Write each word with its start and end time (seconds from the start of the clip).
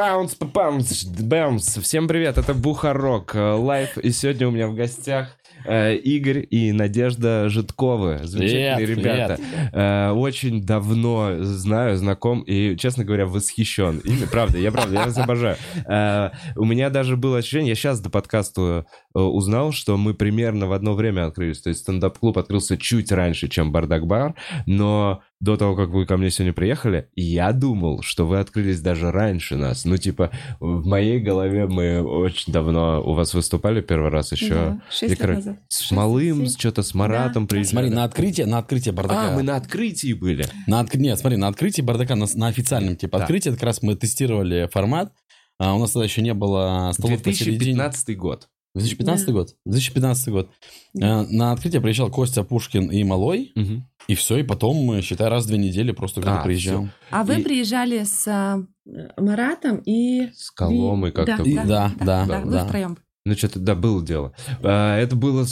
Папаунс, 0.00 0.34
папаунс, 0.34 1.04
бэмс. 1.04 1.76
Всем 1.76 2.08
привет, 2.08 2.38
это 2.38 2.54
Бухарог 2.54 3.34
э, 3.34 3.52
live. 3.52 3.98
И 3.98 4.12
сегодня 4.12 4.48
у 4.48 4.50
меня 4.50 4.66
в 4.66 4.74
гостях 4.74 5.36
э, 5.66 5.94
Игорь 5.96 6.46
и 6.48 6.72
Надежда 6.72 7.50
Жидковы. 7.50 8.20
Замечательные 8.22 8.76
Привет, 8.86 8.98
ребята. 8.98 9.38
Э, 9.74 10.12
очень 10.12 10.62
давно 10.62 11.42
знаю, 11.42 11.98
знаком 11.98 12.40
и, 12.40 12.78
честно 12.78 13.04
говоря, 13.04 13.26
восхищен. 13.26 13.98
Ими, 13.98 14.24
правда, 14.24 14.56
я 14.56 14.72
правда, 14.72 14.94
я 14.94 15.04
вас 15.04 15.18
обожаю. 15.18 15.58
У 16.56 16.64
меня 16.64 16.88
даже 16.88 17.18
было 17.18 17.36
ощущение, 17.36 17.68
я 17.68 17.74
сейчас 17.74 18.00
до 18.00 18.08
подкаста 18.08 18.86
узнал, 19.12 19.72
что 19.72 19.98
мы 19.98 20.14
примерно 20.14 20.66
в 20.66 20.72
одно 20.72 20.94
время 20.94 21.26
открылись. 21.26 21.60
То 21.60 21.68
есть 21.68 21.80
стендап-клуб 21.82 22.38
открылся 22.38 22.78
чуть 22.78 23.12
раньше, 23.12 23.48
чем 23.48 23.70
Бардак-бар, 23.70 24.34
но 24.64 25.20
до 25.40 25.56
того, 25.56 25.74
как 25.74 25.88
вы 25.88 26.04
ко 26.04 26.16
мне 26.18 26.30
сегодня 26.30 26.52
приехали, 26.52 27.08
я 27.16 27.52
думал, 27.52 28.02
что 28.02 28.26
вы 28.26 28.38
открылись 28.40 28.80
даже 28.80 29.10
раньше 29.10 29.56
нас. 29.56 29.84
Ну, 29.86 29.96
типа, 29.96 30.30
в 30.60 30.86
моей 30.86 31.18
голове 31.18 31.66
мы 31.66 32.02
очень 32.02 32.52
давно 32.52 33.02
у 33.02 33.14
вас 33.14 33.32
выступали 33.32 33.80
первый 33.80 34.10
раз 34.10 34.32
еще. 34.32 34.54
Да, 34.54 34.80
шесть 34.90 35.18
лет 35.18 35.28
назад. 35.28 35.56
С 35.68 35.90
Малым, 35.90 36.46
что-то 36.48 36.82
с 36.82 36.94
Маратом 36.94 37.44
Да. 37.44 37.48
приезжали. 37.48 37.70
Смотри, 37.70 37.90
на 37.90 38.04
открытие, 38.04 38.46
на 38.46 38.58
открытие 38.58 38.92
бардака. 38.92 39.32
А, 39.32 39.34
мы 39.36 39.42
на 39.42 39.56
открытии 39.56 40.12
были. 40.12 40.46
На 40.66 40.82
отк- 40.82 40.98
Нет, 40.98 41.18
смотри, 41.18 41.38
на 41.38 41.48
открытии 41.48 41.80
бардака, 41.80 42.16
на, 42.16 42.26
на 42.34 42.48
официальном 42.48 42.96
типа 42.96 43.16
Да. 43.18 43.24
открытии, 43.24 43.50
как 43.50 43.62
раз 43.62 43.82
мы 43.82 43.96
тестировали 43.96 44.68
формат. 44.70 45.12
А, 45.58 45.74
у 45.74 45.78
нас 45.78 45.92
тогда 45.92 46.04
еще 46.04 46.20
не 46.22 46.34
было 46.34 46.90
столов 46.92 47.22
посередине. 47.22 47.58
2015 47.76 48.14
год. 48.16 48.48
2015 48.74 49.26
Да. 49.26 49.32
год. 49.32 49.56
2015 49.66 50.28
год. 50.28 50.50
Да. 50.94 51.20
А, 51.20 51.26
на 51.28 51.52
открытие 51.52 51.80
приезжал 51.80 52.10
Костя 52.10 52.44
Пушкин 52.44 52.90
и 52.90 53.02
Малой. 53.04 53.52
Мгм. 53.54 53.88
И 54.08 54.14
все, 54.14 54.38
и 54.38 54.42
потом, 54.42 54.76
мы, 54.76 55.02
считай, 55.02 55.28
раз 55.28 55.44
в 55.44 55.48
две 55.48 55.58
недели 55.58 55.92
просто 55.92 56.20
кто-то 56.20 56.40
А, 56.40 56.44
приезжал. 56.44 56.88
А 57.10 57.24
вы 57.24 57.40
И- 57.40 57.42
приезжали 57.42 58.04
с 58.04 58.26
а, 58.28 58.62
Маратом 59.16 59.78
и... 59.84 60.30
С 60.34 60.50
Коломой 60.50 61.12
как-то. 61.12 61.42
Да, 61.44 61.64
да, 61.64 61.92
да, 61.98 62.26
да, 62.26 62.40
вы 62.40 62.52
да. 62.52 62.64
втроем. 62.66 62.98
Ну, 63.26 63.34
что-то, 63.34 63.58
да, 63.60 63.74
было 63.74 64.02
дело. 64.04 64.32
А, 64.62 64.96
Это 64.98 65.14
было... 65.14 65.44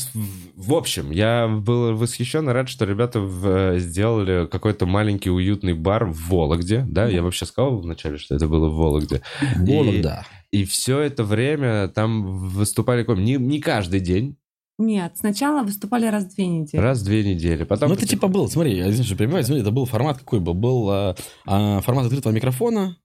В 0.57 0.73
общем, 0.75 1.11
я 1.11 1.47
был 1.49 1.95
восхищен 1.97 2.49
и 2.49 2.53
рад, 2.53 2.69
что 2.71 2.87
ребята 2.87 3.21
в- 3.21 3.79
сделали 3.79 4.47
какой-то 4.47 4.87
маленький 4.87 5.29
уютный 5.31 5.75
бар 5.75 6.07
в 6.07 6.29
Вологде. 6.31 6.87
Да, 6.89 7.07
я 7.07 7.23
вообще 7.23 7.45
сказал 7.45 7.79
вначале, 7.81 8.17
что 8.17 8.35
это 8.35 8.49
было 8.49 8.69
в 8.71 8.75
Вологде. 8.77 9.21
И- 9.67 9.71
Вологда. 9.71 10.25
И 10.51 10.65
все 10.65 11.01
это 11.01 11.25
время 11.25 11.89
там 11.89 12.39
выступали 12.49 13.03
ком- 13.05 13.23
не, 13.23 13.35
не 13.35 13.61
каждый 13.61 14.01
день, 14.01 14.37
Нет, 14.79 15.13
сначала 15.19 15.63
выступали 15.63 16.07
раз 16.07 16.25
в 16.25 16.35
две 16.35 16.47
недели. 16.47 16.81
раз 16.81 17.01
в 17.03 17.05
две 17.05 17.23
недели. 17.23 17.65
Потом 17.65 17.91
Ну, 17.91 17.97
это 17.97 18.07
типа 18.07 18.29
был, 18.29 18.49
смотри, 18.49 18.77
я 18.77 18.85
извиняюсь, 18.85 19.07
что 19.07 19.17
перебиваю, 19.17 19.45
смотри, 19.45 19.61
это 19.61 19.73
был 19.73 19.85
формат 19.85 20.19
какой 20.19 20.41
был? 20.41 20.55
Был 20.55 20.89
а, 20.89 21.17
а, 21.47 21.81
формат 21.83 22.07
открытого 22.07 22.33
микрофона, 22.33 22.97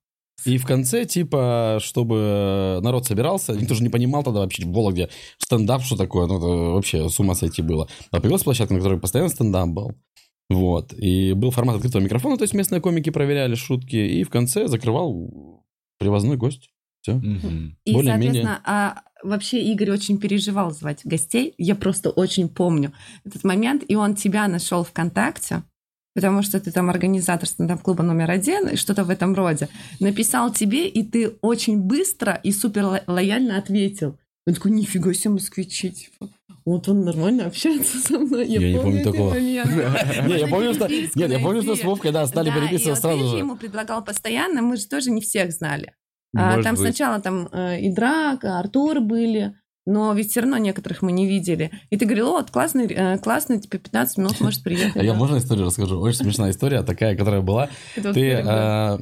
и 0.44 0.58
в 0.58 0.66
конце, 0.66 1.04
типа, 1.04 1.78
чтобы 1.80 2.80
народ 2.82 3.06
собирался, 3.06 3.54
никто 3.54 3.74
же 3.74 3.82
не 3.82 3.88
понимал 3.88 4.22
тогда 4.22 4.40
вообще 4.40 4.64
в 4.64 4.72
Вологде 4.72 5.08
стендап, 5.38 5.82
что 5.82 5.96
такое, 5.96 6.26
ну, 6.26 6.36
это 6.36 6.46
вообще 6.46 7.08
с 7.08 7.18
ума 7.18 7.34
сойти 7.34 7.62
было. 7.62 7.88
А 8.10 8.20
появилась 8.20 8.42
площадка, 8.42 8.74
на 8.74 8.80
которой 8.80 9.00
постоянно 9.00 9.30
стендап 9.30 9.68
был. 9.68 9.92
Вот. 10.50 10.92
И 10.92 11.32
был 11.32 11.50
формат 11.50 11.76
открытого 11.76 12.02
микрофона, 12.02 12.36
то 12.36 12.44
есть 12.44 12.54
местные 12.54 12.80
комики 12.80 13.10
проверяли 13.10 13.54
шутки, 13.54 13.96
и 13.96 14.22
в 14.24 14.30
конце 14.30 14.68
закрывал 14.68 15.64
привозной 15.98 16.36
гость. 16.36 16.70
Все. 17.00 17.14
Мгм. 17.14 17.78
И, 17.84 17.92
более-менее. 17.92 18.32
соответственно, 18.32 18.60
а, 18.64 19.02
вообще 19.22 19.62
Игорь 19.62 19.90
очень 19.90 20.18
переживал 20.18 20.70
звать 20.70 21.00
гостей. 21.04 21.54
Я 21.58 21.74
просто 21.74 22.10
очень 22.10 22.48
помню 22.48 22.92
этот 23.24 23.44
момент. 23.44 23.84
И 23.88 23.94
он 23.94 24.14
тебя 24.14 24.48
нашел 24.48 24.84
ВКонтакте, 24.84 25.64
потому 26.14 26.42
что 26.42 26.60
ты 26.60 26.70
там 26.70 26.90
организатор 26.90 27.48
стендап-клуба 27.48 28.02
номер 28.02 28.30
один 28.30 28.68
и 28.68 28.76
что-то 28.76 29.04
в 29.04 29.10
этом 29.10 29.34
роде. 29.34 29.68
Написал 30.00 30.52
тебе, 30.52 30.88
и 30.88 31.02
ты 31.02 31.36
очень 31.40 31.80
быстро 31.80 32.40
и 32.42 32.52
супер 32.52 32.84
ло- 32.84 33.02
лояльно 33.06 33.58
ответил. 33.58 34.18
Он 34.46 34.54
такой, 34.54 34.72
нифига 34.72 35.12
себе, 35.14 35.30
москвичи, 35.34 35.90
типа. 35.90 36.28
Вот 36.66 36.88
он 36.88 37.04
нормально 37.04 37.46
общается 37.46 37.98
со 37.98 38.18
мной. 38.18 38.46
Я 38.46 38.58
не 38.58 38.78
помню 38.78 39.04
такого. 39.04 39.30
моменты. 39.30 39.68
Не, 40.26 40.38
я 40.38 40.46
помню, 40.46 40.72
что... 40.74 40.88
Нет, 40.88 41.30
я 41.30 41.38
помню, 41.38 41.62
что 41.62 41.76
с 41.76 41.84
Вовкой, 41.84 42.10
да, 42.12 42.26
стали 42.26 42.50
переписываться 42.50 43.02
сразу 43.02 43.28
же. 43.28 43.36
ему 43.36 43.56
предлагал 43.56 44.02
постоянно, 44.02 44.62
мы 44.62 44.76
же 44.76 44.86
тоже 44.86 45.10
не 45.10 45.20
всех 45.20 45.52
знали. 45.52 45.92
А, 46.36 46.62
там 46.62 46.76
сначала 46.76 47.20
там 47.20 47.48
э, 47.52 47.80
и 47.80 47.94
Драк, 47.94 48.44
Артур 48.44 49.00
были, 49.00 49.54
но 49.86 50.12
ведь 50.14 50.30
все 50.30 50.40
равно 50.40 50.56
некоторых 50.58 51.02
мы 51.02 51.12
не 51.12 51.26
видели. 51.26 51.70
И 51.90 51.96
ты 51.96 52.04
говорил, 52.06 52.30
вот, 52.30 52.50
классный, 52.50 52.86
э, 52.86 53.18
классный, 53.18 53.60
тебе 53.60 53.78
15 53.78 54.18
минут 54.18 54.40
может 54.40 54.62
приехать. 54.62 54.96
А 54.96 55.04
я 55.04 55.14
можно 55.14 55.36
историю 55.38 55.66
расскажу? 55.66 56.00
Очень 56.00 56.18
смешная 56.20 56.50
история, 56.50 56.82
такая, 56.82 57.16
которая 57.16 57.40
была. 57.42 57.68
Ты 57.94 58.30
э, 58.32 58.96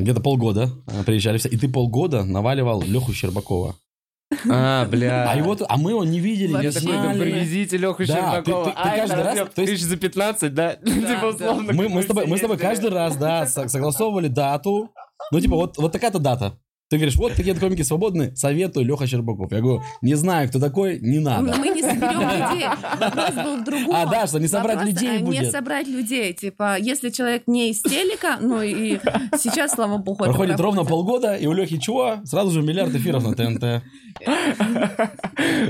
где-то 0.00 0.20
полгода 0.20 0.70
э, 0.86 1.02
приезжали 1.04 1.38
все, 1.38 1.48
и 1.48 1.56
ты 1.56 1.68
полгода 1.68 2.24
наваливал 2.24 2.82
Леху 2.82 3.12
Щербакова. 3.12 3.76
А, 4.50 4.86
бля. 4.86 5.30
А, 5.30 5.36
его, 5.36 5.56
а 5.68 5.76
мы 5.76 5.92
его 5.92 6.04
не 6.04 6.18
видели, 6.18 6.48
не 6.48 6.52
Я 6.54 6.58
Вообще 6.70 6.80
такой, 6.80 6.94
знали. 6.96 7.20
привезите 7.20 7.76
Леху 7.76 8.04
Да, 8.04 8.06
Щербакова. 8.06 8.64
ты- 8.64 8.70
ты- 8.70 8.76
ты 8.76 8.82
Ай, 8.88 8.98
каждый 9.00 9.22
раз- 9.22 9.38
есть- 9.38 9.54
Тысяч 9.54 9.82
за 9.82 9.96
15, 9.96 10.52
да? 10.54 10.76
Да, 10.82 10.90
Типа, 10.90 11.20
да. 11.20 11.28
условно. 11.28 11.72
Мы, 11.72 11.88
мы, 11.88 12.02
с 12.02 12.06
тобой, 12.06 12.26
мы 12.26 12.36
с 12.36 12.40
тобой 12.40 12.58
каждый 12.58 12.90
раз, 12.90 13.16
да, 13.16 13.46
со- 13.46 13.68
согласовывали 13.68 14.26
дату. 14.26 14.90
Ну, 15.30 15.40
типа, 15.40 15.54
вот, 15.54 15.78
вот 15.78 15.92
такая-то 15.92 16.18
дата. 16.18 16.58
Ты 16.88 16.98
говоришь, 16.98 17.16
вот 17.16 17.34
такие 17.34 17.54
комики 17.56 17.82
свободны, 17.82 18.36
советую 18.36 18.86
Леха 18.86 19.08
Щербаков. 19.08 19.50
Я 19.50 19.60
говорю, 19.60 19.82
не 20.02 20.14
знаю, 20.14 20.48
кто 20.48 20.60
такой, 20.60 21.00
не 21.00 21.18
Но 21.18 21.40
надо. 21.42 21.58
мы 21.58 21.70
не 21.70 21.82
соберем 21.82 22.20
людей. 22.20 22.66
Вопрос 23.00 23.34
был 23.34 23.56
в 23.56 23.64
другом. 23.64 23.96
А, 23.96 24.06
да, 24.06 24.26
что 24.28 24.38
не 24.38 24.46
собрать 24.46 24.76
Вопрос, 24.76 24.94
людей 24.94 25.18
Не 25.18 25.24
будет. 25.24 25.50
собрать 25.50 25.88
людей. 25.88 26.32
Типа, 26.32 26.78
если 26.78 27.10
человек 27.10 27.42
не 27.48 27.70
из 27.70 27.82
телека, 27.82 28.38
ну 28.40 28.62
и 28.62 28.98
сейчас, 29.36 29.72
слава 29.72 29.98
богу, 29.98 30.22
Проходит 30.22 30.60
ровно 30.60 30.84
полгода, 30.84 31.34
и 31.34 31.46
у 31.46 31.52
Лехи 31.52 31.78
чего? 31.78 32.18
Сразу 32.24 32.52
же 32.52 32.62
миллиард 32.62 32.94
эфиров 32.94 33.24
на 33.26 33.34
ТНТ. 33.34 33.82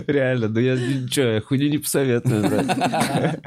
Реально, 0.06 0.48
ну 0.48 0.60
я 0.60 0.74
ничего, 0.76 1.26
я 1.26 1.40
хуйню 1.40 1.68
не 1.70 1.78
посоветую, 1.78 2.46
брат. 2.48 3.40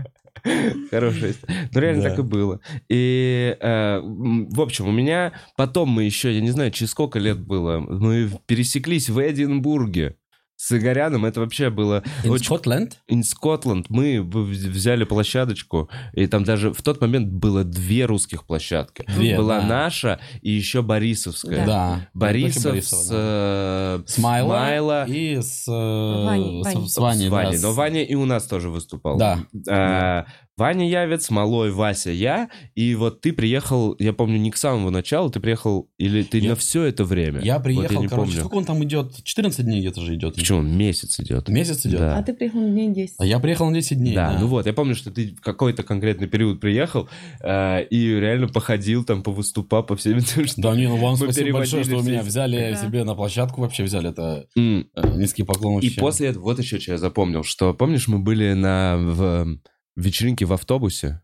Хорошая 0.91 1.31
история. 1.31 1.69
Ну, 1.73 1.79
реально 1.79 2.03
Да. 2.03 2.09
так 2.09 2.19
и 2.19 2.21
было. 2.23 2.59
И, 2.89 3.57
э, 3.59 3.99
в 4.03 4.61
общем, 4.61 4.87
у 4.87 4.91
меня 4.91 5.33
потом 5.57 5.89
мы 5.89 6.03
еще, 6.03 6.33
я 6.33 6.41
не 6.41 6.51
знаю, 6.51 6.71
через 6.71 6.91
сколько 6.91 7.19
лет 7.19 7.39
было, 7.39 7.79
мы 7.79 8.29
пересеклись 8.45 9.09
в 9.09 9.19
Эдинбурге 9.19 10.15
с 10.62 10.74
Игоряном. 10.74 11.24
Это 11.24 11.40
вообще 11.40 11.70
было 11.70 12.03
In 12.25 12.31
очень 12.31 12.53
Scotland? 12.53 12.92
In 13.09 13.22
Scotland 13.22 13.86
мы 13.88 14.22
взяли 14.22 15.06
площадочку, 15.06 15.90
и 16.12 16.28
там 16.28 16.44
даже 16.44 16.74
в 16.74 16.81
тот 16.81 17.00
момент 17.00 17.30
было 17.30 17.64
две 17.64 18.03
русских 18.06 18.44
площадки. 18.46 19.06
Две, 19.08 19.38
Была 19.38 19.62
да. 19.62 19.68
наша 19.68 20.20
и 20.42 20.52
еще 20.52 20.81
Борисовская. 20.81 21.66
Да. 21.66 22.08
Борисов 22.14 22.74
Борисова, 22.74 23.02
с, 23.03 23.08
да. 23.08 23.16
э, 23.16 24.03
С 24.06 24.18
Майло, 24.18 24.47
Майло 24.50 25.06
и 25.08 25.42
с, 25.42 25.66
э, 25.66 26.25
Ваней, 26.25 26.64
с- 26.64 26.66
Ваней. 26.74 26.90
с 26.90 26.97
Ваней. 26.97 27.28
с 27.28 27.30
да, 27.30 27.36
Ваней. 27.38 27.59
Но 27.62 27.72
Ваня 27.72 28.03
и 28.03 28.16
у 28.16 28.26
нас 28.26 28.44
тоже 28.46 28.70
выступал. 28.70 29.18
Да. 29.18 29.40
А, 29.70 30.26
Ваня 30.59 30.88
Явец, 30.90 31.30
Малой, 31.30 31.72
Вася, 31.72 32.12
я. 32.12 32.50
И 32.75 32.94
вот 32.96 33.22
ты 33.22 33.31
приехал, 33.31 33.96
я 33.97 34.12
помню, 34.12 34.38
не 34.38 34.52
к 34.52 34.58
самому 34.58 34.90
началу, 34.90 35.30
ты 35.30 35.40
приехал, 35.40 35.90
или 35.97 36.22
ты 36.24 36.40
Я- 36.40 36.50
на 36.50 36.56
все 36.58 36.84
это 36.84 37.06
время? 37.06 37.40
Я 37.42 37.56
Вот 37.56 37.64
приехал, 37.64 38.02
не 38.02 38.08
короче, 38.09 38.28
помню. 38.31 38.40
сколько 38.42 38.56
он 38.56 38.66
там 38.66 38.84
идет? 38.84 39.24
14 39.24 39.66
дней 39.66 39.80
где-то 39.80 40.02
же 40.02 40.16
идет. 40.16 40.36
Почему? 40.36 40.62
Месяц 40.62 41.18
идет. 41.22 41.47
Месяц 41.47 41.86
идет? 41.86 42.00
Да. 42.02 42.18
А 42.18 42.24
ты 42.24 42.34
приехал 42.34 42.59
на 42.59 42.75
день 42.75 42.94
10. 42.94 43.16
А 43.20 43.25
я 43.25 43.40
приехал 43.40 43.68
на 43.70 43.74
10 43.75 43.97
дней. 43.97 44.14
Да, 44.14 44.38
ну 44.38 44.47
вот, 44.47 44.66
я 44.66 44.74
помню, 44.74 44.96
что 44.96 45.12
ты 45.12 45.34
в 45.34 45.42
какой-то 45.42 45.84
конкретный 45.84 46.28
период 46.28 46.59
приехал 46.59 47.08
э, 47.41 47.86
и 47.86 48.09
реально 48.20 48.47
походил 48.50 49.06
там, 49.06 49.24
повыступал 49.24 49.84
по 49.86 49.96
всем 49.96 50.18
этим 50.18 50.46
штукам. 50.46 50.62
Да, 50.74 50.76
не, 50.76 50.88
ну 50.88 50.97
вам 50.97 51.12
Мы 51.12 51.18
спасибо 51.18 51.59
большое, 51.59 51.84
что 51.85 51.96
вы 51.97 52.03
меня 52.12 52.22
взяли 52.22 52.72
Да. 52.73 52.76
себе 52.85 53.03
на 53.05 53.16
площадку 53.16 53.62
вообще 53.62 53.84
взяли. 53.84 54.09
Это 54.09 54.46
э, 54.58 54.84
низкий 55.16 55.44
поклон 55.44 55.79
И 55.82 55.90
после 55.91 56.28
этого, 56.28 56.44
вот 56.44 56.59
еще 56.59 56.79
что 56.79 56.91
я 56.91 56.97
запомнил, 56.97 57.44
что, 57.44 57.73
помнишь, 57.73 58.08
мы 58.09 58.20
были 58.20 58.53
на 58.53 58.97
в, 58.97 59.58
вечеринке 59.96 60.46
в 60.46 60.53
автобусе? 60.53 61.22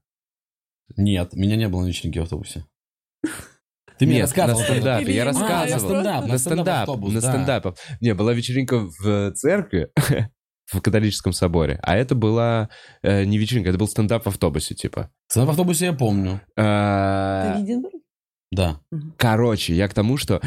Нет, 0.97 1.33
меня 1.33 1.55
не 1.55 1.67
было 1.67 1.81
на 1.81 1.87
вечеринке 1.87 2.19
в 2.19 2.23
автобусе. 2.23 2.65
Ты 3.97 4.05
мне 4.05 4.15
Нет, 4.15 4.23
рассказывал. 4.23 4.59
на 4.59 4.65
стендапе, 4.65 5.15
я. 5.15 5.21
А, 5.21 5.25
на 5.25 5.31
рассказывал. 5.31 5.79
стендап, 5.79 6.25
на 6.27 6.37
стендап, 6.37 6.87
на 6.89 7.21
да. 7.21 7.21
стендапах. 7.21 7.75
Не, 8.01 8.13
была 8.13 8.33
вечеринка 8.33 8.89
в 8.99 9.31
церкви, 9.31 9.89
в 10.65 10.81
католическом 10.81 11.31
соборе, 11.31 11.79
а 11.81 11.95
это 11.95 12.13
была 12.13 12.69
э, 13.03 13.23
не 13.23 13.37
вечеринка, 13.37 13.69
это 13.69 13.79
был 13.79 13.87
стендап 13.87 14.25
в 14.25 14.27
автобусе, 14.27 14.75
типа. 14.75 15.11
Стендап 15.27 15.49
в 15.49 15.51
автобусе 15.51 15.85
я 15.85 15.93
помню. 15.93 16.41
А, 16.57 17.53
Ты 17.53 17.59
в 17.59 17.65
Эдинбурге? 17.65 17.99
Да. 18.51 18.81
Короче, 19.17 19.73
я 19.73 19.87
к 19.87 19.93
тому, 19.93 20.17
что 20.17 20.41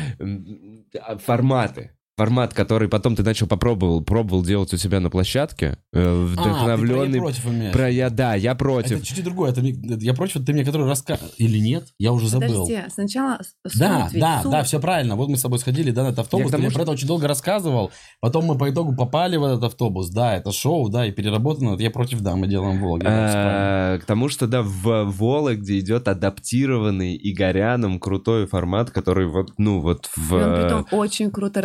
а, 1.00 1.18
форматы. 1.18 1.97
Формат, 2.18 2.52
который 2.52 2.88
потом 2.88 3.14
ты 3.16 3.22
начал 3.22 3.46
попробовал, 3.46 4.02
пробовал 4.02 4.42
делать 4.44 4.74
у 4.74 4.76
себя 4.76 4.98
на 5.00 5.08
площадке, 5.08 5.78
э, 5.92 5.98
А, 6.02 6.26
ты 6.28 6.34
про 6.34 6.42
вдохновленный... 6.42 7.14
«Я 7.18 7.22
против» 7.22 7.46
имеешь. 7.46 7.72
Про 7.72 7.88
я, 7.90 8.10
да, 8.10 8.34
я 8.34 8.54
против. 8.56 8.98
Это 8.98 9.06
чуть-чуть 9.06 9.24
другое. 9.24 9.52
Это, 9.52 9.60
я 9.62 10.14
против, 10.14 10.44
ты 10.44 10.52
мне 10.52 10.64
который 10.64 10.86
рассказывал. 10.88 11.30
Или 11.38 11.58
нет? 11.60 11.84
Я 11.98 12.12
уже 12.12 12.28
забыл. 12.28 12.66
Подожди, 12.66 12.80
сначала 12.92 13.38
с- 13.64 13.78
Да, 13.78 14.08
ведь, 14.12 14.20
да, 14.20 14.42
суть. 14.42 14.50
да, 14.50 14.62
все 14.64 14.80
правильно. 14.80 15.14
Вот 15.16 15.28
мы 15.28 15.36
с 15.36 15.42
тобой 15.42 15.58
сходили, 15.60 15.92
да, 15.92 16.02
на 16.02 16.08
этот 16.08 16.18
автобус, 16.20 16.46
Я 16.46 16.48
ты 16.48 16.52
тому, 16.52 16.62
мне 16.62 16.70
что- 16.70 16.78
про 16.78 16.82
это 16.82 16.92
очень 16.92 17.06
долго 17.06 17.28
рассказывал. 17.28 17.90
Потом 18.20 18.46
мы 18.46 18.58
по 18.58 18.68
итогу 18.68 18.94
попали 18.96 19.36
в 19.36 19.44
этот 19.44 19.62
автобус. 19.64 20.10
Да, 20.10 20.34
это 20.36 20.50
шоу, 20.52 20.88
да, 20.88 21.06
и 21.06 21.12
переработано. 21.12 21.70
Вот 21.70 21.80
Я 21.80 21.90
против, 21.92 22.20
да, 22.20 22.34
мы 22.34 22.48
делаем 22.48 22.80
правильно. 22.80 23.94
Э, 23.94 23.98
К 24.00 24.04
тому, 24.04 24.28
что, 24.28 24.46
да, 24.48 24.62
в 24.62 25.04
Вологде 25.04 25.78
идет 25.78 26.08
адаптированный 26.08 27.16
Игоряном 27.22 28.00
крутой 28.00 28.46
формат, 28.46 28.90
который 28.90 29.26
вот, 29.28 29.52
ну, 29.58 29.80
вот 29.80 30.08
в... 30.16 30.32
И 30.34 30.42
он 30.42 30.54
притом 30.54 30.86
очень 30.90 31.30
круто 31.30 31.60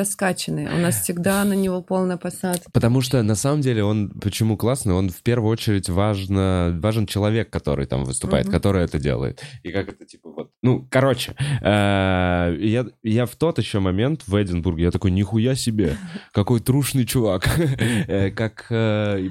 раскачанный. 0.48 0.66
У 0.74 0.81
нас 0.81 1.01
всегда 1.01 1.44
на 1.44 1.54
него 1.54 1.81
полная 1.81 2.18
посадка. 2.18 2.69
Потому 2.72 3.01
что 3.01 3.22
на 3.24 3.36
самом 3.36 3.62
деле 3.62 3.84
он 3.84 4.10
почему 4.10 4.57
классный, 4.57 4.94
он 4.94 5.10
в 5.10 5.22
первую 5.22 5.51
очередь 5.51 5.90
важно, 5.90 6.78
важен 6.81 7.06
человек, 7.06 7.50
который 7.50 7.86
там 7.86 8.04
выступает, 8.06 8.45
Мгм. 8.45 8.54
который 8.54 8.84
это 8.84 9.00
делает. 9.00 9.42
И 9.63 9.72
как 9.72 9.90
это 9.90 10.06
типа 10.06 10.30
вот. 10.30 10.50
Ну, 10.62 10.88
короче, 10.90 11.36
э, 11.62 12.56
я, 12.60 12.86
я 13.04 13.25
в 13.25 13.36
тот 13.36 13.57
еще 13.60 13.80
момент 13.80 14.24
в 14.28 14.42
Эдинбурге, 14.42 14.84
я 14.86 14.92
такой, 14.92 15.12
нихуя 15.12 15.56
себе, 15.56 15.98
какой 16.31 16.60
трушный 16.60 17.06
чувак. 17.06 17.48
Э, 18.07 18.31
Как 18.31 18.66
э, 18.69 19.30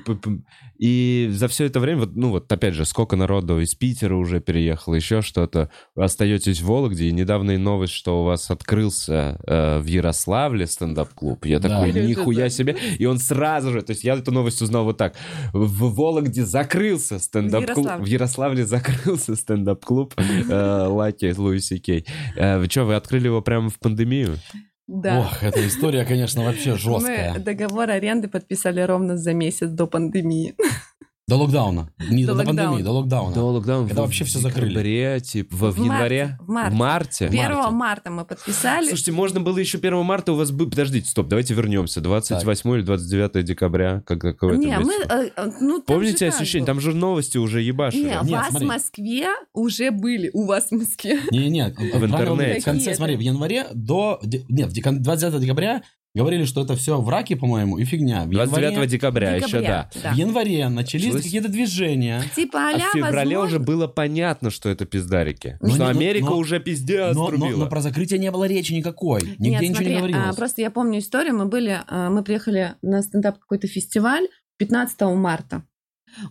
и 0.79 1.29
за 1.33 1.49
все 1.49 1.65
это 1.67 1.81
время, 1.81 2.01
вот, 2.01 2.17
ну 2.17 2.31
вот 2.31 2.51
опять 2.53 2.75
же, 2.75 2.85
сколько 2.85 3.17
народу 3.17 3.61
из 3.61 3.75
Питера 3.75 4.15
уже 4.17 4.41
переехало, 4.41 4.95
еще 4.95 5.23
что-то, 5.23 5.71
вы 5.95 6.05
остаетесь 6.05 6.61
в 6.61 6.67
Вологде, 6.67 7.07
и 7.09 7.13
недавно 7.13 7.53
и 7.53 7.57
новость, 7.57 7.93
что 7.93 8.23
у 8.23 8.25
вас 8.25 8.51
открылся 8.51 9.39
э, 9.47 9.79
в 9.79 9.87
Ярославле 9.87 10.67
стендап-клуб. 10.67 11.45
Я 11.45 11.59
Да. 11.59 11.69
такой, 11.69 11.93
нихуя 11.93 12.49
себе. 12.49 12.77
И 12.99 13.07
он 13.07 13.19
сразу 13.19 13.71
же, 13.73 13.83
то 13.83 13.91
есть 13.93 14.05
я 14.05 14.15
эту 14.15 14.33
новость 14.33 14.61
узнал 14.63 14.85
вот 14.85 14.97
так. 14.97 15.15
В 15.53 15.95
Вологде 15.95 16.45
закрылся 16.45 17.19
стендап-клуб. 17.19 17.77
Ярославле. 17.87 18.05
В 18.05 18.09
Ярославле 18.09 18.67
закрылся 18.67 19.37
стендап-клуб 19.37 20.15
э, 20.19 20.87
Lucky 20.89 21.33
Луи 21.37 21.62
Си 21.62 21.79
Кей. 21.79 22.07
Э, 22.37 22.59
Вы 22.59 22.67
что, 22.67 22.85
вы 22.85 22.95
открыли 22.95 23.27
его 23.27 23.41
прямо 23.43 23.69
в 23.71 23.79
пандемию? 23.79 24.39
Да. 24.89 25.21
Ох, 25.21 25.43
эта 25.43 25.67
история, 25.67 26.05
конечно, 26.05 26.45
вообще 26.45 26.73
Мы 26.73 26.79
жесткая. 26.79 27.39
договор 27.39 27.91
аренды 27.91 28.29
подписали 28.29 28.81
ровно 28.81 29.17
за 29.17 29.33
месяц 29.33 29.69
до 29.69 29.87
пандемии. 29.87 30.57
До 31.29 31.37
локдауна. 31.39 31.89
Не 32.11 32.25
До 32.27 32.33
до, 32.33 32.39
локдауна. 32.39 32.63
пандемии, 32.63 32.83
до 32.83 32.91
локдауна. 32.93 33.35
До 33.35 33.45
локдауна. 33.47 33.87
Когда 33.89 34.03
в 34.03 34.07
вообще 34.07 34.25
всё 34.25 34.41
закрыли. 34.41 34.71
декабре, 34.71 35.21
типа, 35.21 35.55
в, 35.55 35.59
в 35.59 35.75
В 35.77 35.79
марте, 35.79 35.85
январе? 35.85 36.39
в 36.41 36.49
марте. 36.51 36.75
В 36.75 36.79
марте? 36.79 37.27
1 37.27 37.41
марте. 37.55 37.71
марта 37.71 38.11
мы 38.11 38.25
подписали. 38.25 38.89
Слушайте, 38.89 39.13
можно 39.13 39.41
было 39.41 39.57
еще 39.59 39.79
1 39.79 40.03
марта 40.05 40.33
у 40.33 40.37
вас 40.37 40.51
бы... 40.51 40.69
Подождите, 40.69 41.09
стоп, 41.09 41.29
давайте 41.29 41.55
вернемся. 41.55 42.01
28 42.01 42.75
или 42.75 42.83
29 42.83 43.45
декабря, 43.45 44.03
как 44.05 44.21
какое-то 44.21 44.59
не, 44.59 44.77
мы, 44.79 44.85
месяц. 44.85 45.07
э, 45.11 45.31
э, 45.37 45.51
ну, 45.61 45.81
Помните 45.83 46.27
ощущение? 46.29 46.67
Там 46.67 46.81
же 46.81 46.93
новости 46.93 47.39
уже 47.39 47.63
ебашили. 47.63 48.03
Не, 48.09 48.21
у 48.21 48.25
Нет, 48.25 48.33
вас 48.33 48.49
смотри. 48.49 48.67
в 48.67 48.71
Москве 48.73 49.27
уже 49.55 49.91
были, 49.93 50.29
у 50.35 50.45
вас 50.47 50.69
в 50.71 50.73
Москве. 50.73 51.21
Не, 51.31 51.49
не, 51.49 51.69
в 51.69 52.05
интернете. 52.05 52.61
В 52.61 52.65
конце, 52.65 52.95
смотри, 52.97 53.17
в 53.17 53.21
январе 53.21 53.67
до... 53.73 54.21
Нет, 54.49 54.69
в 54.71 54.73
декан- 54.73 54.99
29 54.99 55.41
декабря 55.41 55.83
говорили, 56.15 56.45
что 56.45 56.63
это 56.63 56.77
все 56.77 57.01
враки, 57.01 57.35
по-моему, 57.35 57.79
и 57.79 57.85
фигня. 57.85 58.25
В 58.25 58.31
29 58.31 58.71
январе, 58.73 58.89
декабря, 58.89 59.35
еще 59.37 59.61
да. 59.63 59.89
в 60.13 60.15
январе 60.17 60.69
начались 60.69 61.07
Началось- 61.07 61.23
какие-то 61.25 61.49
движения. 61.49 62.23
Типа 62.37 62.59
А 62.59 62.69
а-ля, 62.75 62.89
в 62.91 62.93
феврале 62.93 63.37
возможно- 63.37 63.57
уже 63.57 63.59
было 63.59 63.87
понятно, 63.87 64.51
что 64.51 64.69
это 64.69 64.85
пиздарики. 64.85 65.57
Ну, 65.61 65.69
что 65.69 65.79
не- 65.79 65.85
ну, 65.85 65.89
Америка 65.91 66.27
но- 66.27 66.37
уже 66.37 66.61
пиздец 66.61 67.15
Но, 67.15 67.23
но- 67.25 67.29
трубила. 67.31 67.59
но 67.65 67.67
про 67.69 67.81
закрытие 67.81 68.19
не 68.19 68.31
было 68.31 68.45
речи 68.45 68.73
никакой. 68.75 69.23
Нигде 69.23 69.51
Нет, 69.51 69.61
ничего 69.63 69.75
смотри, 69.77 69.91
не 69.93 69.99
говорилось. 69.99 70.27
а, 70.29 70.35
просто 70.35 70.61
я 70.61 70.71
помню 70.71 70.99
историю. 70.99 71.37
Мы 71.37 71.47
были, 71.47 71.81
а, 71.87 72.11
мы 72.11 72.23
приехали 72.23 72.75
на 72.83 73.03
стендап 73.03 73.39
какой-то 73.39 73.67
фестиваль 73.67 74.27
15 74.59 75.17
марта. 75.17 75.65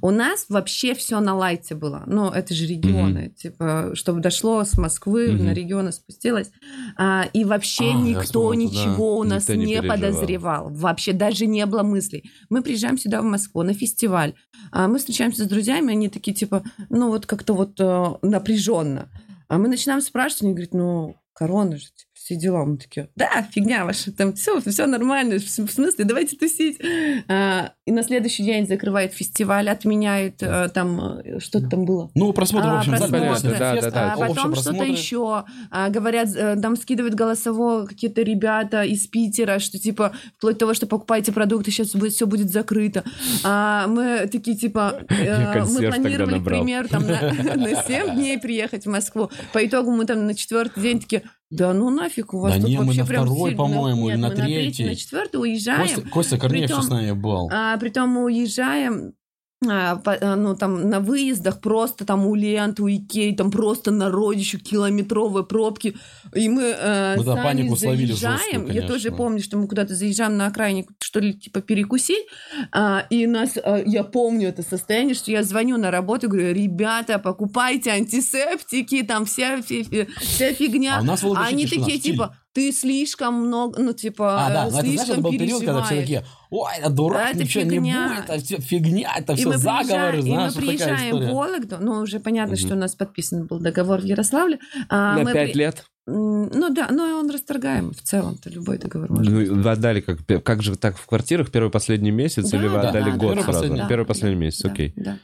У 0.01 0.09
нас 0.11 0.45
вообще 0.49 0.93
все 0.93 1.19
на 1.19 1.35
лайте 1.35 1.75
было. 1.75 2.03
Ну, 2.07 2.29
это 2.29 2.53
же 2.53 2.65
регионы. 2.65 3.29
Типа, 3.37 3.91
чтобы 3.93 4.19
дошло 4.21 4.63
с 4.63 4.77
Москвы, 4.77 5.31
Мгм. 5.31 5.45
на 5.45 5.53
регионы 5.53 5.91
спустилось. 5.91 6.51
А, 6.97 7.25
и 7.33 7.43
вообще 7.43 7.91
А, 7.91 7.93
никто 7.93 8.49
да. 8.51 8.55
ничего 8.55 9.17
у 9.17 9.23
нас 9.23 9.47
Никто 9.47 9.53
не 9.61 9.65
не, 9.65 9.81
подозревал. 9.83 10.69
Вообще 10.69 11.13
даже 11.13 11.45
не 11.47 11.65
было 11.65 11.83
мыслей. 11.83 12.29
Мы 12.49 12.61
приезжаем 12.61 12.97
сюда, 12.97 13.21
в 13.21 13.25
Москву, 13.25 13.63
на 13.63 13.73
фестиваль. 13.73 14.33
А 14.71 14.87
мы 14.87 14.99
встречаемся 14.99 15.43
с 15.45 15.47
друзьями, 15.47 15.91
они 15.91 16.09
такие, 16.09 16.33
типа, 16.33 16.63
ну, 16.89 17.09
вот 17.09 17.25
как-то 17.25 17.53
вот 17.53 17.79
э, 17.79 18.05
напряженно. 18.21 19.09
А 19.47 19.57
мы 19.57 19.67
начинаем 19.67 20.01
спрашивать, 20.01 20.43
они 20.43 20.51
говорят, 20.53 20.73
ну, 20.73 21.15
корона 21.33 21.77
же, 21.77 21.85
типа, 21.85 22.10
все 22.23 22.35
дела. 22.35 22.65
Мы 22.65 22.77
такие, 22.77 23.09
да, 23.15 23.47
фигня 23.51 23.83
ваша, 23.85 24.11
там 24.11 24.33
все, 24.33 24.61
все 24.61 24.85
нормально, 24.85 25.39
в 25.39 25.43
в 25.43 25.71
смысле, 25.71 26.05
давайте 26.05 26.37
тусить. 26.37 26.79
А, 27.27 27.73
и 27.85 27.91
на 27.91 28.03
следующий 28.03 28.43
день 28.43 28.67
закрывают 28.67 29.13
фестиваль, 29.13 29.69
отменяют, 29.69 30.35
э, 30.41 30.69
там, 30.69 31.19
э, 31.19 31.39
что-то 31.39 31.69
там 31.69 31.85
было. 31.85 32.11
Ну, 32.15 32.31
просмотр, 32.33 32.67
в 32.67 32.69
А, 32.69 32.79
общем, 32.79 32.91
просмотры. 32.91 33.19
западный 33.19 33.59
Да, 33.59 33.81
да, 33.81 33.91
да. 33.91 34.13
А 34.13 34.17
потом 34.17 34.55
что-то 34.55 34.83
еще. 34.83 35.45
А, 35.71 35.89
говорят, 35.89 36.29
э, 36.35 36.55
там 36.61 36.75
скидывают 36.75 37.15
голосово 37.15 37.85
какие-то 37.85 38.21
ребята 38.21 38.83
из 38.83 39.07
Питера, 39.07 39.59
что 39.59 39.79
типа 39.79 40.13
вплоть 40.37 40.55
до 40.55 40.59
того, 40.59 40.73
что 40.73 40.85
покупаете 40.85 41.31
продукты, 41.31 41.71
сейчас 41.71 41.95
будет, 41.95 42.13
все 42.13 42.27
будет 42.27 42.51
закрыто. 42.51 43.03
А 43.43 43.87
мы 43.87 44.27
такие 44.31 44.55
типа, 44.55 45.01
мы 45.09 45.89
планировали, 45.89 46.39
примеру, 46.39 46.87
там 46.87 47.07
на, 47.07 47.21
на 47.55 47.83
7 47.83 48.15
дней 48.15 48.39
приехать 48.39 48.85
в 48.85 48.89
Москву. 48.89 49.31
По 49.53 49.65
итогу 49.65 49.91
мы 49.91 50.05
там 50.05 50.27
на 50.27 50.35
четвертый 50.35 50.83
день 50.83 50.99
такие, 50.99 51.23
да 51.51 51.73
ну 51.73 51.89
нафиг, 51.89 52.33
у 52.33 52.39
вас 52.39 52.53
Да 52.55 52.61
тут 52.61 52.69
не, 52.69 52.77
мы 52.77 52.85
вообще 52.85 53.01
на 53.01 53.07
прям 53.07 53.25
второй, 53.25 53.49
сильно- 53.51 53.57
по-моему, 53.57 54.09
или 54.09 54.15
на 54.15 54.29
мы 54.29 54.35
третий. 54.35 54.85
на 54.85 54.95
четвертый 54.95 55.35
уезжаем. 55.41 55.81
Костя, 55.81 56.01
Костя 56.09 56.37
Корнеев 56.37 56.67
Притом- 56.69 56.83
с 56.83 56.89
нами 56.89 57.11
был. 57.11 57.49
А, 57.53 57.77
притом 57.77 58.09
мы 58.09 58.23
уезжаем, 58.23 59.13
ну, 59.61 60.55
там, 60.55 60.89
на 60.89 60.99
выездах 60.99 61.61
просто 61.61 62.03
там 62.03 62.25
у 62.25 62.33
Лент, 62.33 62.79
у 62.79 62.87
Икей, 62.87 63.35
там 63.35 63.51
просто 63.51 63.91
народищу, 63.91 64.59
километровые 64.59 65.45
пробки. 65.45 65.95
И 66.33 66.49
мы 66.49 66.63
э, 66.63 67.15
Мы, 67.17 67.23
сами 67.23 67.43
панику 67.43 67.75
заезжаем. 67.75 68.37
жесткую, 68.39 68.73
Я 68.73 68.87
тоже 68.87 69.11
помню, 69.11 69.39
что 69.41 69.57
мы 69.57 69.67
куда-то 69.67 69.93
заезжаем 69.93 70.35
на 70.35 70.47
окраине, 70.47 70.87
что 70.99 71.19
ли, 71.19 71.33
типа, 71.33 71.61
перекусить. 71.61 72.25
А, 72.71 73.05
и 73.11 73.27
нас, 73.27 73.57
а, 73.63 73.77
я 73.85 74.03
помню 74.03 74.49
это 74.49 74.63
состояние, 74.63 75.13
что 75.13 75.29
я 75.29 75.43
звоню 75.43 75.77
на 75.77 75.91
работу 75.91 76.27
говорю, 76.27 76.53
ребята, 76.53 77.19
покупайте 77.19 77.91
антисептики, 77.91 79.03
там 79.03 79.25
вся, 79.25 79.61
фи- 79.61 80.07
вся 80.19 80.53
фигня. 80.53 80.97
А 80.97 81.01
у 81.01 81.05
нас 81.05 81.23
А 81.23 81.45
они 81.45 81.65
тишина, 81.65 81.85
такие, 81.85 81.99
типа, 82.01 82.35
ты 82.53 82.71
слишком 82.71 83.35
много, 83.47 83.81
ну, 83.81 83.93
типа, 83.93 84.45
А, 84.45 84.49
да, 84.49 84.61
но 84.63 84.67
это, 84.67 84.71
знаешь, 84.71 84.87
слишком 84.89 85.13
это 85.13 85.21
был 85.21 85.31
период, 85.31 85.63
когда 85.63 85.81
все 85.83 86.01
такие, 86.01 86.25
ой, 86.49 86.71
это 86.79 86.89
дурак, 86.89 87.29
Это 87.31 87.43
ничего 87.43 87.63
фигня. 87.63 87.79
не 87.79 88.09
будет, 88.15 88.29
это 88.29 88.43
все 88.43 88.57
фигня, 88.59 89.13
это 89.17 89.33
И 89.33 89.35
все 89.37 89.47
мы, 89.49 89.57
заговоры, 89.57 90.11
приезжаем, 90.11 90.19
и 90.19 90.21
знаешь, 90.23 90.55
мы 90.55 90.61
приезжаем 90.61 91.17
в. 91.17 91.31
Вологду, 91.33 91.77
ну, 91.79 91.91
уже 92.01 92.19
понятно, 92.19 92.55
Мгм. 92.55 92.65
что 92.65 92.73
у 92.75 92.77
нас 92.77 92.95
подписан 92.95 93.45
был 93.47 93.59
договор 93.59 94.01
в 94.01 94.05
Ярославле. 94.05 94.59
А, 94.89 95.15
На 95.17 95.23
мы 95.23 95.33
5 95.33 95.51
при- 95.53 95.59
лет? 95.59 95.85
Ну 96.07 96.69
да, 96.73 96.87
но 96.91 97.03
он 97.19 97.29
расторгаем 97.29 97.91
в 97.91 98.01
целом-то 98.01 98.49
любой 98.49 98.79
договор. 98.79 99.09
может 99.11 99.31
быть. 99.33 99.49
Ну, 99.49 99.61
вы 99.61 99.69
отдали 99.71 100.01
как, 100.01 100.17
как 100.43 100.61
же 100.63 100.75
так 100.75 100.97
в 100.97 101.05
квартирах 101.05 101.51
первый 101.51 101.69
последний 101.69 102.11
месяц 102.11 102.49
Да, 102.49 102.57
или 102.57 102.67
вы 102.67 102.81
да, 102.81 102.89
отдали 102.89 103.11
да, 103.11 103.17
год 103.17 103.19
первый, 103.35 103.43
сразу? 103.43 103.59
последний. 103.59 103.87
Первый 103.87 104.03
Да, 104.03 104.07
последний 104.07 104.35
да, 104.39 104.45
месяц, 104.45 104.61
да, 104.63 104.71
окей. 104.71 104.93
Да. 104.97 105.17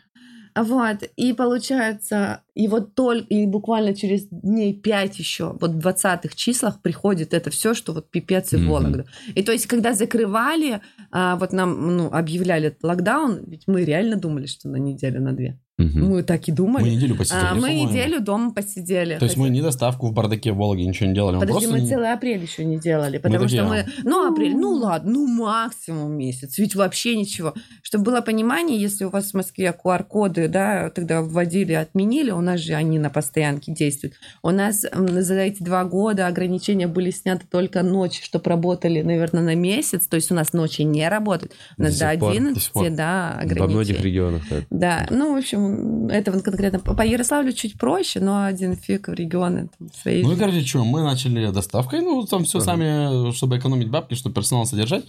Вот, 0.58 1.04
и 1.16 1.34
получается, 1.34 2.42
и 2.56 2.68
вот 2.68 2.96
только, 2.96 3.26
и 3.28 3.46
буквально 3.46 3.94
через 3.94 4.28
дней 4.28 4.74
пять 4.74 5.20
еще, 5.20 5.56
вот 5.62 5.72
в 5.72 5.78
20-х 5.78 6.36
числах 6.36 6.82
приходит 6.82 7.36
это 7.36 7.52
все, 7.52 7.76
что 7.76 7.94
вот 7.94 8.10
пипец 8.10 8.54
и. 8.54 8.58
Вологда. 8.58 9.06
И 9.36 9.44
то 9.44 9.52
есть, 9.52 9.68
когда 9.68 9.94
закрывали, 9.94 10.82
а, 11.12 11.36
вот 11.36 11.54
нам, 11.54 11.96
ну, 11.96 12.12
объявляли 12.12 12.76
локдаун, 12.82 13.44
ведь 13.46 13.68
мы 13.68 13.86
реально 13.86 14.16
думали, 14.16 14.48
что 14.48 14.68
на 14.68 14.78
неделю, 14.78 15.22
на 15.22 15.34
две. 15.34 15.60
Мгм. 15.78 16.10
Мы 16.10 16.24
так 16.24 16.48
и 16.48 16.52
думали. 16.52 16.84
Мы 16.84 16.90
неделю 16.90 17.16
посидели, 17.16 17.46
А, 17.52 17.54
мы 17.54 17.72
неделю 17.72 18.20
дома 18.20 18.52
посидели. 18.52 19.18
То 19.20 19.26
есть 19.26 19.38
мы 19.38 19.50
не 19.50 19.62
доставку 19.62 20.08
в 20.08 20.14
бардаке 20.14 20.52
в 20.52 20.58
Вологде 20.58 20.86
ничего 20.86 21.08
не 21.08 21.14
делали, 21.14 21.36
мы 21.36 21.42
Подожди, 21.42 21.68
просто... 21.68 21.84
мы 21.84 21.88
целый 21.88 22.14
апрель 22.14 22.42
еще 22.42 22.66
не 22.66 22.80
делали, 22.80 23.20
потому 23.20 23.44
такие, 23.44 23.62
что 23.62 23.68
а. 23.68 23.70
мы... 23.70 23.86
Ну, 24.04 24.32
апрель, 24.32 24.56
ну 24.56 24.72
ладно, 24.72 25.12
ну 25.12 25.28
максимум 25.28 26.14
месяц, 26.14 26.58
ведь 26.58 26.74
вообще 26.74 27.16
ничего. 27.16 27.54
Чтобы 27.84 28.06
было 28.06 28.22
понимание, 28.22 28.82
если 28.82 29.06
у 29.06 29.10
вас 29.10 29.32
в 29.32 29.34
Москве 29.36 29.72
QR-коды, 29.86 30.48
да, 30.48 30.90
тогда 30.90 31.22
вводили, 31.22 31.74
отменили, 31.74 32.32
у 32.32 32.42
нас 32.42 32.60
же 32.60 32.74
они 32.74 32.98
на 32.98 33.12
постоянке 33.12 33.72
действуют. 33.72 34.16
У 34.42 34.50
нас 34.50 34.82
за 34.82 35.36
эти 35.36 35.62
два 35.62 35.86
года 35.86 36.26
ограничения 36.26 36.88
были 36.88 37.12
сняты 37.12 37.46
только 37.50 37.84
ночи, 37.84 38.24
чтобы 38.24 38.50
работали, 38.50 39.04
наверное, 39.04 39.44
на 39.44 39.54
месяц, 39.56 40.08
то 40.08 40.16
есть 40.16 40.32
у 40.32 40.34
нас 40.34 40.54
ночи 40.54 40.82
не 40.82 41.08
работают. 41.08 41.54
У 41.78 41.84
нас 41.84 42.00
До 42.00 42.06
до 42.08 42.60
сих 42.60 42.72
пор, 42.72 42.84
до 42.90 42.90
11, 42.90 42.96
да, 42.96 43.40
Во 43.60 43.68
многих 43.68 44.00
ограничения. 44.00 44.02
регионах. 44.04 44.42
да. 44.50 44.88
Да, 44.88 45.08
ну, 45.12 45.36
в 45.36 45.38
общем, 45.38 45.67
это 46.10 46.32
вот 46.32 46.44
конкретно 46.44 46.80
по 46.80 47.02
Ярославлю 47.02 47.52
чуть 47.54 47.78
проще, 47.78 48.20
но 48.20 48.46
один 48.46 48.76
фиг 48.76 49.08
в 49.08 49.14
регионы 49.14 49.70
там, 49.78 49.90
свои. 49.94 50.24
Ну 50.24 50.36
короче, 50.38 50.66
что, 50.66 50.84
мы 50.84 51.04
начали 51.04 51.52
доставкой, 51.52 52.02
ну, 52.02 52.26
там 52.26 52.44
все 52.44 52.60
Ага. 52.60 52.66
сами, 52.66 53.32
чтобы 53.34 53.58
экономить 53.58 53.90
бабки, 53.90 54.16
чтобы 54.16 54.36
персонал 54.36 54.66
содержать. 54.66 55.06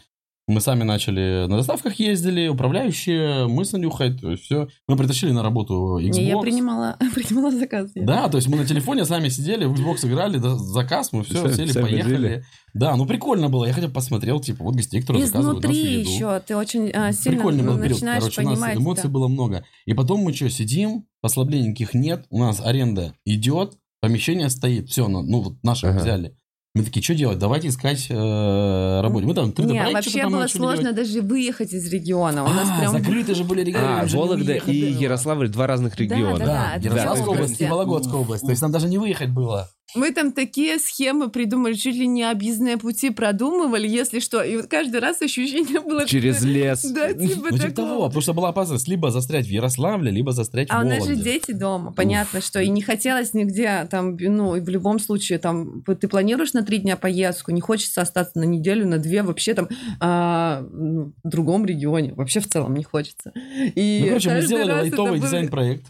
Мы 0.49 0.63
сами 0.63 0.83
начали 0.83 1.47
на 1.47 1.59
доставках 1.59 1.95
ездили, 2.01 2.49
управляющие, 2.49 3.47
мы 3.49 3.67
с 3.67 3.71
то 3.71 4.31
есть 4.31 4.45
все. 4.45 4.67
Мы 4.89 4.97
притащили 4.97 5.31
на 5.31 5.43
работу 5.43 5.99
Xbox. 6.01 6.11
Не, 6.11 6.25
я 6.27 6.39
принимала, 6.39 6.97
принимала 7.15 7.51
заказ. 7.53 7.91
я. 7.95 8.03
Да, 8.03 8.29
то 8.31 8.39
есть 8.39 8.49
мы 8.49 8.57
на 8.57 8.65
телефоне 8.67 9.05
сами 9.05 9.29
сидели, 9.29 9.67
в 9.67 9.75
Xbox 9.75 10.09
играли, 10.09 10.39
да, 10.39 10.57
заказ, 10.57 11.13
мы 11.13 11.23
все, 11.23 11.43
Сами- 11.43 11.53
сели, 11.53 11.71
сами 11.73 11.85
поехали. 11.85 12.15
жили. 12.17 12.45
Да, 12.73 12.97
ну 12.97 13.05
прикольно 13.05 13.51
было. 13.51 13.67
Я 13.67 13.75
хотя 13.75 13.89
бы 13.89 13.93
посмотрел, 13.93 14.41
типа, 14.41 14.65
вот 14.65 14.75
гостей, 14.75 15.03
которые 15.03 15.27
заказывают 15.27 15.63
нашу 15.63 15.75
Изнутри 15.75 16.01
еду. 16.01 16.11
еще 16.11 16.41
ты 16.47 16.57
очень 16.57 16.91
а, 16.95 17.13
сильно 17.13 17.37
Прикольный 17.37 17.65
был 17.65 17.75
период. 17.77 17.91
начинаешь 17.93 18.23
Короче, 18.23 18.41
у 18.41 18.45
нас 18.45 18.55
понимать. 18.55 18.77
эмоций 18.79 19.03
да. 19.05 19.09
было 19.11 19.29
много. 19.29 19.65
И 19.85 19.93
потом 19.93 20.21
мы 20.21 20.33
что, 20.33 20.49
сидим, 20.49 21.05
послаблений 21.21 21.69
никаких 21.69 21.93
нет, 21.93 22.25
у 22.31 22.39
нас 22.39 22.61
аренда 22.65 23.13
идет, 23.27 23.75
помещение 24.01 24.49
стоит, 24.49 24.89
все, 24.89 25.09
ну 25.09 25.41
вот 25.43 25.63
наши 25.63 25.89
Ага. 25.89 25.99
взяли. 26.01 26.38
Мы 26.79 26.85
такие, 26.85 27.03
что 27.03 27.15
делать? 27.15 27.39
Давайте 27.39 27.69
искать 27.69 28.07
э, 28.09 29.01
работу. 29.01 29.27
Мы 29.27 29.35
там 29.35 29.51
3D 29.51 29.67
Не, 29.73 29.79
проект 29.81 29.95
вообще 29.95 30.23
там 30.23 30.33
было 30.33 30.47
сложно 30.47 30.93
делать. 30.93 30.97
даже 30.97 31.21
выехать 31.23 31.73
из 31.73 31.93
региона. 31.93 32.45
У 32.45 32.49
нас 32.49 32.69
А, 32.71 32.79
прям 32.79 32.93
закрыты 32.93 33.35
же 33.35 33.45
были 33.45 33.63
регионы. 33.63 33.85
А, 33.87 34.07
Вологда 34.07 34.55
и. 34.55 34.93
Ярославль 34.93 35.49
два 35.49 35.67
разных 35.67 35.97
Да, 35.97 36.03
региона. 36.03 36.39
да, 36.39 36.45
Да, 36.47 36.73
это 36.77 36.85
Ярославская 36.87 37.25
две 37.25 37.35
область 37.35 37.61
и. 37.61 37.67
Вологодская 37.67 38.15
область. 38.21 38.45
То 38.45 38.51
есть 38.51 38.63
нам 38.63 38.73
даже 38.73 38.89
не 38.89 38.99
выехать 38.99 39.31
было. 39.31 39.71
Мы 39.95 40.13
там 40.13 40.33
такие 40.33 40.79
схемы 40.79 41.31
придумали, 41.31 41.73
чуть 41.73 41.95
ли 41.97 42.07
не 42.07 42.23
объездные 42.25 42.77
пути 42.77 43.09
продумывали, 43.09 43.89
если 43.89 44.21
что. 44.21 44.43
И 44.43 44.57
вот 44.57 44.67
каждый 44.67 45.01
раз 45.01 45.23
ощущение 45.23 45.81
было... 45.81 46.05
Через 46.07 46.39
что- 46.39 46.47
лес. 46.47 46.85
Да, 46.85 47.09
типа 47.13 47.21
Ну, 47.23 47.29
типа 47.29 47.49
такого. 47.59 47.73
того, 47.75 48.05
потому 48.07 48.21
что 48.21 48.35
была 48.35 48.49
опасность 48.51 48.87
либо 48.87 49.11
застрять 49.11 49.47
в 49.47 49.51
Ярославле, 49.51 50.11
либо 50.11 50.33
застрять 50.33 50.69
А 50.71 50.83
в 50.83 50.85
у 50.85 50.89
нас 50.89 51.07
же 51.07 51.17
дети 51.17 51.53
дома, 51.53 51.93
понятно, 51.93 52.43
что 52.43 52.61
и 52.61 52.69
не 52.69 52.83
хотелось 52.83 53.33
нигде 53.33 53.89
там, 53.91 54.17
ну, 54.21 54.57
и 54.57 54.61
в 54.61 54.69
любом 54.69 54.99
случае, 54.99 55.39
там, 55.39 55.83
ты 55.83 56.07
планируешь 56.07 56.53
на 56.53 56.63
три 56.63 56.79
дня 56.79 56.97
поездку, 56.99 57.51
не 57.53 57.63
хочется 57.63 58.03
остаться 58.03 58.39
на 58.39 58.45
неделю, 58.45 58.87
на 58.87 58.99
две, 58.99 59.23
вообще 59.23 59.55
там 59.55 59.69
а, 60.01 60.67
ну, 60.71 61.15
в 61.25 61.29
другом 61.29 61.65
регионе, 61.65 62.13
вообще 62.13 62.41
в 62.41 62.47
целом 62.49 62.75
не 62.75 62.85
хочется. 62.85 63.33
И 63.75 64.01
Ну, 64.03 64.09
короче, 64.09 64.31
мы 64.35 64.43
сделали 64.43 64.73
лайтовый 64.73 65.19
дизайн-проект 65.19 65.87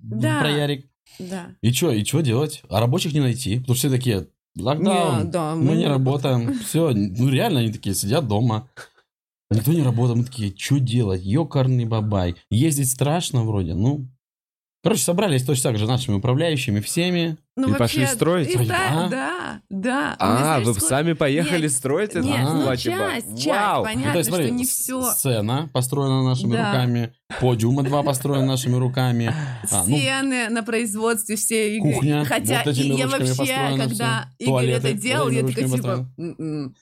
Да. 0.00 0.40
про 0.40 0.50
Ярик. 0.50 0.86
Да. 1.18 1.54
И 1.62 1.72
что, 1.72 1.90
и 1.92 2.04
что 2.04 2.20
делать? 2.20 2.62
А 2.68 2.80
рабочих 2.80 3.12
не 3.12 3.20
найти, 3.20 3.58
потому 3.58 3.74
что 3.76 3.88
все 3.88 3.96
такие, 3.96 4.28
локдаун, 4.56 5.24
Не, 5.24 5.30
да, 5.30 5.54
мы 5.54 5.62
мы- 5.72 5.76
не 5.76 5.86
работаем, 5.86 6.58
все, 6.66 6.90
ну 6.90 7.28
реально 7.28 7.60
они 7.60 7.72
такие 7.72 7.94
сидят 7.94 8.26
дома. 8.28 8.68
Никто 9.50 9.72
не 9.72 9.82
работает, 9.82 10.18
мы 10.18 10.24
такие, 10.24 10.54
что 10.56 10.78
делать? 10.78 11.22
Ёкарный 11.22 11.84
бабай. 11.84 12.34
Ездить 12.50 12.90
страшно 12.90 13.44
вроде, 13.44 13.74
ну... 13.74 14.08
Короче, 14.82 15.02
собрались 15.02 15.44
точно 15.44 15.70
так 15.70 15.78
же 15.78 15.86
нашими 15.86 16.16
управляющими 16.16 16.80
всеми. 16.80 17.38
Ну, 17.58 17.74
И 17.74 17.78
пошли 17.78 18.04
строить? 18.06 18.50
и 18.54 18.66
да, 18.66 18.76
А? 18.90 19.08
да, 19.08 19.60
да. 19.70 20.16
А, 20.18 20.58
вы 20.58 20.72
сколько- 20.74 20.80
сами 20.80 21.14
поехали 21.14 21.62
Нет, 21.62 21.72
строить 21.72 22.10
это? 22.10 22.20
Нет, 22.20 22.40
А. 22.46 22.52
ну 22.52 22.66
ба- 22.66 22.76
часть, 22.76 23.28
часть, 23.34 23.46
Вау! 23.46 23.82
понятно, 23.84 24.06
ну, 24.08 24.12
то 24.12 24.18
есть, 24.18 24.28
смотри, 24.28 24.46
что 24.48 24.54
не 24.54 24.64
все. 24.66 25.02
Сцена 25.12 25.70
построена 25.72 26.22
нашими 26.22 26.52
Да. 26.52 26.70
руками, 26.72 27.12
подиумы 27.40 27.82
два 27.82 28.02
построены 28.02 28.44
нашими 28.44 28.76
руками. 28.76 29.32
А, 29.70 29.84
ну, 29.86 29.96
Стены 29.96 30.50
на 30.50 30.62
производстве 30.62 31.36
все 31.36 31.76
Игорь. 31.76 31.94
Кухня, 31.94 32.24
Хотя 32.26 32.62
вот 32.62 32.74
этими 32.74 32.94
и 32.94 32.98
я 32.98 33.08
вообще, 33.08 33.56
когда 33.78 34.28
всё. 34.38 34.44
Игорь 34.44 34.52
Туалеты 34.52 34.88
это 34.88 34.92
делал, 34.98 35.30
я 35.30 35.42
такая 35.46 35.68
типа, 35.68 36.08
«М-м». 36.18 36.74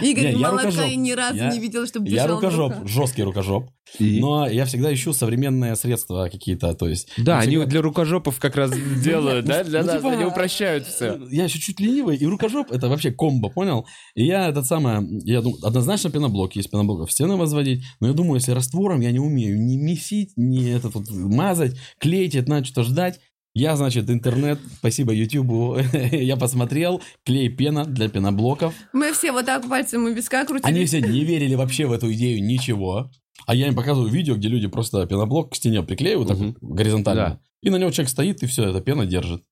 Игорь 0.00 0.24
Не, 0.24 0.32
я 0.32 0.48
молока 0.48 0.64
рукожоп. 0.68 0.86
и 0.90 0.96
ни 0.96 1.12
разу 1.12 1.36
Я- 1.36 1.50
не 1.52 1.58
видела, 1.60 1.86
чтобы 1.86 2.08
я 2.08 2.26
рукожоп, 2.26 2.72
руках. 2.72 2.88
жесткий 2.88 3.22
рукожоп. 3.24 3.68
И? 3.98 4.18
Но 4.20 4.48
я 4.48 4.64
всегда 4.64 4.92
ищу 4.92 5.12
современные 5.12 5.76
средства 5.76 6.28
какие-то, 6.32 6.72
то 6.74 6.88
есть... 6.88 7.10
Да, 7.18 7.38
они 7.38 7.58
для 7.66 7.82
рукожопов 7.82 8.40
как 8.40 8.56
раз 8.56 8.70
делают, 9.04 9.44
да? 9.44 9.62
Для 9.62 9.80
Ну, 9.82 9.86
нас 9.86 9.96
типа, 9.96 10.13
они 10.14 10.24
упрощают 10.24 10.86
все. 10.86 11.20
Я 11.30 11.44
еще 11.44 11.58
чуть 11.58 11.80
ленивый, 11.80 12.16
и 12.16 12.26
рукожоп 12.26 12.70
это 12.72 12.88
вообще 12.88 13.10
комбо, 13.10 13.48
понял? 13.48 13.86
И 14.14 14.24
я 14.24 14.48
этот 14.48 14.66
самое, 14.66 15.06
я 15.24 15.40
думаю, 15.42 15.58
однозначно 15.64 16.10
пеноблок, 16.10 16.56
есть 16.56 16.70
пеноблок 16.70 17.08
в 17.08 17.12
стены 17.12 17.36
возводить, 17.36 17.84
но 18.00 18.08
я 18.08 18.12
думаю, 18.12 18.36
если 18.36 18.52
раствором 18.52 19.00
я 19.00 19.10
не 19.12 19.20
умею 19.20 19.60
ни 19.60 19.76
месить, 19.76 20.32
ни 20.36 20.70
этот 20.70 20.94
вот 20.94 21.10
мазать, 21.10 21.76
клеить, 21.98 22.34
это 22.34 22.50
надо 22.50 22.64
что-то 22.66 22.84
ждать. 22.84 23.20
Я, 23.56 23.76
значит, 23.76 24.10
интернет, 24.10 24.58
спасибо 24.78 25.12
Ютубу, 25.12 25.78
я 26.12 26.36
посмотрел, 26.36 27.00
клей 27.24 27.48
пена 27.48 27.84
для 27.84 28.08
пеноблоков. 28.08 28.74
Мы 28.92 29.12
все 29.12 29.30
вот 29.30 29.46
так 29.46 29.68
пальцем 29.68 30.04
у 30.06 30.08
виска 30.08 30.44
крутили. 30.44 30.68
Они 30.68 30.84
все 30.86 31.00
не 31.00 31.24
верили 31.24 31.54
вообще 31.54 31.86
в 31.86 31.92
эту 31.92 32.12
идею 32.12 32.42
ничего. 32.44 33.10
А 33.46 33.54
я 33.54 33.68
им 33.68 33.74
показываю 33.76 34.10
видео, 34.10 34.34
где 34.36 34.48
люди 34.48 34.66
просто 34.66 35.06
пеноблок 35.06 35.52
к 35.52 35.54
стене 35.56 35.82
приклеивают 35.82 36.28
так 36.28 36.38
Мгм. 36.38 36.56
вот 36.60 36.72
горизонтально. 36.72 37.22
Да. 37.24 37.40
И 37.62 37.70
на 37.70 37.76
него 37.76 37.90
человек 37.90 38.10
стоит, 38.10 38.42
и 38.42 38.46
все, 38.46 38.64
эта 38.70 38.80
пена 38.80 39.06
держит. 39.06 39.42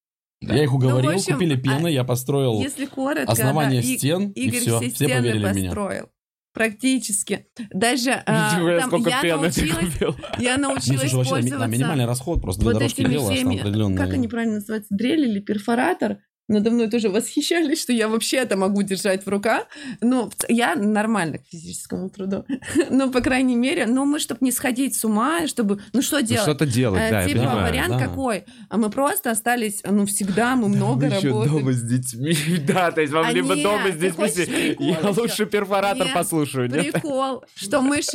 Я 0.42 0.62
их 0.64 0.72
уговорил, 0.74 1.10
Ну, 1.10 1.16
общем, 1.16 1.34
купили 1.34 1.56
пены, 1.56 1.86
а 1.86 1.90
я 1.90 2.04
построил 2.04 2.60
Если 2.60 2.86
коротко, 2.86 3.30
основание 3.32 3.80
да, 3.82 3.88
И- 3.88 3.96
стен, 3.98 4.30
и 4.30 4.40
Игорь 4.48 4.60
все. 4.60 4.76
все 4.78 4.86
Все 4.88 4.90
стены 4.96 5.14
поверили 5.16 5.44
в 5.46 5.54
меня. 5.56 5.68
построил. 5.70 6.08
Практически. 6.54 7.46
Даже 7.72 8.10
Ничего, 8.26 8.78
там 8.90 9.00
я 9.10 9.22
пены 9.22 9.36
научилась, 9.42 9.94
я 10.38 10.56
научилась 10.58 11.12
вообще 11.12 11.30
на 11.34 11.40
пользоваться 11.40 11.66
минимальный 11.68 12.04
расход 12.06 12.42
просто 12.42 12.60
две 12.60 12.70
вот 12.72 12.78
дорожки 12.78 13.00
этими 13.00 13.12
делаешь, 13.12 13.38
там 13.40 13.48
всеми, 13.48 13.60
определенные. 13.60 13.98
как 13.98 14.12
они 14.12 14.28
правильно 14.28 14.54
называются, 14.56 14.94
дрель 14.94 15.28
или 15.30 15.40
перфоратор. 15.40 16.18
Надо 16.52 16.70
мной 16.70 16.90
тоже 16.90 17.08
восхищались, 17.08 17.80
что 17.80 17.92
я 17.92 18.08
вообще 18.08 18.36
это 18.38 18.56
могу 18.56 18.82
держать 18.82 19.24
в 19.24 19.28
руках. 19.28 19.66
Ну, 20.00 20.30
я 20.48 20.74
нормально 20.74 21.38
к 21.38 21.42
физическому 21.50 22.10
труду. 22.10 22.44
ну, 22.90 23.10
по 23.10 23.20
крайней 23.20 23.56
мере, 23.56 23.86
ну, 23.86 24.04
мы, 24.04 24.18
чтобы 24.18 24.38
не 24.42 24.52
сходить 24.52 24.94
с 24.94 25.04
ума, 25.04 25.46
чтобы... 25.46 25.80
Ну, 25.92 26.02
что 26.02 26.20
Ну, 26.20 26.26
делать? 26.26 26.42
Что-то 26.42 26.66
делать, 26.66 27.00
Э, 27.02 27.10
да, 27.10 27.26
типа 27.26 27.38
понимаю. 27.40 27.62
вариант 27.62 27.92
да. 27.94 27.98
какой? 27.98 28.44
А 28.68 28.76
мы 28.76 28.90
просто 28.90 29.30
остались, 29.30 29.82
ну, 29.84 30.04
всегда, 30.06 30.56
мы 30.56 30.68
много 30.68 31.06
Вы 31.06 31.16
еще 31.16 31.28
работаем. 31.28 31.52
дома 31.58 31.72
с 31.72 31.82
детьми. 31.82 32.36
Да, 32.66 32.90
то 32.92 33.00
есть 33.00 33.12
вам 33.12 33.26
А 33.26 33.32
либо 33.32 33.54
нет, 33.54 33.64
дома 33.64 33.88
с 33.90 33.96
детьми... 33.96 34.28
прикол 34.46 34.86
Я 34.86 34.98
еще? 34.98 35.20
лучше 35.20 35.46
перфоратор 35.46 36.06
Нет, 36.06 36.14
послушаю, 36.14 36.70
нет? 36.70 36.92
Прикол, 36.92 37.44
что 37.54 37.80
мы 37.80 38.02
6 38.02 38.12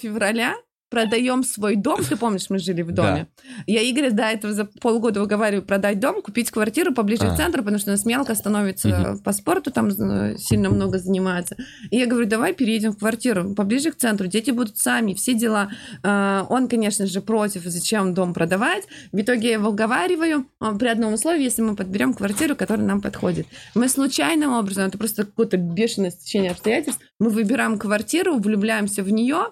февраля 0.00 0.54
продаем 0.94 1.42
свой 1.42 1.74
дом. 1.74 2.00
Ты 2.08 2.16
помнишь, 2.16 2.48
мы 2.50 2.58
жили 2.60 2.82
в 2.82 2.92
доме. 2.92 3.26
Я 3.66 3.82
Игоря 3.82 4.12
до 4.12 4.22
этого 4.22 4.52
за 4.54 4.64
полгода 4.64 5.20
уговариваю 5.22 5.66
продать 5.66 5.98
дом, 5.98 6.22
купить 6.22 6.52
квартиру 6.52 6.94
поближе 6.94 7.24
А. 7.24 7.34
к 7.34 7.36
центру, 7.36 7.62
потому 7.62 7.78
что 7.80 7.90
у 7.90 7.94
нас 7.94 8.04
мелко 8.06 8.34
становится 8.36 8.88
Мгм. 8.88 9.18
по 9.18 9.32
спорту, 9.32 9.72
там 9.72 9.88
э, 9.88 10.36
сильно 10.38 10.70
много 10.70 10.98
занимается. 10.98 11.56
И 11.90 11.96
я 11.96 12.06
говорю, 12.06 12.26
давай 12.28 12.54
переедем 12.54 12.92
в 12.92 12.98
квартиру 12.98 13.54
поближе 13.54 13.90
к 13.90 13.96
центру, 13.96 14.28
дети 14.28 14.52
будут 14.52 14.78
сами, 14.78 15.14
все 15.14 15.34
дела. 15.34 15.68
А, 16.04 16.46
Он, 16.48 16.68
конечно 16.68 17.06
же, 17.06 17.20
против, 17.20 17.62
зачем 17.64 18.14
дом 18.14 18.32
продавать. 18.32 18.84
В 19.10 19.20
итоге 19.20 19.48
я 19.48 19.54
его 19.54 19.70
уговариваю 19.70 20.46
а, 20.60 20.74
при 20.76 20.86
одном 20.86 21.14
условии, 21.14 21.42
если 21.42 21.62
мы 21.62 21.74
подберем 21.74 22.14
квартиру, 22.14 22.54
которая 22.54 22.86
нам 22.86 23.00
подходит. 23.00 23.46
Мы 23.74 23.88
случайным 23.88 24.52
образом, 24.52 24.84
это 24.86 24.96
просто 24.96 25.24
какое-то 25.24 25.56
бешеное 25.56 26.10
стечение 26.12 26.52
обстоятельств, 26.52 27.02
мы 27.18 27.30
выбираем 27.30 27.78
квартиру, 27.80 28.38
влюбляемся 28.38 29.02
в 29.02 29.10
нее, 29.10 29.46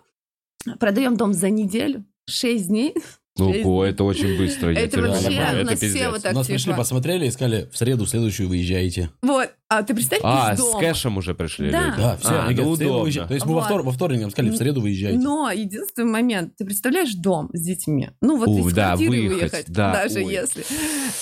продаем 0.78 1.16
дом 1.16 1.32
за 1.32 1.50
неделю, 1.50 2.04
6 2.28 2.68
дней. 2.68 2.94
Ого, 3.38 3.82
это 3.86 4.04
очень 4.04 4.36
быстро. 4.36 4.72
я 4.74 4.80
Это 4.82 5.00
вообще 5.00 5.32
это 5.36 5.64
нас 5.64 5.76
все 5.78 5.86
пиздец. 5.86 6.10
вот 6.10 6.22
так 6.22 6.32
У 6.32 6.36
нас 6.36 6.46
типа. 6.46 6.54
пришли, 6.58 6.74
посмотрели 6.74 7.26
и 7.26 7.30
сказали, 7.30 7.66
в 7.72 7.78
среду 7.78 8.04
следующую 8.04 8.46
выезжаете. 8.50 9.08
Вот, 9.22 9.48
а 9.70 9.82
ты 9.82 9.94
представь, 9.94 10.20
А, 10.22 10.52
из 10.52 10.58
с 10.60 10.74
кэшем 10.78 11.16
уже 11.16 11.34
пришли 11.34 11.70
Да. 11.70 11.80
люди. 11.86 11.96
Да, 11.96 12.16
все, 12.18 12.28
А, 12.28 12.46
они 12.46 12.54
ну 12.60 12.76
говорят. 12.76 13.28
То 13.28 13.32
есть 13.34 13.46
мы 13.46 13.54
во, 13.54 13.62
втор- 13.62 13.82
во 13.84 13.90
вторник 13.90 14.20
нам 14.20 14.30
сказали, 14.30 14.52
в 14.52 14.56
среду 14.58 14.82
выезжаете. 14.82 15.18
Но 15.18 15.50
единственный 15.50 16.10
момент, 16.10 16.56
ты 16.58 16.66
представляешь 16.66 17.14
дом 17.14 17.48
с 17.54 17.60
детьми? 17.62 18.10
Ну 18.20 18.36
вот 18.36 18.48
из 18.48 18.70
да, 18.74 18.88
квартиры 18.88 19.10
выехать, 19.10 19.40
выехать, 19.40 19.66
да, 19.68 19.92
даже 19.94 20.18
ой. 20.20 20.30
если. 20.34 20.64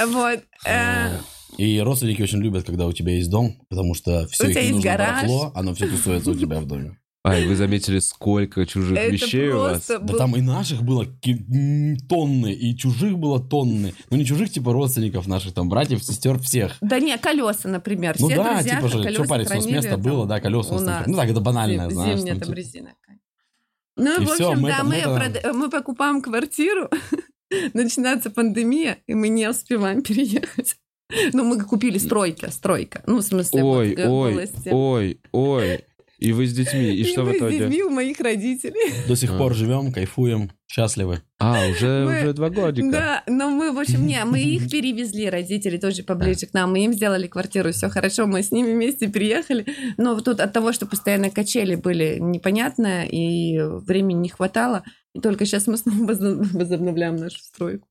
Вот. 0.04 0.40
э, 0.66 1.16
И 1.58 1.78
родственники 1.80 2.22
очень 2.22 2.38
любят, 2.40 2.64
когда 2.66 2.86
у 2.88 2.92
тебя 2.92 3.12
есть 3.14 3.30
дом, 3.30 3.54
потому 3.68 3.94
что 3.94 4.26
все 4.26 4.44
У 4.44 4.46
их 4.48 4.52
тебя 4.54 4.62
не 4.62 4.66
есть 4.68 4.76
нужно 4.84 4.90
барахло, 4.98 5.52
оно 5.54 5.74
все 5.76 5.86
тусуется 5.86 6.30
у 6.30 6.34
тебя 6.34 6.58
в 6.58 6.66
доме. 6.66 6.96
А, 7.22 7.38
и 7.38 7.46
вы 7.46 7.54
заметили, 7.54 7.98
сколько 7.98 8.64
чужих 8.64 8.96
Это 8.96 9.12
вещей 9.12 9.50
у 9.50 9.58
вас? 9.58 9.72
просто 9.86 9.98
Да 9.98 10.04
был- 10.12 10.18
там 10.18 10.36
и 10.36 10.40
наших 10.40 10.82
было 10.82 11.04
тонны, 12.08 12.52
и 12.54 12.74
чужих 12.76 13.18
было 13.18 13.38
тонны. 13.40 13.92
Ну 14.08 14.16
не 14.16 14.24
чужих, 14.24 14.50
типа 14.50 14.72
родственников 14.72 15.26
наших, 15.26 15.52
там, 15.52 15.68
братьев, 15.68 16.02
сестер, 16.02 16.38
всех. 16.38 16.76
Да 16.80 16.98
не, 16.98 17.16
колеса, 17.18 17.68
например. 17.68 18.16
Ну 18.18 18.28
Все 18.28 18.36
да, 18.36 18.54
друзья 18.54 18.76
типа 18.76 18.88
же, 18.88 19.12
что 19.12 19.24
париться, 19.24 19.54
у 19.54 19.56
нас 19.58 19.66
место 19.66 19.90
там 19.90 20.02
было, 20.02 20.26
да, 20.26 20.40
колеса. 20.40 20.70
у 20.74 20.80
нас 20.80 20.84
там-. 20.84 21.12
Ну 21.12 21.16
так, 21.18 21.28
это 21.28 21.40
банальное, 21.40 21.88
Зим- 21.88 21.92
знаешь. 21.92 22.18
Зимняя 22.18 22.34
там, 22.36 22.40
там 22.40 22.48
типа. 22.48 22.56
резина. 22.58 22.94
Ну, 23.96 24.22
И 24.22 24.24
в 24.24 24.30
общем, 24.30 24.60
мы 24.60 24.70
да, 24.70 24.76
это- 24.76 24.84
мы, 24.84 24.94
это- 24.94 25.14
прода- 25.14 25.52
мы 25.52 25.68
покупаем 25.68 26.22
квартиру, 26.22 26.88
начинается 27.74 28.30
пандемия, 28.30 28.96
и 29.06 29.12
мы 29.14 29.28
не 29.28 29.46
успеваем 29.48 30.02
переехать. 30.02 30.76
Ну, 31.32 31.44
мы 31.44 31.60
купили 31.62 31.98
стройки, 31.98 32.48
стройка. 32.50 33.02
Ну, 33.06 33.18
в 33.18 33.22
смысле, 33.22 33.62
вот 33.62 33.76
Ой, 33.78 33.94
в 33.96 33.98
ой, 34.10 34.30
области. 34.32 34.68
ой, 34.70 35.20
ой. 35.32 35.80
И 36.20 36.32
вы 36.32 36.46
с 36.46 36.52
детьми, 36.52 36.94
и 36.94 37.04
что 37.04 37.22
в 37.22 37.28
мы 37.28 37.32
с 37.34 37.36
итоге? 37.38 37.58
детьми 37.60 37.82
у 37.82 37.90
моих 37.90 38.20
родителей. 38.20 38.92
До 39.08 39.16
сих 39.16 39.30
А. 39.32 39.38
пор 39.38 39.54
живем, 39.54 39.90
кайфуем, 39.90 40.50
счастливы. 40.68 41.22
А, 41.38 41.66
уже, 41.70 42.04
Мы- 42.04 42.18
уже 42.20 42.32
два 42.34 42.50
годика. 42.50 42.90
Да, 42.90 43.22
но 43.26 43.48
мы, 43.48 43.72
в 43.72 43.78
общем, 43.78 44.06
не, 44.06 44.22
мы 44.26 44.38
их 44.40 44.68
перевезли, 44.70 45.30
родители 45.30 45.78
тоже 45.78 46.02
поближе 46.02 46.46
к 46.46 46.52
нам, 46.52 46.72
мы 46.72 46.84
им 46.84 46.92
сделали 46.92 47.26
квартиру, 47.26 47.72
все 47.72 47.88
хорошо, 47.88 48.26
мы 48.26 48.42
с 48.42 48.50
ними 48.52 48.72
вместе 48.72 49.08
приехали, 49.08 49.64
но 49.96 50.14
вот 50.14 50.24
тут 50.26 50.40
от 50.40 50.52
того, 50.52 50.72
что 50.72 50.86
постоянно 50.86 51.30
качели 51.30 51.74
были 51.74 52.18
непонятно, 52.20 53.04
и 53.06 53.58
времени 53.86 54.18
не 54.20 54.28
хватало, 54.28 54.84
и 55.14 55.20
только 55.20 55.46
сейчас 55.46 55.66
мы 55.66 55.78
снова 55.78 56.12
возо- 56.12 56.36
возобновляем 56.52 57.16
нашу 57.16 57.38
стройку. 57.40 57.86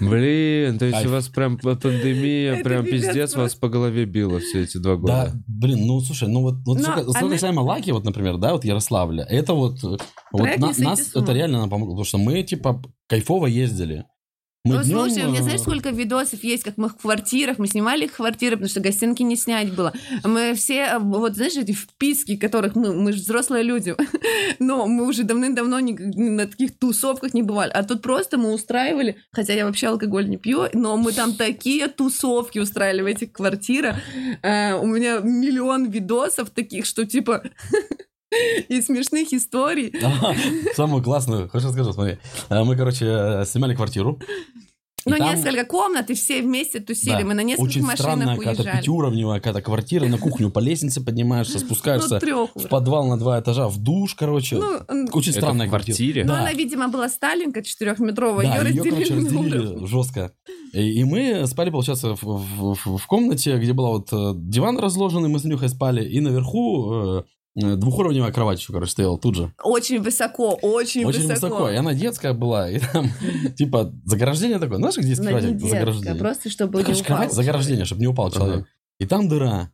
Блин, 0.00 0.78
то 0.78 0.84
есть 0.86 0.98
Кайф. 0.98 1.08
у 1.08 1.12
вас 1.12 1.28
прям 1.28 1.58
пандемия, 1.58 2.54
Это 2.54 2.64
прям 2.64 2.84
пиздец 2.84 3.34
вас 3.34 3.54
по 3.54 3.68
голове 3.68 4.04
била 4.04 4.38
все 4.40 4.62
эти 4.62 4.78
два 4.78 4.96
Да, 4.96 4.98
года. 5.26 5.42
блин, 5.46 5.86
ну 5.86 6.00
слушай, 6.00 6.28
ну 6.28 6.42
вот, 6.42 6.56
вот 6.66 6.76
Но 6.78 6.82
сколько, 6.82 7.02
сколько 7.02 7.18
она- 7.20 7.30
касаемо 7.30 7.60
Лаки, 7.60 7.90
вот, 7.90 8.04
например, 8.04 8.36
да, 8.38 8.52
вот 8.52 8.64
Ярославля, 8.64 9.24
это 9.24 9.54
вот, 9.54 9.82
вот 9.82 10.02
Проект 10.32 10.60
на- 10.60 10.66
«Не 10.68 10.72
сойти 10.74 10.84
нас 10.88 11.02
с 11.08 11.14
ума». 11.14 11.24
это 11.24 11.32
реально 11.32 11.58
нам 11.60 11.70
помогло, 11.70 11.94
потому 11.94 12.04
что 12.04 12.18
мы, 12.18 12.42
типа, 12.42 12.82
кайфово 13.08 13.46
ездили. 13.46 14.04
Мы 14.66 14.76
Ну, 14.76 14.82
днем, 14.82 14.98
слушай, 15.10 15.26
у 15.26 15.28
меня 15.28 15.42
знаешь, 15.42 15.60
сколько 15.60 15.90
видосов 15.90 16.42
есть, 16.42 16.62
как 16.64 16.78
мы 16.78 16.88
в 16.88 16.96
квартирах, 16.96 17.58
мы 17.58 17.66
снимали 17.66 18.06
их 18.06 18.12
квартиры, 18.12 18.56
потому 18.56 18.70
что 18.70 18.80
гостинки 18.80 19.22
не 19.22 19.36
снять 19.36 19.74
было. 19.74 19.92
Мы 20.24 20.54
все, 20.54 20.74
э, 20.84 20.98
вот 20.98 21.34
знаешь, 21.34 21.52
эти 21.58 21.72
вписки, 21.72 22.36
которых 22.36 22.74
мы, 22.74 22.94
мы 22.94 23.12
же 23.12 23.18
взрослые 23.20 23.62
люди, 23.62 23.94
но 24.58 24.86
мы 24.86 25.06
уже 25.06 25.24
давным-давно 25.24 25.80
ни- 25.80 25.92
ни 25.92 26.30
на 26.30 26.46
таких 26.46 26.78
тусовках 26.78 27.34
не 27.34 27.42
бывали. 27.42 27.72
А 27.72 27.82
тут 27.84 28.00
просто 28.00 28.38
мы 28.38 28.54
устраивали, 28.54 29.18
хотя 29.32 29.52
я 29.52 29.66
вообще 29.66 29.88
алкоголь 29.88 30.30
не 30.30 30.38
пью, 30.38 30.62
но 30.72 30.96
мы 30.96 31.12
там 31.12 31.34
такие 31.34 31.88
тусовки 31.88 32.58
устраивали 32.58 33.02
в 33.02 33.06
этих 33.06 33.32
квартирах. 33.32 33.96
Э, 34.42 34.76
У 34.76 34.86
меня 34.86 35.18
миллион 35.18 35.90
видосов 35.90 36.48
таких, 36.48 36.86
что 36.86 37.04
типа 37.04 37.42
и 38.68 38.80
смешных 38.82 39.32
историй. 39.32 39.92
Самую 40.74 41.02
классную, 41.02 41.48
хорошо 41.48 41.70
скажу, 41.72 41.92
смотри. 41.92 42.18
Э, 42.48 42.62
Мы, 42.64 42.76
короче, 42.76 43.06
э, 43.06 43.44
снимали 43.46 43.74
квартиру. 43.74 44.18
Ну, 45.06 45.18
там- 45.18 45.34
несколько 45.36 45.66
комнат, 45.66 46.08
и 46.08 46.14
все 46.14 46.40
вместе 46.40 46.80
тусили. 46.80 47.10
Да, 47.10 47.26
Мы 47.26 47.34
на 47.34 47.42
нескольких 47.42 47.82
Очень 47.84 47.86
странная 47.94 48.24
машинах 48.26 48.38
какая-то 48.38 48.62
уезжали. 48.62 48.76
пятиуровневая 48.78 49.38
какая-то 49.38 49.60
квартира, 49.60 50.06
на 50.06 50.16
кухню 50.16 50.50
по 50.50 50.60
лестнице 50.60 51.02
поднимаешься, 51.04 51.58
Ну, 51.58 51.66
спускаешься 51.66 52.18
в 52.54 52.68
подвал 52.68 53.06
на 53.08 53.18
два 53.18 53.38
этажа, 53.38 53.68
в 53.68 53.76
душ, 53.76 54.14
короче. 54.14 54.56
Ну, 54.56 54.80
Очень 55.12 55.32
Это 55.32 55.40
странная 55.42 55.66
в 55.66 55.68
квартира. 55.68 55.94
квартире? 55.96 56.24
ну, 56.24 56.28
Да. 56.32 56.40
она, 56.40 56.52
видимо, 56.54 56.88
была 56.88 57.10
Сталинка 57.10 57.62
четырехметровая, 57.62 58.46
Да, 58.46 58.56
ее 58.56 58.60
ее, 58.70 58.76
разделили, 58.82 59.04
короче, 59.04 59.14
разделили 59.14 59.86
жестко. 59.86 60.32
И, 60.72 61.00
и 61.00 61.04
мы 61.04 61.46
спали, 61.48 61.68
получается, 61.68 62.14
в, 62.14 62.22
в- 62.22 62.74
в- 62.86 62.96
в 62.96 63.06
комнате, 63.06 63.58
где 63.58 63.74
была 63.74 63.90
вот 63.90 64.08
э, 64.10 64.32
диван 64.36 64.78
разложенный, 64.78 65.28
мы 65.28 65.38
с 65.38 65.44
Нюхой 65.44 65.68
спали, 65.68 66.02
и 66.08 66.20
наверху 66.20 67.24
двухуровневая 67.54 68.32
кровать 68.32 68.58
еще, 68.60 68.72
короче, 68.72 68.90
стояла 68.92 69.18
тут 69.18 69.36
же. 69.36 69.52
Очень 69.62 70.00
высоко, 70.00 70.58
очень, 70.60 71.04
Очень 71.04 71.28
высоко. 71.28 71.70
И 71.70 71.76
она 71.76 71.94
детская 71.94 72.32
была, 72.32 72.70
и 72.70 72.78
там, 72.80 73.08
типа, 73.56 73.92
заграждение 74.04 74.58
такое. 74.58 74.78
Знаешь, 74.78 74.96
где 74.96 75.08
есть 75.10 75.22
Ну, 75.22 75.30
детская, 75.30 75.68
Заграждение. 75.68 76.14
просто 76.16 76.50
чтобы 76.50 76.82
не 76.82 76.92
упал. 77.00 77.30
заграждение, 77.30 77.84
чтобы 77.84 78.00
не 78.00 78.06
упал 78.08 78.30
человек. 78.30 78.66
И 78.98 79.06
там 79.06 79.28
дыра. 79.28 79.70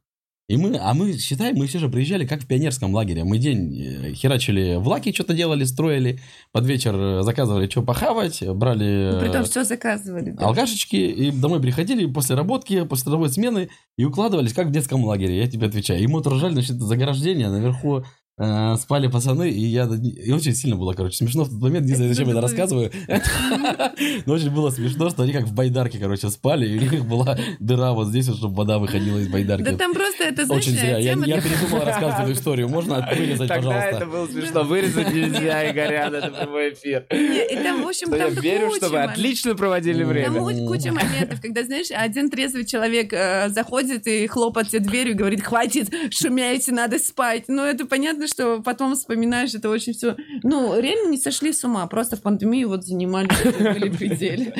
И 0.50 0.57
мы, 0.57 0.76
а 0.80 0.95
мы, 0.95 1.16
считай, 1.16 1.52
мы 1.52 1.69
все 1.69 1.78
же 1.78 1.88
приезжали 1.88 2.26
как 2.26 2.42
в 2.42 2.47
пионерском 2.49 2.92
лагере. 2.92 3.23
Мы 3.23 3.38
день 3.38 3.80
э, 3.80 4.14
херачили 4.14 4.78
в 4.80 4.88
лаке, 4.88 5.12
что-то 5.12 5.33
делали, 5.33 5.62
строили. 5.62 6.19
Под 6.50 6.66
вечер 6.66 6.92
э, 6.92 7.23
заказывали, 7.23 7.71
что 7.71 7.83
похавать, 7.83 8.42
брали... 8.42 9.12
Ну, 9.12 9.21
Притом 9.21 9.42
э, 9.42 9.45
все 9.45 9.62
заказывали. 9.62 10.33
да. 10.33 10.47
алкашечки, 10.47 10.97
и 10.97 11.30
домой 11.30 11.61
приходили 11.61 12.04
после 12.07 12.35
работки, 12.35 12.85
после 12.85 13.04
трудовой 13.04 13.28
смены, 13.28 13.69
и 13.97 14.04
укладывались, 14.04 14.52
как 14.52 14.66
в 14.66 14.73
детском 14.73 15.04
лагере, 15.04 15.38
я 15.38 15.47
тебе 15.47 15.69
отвечаю. 15.69 16.02
И 16.02 16.09
мы 16.09 16.14
вот 16.14 16.26
ржали, 16.26 16.54
значит, 16.54 16.80
заграждение, 16.80 17.49
наверху 17.49 18.02
э, 18.39 18.77
спали 18.77 19.09
пацаны, 19.09 19.51
и 19.51 19.61
я 19.67 19.85
и 19.85 20.33
очень 20.33 20.55
сильно 20.55 20.77
было, 20.77 20.93
короче, 20.95 21.17
смешно 21.17 21.45
в 21.45 21.51
тот 21.51 21.61
момент, 21.61 21.87
не 21.87 21.95
знаю, 21.95 22.11
зачем 22.13 22.27
я 22.29 22.33
это 22.33 22.41
рассказываю, 22.43 22.91
но 24.27 24.35
очень 24.35 24.51
было 24.51 24.71
смешно, 24.71 25.11
что 25.11 25.23
они 25.23 25.33
как 25.33 25.45
в 25.45 25.55
байдарке, 25.55 25.99
короче, 25.99 26.29
спали, 26.31 26.69
и 26.69 26.79
у 26.79 26.81
них 26.81 27.07
была 27.07 27.39
дыра 27.59 27.93
вот 27.93 28.09
здесь, 28.09 28.29
вот, 28.29 28.39
чтобы 28.39 28.55
вода 28.55 28.79
выходила 28.79 29.19
из 29.19 29.27
Да 29.27 29.33
байдарки. 29.33 29.77
там 29.77 29.93
просто 29.95 30.25
это, 30.25 30.45
знаешь, 30.47 30.67
Очень 30.67 30.79
зря. 30.79 30.99
Я, 30.99 31.13
тема 31.13 31.27
я 31.27 31.41
передумал 31.41 31.85
рассказывать 31.85 32.21
эту 32.25 32.33
историю. 32.33 32.69
Можно 32.69 33.09
вырезать, 33.17 33.49
пожалуйста. 33.49 34.07
было 34.07 34.27
смешно. 34.27 34.63
Вырезать 34.65 35.13
нельзя, 35.13 35.71
Игорян, 35.71 36.15
это 36.15 36.29
прямой 36.31 36.73
эфир. 36.73 37.07
И 37.11 37.57
там, 37.63 37.83
в 37.83 37.89
общем, 37.89 38.07
Что 38.09 38.17
я 38.17 38.25
там 38.27 38.35
верю, 38.35 38.71
что 38.75 38.89
вы 38.89 38.99
отлично 39.01 39.55
проводили 39.55 40.05
Там 40.05 40.13
Там 40.25 40.33
время. 40.33 40.43
очень 40.43 40.67
куча 40.67 40.93
моментов, 40.93 41.41
когда, 41.41 41.63
знаешь, 41.65 41.89
один 41.91 42.31
трезвый 42.31 42.65
человек 42.65 43.13
э, 43.13 43.49
заходит 43.51 44.07
и 44.07 44.27
хлопает 44.27 44.69
тебе 44.69 44.81
дверью 44.81 45.15
и 45.15 45.17
говорит, 45.17 45.43
хватит, 45.43 45.91
шумяете, 46.11 46.73
надо 46.73 46.99
спать. 46.99 47.45
Ну, 47.49 47.63
это 47.63 47.87
понятно, 47.87 48.27
что 48.31 48.63
потом 48.63 48.95
вспоминаешь, 48.95 49.55
это 49.55 49.69
очень 49.69 49.93
все... 49.93 50.17
Ну, 50.43 50.79
реально 50.81 51.11
не 51.11 51.19
сошли 51.19 51.53
с 51.53 51.65
ума, 51.65 51.87
просто 51.87 52.17
в 52.17 52.23
пандемию 52.23 52.69
вот 52.69 52.85
занимались, 52.85 53.31
были 53.43 53.89
пределе. 53.97 54.53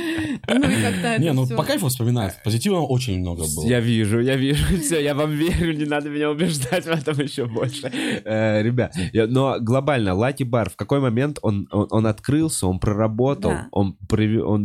Ну, 0.49 0.57
и 0.57 0.83
как-то 0.83 1.09
это 1.09 1.23
Не, 1.23 1.33
ну 1.33 1.47
по 1.47 1.63
кайфу 1.63 1.89
вспоминать. 1.89 2.37
Позитива 2.45 2.81
очень 2.81 3.21
много 3.21 3.45
было. 3.55 3.67
Я 3.67 3.81
вижу, 3.81 4.21
я 4.21 4.37
вижу, 4.37 4.65
все, 4.83 5.03
я 5.03 5.15
вам 5.15 5.31
верю, 5.31 5.73
не 5.73 5.85
надо 5.85 6.09
меня 6.11 6.31
убеждать 6.31 6.85
в 6.85 6.91
этом 6.91 7.19
еще 7.21 7.47
больше. 7.47 7.91
Э, 8.25 8.63
ребят, 8.63 8.95
но 9.15 9.59
глобально, 9.61 10.15
Лаки 10.15 10.45
Бар, 10.45 10.71
в 10.71 10.77
какой 10.77 11.01
момент 11.01 11.39
он, 11.43 11.69
он, 11.71 11.87
он 11.91 12.07
открылся, 12.07 12.67
он 12.67 12.79
проработал, 12.81 13.53
он 13.73 13.97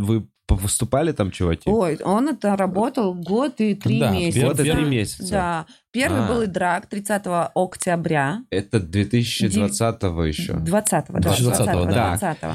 вы 0.03 0.27
выступали 0.53 1.11
там, 1.11 1.31
чуваки? 1.31 1.69
Ой, 1.69 1.97
он 2.03 2.29
это 2.29 2.55
работал 2.55 3.13
год 3.15 3.59
и 3.59 3.73
три 3.73 3.99
Да, 3.99 4.11
месяца. 4.11 4.45
Год 4.45 4.53
и 4.59 4.63
три 4.63 4.71
первый- 4.71 4.89
месяца. 4.89 5.31
Да. 5.31 5.65
Первый 5.91 6.21
А. 6.25 6.27
был 6.27 6.41
и 6.43 6.45
драк 6.47 6.85
30 6.87 7.51
октября. 7.55 8.41
Это 8.51 8.79
2020 8.79 10.25
еще. 10.27 10.53
20-го, 10.53 11.19
да. 11.19 11.29
2020-го, 11.29 11.85
да. 11.85 12.15
20-го. 12.15 12.53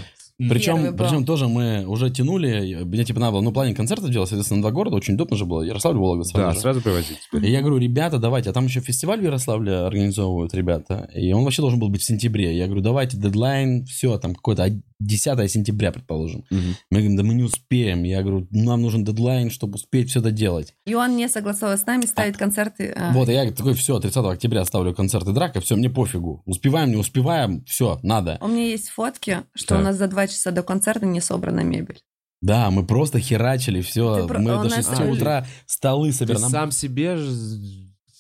Причем, 0.49 0.97
причем 0.97 1.25
тоже 1.25 1.49
мы 1.49 1.85
уже 1.87 2.11
тянули, 2.11 2.83
мне 2.85 3.05
типа 3.05 3.21
надо 3.21 3.33
было, 3.33 3.41
ну, 3.43 3.53
плане 3.53 3.75
концертов 3.75 4.11
делать, 4.11 4.29
соответственно, 4.29 4.63
два 4.63 4.71
города, 4.71 4.97
очень 4.97 5.15
удобно 5.15 5.37
же 5.37 5.45
было, 5.45 5.63
Ярославль, 5.63 5.99
Вологда, 5.99 6.25
сразу 6.25 6.47
Да, 6.49 6.53
же. 6.55 6.61
сразу 6.61 6.81
привозить 6.81 7.19
теперь. 7.27 7.47
И 7.47 7.51
я 7.51 7.61
говорю, 7.61 7.79
ребята, 7.79 8.19
давайте, 8.19 8.51
а 8.51 8.53
там 8.53 8.65
еще 8.67 8.81
фестиваль 8.81 9.21
в 9.21 9.25
Ярославле 9.25 9.75
организовывают 9.75 10.55
ребята, 10.55 11.09
и 11.15 11.33
он 11.33 11.45
вообще 11.45 11.63
должен 11.63 11.79
был 11.79 11.89
быть 11.89 12.01
в 12.03 12.05
сентябре. 12.05 12.57
Я 12.57 12.67
говорю, 12.67 12.83
давайте, 12.83 13.17
дедлайн, 13.17 13.85
все, 13.85 14.19
там 14.19 14.35
какое-то 14.35 14.69
10 15.01 15.51
сентября, 15.51 15.93
предположим. 15.93 16.45
Мгм. 16.51 16.77
Мы 16.91 16.99
говорим, 16.99 17.17
да 17.17 17.23
мы 17.23 17.33
не 17.35 17.43
успеем. 17.43 18.03
Я 18.03 18.23
говорю, 18.23 18.47
нам 18.51 18.83
нужен 18.83 19.03
дедлайн, 19.03 19.51
чтобы 19.51 19.77
успеть 19.77 20.11
все 20.11 20.21
это 20.21 20.31
делать. 20.31 20.75
И 20.87 20.95
он 20.95 21.17
не 21.17 21.27
согласовал 21.29 21.79
с 21.79 21.87
нами 21.87 22.05
ставить 22.05 22.37
концерты. 22.37 22.93
а, 22.95 23.11
Вот, 23.13 23.29
и 23.31 23.33
я 23.33 23.51
такой, 23.51 23.73
все, 23.75 23.99
30 23.99 24.27
октября 24.27 24.63
ставлю 24.67 24.95
концерты 24.95 25.33
драка, 25.33 25.61
все, 25.63 25.75
мне 25.77 25.89
пофигу. 25.89 26.43
Успеваем, 26.45 26.91
не 26.91 26.97
успеваем, 26.97 27.65
все, 27.65 27.99
надо. 28.03 28.37
У 28.43 28.49
меня 28.49 28.67
есть 28.67 28.91
фотки, 28.91 29.39
что 29.55 29.69
Так. 29.69 29.81
у 29.81 29.85
нас 29.85 29.97
за 29.97 30.07
два 30.07 30.27
часа 30.31 30.51
до 30.51 30.63
концерта 30.63 31.05
не 31.07 31.21
собрана 31.21 31.61
мебель. 31.61 32.01
Да, 32.41 32.71
мы 32.71 32.87
просто 32.87 33.21
херачили, 33.21 33.83
все. 33.83 34.23
Ты 34.23 34.27
про- 34.27 34.39
Мы 34.39 34.53
у 34.53 34.63
до 34.63 34.65
нас 34.65 34.75
6 34.75 34.89
тоже- 34.97 35.11
утра 35.13 35.47
столы 35.67 36.09
Ты 36.09 36.15
собирали. 36.15 36.41
Нам- 36.43 36.51
сам 36.51 36.71
себе 36.71 37.17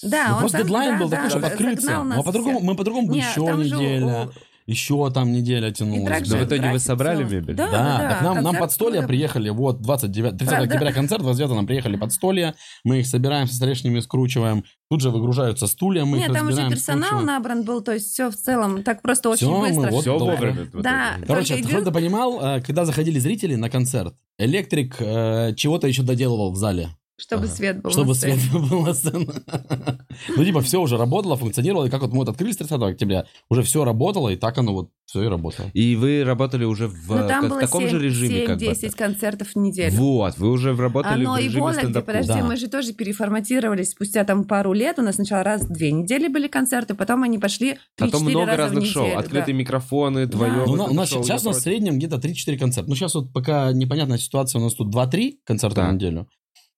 Да, 0.03 0.27
Ну, 0.29 0.35
он 0.35 0.40
просто 0.40 0.59
дедлайн 0.59 0.92
да, 0.92 0.99
был 0.99 1.11
такой, 1.11 1.25
да, 1.25 1.31
чтобы 1.31 1.46
открыться. 1.46 1.87
загнал 1.87 2.05
Ну, 2.05 2.11
нас 2.11 2.18
а 2.20 2.23
по-другому, 2.23 2.61
мы 2.61 2.75
по-другому 2.75 3.09
бы 3.09 3.14
Не, 3.14 3.20
еще 3.20 3.40
неделя, 3.55 4.25
у- 4.27 4.33
еще 4.70 5.11
там 5.11 5.33
неделя 5.33 5.70
тянулась. 5.72 6.26
же 6.26 6.37
в 6.38 6.44
итоге 6.44 6.70
вы 6.70 6.78
собрали 6.78 7.24
мебель? 7.24 7.54
Да, 7.54 7.70
Да, 7.70 7.98
да, 7.98 8.09
так 8.11 8.22
нам, 8.22 8.35
нам 8.37 8.44
концерт 8.44 8.61
под 8.61 8.72
столья 8.72 8.92
скоро. 8.98 9.09
приехали, 9.09 9.48
вот 9.50 9.80
29, 9.83 10.30
30 10.38 10.46
Да, 10.48 10.56
да. 10.59 10.62
октября 10.64 10.92
концерт, 10.92 11.22
29 11.22 11.54
нам 11.56 11.66
приехали 11.66 11.96
под 11.96 12.12
столья, 12.12 12.54
мы 12.85 13.00
их 13.00 13.06
собираем, 13.06 13.46
со 13.48 13.54
столешнями 13.56 14.00
скручиваем, 14.00 14.64
тут 14.88 15.00
же 15.00 15.11
выгружаются 15.11 15.66
стулья, 15.66 16.04
мы 16.04 16.18
Нет, 16.18 16.28
их 16.28 16.35
там 16.35 16.48
уже 16.48 16.68
персонал 16.68 17.02
скручиваем. 17.09 17.26
набран 17.26 17.62
был, 17.64 17.80
то 17.83 17.92
есть 17.92 18.06
все 18.12 18.30
в 18.30 18.37
целом 18.37 18.83
так 18.83 19.02
просто 19.02 19.28
очень 19.30 19.46
Всё, 19.48 19.59
мы 19.61 19.68
быстро. 19.68 19.90
вот 19.90 20.00
Все 20.02 20.18
вовремя. 20.18 20.68
в 20.72 20.83
Да. 20.83 21.16
Короче, 21.26 21.59
чтобы 21.62 21.83
ты 21.83 21.90
понимал, 21.90 22.40
э, 22.40 22.61
когда 22.61 22.85
заходили 22.85 23.18
зрители 23.18 23.56
на 23.56 23.68
концерт, 23.70 24.14
электрик 24.38 24.96
э, 25.00 25.52
чего-то 25.56 25.87
еще 25.87 26.02
доделывал 26.02 26.52
в 26.52 26.56
зале, 26.56 26.88
Чтобы 27.20 27.44
Ага. 27.44 27.52
свет 27.54 27.83
был. 27.83 27.90
чтобы 27.90 28.09
на 28.09 28.14
сцене. 28.14 28.37
свет 28.38 28.62
был 28.70 28.80
на 28.83 28.94
сцене. 28.94 29.26
Ну, 30.37 30.44
типа, 30.44 30.61
все 30.61 30.80
уже 30.80 30.96
работало, 30.96 31.37
функционировало, 31.37 31.85
и 31.87 31.90
как 31.90 32.00
вот 32.02 32.11
мы 32.12 32.18
вот 32.18 32.28
открылись 32.28 32.56
30 32.56 32.72
октября, 32.83 33.26
уже 33.48 33.62
все 33.62 33.85
работало, 33.85 34.28
и 34.30 34.37
так 34.37 34.56
оно 34.59 34.72
вот 34.72 34.90
все 35.06 35.22
и 35.22 35.26
работало. 35.28 35.66
И 35.72 35.96
вы 35.96 36.24
работали 36.24 36.64
уже 36.64 36.88
в, 36.88 37.09
Ну, 37.09 37.28
там 37.28 37.46
в 37.46 37.48
было 37.50 37.61
таком 37.61 37.88
же 37.88 37.98
режиме, 37.98 38.46
как 38.46 38.59
бы. 38.59 38.64
7-10 38.66 38.96
концертов 38.96 39.48
в 39.48 39.56
неделю. 39.56 39.92
Вот, 39.96 40.38
вы 40.38 40.50
уже 40.50 40.74
работали 40.76 41.24
Оно 41.24 41.35
в 41.35 41.38
и 41.40 41.44
режиме 41.44 41.61
Вологде, 41.62 41.80
стендап 41.80 42.06
подожди, 42.06 42.28
Да. 42.33 42.44
мы 42.44 42.56
же 42.56 42.68
тоже 42.68 42.92
переформатировались 42.92 43.90
спустя 43.90 44.24
там 44.24 44.44
пару 44.44 44.72
лет. 44.72 44.98
У 44.98 45.02
нас 45.02 45.16
сначала 45.16 45.42
раз 45.42 45.62
в 45.62 45.72
две 45.72 45.90
недели 45.92 46.28
были 46.28 46.48
концерты, 46.48 46.94
потом 46.94 47.22
они 47.22 47.38
пошли 47.38 47.72
3-4 47.72 47.76
Потом 47.98 48.24
много 48.24 48.46
раза 48.46 48.62
разных 48.62 48.85
в 48.85 48.87
шоу, 48.87 49.04
неделю, 49.04 49.18
открытые 49.20 49.54
да. 49.54 49.59
микрофоны, 49.61 50.26
твое. 50.26 50.52
Да. 50.52 50.64
Ну, 50.66 50.85
у 50.85 50.94
нас 50.94 51.09
шоу, 51.11 51.22
сейчас 51.24 51.44
у 51.44 51.48
нас 51.48 51.59
в 51.59 51.61
среднем 51.61 51.98
где-то 51.98 52.16
3-4 52.16 52.56
концерта. 52.59 52.88
Ну, 52.88 52.94
сейчас 52.96 53.14
вот 53.14 53.33
пока 53.33 53.72
непонятная 53.72 54.18
ситуация, 54.18 54.61
у 54.61 54.64
нас 54.64 54.74
тут 54.74 54.94
2-3 54.94 55.38
концерта 55.44 55.76
Так. 55.76 55.90
в 55.90 55.94
неделю. 55.94 56.28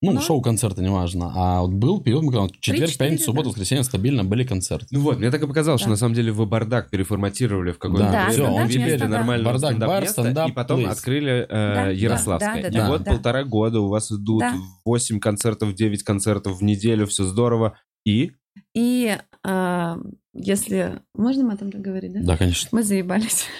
Ну, 0.04 0.12
Ну. 0.12 0.20
шоу-концерты, 0.20 0.82
неважно. 0.82 1.32
А 1.34 1.60
вот 1.62 1.70
был 1.70 2.00
период, 2.02 2.24
мы 2.24 2.32
когда 2.32 2.48
четверг, 2.60 2.90
3-4, 2.90 2.98
пятница, 2.98 3.24
суббота, 3.26 3.44
да. 3.44 3.48
воскресенье 3.50 3.84
стабильно 3.84 4.24
были 4.24 4.42
концерты. 4.44 4.86
Ну 4.90 5.00
вот, 5.00 5.18
мне 5.18 5.30
так 5.30 5.42
и 5.42 5.46
показалось, 5.46 5.80
что 5.80 5.88
Да. 5.88 5.92
на 5.92 5.96
самом 5.96 6.14
деле 6.14 6.32
вы 6.32 6.44
бардак 6.44 6.90
переформатировали 6.90 7.70
в 7.70 7.78
какой-то 7.78 8.04
Да, 8.04 8.10
момент, 8.12 8.32
всё, 8.32 8.50
он 8.52 8.68
теперь 8.68 8.98
нормального 9.06 9.52
бардак, 9.52 9.70
стендап 9.70 9.88
бар, 9.88 10.02
место, 10.02 10.22
стендап, 10.22 10.50
и 10.50 10.52
потом 10.52 10.80
плейс. 10.82 10.92
открыли 10.98 11.32
э, 11.42 11.46
Да, 11.48 11.88
Ярославское. 11.90 12.62
да, 12.62 12.68
и 12.68 12.72
да, 12.72 12.88
вот 12.88 13.02
да. 13.04 13.12
полтора 13.12 13.44
года 13.44 13.80
у 13.80 13.88
вас 13.88 14.10
идут 14.10 14.40
Да. 14.40 14.54
8 14.84 15.20
концертов, 15.20 15.72
9 15.74 16.02
концертов 16.02 16.58
в 16.58 16.62
неделю, 16.64 17.06
все 17.06 17.22
здорово. 17.24 17.78
И 18.04 18.32
И 18.74 19.16
а, 19.44 19.98
если... 20.34 21.00
Можно 21.14 21.44
матом 21.44 21.70
говорить, 21.70 22.12
да? 22.12 22.20
Да, 22.22 22.36
конечно. 22.36 22.68
Мы 22.72 22.82
заебались. 22.82 23.46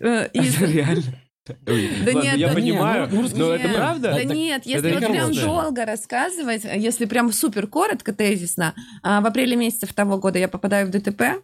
Э, 0.00 0.28
реально. 0.34 1.02
Да 1.46 1.56
ладно, 1.66 2.22
нет, 2.22 2.36
я 2.38 2.48
да 2.48 2.54
понимаю, 2.54 3.08
ну, 3.12 3.28
но 3.34 3.52
это 3.52 3.68
правда? 3.68 4.12
Да 4.14 4.24
нет, 4.24 4.64
если 4.64 4.92
вот 4.92 5.06
прям 5.06 5.32
долго 5.34 5.84
рассказывать, 5.84 6.64
если 6.64 7.04
прям 7.04 7.30
супер 7.32 7.66
коротко, 7.66 8.14
тезисно, 8.14 8.74
а, 9.02 9.20
в 9.20 9.26
апреле 9.26 9.54
месяце 9.54 9.86
того 9.94 10.16
года 10.18 10.38
я 10.38 10.48
попадаю 10.48 10.86
в 10.86 10.90
ДТП, 10.90 11.42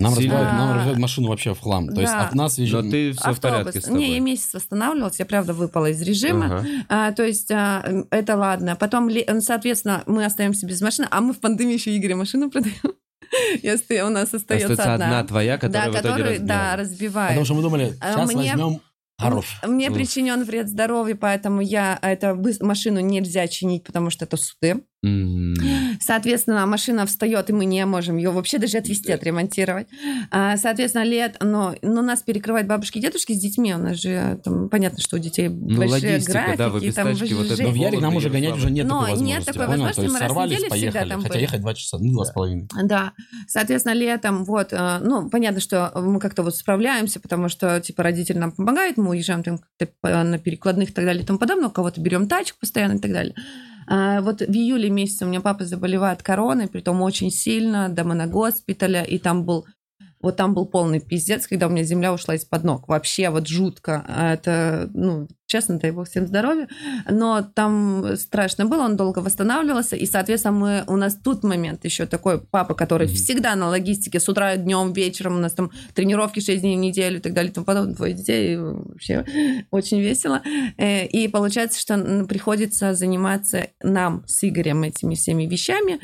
Нам 0.00 0.12
разбивают, 0.12 0.52
нам 0.52 0.68
Да. 0.68 0.74
разбивают 0.74 0.98
машину 0.98 1.28
вообще 1.28 1.54
в 1.54 1.60
хлам. 1.60 1.88
То 1.88 2.00
есть 2.00 2.12
Да. 2.12 2.26
от 2.26 2.34
нас 2.34 2.58
Но 2.58 2.64
везет... 2.64 2.90
ты 2.90 3.12
все 3.12 3.20
в 3.22 3.26
Автобус. 3.28 3.58
порядке 3.58 3.80
с 3.80 3.84
тобой. 3.84 3.98
Не, 4.00 4.14
я 4.14 4.20
месяц 4.20 4.52
восстанавливалась, 4.52 5.18
я 5.20 5.24
правда 5.26 5.54
выпала 5.54 5.86
из 5.86 6.02
режима. 6.02 6.46
Ага. 6.46 6.66
А, 6.88 7.12
то 7.12 7.22
есть 7.24 7.50
а, 7.52 8.04
это 8.10 8.36
ладно. 8.36 8.76
Потом, 8.76 9.08
соответственно, 9.40 10.02
мы 10.06 10.24
остаемся 10.26 10.66
без 10.66 10.80
машины, 10.82 11.06
а 11.10 11.20
мы 11.22 11.32
в 11.32 11.38
пандемии 11.40 11.74
еще 11.74 11.96
Игоря 11.96 12.16
машину 12.16 12.50
продаем. 12.50 12.74
Если 13.62 14.00
у 14.00 14.08
нас 14.10 14.34
остается 14.34 14.72
Остается 14.72 14.92
одна 14.94 15.06
одна. 15.20 15.24
твоя, 15.24 15.56
которая 15.56 15.84
Да, 15.84 15.88
в 15.90 15.94
итоге 15.94 16.08
который, 16.08 16.30
разбила. 16.32 16.48
да, 16.48 16.76
разбивает. 16.76 17.28
Потому 17.30 17.44
что 17.46 17.54
мы 17.54 17.62
думали, 17.62 17.96
А 18.00 18.12
сейчас 18.12 18.26
мне- 18.34 18.36
возьмем 18.50 18.80
хорош. 19.18 19.58
Мне 19.66 19.90
причинен 19.90 20.44
вред 20.44 20.68
здоровью, 20.68 21.16
поэтому 21.18 21.60
я 21.60 21.98
это 22.02 22.32
быс- 22.34 22.62
машину 22.64 23.00
нельзя 23.00 23.46
чинить, 23.48 23.84
потому 23.84 24.10
что 24.10 24.24
это 24.24 24.36
суды. 24.36 24.84
Соответственно, 26.00 26.66
машина 26.66 27.06
встает, 27.06 27.50
и 27.50 27.52
мы 27.52 27.64
не 27.64 27.84
можем 27.86 28.16
ее 28.16 28.30
вообще 28.30 28.58
даже 28.58 28.78
отвезти, 28.78 29.12
отремонтировать. 29.12 29.86
А, 30.30 30.56
Соответственно, 30.56 31.04
лет, 31.04 31.36
но, 31.40 31.74
но 31.82 32.02
нас 32.02 32.22
перекрывают 32.22 32.66
бабушки 32.68 32.98
и 32.98 33.00
дедушки 33.00 33.32
с 33.32 33.38
детьми. 33.38 33.74
У 33.74 33.78
нас 33.78 33.96
же 34.00 34.40
там, 34.44 34.68
понятно, 34.68 35.00
что 35.00 35.16
у 35.16 35.18
детей 35.18 35.48
большие 35.48 35.88
логистика, 36.12 36.54
да, 36.56 36.68
вы 36.68 36.80
графики. 36.80 36.86
без 36.86 36.94
там 36.94 37.08
тачки 37.16 37.34
вот 37.34 37.46
это 37.50 37.62
Но 37.62 37.68
в 37.70 37.72
жесть. 37.74 37.84
Ярик 37.84 38.00
нам 38.00 38.16
уже 38.16 38.30
гонять 38.30 38.54
уже 38.54 38.70
нет 38.70 38.86
Но 38.86 39.06
такой 39.06 39.20
нет 39.22 39.46
возможности. 39.46 39.46
такой 39.52 39.66
понял? 39.66 39.70
возможности, 39.84 40.00
есть 40.00 40.12
мы 40.12 40.18
раз 40.20 40.26
в 40.26 40.28
сорвались, 40.28 40.56
неделю 40.56 40.70
всегда 40.70 40.90
поехали. 40.92 41.08
там 41.10 41.20
Хотя 41.22 41.34
были. 41.34 41.42
ехать 41.42 41.60
два 41.60 41.74
часа, 41.74 41.98
ну, 42.00 42.12
два 42.12 42.24
с 42.24 42.30
половиной. 42.32 42.68
Да, 42.84 43.12
соответственно, 43.48 43.92
летом, 43.94 44.44
вот, 44.44 44.72
э, 44.72 44.98
ну, 45.02 45.30
понятно, 45.30 45.60
что 45.60 45.92
мы 45.94 46.20
как-то 46.20 46.42
вот 46.42 46.56
справляемся, 46.56 47.20
потому 47.20 47.48
что, 47.48 47.80
типа, 47.80 48.02
родитель 48.02 48.38
нам 48.38 48.52
помогает, 48.52 48.96
мы 48.96 49.10
уезжаем 49.10 49.42
там 49.42 49.60
по- 50.00 50.22
на 50.24 50.38
перекладных 50.38 50.90
и 50.90 50.92
так 50.92 51.04
далее 51.04 51.22
и 51.22 51.26
тому 51.26 51.38
подобное, 51.38 51.68
у 51.68 51.70
кого-то 51.72 52.00
берем 52.00 52.28
тачку 52.28 52.58
постоянно 52.60 52.94
и 52.94 52.98
так 53.00 53.12
далее. 53.12 53.34
А 53.88 54.20
вот 54.20 54.40
в 54.40 54.50
июле 54.50 54.90
месяце 54.90 55.24
у 55.24 55.28
меня 55.28 55.40
папа 55.40 55.64
заболевает 55.64 56.22
короной, 56.22 56.68
притом 56.68 57.02
очень 57.02 57.30
сильно, 57.30 57.88
до 57.88 58.04
моногоспиталя, 58.04 59.02
и 59.02 59.18
там 59.18 59.44
был 59.44 59.66
вот 60.26 60.36
там 60.36 60.54
был 60.54 60.66
полный 60.66 61.00
пиздец, 61.00 61.46
когда 61.46 61.66
у 61.66 61.70
меня 61.70 61.82
земля 61.84 62.12
ушла 62.12 62.34
из-под 62.34 62.64
ног. 62.64 62.88
Вообще 62.88 63.30
вот 63.30 63.48
жутко. 63.48 64.04
А 64.08 64.34
Это, 64.34 64.90
ну, 64.92 65.28
честно, 65.46 65.78
дай 65.78 65.90
бог 65.92 66.08
всем 66.08 66.26
здоровья. 66.26 66.68
Но 67.10 67.42
там 67.54 68.16
страшно 68.16 68.66
было, 68.66 68.82
он 68.82 68.96
долго 68.96 69.20
восстанавливался. 69.20 69.96
И, 69.96 70.06
соответственно, 70.06 70.52
мы, 70.58 70.84
у 70.86 70.96
нас 70.96 71.16
тут 71.22 71.42
момент 71.44 71.84
еще 71.84 72.06
такой 72.06 72.40
папа, 72.40 72.74
который 72.74 73.06
Мгм. 73.06 73.14
всегда 73.16 73.54
на 73.54 73.68
логистике 73.68 74.20
с 74.20 74.28
утра, 74.28 74.56
днем, 74.56 74.92
вечером. 74.92 75.36
У 75.36 75.40
нас 75.40 75.52
там 75.52 75.70
тренировки 75.94 76.40
6 76.40 76.60
дней 76.60 76.76
в 76.76 76.80
неделю 76.80 77.18
и 77.18 77.20
так 77.20 77.32
далее 77.32 77.50
и 77.50 77.54
тому 77.54 77.64
подобное. 77.64 77.94
Двое 77.94 78.12
детей. 78.12 78.56
Вообще 78.58 79.24
очень 79.70 80.00
весело. 80.00 80.42
Э, 80.76 81.06
И 81.06 81.28
получается, 81.28 81.80
что 81.80 82.24
приходится 82.28 82.94
заниматься 82.94 83.68
нам 83.82 84.24
с 84.26 84.42
Игорем 84.44 84.82
этими 84.82 85.14
всеми 85.14 85.44
вещами. 85.46 86.00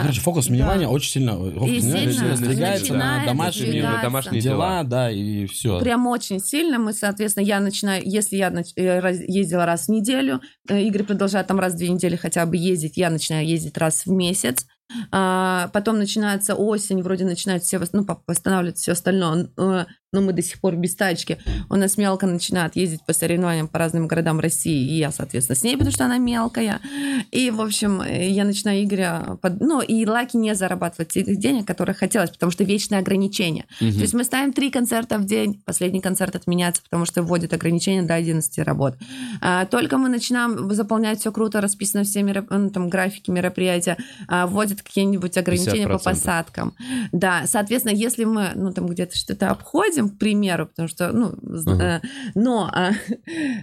Короче, 0.00 0.20
фокус 0.20 0.48
внимания 0.48 0.86
да. 0.86 0.90
очень 0.90 1.10
сильно, 1.10 1.32
фокус 1.32 1.68
И 1.68 1.80
внимания 1.80 2.12
сильно 2.12 2.36
сдвигается 2.36 2.94
на 2.94 3.24
домашние 3.24 3.82
домашние 4.02 4.40
дела, 4.40 4.82
да, 4.84 5.10
и 5.10 5.46
все. 5.46 5.80
Прям 5.80 6.06
очень 6.06 6.40
сильно. 6.40 6.78
Мы, 6.78 6.92
соответственно, 6.92 7.44
я 7.44 7.60
начинаю, 7.60 8.02
если 8.04 8.36
я 8.36 8.50
нач- 8.50 8.72
э, 8.76 9.00
раз- 9.00 9.20
ездила 9.20 9.66
раз 9.66 9.86
в 9.86 9.88
неделю, 9.90 10.40
э, 10.68 10.82
Игорь 10.82 11.04
продолжает 11.04 11.46
там 11.46 11.58
раз 11.58 11.74
в 11.74 11.76
две 11.76 11.88
недели 11.88 12.16
хотя 12.16 12.46
бы 12.46 12.56
ездить, 12.56 12.96
я 12.96 13.10
начинаю 13.10 13.46
ездить 13.46 13.76
раз 13.78 14.06
в 14.06 14.10
месяц. 14.10 14.66
А, 15.10 15.68
потом 15.72 15.98
начинается 15.98 16.54
осень, 16.54 17.02
вроде 17.02 17.24
начинают 17.24 17.62
все, 17.64 17.80
ну, 17.92 18.06
восстанавливать 18.26 18.78
все 18.78 18.92
остальное, 18.92 19.48
э, 19.56 19.86
но 20.14 20.20
мы 20.20 20.32
до 20.32 20.42
сих 20.42 20.60
пор 20.60 20.76
без 20.76 20.94
тачки. 20.94 21.38
У 21.68 21.74
нас 21.76 21.96
мелко 21.98 22.26
начинает 22.26 22.76
ездить 22.76 23.04
по 23.04 23.12
соревнованиям 23.12 23.68
по 23.68 23.78
разным 23.78 24.06
городам 24.06 24.40
России, 24.40 24.88
и 24.90 24.98
я, 24.98 25.10
соответственно, 25.10 25.56
с 25.56 25.62
ней, 25.64 25.74
потому 25.76 25.92
что 25.92 26.04
она 26.04 26.18
мелкая. 26.18 26.80
И, 27.30 27.50
в 27.50 27.60
общем, 27.60 28.02
я 28.02 28.44
начинаю 28.44 28.82
Игоря... 28.84 29.36
под- 29.42 29.60
Ну, 29.60 29.80
и 29.82 30.06
Лаки 30.06 30.36
не 30.36 30.54
зарабатывать 30.54 31.08
тех 31.08 31.26
денег, 31.38 31.66
которые 31.66 31.94
хотелось, 31.94 32.30
потому 32.30 32.52
что 32.52 32.64
вечное 32.64 33.00
ограничение. 33.00 33.64
Мгм. 33.80 33.92
То 33.92 34.00
есть 34.00 34.14
мы 34.14 34.24
ставим 34.24 34.52
три 34.52 34.70
концерта 34.70 35.18
в 35.18 35.24
день, 35.26 35.60
последний 35.64 36.00
концерт 36.00 36.36
отменяется, 36.36 36.82
потому 36.82 37.04
что 37.06 37.22
вводят 37.22 37.52
ограничения 37.52 38.02
до 38.02 38.14
11 38.14 38.58
работ. 38.64 38.94
А, 39.40 39.64
Только 39.66 39.98
мы 39.98 40.08
начинаем 40.08 40.72
заполнять 40.72 41.20
все 41.20 41.32
круто, 41.32 41.60
расписано 41.60 42.04
все 42.04 42.20
мероп- 42.20 42.46
ну, 42.50 42.70
там, 42.70 42.88
графики 42.88 43.30
мероприятия, 43.30 43.96
а, 44.28 44.46
вводят 44.46 44.82
какие-нибудь 44.82 45.36
ограничения 45.36 45.86
по 45.88 45.94
50%. 45.94 46.04
посадкам. 46.04 46.74
Да, 47.12 47.42
соответственно, 47.46 47.94
если 47.96 48.24
мы 48.24 48.52
ну, 48.54 48.72
там 48.72 48.86
где-то 48.86 49.16
что-то 49.16 49.50
обходим, 49.50 50.03
к 50.10 50.18
примеру, 50.18 50.66
потому 50.66 50.88
что, 50.88 51.12
ну, 51.12 51.34
Ага. 51.66 52.02
э, 52.04 52.08
но 52.34 52.70
а, 52.72 52.92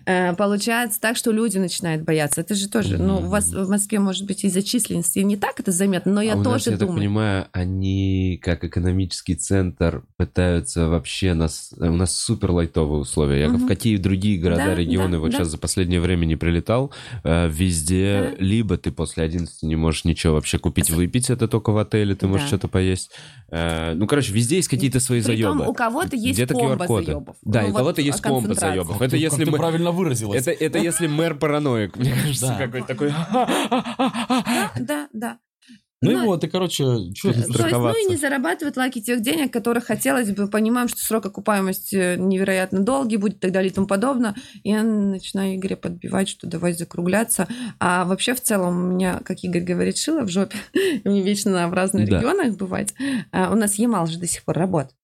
э, 0.05 0.33
получается 0.35 0.99
так, 0.99 1.17
что 1.17 1.31
люди 1.31 1.57
начинают 1.57 2.03
бояться. 2.03 2.41
Это 2.41 2.55
же 2.55 2.67
тоже, 2.69 2.97
ну, 2.97 3.17
у 3.17 3.27
вас 3.27 3.51
в 3.51 3.69
Москве, 3.69 3.99
может 3.99 4.25
быть, 4.25 4.43
из-за 4.43 4.61
численности 4.63 5.19
не 5.19 5.37
так 5.37 5.59
это 5.59 5.71
заметно, 5.71 6.11
но 6.13 6.21
я 6.21 6.33
а 6.33 6.37
у 6.37 6.43
тоже 6.43 6.53
нас, 6.55 6.65
я 6.67 6.71
так 6.73 6.79
думаю. 6.81 6.97
понимаю, 6.97 7.47
они 7.51 8.39
как 8.41 8.63
экономический 8.63 9.35
центр 9.35 10.03
пытаются 10.17 10.87
вообще 10.87 11.33
нас... 11.33 11.73
У 11.77 11.85
нас 11.85 12.15
супер 12.15 12.51
лайтовые 12.51 12.99
условия. 13.01 13.41
Я 13.41 13.49
Мгм. 13.49 13.65
в 13.65 13.67
какие 13.67 13.97
другие 13.97 14.39
города, 14.39 14.65
Да, 14.65 14.75
регионы 14.75 15.13
да, 15.13 15.19
вот 15.19 15.31
да. 15.31 15.37
сейчас 15.37 15.49
за 15.49 15.57
последнее 15.57 15.99
время 15.99 16.25
не 16.25 16.35
прилетал, 16.35 16.91
э, 17.23 17.47
везде 17.49 18.35
либо 18.39 18.77
ты 18.77 18.91
после 18.91 19.23
11 19.23 19.63
не 19.63 19.75
можешь 19.75 20.05
ничего 20.05 20.33
вообще 20.35 20.57
купить, 20.59 20.89
выпить, 20.89 21.29
это 21.29 21.47
только 21.47 21.71
в 21.71 21.77
отеле, 21.77 22.15
ты 22.15 22.27
можешь 22.27 22.43
Да. 22.43 22.47
что-то 22.47 22.67
поесть. 22.67 23.11
Э, 23.49 23.93
Ну, 23.95 24.07
короче, 24.07 24.33
везде 24.33 24.55
есть 24.57 24.67
какие-то 24.69 24.99
свои 24.99 25.21
Притом 25.21 25.57
заебы. 25.57 25.69
у 25.69 25.73
кого-то 25.73 26.15
есть 26.21 26.37
Где-то 26.39 26.53
комбо 26.53 26.83
QR-коды. 26.85 27.05
заебов. 27.05 27.35
Да, 27.41 27.61
Ну, 27.61 27.67
и 27.67 27.71
вот 27.71 27.77
кого-то 27.79 28.01
есть 28.01 28.21
комбо 28.21 28.53
заебов. 28.53 28.95
Это 29.01 29.11
ты- 29.11 29.11
как 29.11 29.19
если 29.19 29.45
ты 29.45 29.51
мы... 29.51 29.57
правильно 29.57 29.91
выразилась. 29.91 30.41
Это, 30.47 30.51
это 30.51 30.77
если 30.79 31.07
мэр 31.07 31.35
параноик, 31.35 31.95
мне 31.97 32.13
кажется, 32.21 32.47
Да. 32.47 32.57
какой-то 32.57 32.87
такой... 32.87 33.13
Да, 34.79 35.07
да. 35.13 35.37
Ну 36.03 36.09
и 36.09 36.15
Ну, 36.15 36.25
вот, 36.25 36.43
и, 36.43 36.47
короче, 36.47 36.83
что 37.15 37.29
Э, 37.29 37.33
То 37.33 37.37
есть, 37.37 37.49
ну 37.71 37.93
и 37.95 38.09
не 38.09 38.15
зарабатывают 38.17 38.75
лаки 38.75 38.99
тех 39.03 39.21
денег, 39.21 39.53
которых 39.53 39.85
хотелось 39.85 40.31
бы. 40.31 40.47
Понимаем, 40.47 40.87
что 40.87 40.97
срок 40.97 41.27
окупаемости 41.27 42.15
невероятно 42.17 42.79
долгий 42.79 43.17
будет 43.17 43.35
и 43.35 43.39
так 43.39 43.51
далее 43.51 43.69
и 43.69 43.73
тому 43.73 43.85
подобное. 43.85 44.33
И 44.63 44.71
я 44.71 44.81
начинаю 44.81 45.55
Игоря 45.57 45.75
подбивать, 45.75 46.27
что 46.27 46.47
давай 46.47 46.73
закругляться. 46.73 47.47
А 47.79 48.05
вообще 48.05 48.33
в 48.33 48.41
целом 48.41 48.79
у 48.79 48.87
меня, 48.95 49.19
как 49.23 49.43
Игорь 49.43 49.61
говорит, 49.61 49.95
шило 49.99 50.21
в 50.23 50.29
жопе. 50.29 50.57
И 50.73 51.07
Мне 51.07 51.21
вечно 51.21 51.67
в 51.67 51.73
разных 51.73 52.09
Да. 52.09 52.17
регионах 52.17 52.57
бывать. 52.57 52.95
А 53.31 53.51
у 53.51 53.55
нас 53.55 53.75
Ямал 53.75 54.07
же 54.07 54.17
до 54.17 54.25
сих 54.25 54.43
пор 54.43 54.57
работает. 54.57 54.95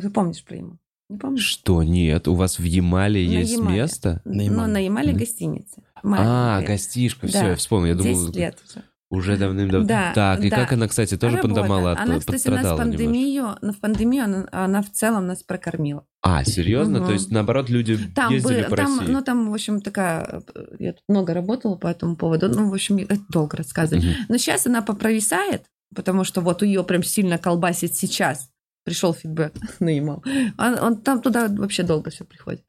Ты 0.00 0.10
помнишь 0.10 0.42
про 0.44 0.56
Ямал? 0.56 0.78
Не 1.08 1.18
помнишь? 1.18 1.44
Что, 1.44 1.82
нет? 1.82 2.26
У 2.28 2.34
вас 2.34 2.58
в 2.58 2.64
Ямале 2.64 3.26
На 3.28 3.32
есть 3.32 3.52
Ямале. 3.52 3.76
место? 3.76 4.22
На 4.24 4.34
Ну, 4.34 4.40
Ямале. 4.42 4.72
на 4.72 4.78
Ямале 4.78 5.10
Мгм. 5.10 5.18
гостиница. 5.18 5.82
А, 5.94 6.06
Маленькая. 6.06 6.66
гостишка, 6.74 7.26
все, 7.26 7.40
Да. 7.40 7.48
я 7.50 7.56
вспомнил. 7.56 7.88
Я 7.88 7.94
10 8.02 8.12
думал, 8.18 8.32
лет 8.34 8.58
уже. 8.68 8.82
уже 9.10 9.36
давным-давно. 9.36 9.86
Да, 9.86 10.12
так, 10.14 10.42
и 10.42 10.50
да. 10.50 10.56
как 10.56 10.72
она, 10.72 10.88
кстати, 10.88 11.16
тоже 11.16 11.36
Работа. 11.36 11.54
пандомала, 11.54 11.92
от- 11.92 12.00
Она, 12.00 12.18
кстати, 12.18 12.48
нас 12.48 12.76
пандемию, 12.78 13.56
ну, 13.62 13.72
в 13.72 13.78
пандемию 13.78 14.24
она, 14.24 14.48
она 14.50 14.82
в 14.82 14.90
целом 14.90 15.26
нас 15.26 15.42
прокормила. 15.42 16.04
А, 16.22 16.42
серьезно? 16.44 16.98
Мгм. 16.98 17.06
То 17.06 17.12
есть, 17.12 17.30
наоборот, 17.30 17.68
люди 17.70 17.98
Там, 18.14 18.32
ездили 18.32 18.62
бы- 18.64 18.70
по 18.70 18.76
там, 18.76 18.98
России? 18.98 19.12
ну, 19.12 19.22
там, 19.22 19.50
в 19.50 19.54
общем, 19.54 19.80
такая... 19.82 20.42
э, 20.54 20.64
Я 20.80 20.92
тут 20.94 21.02
много 21.08 21.34
работала 21.34 21.76
по 21.76 21.86
этому 21.86 22.16
поводу. 22.16 22.48
Ну, 22.48 22.70
в 22.70 22.74
общем, 22.74 22.96
это 22.96 23.18
долго 23.28 23.58
рассказывать. 23.58 24.04
Мгм. 24.04 24.14
Но 24.30 24.36
сейчас 24.38 24.66
она 24.66 24.80
попровисает, 24.82 25.64
потому 25.94 26.24
что 26.24 26.40
вот 26.40 26.62
ее 26.62 26.82
прям 26.82 27.02
сильно 27.02 27.36
колбасит 27.38 27.94
сейчас. 27.94 28.48
Пришел 28.84 29.14
фидбэк 29.14 29.54
на 29.80 29.88
Ямал. 29.88 30.22
Он, 30.58 30.78
он 30.78 30.96
там 31.00 31.22
туда 31.22 31.48
вообще 31.48 31.82
долго 31.82 32.10
все 32.10 32.24
приходит. 32.24 32.62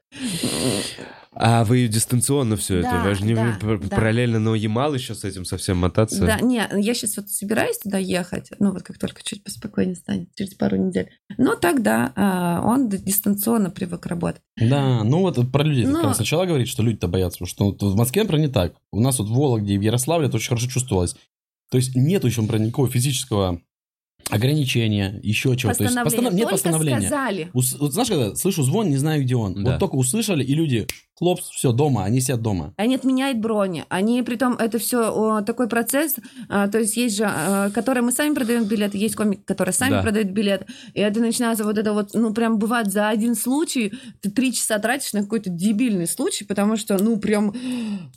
А 1.38 1.64
вы 1.64 1.86
дистанционно 1.86 2.56
все 2.56 2.78
это? 2.78 2.90
Да, 2.90 3.04
Вы 3.04 3.14
же 3.14 3.24
не 3.24 3.34
да, 3.34 3.58
пар- 3.60 3.78
да. 3.78 3.94
параллельно 3.94 4.38
на 4.38 4.54
Ямал 4.54 4.94
еще 4.94 5.14
с 5.14 5.22
этим 5.22 5.44
совсем 5.44 5.76
мотаться? 5.76 6.24
Да, 6.24 6.40
не, 6.40 6.66
я 6.80 6.94
сейчас 6.94 7.18
вот 7.18 7.28
собираюсь 7.28 7.76
туда 7.76 7.98
ехать, 7.98 8.48
ну 8.58 8.72
вот 8.72 8.82
как 8.84 8.96
только 8.96 9.22
чуть 9.22 9.44
поспокойнее 9.44 9.96
станет, 9.96 10.34
через 10.34 10.54
пару 10.54 10.76
недель. 10.78 11.10
Но 11.36 11.54
тогда 11.54 12.10
а, 12.16 12.62
он 12.64 12.88
дистанционно 12.88 13.68
привык 13.68 14.06
работать. 14.06 14.40
Да, 14.56 15.04
ну 15.04 15.20
вот 15.20 15.52
про 15.52 15.62
людей 15.62 15.84
Но- 15.84 15.96
как 15.96 16.04
раз 16.04 16.16
сначала 16.16 16.46
говорить, 16.46 16.68
что 16.68 16.82
люди-то 16.82 17.06
боятся, 17.06 17.40
потому 17.44 17.48
что 17.48 17.64
вот 17.66 17.82
в 17.82 17.96
Москве, 17.96 18.22
например, 18.22 18.46
не 18.48 18.52
так. 18.52 18.72
У 18.90 19.00
нас 19.00 19.18
вот 19.18 19.28
в 19.28 19.34
Вологде 19.34 19.74
и 19.74 19.78
в 19.78 19.82
Ярославле 19.82 20.28
это 20.28 20.36
очень 20.36 20.48
хорошо 20.48 20.68
чувствовалось. 20.70 21.16
То 21.70 21.76
есть 21.76 21.94
нет 21.94 22.24
еще, 22.24 22.40
например, 22.40 22.68
никакого 22.68 22.88
физического 22.88 23.60
ограничения, 24.30 25.18
еще 25.22 25.56
чего-то. 25.56 25.78
То 25.78 25.84
есть 25.84 25.94
Постановление. 25.96 26.04
постанов- 26.04 26.34
нет 26.34 26.50
постановления. 26.50 27.00
сказали. 27.06 27.48
Ус- 27.52 27.76
вот 27.78 27.92
знаешь, 27.92 28.08
когда 28.08 28.34
слышу 28.34 28.62
звон, 28.62 28.90
не 28.90 28.96
знаю, 28.96 29.22
где 29.22 29.36
он. 29.36 29.62
Да. 29.64 29.72
Вот 29.72 29.80
только 29.80 29.94
услышали, 29.94 30.44
и 30.44 30.54
люди, 30.54 30.86
хлопс, 31.18 31.48
все, 31.50 31.72
дома, 31.72 32.04
они 32.04 32.20
сидят 32.20 32.42
дома. 32.42 32.72
Они 32.76 32.94
отменяют 32.94 33.38
брони. 33.38 33.84
Они, 33.88 34.22
притом, 34.22 34.54
это 34.54 34.78
все 34.78 35.42
такой 35.46 35.68
процесс, 35.68 36.16
а, 36.48 36.68
то 36.68 36.78
есть 36.78 36.96
есть 36.96 37.16
же, 37.16 37.24
а, 37.26 37.70
которые 37.70 38.02
мы 38.02 38.12
сами 38.12 38.34
продаем 38.34 38.64
билеты, 38.64 38.98
есть 38.98 39.16
комики, 39.16 39.40
которые 39.44 39.72
сами 39.72 39.90
Да. 39.92 40.02
продают 40.02 40.28
билеты, 40.28 40.66
и 40.94 41.00
это 41.00 41.20
начинается 41.20 41.64
вот 41.64 41.78
это 41.78 41.92
вот, 41.92 42.10
ну, 42.14 42.32
прям 42.34 42.58
бывает 42.58 42.92
за 42.92 43.08
один 43.08 43.34
случай, 43.34 43.92
ты 44.20 44.30
три 44.30 44.52
часа 44.52 44.78
тратишь 44.78 45.12
на 45.14 45.22
какой-то 45.22 45.50
дебильный 45.50 46.06
случай, 46.06 46.44
потому 46.44 46.76
что, 46.76 47.02
ну, 47.02 47.16
прям 47.16 47.54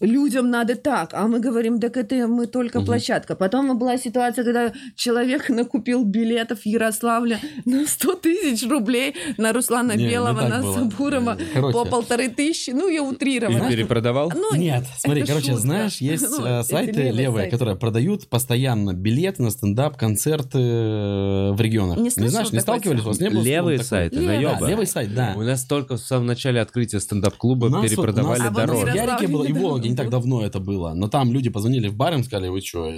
людям 0.01 0.49
надо 0.49 0.75
так, 0.75 1.13
а 1.13 1.27
мы 1.27 1.39
говорим, 1.39 1.79
так 1.79 1.97
это 1.97 2.27
мы 2.27 2.47
только 2.47 2.79
Мгм. 2.79 2.85
площадка. 2.85 3.35
Потом 3.35 3.77
была 3.77 3.97
ситуация, 3.97 4.43
когда 4.43 4.71
человек 4.95 5.49
накупил 5.49 5.79
купил 5.79 6.03
билетов 6.03 6.59
в 6.61 6.65
Ярославле 6.65 7.39
на 7.63 7.85
100 7.87 8.15
тысяч 8.15 8.67
рублей, 8.69 9.15
на 9.37 9.53
Руслана 9.53 9.93
Не, 9.95 10.09
Белого, 10.09 10.41
на 10.41 10.61
было. 10.61 10.73
Сабурова 10.73 11.37
Короче. 11.53 11.73
по 11.77 11.85
полторы 11.85 12.27
тысячи. 12.29 12.71
Ну, 12.71 12.88
я 12.89 12.97
И 12.97 12.99
утрировала. 12.99 13.69
перепродавал? 13.69 14.31
Ну, 14.35 14.55
Нет, 14.55 14.85
смотри, 14.97 15.23
короче, 15.23 15.47
шутка. 15.47 15.61
знаешь, 15.61 15.97
есть 15.97 16.23
Ну, 16.29 16.45
э, 16.45 16.59
эти 16.61 16.67
сайты 16.67 16.91
левые 16.93 17.11
левые, 17.13 17.43
сайты. 17.43 17.51
которые 17.51 17.75
продают 17.77 18.29
постоянно 18.29 18.93
билеты 18.93 19.41
на 19.43 19.51
стендап, 19.51 19.97
концерты 19.97 20.57
э, 20.59 21.51
в 21.53 21.61
регионах. 21.61 21.97
Не 21.99 22.09
слышал 22.09 22.31
знаешь, 22.31 22.51
не 22.51 22.59
сталкивались? 22.59 23.01
У 23.01 23.05
вас 23.07 23.19
не 23.19 23.29
было 23.29 23.41
Левые 23.41 23.79
сайты, 23.79 24.15
Левый. 24.17 24.35
наеба. 24.35 24.57
Да, 24.59 24.67
левый 24.69 24.87
сайт, 24.87 25.13
да. 25.13 25.33
У 25.35 25.41
нас 25.41 25.65
только 25.65 25.95
в 25.95 25.99
самом 25.99 26.25
начале 26.27 26.61
открытия 26.61 26.99
стендап-клуба 26.99 27.81
перепродавали 27.81 28.41
А 28.41 28.51
вот 28.51 28.69
в 28.69 28.83
в 28.85 28.95
Ярике 28.95 29.27
было, 29.27 29.43
и 29.45 29.53
в 29.53 29.59
Вологде 29.59 29.89
не 29.89 29.95
так 29.95 30.09
давно 30.09 30.45
это 30.45 30.59
было. 30.59 30.93
Но 30.93 31.07
там 31.07 31.31
люди 31.31 31.49
позвонили 31.49 31.87
в 31.87 31.95
бар, 31.95 32.13
им 32.13 32.23
сказали, 32.23 32.49
вы 32.49 32.61
что? 32.61 32.91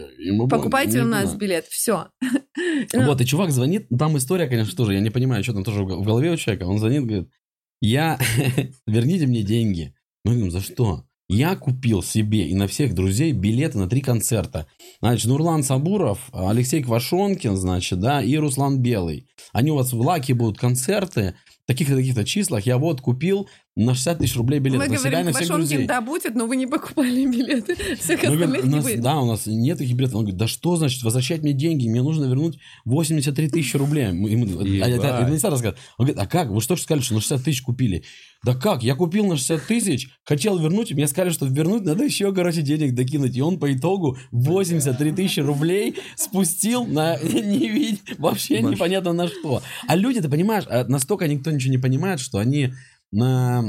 Покупайте 0.50 1.02
у 1.02 1.06
нас 1.06 1.34
билет. 1.36 1.66
Все. 1.70 2.08
Вот, 2.94 3.22
и 3.22 3.26
чувак 3.26 3.52
звонит, 3.52 3.88
ну, 3.90 3.98
там 3.98 4.18
история, 4.18 4.48
конечно, 4.48 4.76
тоже, 4.76 4.94
я 4.94 5.00
не 5.00 5.10
понимаю, 5.10 5.44
что 5.44 5.54
там 5.54 5.64
тоже 5.64 5.84
в 5.84 6.04
голове 6.04 6.32
у 6.32 6.36
человека. 6.38 6.64
Он 6.64 6.78
звонит, 6.80 7.06
говорит, 7.06 7.30
я, 7.82 8.20
верните 8.88 9.28
мне 9.28 9.44
деньги. 9.44 9.94
Мы 10.24 10.34
говорим, 10.34 10.52
за 10.52 10.62
что? 10.62 11.04
Я 11.28 11.56
купил 11.56 12.04
себе 12.04 12.50
и 12.50 12.54
на 12.54 12.68
всех 12.68 12.94
друзей 12.94 13.32
билеты 13.32 13.78
на 13.78 13.88
три 13.88 14.02
концерта. 14.02 14.68
Значит, 15.00 15.28
Нурлан 15.28 15.64
Сабуров, 15.64 16.30
Алексей 16.34 16.84
Квашонкин, 16.84 17.56
значит, 17.56 18.02
да, 18.02 18.22
и 18.22 18.36
Руслан 18.36 18.80
Белый. 18.82 19.30
Они 19.54 19.72
у 19.72 19.76
вас 19.76 19.94
в 19.94 20.02
Лаке 20.02 20.34
будут 20.34 20.58
концерты, 20.58 21.36
таких-то, 21.66 21.96
таких-то 21.96 22.26
числах. 22.26 22.66
Я 22.66 22.78
вот 22.78 23.00
купил 23.00 23.48
на 23.78 23.94
60 23.94 24.18
тысяч 24.18 24.36
рублей 24.36 24.60
билеты 24.60 24.80
Мы 24.84 24.90
на 24.90 24.98
себя 24.98 25.10
говорим, 25.12 25.26
на 25.28 25.34
всех 25.34 25.48
друзей. 25.48 25.86
да, 25.88 26.02
будет, 26.02 26.36
но 26.36 26.46
вы 26.46 26.58
не 26.58 26.68
покупали 26.68 27.26
билеты. 27.26 27.76
Всех 27.96 28.22
Мы 28.24 28.36
говорим, 28.36 28.42
остальных 28.52 28.64
у 28.64 28.68
не 28.68 28.76
нас, 28.76 28.84
будет. 28.84 29.02
да, 29.02 29.20
у 29.22 29.26
нас 29.26 29.46
нет 29.46 29.78
таких 29.78 29.96
билетов. 29.96 30.16
Он 30.16 30.22
говорит, 30.24 30.38
да 30.38 30.48
что 30.48 30.76
значит 30.76 31.02
возвращать 31.04 31.42
мне 31.42 31.54
деньги? 31.54 31.88
Мне 31.88 32.02
нужно 32.02 32.26
вернуть 32.26 32.58
83 32.84 33.50
тысячи 33.50 33.78
рублей. 33.78 34.12
Мы 34.12 34.30
ему- 34.30 34.60
а 34.84 34.90
это 34.90 35.20
администратор 35.20 35.58
сказал. 35.58 35.76
Он 35.98 36.06
говорит, 36.06 36.22
а 36.22 36.28
как? 36.28 36.50
Вы 36.50 36.60
что 36.62 36.76
ж 36.76 36.82
сказали, 36.82 37.02
что 37.02 37.14
на 37.14 37.22
60 37.22 37.44
тысяч 37.46 37.62
купили? 37.62 38.04
Да 38.44 38.56
как? 38.56 38.84
Я 38.84 38.96
купил 38.96 39.26
на 39.26 39.38
60 39.38 39.66
тысяч, 39.68 40.10
хотел 40.26 40.60
вернуть, 40.60 40.92
и 40.92 40.94
мне 40.94 41.08
сказали, 41.08 41.32
что 41.32 41.46
вернуть 41.46 41.84
надо 41.86 42.04
еще, 42.04 42.34
короче, 42.34 42.64
денег 42.64 42.94
докинуть. 42.94 43.38
И 43.38 43.42
он 43.42 43.58
по 43.58 43.72
итогу 43.74 44.18
83 44.32 45.12
тысячи 45.14 45.40
рублей 45.40 45.96
спустил 46.18 46.86
на 46.86 47.18
не 47.24 47.70
видь, 47.70 48.02
вообще 48.18 48.62
непонятно 48.62 49.14
на 49.14 49.28
что. 49.30 49.62
А 49.88 49.96
люди, 49.96 50.20
ты 50.20 50.28
понимаешь, 50.28 50.66
а 50.70 50.84
настолько 50.86 51.28
никто 51.30 51.52
ничего 51.52 51.72
не 51.72 51.78
понимает, 51.78 52.20
что 52.20 52.40
они 52.40 52.74
на 53.12 53.64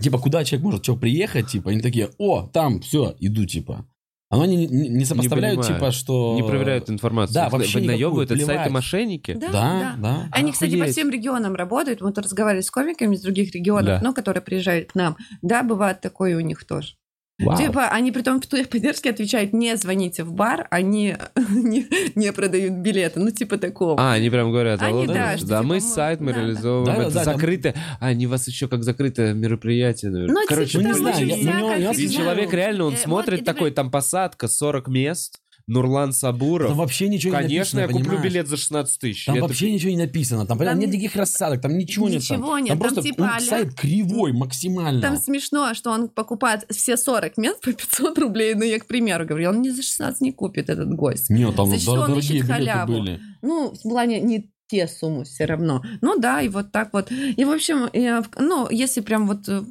типа, 0.00 0.18
куда 0.18 0.44
человек 0.44 0.64
может 0.64 0.84
что 0.84 0.96
приехать, 0.96 1.48
типа, 1.48 1.70
они 1.70 1.80
такие, 1.80 2.10
о, 2.18 2.46
там, 2.52 2.80
все, 2.80 3.14
иду, 3.18 3.44
типа. 3.46 3.86
А 4.32 4.40
они 4.40 4.54
не, 4.56 4.66
не- 4.68 4.88
не 4.90 5.04
сопоставляют, 5.04 5.58
понимаю. 5.58 5.80
типа, 5.80 5.90
что... 5.90 6.36
Не 6.36 6.44
проверяют 6.46 6.88
информацию. 6.88 7.34
Да, 7.34 7.48
вообще 7.48 7.80
Вы 7.80 7.86
наебывают, 7.86 8.30
это 8.30 8.46
сайты 8.46 8.70
мошенники? 8.70 9.32
Да, 9.34 9.50
Да, 9.50 9.80
да. 9.80 9.94
да. 9.98 10.28
Они, 10.30 10.52
кстати, 10.52 10.70
по 10.70 10.76
Охуеть. 10.82 10.92
всем 10.92 11.10
регионам 11.10 11.56
работают. 11.56 12.00
Мы 12.00 12.12
тут 12.12 12.24
разговаривали 12.26 12.62
с 12.62 12.70
комиками 12.70 13.16
из 13.16 13.22
других 13.22 13.52
регионов, 13.52 13.86
Да. 13.86 14.00
ну, 14.04 14.14
которые 14.14 14.40
приезжают 14.40 14.92
к 14.92 14.94
нам. 14.94 15.16
Да, 15.42 15.64
бывает 15.64 16.00
такое 16.00 16.36
у 16.36 16.40
них 16.40 16.64
тоже. 16.64 16.94
Вау. 17.40 17.56
Типа, 17.56 17.88
они 17.88 18.12
при 18.12 18.22
том 18.22 18.40
в 18.40 18.48
поддержке 18.68 19.10
отвечают, 19.10 19.52
не 19.52 19.76
звоните 19.76 20.24
в 20.24 20.32
бар, 20.32 20.66
они 20.70 21.16
не, 21.48 21.86
не 22.14 22.32
продают 22.32 22.74
билеты. 22.74 23.18
Ну, 23.20 23.30
типа 23.30 23.56
такого. 23.58 24.00
А, 24.00 24.12
они 24.12 24.30
прям 24.30 24.50
говорят, 24.50 24.82
Они, 24.82 25.06
да, 25.06 25.14
да, 25.14 25.36
что 25.38 25.46
да, 25.46 25.56
типа 25.58 25.68
мы 25.68 25.80
сайт, 25.80 26.20
мы 26.20 26.32
да, 26.32 26.40
реализовываем, 26.40 26.96
Да, 26.98 27.02
это 27.04 27.14
да, 27.14 27.24
там- 27.24 27.34
закрытое, 27.34 27.74
а, 28.00 28.06
они 28.08 28.26
вас 28.26 28.46
еще 28.46 28.68
как 28.68 28.82
закрытое 28.84 29.32
мероприятие, 29.34 30.10
наверное. 30.10 30.34
Ну, 30.34 30.40
Короче, 30.48 30.78
типа, 30.78 30.82
ну, 30.82 30.88
не 30.88 30.94
там 30.94 31.02
знаю, 31.02 31.26
я- 31.26 31.36
всякая 31.36 31.78
я 31.78 31.90
И 31.92 32.08
человек 32.08 32.52
реально, 32.52 32.84
он 32.84 32.94
Э, 32.94 32.96
смотрит 32.96 33.40
вот, 33.40 33.46
такой, 33.46 33.70
там 33.70 33.90
посадка, 33.90 34.46
40 34.48 34.88
мест, 34.88 35.40
Нурлан 35.70 36.12
Сабуров. 36.12 36.68
Там 36.68 36.76
вообще 36.78 37.08
ничего 37.08 37.32
не 37.34 37.42
Конечно, 37.42 37.80
написано, 37.80 37.80
я 37.80 37.86
куплю 37.86 38.04
понимаешь? 38.18 38.24
билет 38.24 38.48
за 38.48 38.56
16 38.56 38.98
тысяч. 38.98 39.24
Там 39.24 39.36
Я 39.36 39.42
вообще 39.42 39.70
ничего 39.72 39.90
не 39.90 39.96
написано. 39.98 40.46
Там, 40.46 40.58
понятно, 40.58 40.72
Там 40.74 40.80
нет 40.80 40.90
не- 40.90 40.96
никаких 40.98 41.16
рассадок, 41.16 41.60
там 41.62 41.78
ничего, 41.78 42.08
нет. 42.08 42.22
Ничего 42.22 42.36
Там, 42.54 42.58
нет, 42.64 42.68
там 42.68 42.78
там 42.78 42.88
просто 42.94 43.02
типа 43.02 43.36
сайт 43.40 43.74
кривой 43.74 44.32
максимально. 44.32 45.00
Там 45.00 45.16
смешно, 45.16 45.72
что 45.74 45.90
он 45.90 46.08
покупает 46.08 46.66
все 46.70 46.96
40 46.96 47.36
мест 47.38 47.60
по 47.60 47.72
500 47.72 48.18
рублей. 48.18 48.54
Ну, 48.54 48.64
я, 48.64 48.78
к 48.78 48.86
примеру, 48.86 49.24
говорю, 49.26 49.50
он 49.50 49.62
не 49.62 49.70
за 49.70 49.82
16 49.82 50.20
не 50.20 50.32
купит 50.32 50.68
этот 50.68 50.92
гость. 50.94 51.30
Нет, 51.30 51.54
там 51.56 51.68
он 51.68 51.78
дорогие 51.78 52.42
билеты 52.42 52.46
халяву. 52.52 52.92
были. 52.92 53.20
Ну, 53.42 53.72
в 53.72 53.82
плане 53.82 54.20
не 54.20 54.50
те 54.70 54.86
суммы 54.86 55.24
все 55.24 55.46
равно. 55.46 55.82
Ну 56.00 56.18
да, 56.18 56.40
и 56.40 56.48
вот 56.48 56.70
так 56.70 56.92
вот. 56.92 57.10
И, 57.10 57.44
в 57.44 57.50
общем, 57.50 57.88
я 57.92 58.22
ну, 58.38 58.68
если 58.70 59.00
прям 59.00 59.26
вот 59.26 59.48
э, 59.48 59.62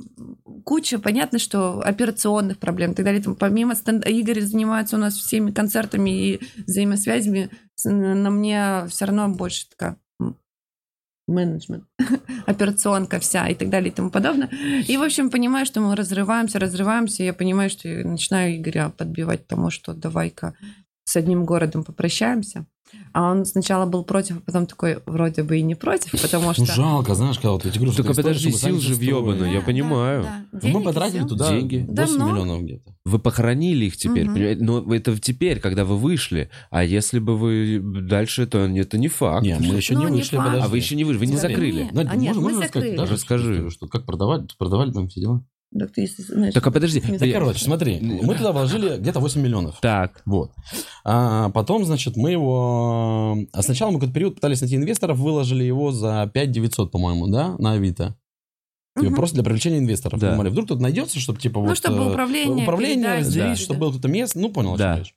куча, 0.65 0.99
понятно, 0.99 1.39
что 1.39 1.79
операционных 1.79 2.57
проблем 2.57 2.91
и 2.91 2.95
так 2.95 3.05
далее. 3.05 3.21
Там, 3.21 3.35
помимо 3.35 3.75
стенд... 3.75 4.05
Игорь 4.05 4.41
занимается 4.41 4.97
у 4.97 4.99
нас 4.99 5.15
всеми 5.15 5.51
концертами 5.51 6.09
и 6.09 6.41
взаимосвязями, 6.67 7.49
на 7.85 8.29
мне 8.29 8.85
все 8.89 9.05
равно 9.05 9.29
больше 9.29 9.69
такая 9.69 9.97
менеджмент, 11.27 11.85
операционка 12.45 13.19
вся 13.19 13.47
и 13.47 13.55
так 13.55 13.69
далее 13.69 13.91
и 13.91 13.93
тому 13.93 14.09
подобное. 14.09 14.49
И, 14.87 14.97
в 14.97 15.03
общем, 15.03 15.29
понимаю, 15.29 15.65
что 15.65 15.79
мы 15.79 15.95
разрываемся, 15.95 16.59
разрываемся. 16.59 17.23
Я 17.23 17.33
понимаю, 17.33 17.69
что 17.69 17.87
я 17.87 18.05
начинаю 18.05 18.57
Игоря 18.57 18.89
подбивать 18.89 19.47
тому, 19.47 19.69
что 19.69 19.93
давай-ка 19.93 20.55
с 21.03 21.15
одним 21.15 21.45
городом 21.45 21.83
попрощаемся. 21.83 22.65
А 23.13 23.31
он 23.31 23.45
сначала 23.45 23.85
был 23.85 24.03
против, 24.03 24.37
а 24.37 24.41
потом 24.41 24.65
такой 24.67 24.99
вроде 25.05 25.43
бы 25.43 25.57
и 25.57 25.61
не 25.61 25.75
против, 25.75 26.11
потому 26.21 26.53
что... 26.53 26.61
Ну, 26.61 26.67
жалко, 26.67 27.15
знаешь, 27.15 27.37
когда 27.37 27.51
вот 27.51 27.63
говорю, 27.65 27.91
что 27.91 28.03
Только 28.03 28.15
такая 28.15 28.33
история, 28.33 28.51
подожди, 28.51 28.51
сил 28.51 28.79
же 28.79 28.93
строили. 28.95 29.11
въебано, 29.13 29.45
я 29.45 29.59
Да, 29.59 29.65
понимаю. 29.65 30.23
да, 30.23 30.45
да. 30.53 30.59
Ну, 30.69 30.79
Мы 30.79 30.83
потратили 30.85 31.19
сил. 31.19 31.27
туда 31.27 31.49
Деньги. 31.51 31.75
8 31.87 31.93
Давно. 31.93 32.29
миллионов 32.31 32.61
где-то. 32.63 32.95
Вы 33.05 33.19
похоронили 33.19 33.85
их 33.85 33.97
теперь, 33.97 34.25
Мгм. 34.25 34.33
понимаете? 34.35 34.63
Но 34.63 34.93
это 34.93 35.17
теперь, 35.19 35.59
когда 35.59 35.85
вы 35.85 35.97
вышли. 35.97 36.49
А 36.69 36.83
если 36.83 37.19
бы 37.19 37.37
вы 37.37 37.79
дальше, 37.81 38.45
то 38.45 38.59
это 38.59 38.97
не 38.97 39.07
факт. 39.07 39.43
Не, 39.45 39.57
мы 39.59 39.75
еще 39.75 39.93
Ну, 39.95 40.01
не 40.01 40.05
не 40.11 40.17
вышли, 40.19 40.35
факт. 40.35 40.47
подожди. 40.49 40.65
А 40.65 40.69
вы 40.69 40.77
еще 40.77 40.95
не 40.95 41.03
вышли, 41.03 41.19
вы 41.19 41.25
не 41.25 41.33
Смотри. 41.37 41.53
закрыли. 41.55 41.83
Нет. 41.91 42.07
А 42.09 42.15
нет, 42.15 42.35
можно, 42.35 42.41
мы 42.41 42.41
можно 42.53 42.61
закрыли. 42.67 42.95
Даже 42.97 43.13
Расскажи. 43.13 43.43
историю, 43.51 43.71
Что, 43.71 43.87
как 43.87 44.05
продавали, 44.05 44.47
продавали 44.57 44.91
там 44.91 45.07
все 45.07 45.21
дела? 45.21 45.43
Да 45.71 45.85
ты, 45.85 46.01
если 46.01 46.23
знаешь, 46.23 46.53
Так, 46.53 46.65
а 46.65 46.71
подожди, 46.71 46.99
Да, 46.99 47.27
короче, 47.31 47.63
смотри, 47.63 47.99
мы 48.01 48.35
туда 48.35 48.51
вложили 48.51 48.97
где-то 48.97 49.19
8 49.19 49.39
миллионов. 49.41 49.79
Так, 49.81 50.21
Вот. 50.25 50.51
А 51.03 51.49
потом, 51.49 51.85
значит, 51.85 52.17
мы 52.17 52.31
его... 52.31 53.37
А 53.53 53.61
сначала 53.61 53.91
мы 53.91 53.99
какой-то 53.99 54.13
период 54.13 54.35
пытались 54.35 54.61
найти 54.61 54.75
инвесторов, 54.77 55.17
выложили 55.19 55.63
его 55.63 55.91
за 55.91 56.29
5 56.33 56.51
900, 56.51 56.91
по-моему, 56.91 57.27
да, 57.27 57.55
на 57.59 57.73
Авито. 57.73 58.17
Типа, 58.97 59.09
Мгм. 59.11 59.15
Просто 59.15 59.35
для 59.35 59.43
привлечения 59.43 59.77
инвесторов. 59.77 60.19
Да. 60.19 60.31
Думали, 60.31 60.49
вдруг 60.49 60.67
тут 60.67 60.81
найдется, 60.81 61.19
чтобы 61.19 61.39
типа 61.39 61.59
Ну, 61.59 61.67
вот... 61.67 61.77
чтобы 61.77 61.97
э, 62.03 62.09
управление, 62.09 62.63
Управление 62.63 63.17
разделить, 63.19 63.49
да. 63.59 63.63
чтобы 63.63 63.79
было 63.81 63.91
кто-то 63.91 64.07
место. 64.07 64.39
Ну, 64.39 64.49
понял, 64.49 64.75
Да. 64.75 64.97
речь. 64.99 65.13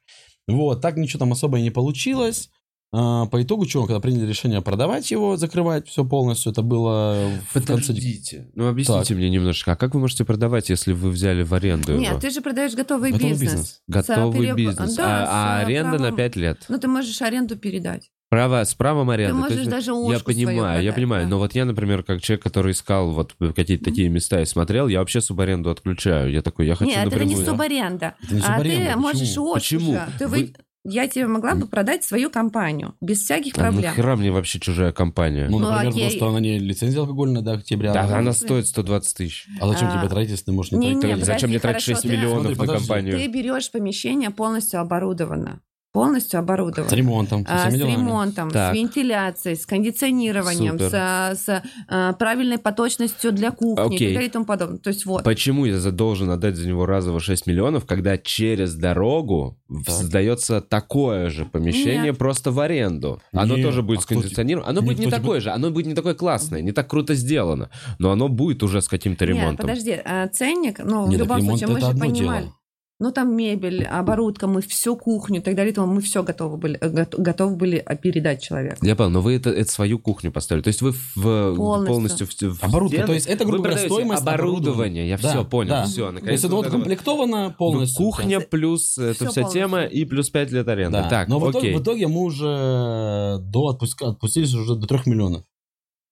Вот, 0.46 0.80
так 0.82 0.96
ничего 0.96 1.20
там 1.20 1.32
особо 1.32 1.58
и 1.58 1.62
не 1.62 1.70
получилось. 1.70 2.50
А, 2.94 3.24
По 3.26 3.42
итогу, 3.42 3.66
что, 3.66 3.86
когда 3.86 4.00
приняли 4.00 4.26
решение 4.26 4.60
продавать 4.60 5.10
его, 5.10 5.36
закрывать 5.38 5.88
все 5.88 6.04
полностью, 6.04 6.52
это 6.52 6.60
было 6.60 7.30
в 7.50 7.54
конце... 7.54 7.72
подождите. 7.88 8.50
Ну, 8.54 8.68
объясните 8.68 9.08
Так. 9.08 9.16
мне 9.16 9.30
немножко, 9.30 9.72
а 9.72 9.76
как 9.76 9.94
вы 9.94 10.00
можете 10.00 10.24
продавать, 10.26 10.68
если 10.68 10.92
вы 10.92 11.08
взяли 11.10 11.42
в 11.42 11.54
аренду 11.54 11.92
его? 11.92 12.00
Нет, 12.02 12.20
ты 12.20 12.30
же 12.30 12.42
продаешь 12.42 12.74
готовый 12.74 13.12
Готовый 13.12 13.30
бизнес. 13.32 13.50
бизнес. 13.52 13.80
Готовый 13.88 14.46
переб- 14.48 14.56
бизнес. 14.56 14.94
Да, 14.94 15.26
а, 15.26 15.58
а 15.58 15.62
с 15.62 15.64
аренда 15.64 15.96
правом- 15.96 16.10
на 16.10 16.16
5 16.16 16.36
лет. 16.36 16.64
Ну, 16.68 16.78
ты 16.78 16.86
можешь 16.88 17.22
аренду 17.22 17.56
передать. 17.56 18.10
Право, 18.28 18.64
с 18.64 18.74
правом 18.74 19.10
аренды. 19.10 19.34
Ты 19.34 19.40
можешь 19.40 19.58
есть, 19.58 19.70
даже 19.70 19.90
я 19.90 20.18
понимаю, 20.20 20.82
я 20.82 20.92
продать, 20.92 20.94
понимаю. 20.94 21.24
да. 21.24 21.28
Но 21.30 21.38
вот 21.38 21.54
я, 21.54 21.66
например, 21.66 22.02
как 22.02 22.22
человек, 22.22 22.42
который 22.42 22.72
искал 22.72 23.10
вот 23.10 23.34
какие-то 23.54 23.84
такие 23.84 24.08
места 24.08 24.40
и 24.40 24.46
смотрел, 24.46 24.88
я 24.88 25.00
вообще 25.00 25.20
субаренду 25.20 25.68
отключаю. 25.70 26.30
Я 26.32 26.40
такой, 26.40 26.66
я 26.66 26.74
хочу 26.74 26.90
Нет, 26.90 27.08
это 27.08 27.16
не 27.18 27.24
напрямую. 27.34 27.44
субаренда. 27.46 28.14
Это 28.24 28.34
не 28.34 28.40
а 28.40 28.44
субаренда, 28.44 28.92
ты 28.92 28.96
можешь 28.98 29.20
почему? 29.28 29.44
ушку 29.44 29.54
Почему? 29.54 29.92
же. 29.92 30.08
Ты 30.18 30.26
вы- 30.28 30.54
Я 30.84 31.06
тебе 31.06 31.28
могла 31.28 31.54
бы 31.54 31.66
продать 31.68 32.02
свою 32.02 32.28
компанию 32.28 32.94
без 33.00 33.20
всяких 33.22 33.54
А 33.54 33.60
проблем. 33.60 33.82
нахера 33.82 34.16
мне 34.16 34.32
вообще 34.32 34.58
чужая 34.58 34.90
компания? 34.90 35.46
Ну, 35.48 35.60
Ну, 35.60 35.70
например, 35.70 35.92
окей. 36.06 36.16
что 36.16 36.28
она 36.28 36.40
не 36.40 36.58
лицензия 36.58 37.00
алкогольная 37.00 37.40
до 37.40 37.52
октября. 37.52 37.92
да, 37.92 38.02
а- 38.04 38.18
она 38.18 38.32
стоит 38.32 38.66
120 38.66 39.16
тысяч. 39.16 39.46
А 39.60 39.68
зачем 39.68 39.88
А, 39.88 39.98
тебе 39.98 40.08
тратить, 40.08 40.30
если 40.32 40.46
ты 40.46 40.52
можешь 40.52 40.72
не 40.72 40.78
не, 40.78 40.86
тратить? 40.94 41.04
не, 41.04 41.10
Так 41.10 41.18
зачем 41.20 41.26
подожди, 41.34 41.46
мне 41.46 41.58
тратить 41.60 41.84
хорошо, 41.84 41.92
6 41.92 42.02
ты- 42.02 42.08
миллионов 42.08 42.40
Смотри, 42.40 42.54
на 42.54 42.60
подожди. 42.60 42.88
компанию? 42.88 43.18
Ты 43.18 43.26
берешь 43.28 43.70
помещение 43.70 44.30
полностью 44.30 44.80
оборудовано. 44.80 45.60
Полностью 45.92 46.40
оборудовано. 46.40 46.88
С 46.88 46.92
ремонтом, 46.94 47.44
со 47.46 47.66
А, 47.66 47.70
с 47.70 47.74
ремонтом, 47.74 48.50
Так. 48.50 48.72
с 48.72 48.76
вентиляцией, 48.78 49.56
с 49.56 49.66
кондиционированием, 49.66 50.78
Супер. 50.78 50.88
с, 50.88 51.44
с, 51.44 51.62
а, 51.86 52.14
правильной 52.14 52.56
поточностью 52.56 53.30
для 53.30 53.50
кухни 53.50 53.84
и 53.84 53.96
Окей. 53.96 54.08
так 54.08 54.14
далее 54.14 54.28
и 54.28 54.32
тому 54.32 54.44
подобное. 54.46 54.78
То 54.78 54.88
есть 54.88 55.04
вот. 55.04 55.22
Почему 55.22 55.66
я 55.66 55.78
должен 55.90 56.30
отдать 56.30 56.56
за 56.56 56.66
него 56.66 56.86
разово 56.86 57.20
6 57.20 57.46
миллионов, 57.46 57.84
когда 57.84 58.16
через 58.16 58.74
дорогу 58.74 59.58
Так. 59.84 59.94
сдается 59.94 60.62
такое 60.62 61.28
же 61.28 61.44
помещение 61.44 62.04
Нет. 62.04 62.18
просто 62.18 62.52
в 62.52 62.60
аренду? 62.60 63.20
Оно 63.34 63.56
Нет, 63.56 63.66
тоже 63.66 63.82
будет 63.82 63.98
а 63.98 64.02
скондиционировано. 64.02 64.70
Оно 64.70 64.80
тебе- 64.80 64.92
будет 64.92 65.04
не 65.04 65.10
такое 65.10 65.40
же, 65.40 65.50
оно 65.50 65.70
будет 65.70 65.84
не 65.86 65.94
такое 65.94 66.14
классное, 66.14 66.62
не 66.62 66.72
так 66.72 66.88
круто 66.88 67.14
сделано, 67.14 67.68
но 67.98 68.12
оно 68.12 68.28
будет 68.28 68.62
уже 68.62 68.80
с 68.80 68.88
каким-то 68.88 69.26
Нет, 69.26 69.36
ремонтом. 69.36 69.68
подожди, 69.68 70.00
а, 70.02 70.26
ценник, 70.28 70.78
ну, 70.82 71.06
Нет, 71.06 71.18
в 71.20 71.22
любом 71.24 71.42
случае, 71.42 71.68
мы 71.68 71.80
же 71.80 71.86
понимали. 71.90 72.12
дело. 72.44 72.54
Ну, 73.02 73.10
там 73.10 73.34
мебель, 73.36 73.84
оборудка, 73.84 74.46
мы 74.46 74.60
всю 74.62 74.96
кухню 74.96 75.38
и 75.40 75.42
так 75.42 75.56
далее, 75.56 75.72
то 75.74 75.84
мы 75.86 76.00
все 76.00 76.22
готовы 76.22 76.56
были, 76.56 76.78
э, 76.80 76.88
гот- 76.88 77.18
готовы 77.18 77.56
были 77.56 77.82
э, 77.84 77.96
передать 77.96 78.40
человеку. 78.40 78.86
Я 78.86 78.94
понял, 78.94 79.10
но 79.10 79.20
вы 79.20 79.34
это, 79.34 79.50
это 79.50 79.68
свою 79.72 79.98
кухню 79.98 80.30
поставили. 80.30 80.62
То 80.62 80.68
есть 80.68 80.82
вы 80.82 80.92
в, 80.92 81.54
Полностью. 81.56 81.86
полностью, 81.86 82.26
в, 82.52 82.58
в 82.58 82.62
Оборудка, 82.62 82.96
стены- 82.98 83.06
то 83.06 83.12
есть 83.14 83.26
это, 83.26 83.44
грубо 83.44 83.64
говоря, 83.64 83.78
стоимость 83.78 84.22
оборудования. 84.22 85.08
Я 85.08 85.18
Да, 85.18 85.30
все 85.30 85.44
понял, 85.44 85.70
да. 85.70 85.84
все. 85.84 86.12
То 86.12 86.30
есть 86.30 86.44
это 86.44 86.54
вот 86.54 86.68
комплектовано 86.68 87.54
полностью. 87.58 87.96
Кухня 88.06 88.38
плюс 88.38 88.96
эта 88.98 89.14
Всё 89.14 89.30
вся 89.30 89.40
полностью. 89.42 89.60
тема 89.62 89.82
и 89.82 90.04
плюс 90.04 90.30
5 90.30 90.52
лет 90.52 90.68
аренды. 90.68 90.98
Да. 90.98 91.08
Так, 91.08 91.26
Но 91.28 91.40
в 91.40 91.50
итоге, 91.50 91.68
окей. 91.70 91.76
в 91.78 91.82
итоге 91.82 92.06
мы 92.06 92.20
уже 92.20 93.38
до 93.40 93.64
отпуска 93.64 94.10
отпустились 94.10 94.54
уже 94.54 94.76
до 94.76 94.86
3 94.86 95.00
миллионов. 95.06 95.42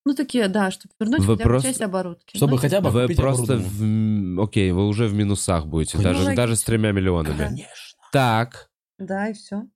Ну, 0.07 0.15
такие, 0.15 0.49
да, 0.49 0.71
чтобы 0.71 0.93
вернуть 0.99 1.21
Вы 1.21 1.27
хотя 1.35 1.37
бы 1.37 1.43
просто- 1.51 1.69
часть 1.69 1.81
оборудки. 1.83 2.37
Чтобы 2.37 2.53
Ну, 2.53 2.57
хотя 2.59 2.81
бы 2.81 2.91
Вы 2.91 3.09
просто, 3.15 3.59
в, 3.59 4.43
окей, 4.43 4.73
вы 4.73 4.87
уже 4.89 5.07
в 5.07 5.15
минусах 5.15 5.67
будете, 5.67 5.99
Конечно. 5.99 6.13
даже, 6.15 6.31
Ну, 6.31 6.37
даже 6.37 6.57
с 6.57 6.63
тремя 6.65 6.93
миллионами. 6.93 7.37
Конечно. 7.37 7.99
Так, 8.13 8.71
Да, 8.99 9.29
и 9.29 9.35
все. 9.35 9.67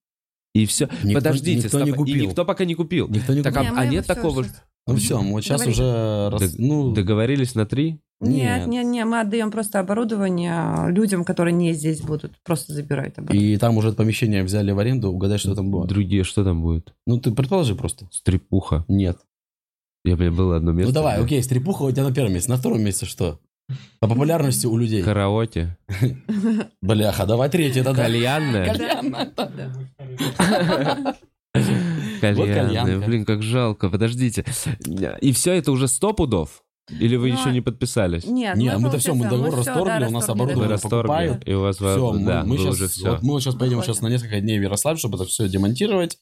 и 0.55 0.65
все. 0.67 0.89
Никто- 1.03 1.15
Подождите, 1.21 1.57
никто 1.57 1.69
стоп, 1.69 1.83
не 1.85 1.91
и 1.91 1.93
купил. 1.93 2.25
никто 2.29 2.45
пока 2.45 2.65
не 2.65 2.75
купил. 2.75 3.09
Никто 3.09 3.35
не 3.35 3.43
Так, 3.43 3.55
купил. 3.55 3.69
а- 3.77 3.81
Не, 3.83 3.87
мы 3.87 3.95
нет 3.95 4.07
такого, 4.07 4.41
уже- 4.41 4.49
что- 4.49 4.59
Ну 4.87 4.97
все, 4.97 5.21
мы 5.23 5.33
вот 5.33 5.43
сейчас 5.45 5.61
Говори. 5.63 5.73
уже... 5.73 6.29
рас- 6.31 6.41
Дог- 6.53 6.59
ну, 6.59 6.93
Договорились 6.93 7.55
на 7.55 7.65
три? 7.67 8.01
Нет, 8.21 8.67
Нет. 8.67 8.87
нет, 8.87 9.07
мы 9.07 9.21
отдаем 9.21 9.51
просто 9.51 9.81
оборудование 9.81 10.91
людям, 10.91 11.25
которые 11.25 11.53
не 11.55 11.73
здесь 11.75 12.01
будут. 12.01 12.33
Просто 12.45 12.73
забирают 12.73 13.19
оборудование. 13.19 13.55
и 13.55 13.59
там 13.59 13.77
уже 13.77 13.89
это 13.89 13.97
помещение 13.99 14.43
взяли 14.45 14.71
в 14.73 14.79
аренду, 14.79 15.11
угадай, 15.11 15.39
что 15.39 15.55
там 15.55 15.71
было. 15.71 15.87
Другие, 15.87 16.23
что 16.25 16.45
там 16.45 16.63
будет? 16.63 16.95
Ну, 17.07 17.19
ты 17.21 17.33
предположи 17.33 17.75
просто. 17.75 18.09
Стрипуха. 18.13 18.85
Нет. 18.89 19.19
Я, 20.05 20.17
блин, 20.17 20.35
было 20.35 20.57
одно 20.57 20.73
место. 20.73 20.91
ну 20.91 20.95
давай, 20.95 21.17
где- 21.17 21.25
окей, 21.25 21.43
стрипуха 21.43 21.83
у 21.83 21.91
тебя 21.91 22.05
на 22.05 22.13
первом 22.13 22.35
месте. 22.35 22.51
На 22.51 22.57
втором 22.59 22.83
месте 22.83 23.07
что? 23.07 23.41
По 24.01 24.09
популярности 24.09 24.67
у 24.67 24.77
людей. 24.77 25.03
Караоке. 25.03 25.79
Бляха, 26.83 27.25
давай 27.25 27.49
третье 27.49 27.83
тогда. 27.83 28.03
Кальянная. 28.03 28.75
Кальянная. 32.21 32.99
Блин, 33.07 33.25
как 33.25 33.43
жалко. 33.43 33.89
Подождите. 33.89 34.45
И 35.21 35.33
все 35.33 35.53
это 35.55 35.73
уже 35.73 35.89
сто 35.89 36.13
пудов? 36.13 36.63
Или 36.91 37.17
вы 37.17 37.33
Ну, 37.33 37.39
еще 37.39 37.51
не 37.51 37.63
подписались? 37.63 38.27
Нет, 38.27 38.57
Не, 38.59 38.73
мы, 38.73 38.79
мы-то 38.81 38.99
всё, 38.99 39.15
мы 39.15 39.25
договор 39.25 39.53
всё, 39.63 39.73
расторгли, 39.73 40.01
да, 40.01 40.09
у 40.09 40.11
нас 40.11 40.29
оборудование 40.29 40.79
покупают. 40.79 41.49
и 41.49 41.55
у 41.55 41.61
вас... 41.63 41.77
Все, 41.77 42.13
да, 42.19 42.43
мы, 42.45 42.57
вы 42.57 42.59
сейчас, 42.59 42.75
уже 42.75 42.89
все. 42.89 43.11
вот 43.13 43.23
мы 43.23 43.41
сейчас 43.41 43.55
поедем 43.55 43.83
сейчас 43.83 44.03
на 44.03 44.09
несколько 44.09 44.39
дней 44.43 44.59
в 44.59 44.63
Ярославль, 44.63 44.99
чтобы 44.99 45.17
это 45.17 45.25
все 45.25 45.49
демонтировать. 45.49 46.19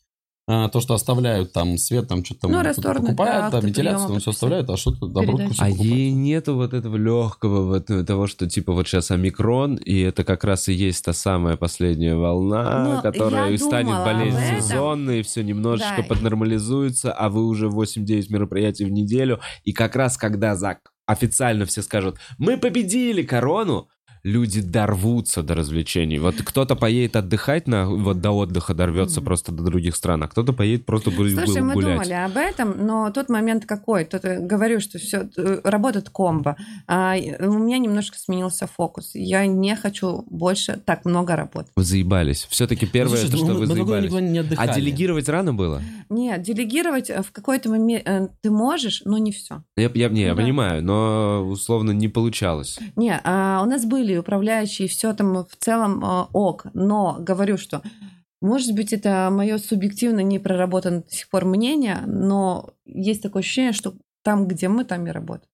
А, 0.48 0.68
то, 0.68 0.80
что 0.80 0.94
оставляют 0.94 1.52
там 1.52 1.78
свет, 1.78 2.08
там 2.08 2.24
что-то 2.24 2.40
там 2.42 2.50
Ну, 2.52 2.62
расторгнуть, 2.62 3.06
покупает, 3.10 3.42
да, 3.44 3.50
там 3.52 3.64
вентиляцию, 3.64 4.08
там 4.08 4.18
все 4.18 4.30
оставляют, 4.32 4.68
а 4.70 4.76
что-то 4.76 4.96
все 5.08 5.20
А 5.20 5.22
покупают. 5.24 5.76
ей 5.78 6.10
нету 6.10 6.56
вот 6.56 6.74
этого 6.74 6.96
легкого, 6.96 7.62
вот 7.64 7.88
э, 7.90 8.04
того, 8.04 8.26
что 8.26 8.48
типа 8.48 8.72
вот 8.72 8.88
сейчас 8.88 9.12
омикрон, 9.12 9.76
и 9.76 10.00
это 10.00 10.24
как 10.24 10.42
раз 10.42 10.68
и 10.68 10.72
есть 10.72 11.04
та 11.04 11.12
самая 11.12 11.56
последняя 11.56 12.16
волна, 12.16 12.96
Ну, 12.96 13.02
которая 13.02 13.56
станет 13.56 14.04
болезнь 14.04 14.40
сезонной, 14.60 15.20
и 15.20 15.22
все 15.22 15.44
немножечко 15.44 15.98
Да. 15.98 16.02
поднормализуется, 16.02 17.12
а 17.12 17.28
вы 17.28 17.46
уже 17.46 17.68
8-9 17.68 18.32
мероприятий 18.32 18.84
в 18.84 18.90
неделю, 18.90 19.38
и 19.62 19.72
как 19.72 19.94
раз 19.94 20.16
когда 20.16 20.56
за 20.56 20.78
официально 21.06 21.66
все 21.66 21.82
скажут, 21.82 22.16
мы 22.38 22.56
победили 22.56 23.22
корону, 23.22 23.88
люди 24.24 24.60
дорвутся 24.60 25.42
до 25.42 25.54
развлечений. 25.54 26.18
Вот 26.18 26.36
кто-то 26.44 26.76
поедет 26.76 27.16
отдыхать, 27.16 27.66
на, 27.66 27.88
вот 27.88 28.20
до 28.20 28.30
отдыха 28.30 28.72
дорвется 28.72 29.20
Мгм. 29.20 29.24
просто 29.26 29.50
до 29.52 29.64
других 29.64 29.96
стран, 29.96 30.22
а 30.22 30.28
кто-то 30.28 30.52
поедет 30.52 30.86
просто 30.86 31.10
будет 31.10 31.32
Слушай, 31.44 31.62
мы 31.62 31.74
гулять. 31.74 31.92
думали 31.94 32.12
об 32.12 32.36
этом, 32.36 32.86
но 32.86 33.10
тот 33.10 33.28
момент 33.28 33.66
какой? 33.66 34.04
Тут 34.04 34.24
э, 34.24 34.38
говорю, 34.38 34.78
что 34.80 34.98
все 34.98 35.28
работает 35.64 36.08
комбо. 36.10 36.56
А, 36.86 37.16
у 37.40 37.52
меня 37.58 37.78
немножко 37.78 38.16
сменился 38.16 38.66
фокус. 38.68 39.10
Я 39.14 39.44
не 39.46 39.74
хочу 39.74 40.24
больше 40.30 40.80
так 40.84 41.04
много 41.04 41.34
работать. 41.34 41.72
Вы 41.74 41.82
заебались. 41.82 42.46
Все-таки 42.48 42.86
первое, 42.86 43.20
Ну, 43.22 43.26
слушай, 43.26 43.28
это 43.28 43.36
ну, 43.38 43.44
что 43.44 43.54
мы- 43.54 43.60
вы 43.60 43.66
заебались. 43.66 44.58
А 44.58 44.74
делегировать 44.74 45.28
рано 45.28 45.52
было? 45.52 45.82
Нет, 46.12 46.42
делегировать 46.42 47.08
э, 47.08 47.22
в 47.22 47.32
какой-то 47.32 47.70
момент 47.70 48.02
э, 48.06 48.28
ты 48.42 48.50
можешь, 48.50 49.02
но 49.04 49.16
не 49.16 49.32
все. 49.32 49.64
Я, 49.76 49.90
я, 49.94 50.08
не, 50.10 50.22
я 50.22 50.34
да. 50.34 50.42
понимаю, 50.42 50.84
но 50.84 51.42
условно 51.48 51.92
не 51.92 52.08
получалось. 52.08 52.78
Не, 52.96 53.18
а 53.24 53.62
у 53.62 53.66
нас 53.66 53.86
были 53.86 54.16
управляющие, 54.16 54.88
все 54.88 55.14
там 55.14 55.44
в 55.44 55.56
целом 55.58 56.04
э, 56.04 56.26
ок, 56.32 56.66
но 56.74 57.16
говорю, 57.18 57.56
что 57.56 57.82
может 58.42 58.74
быть 58.74 58.92
это 58.92 59.30
мое 59.32 59.56
субъективно 59.56 60.20
не 60.20 60.38
проработанное 60.38 61.02
до 61.02 61.10
сих 61.10 61.30
пор 61.30 61.46
мнение, 61.46 62.02
но 62.06 62.74
есть 62.84 63.22
такое 63.22 63.40
ощущение, 63.40 63.72
что 63.72 63.94
там, 64.22 64.46
где 64.46 64.68
мы, 64.68 64.84
там 64.84 65.06
и 65.06 65.10
работаем. 65.10 65.51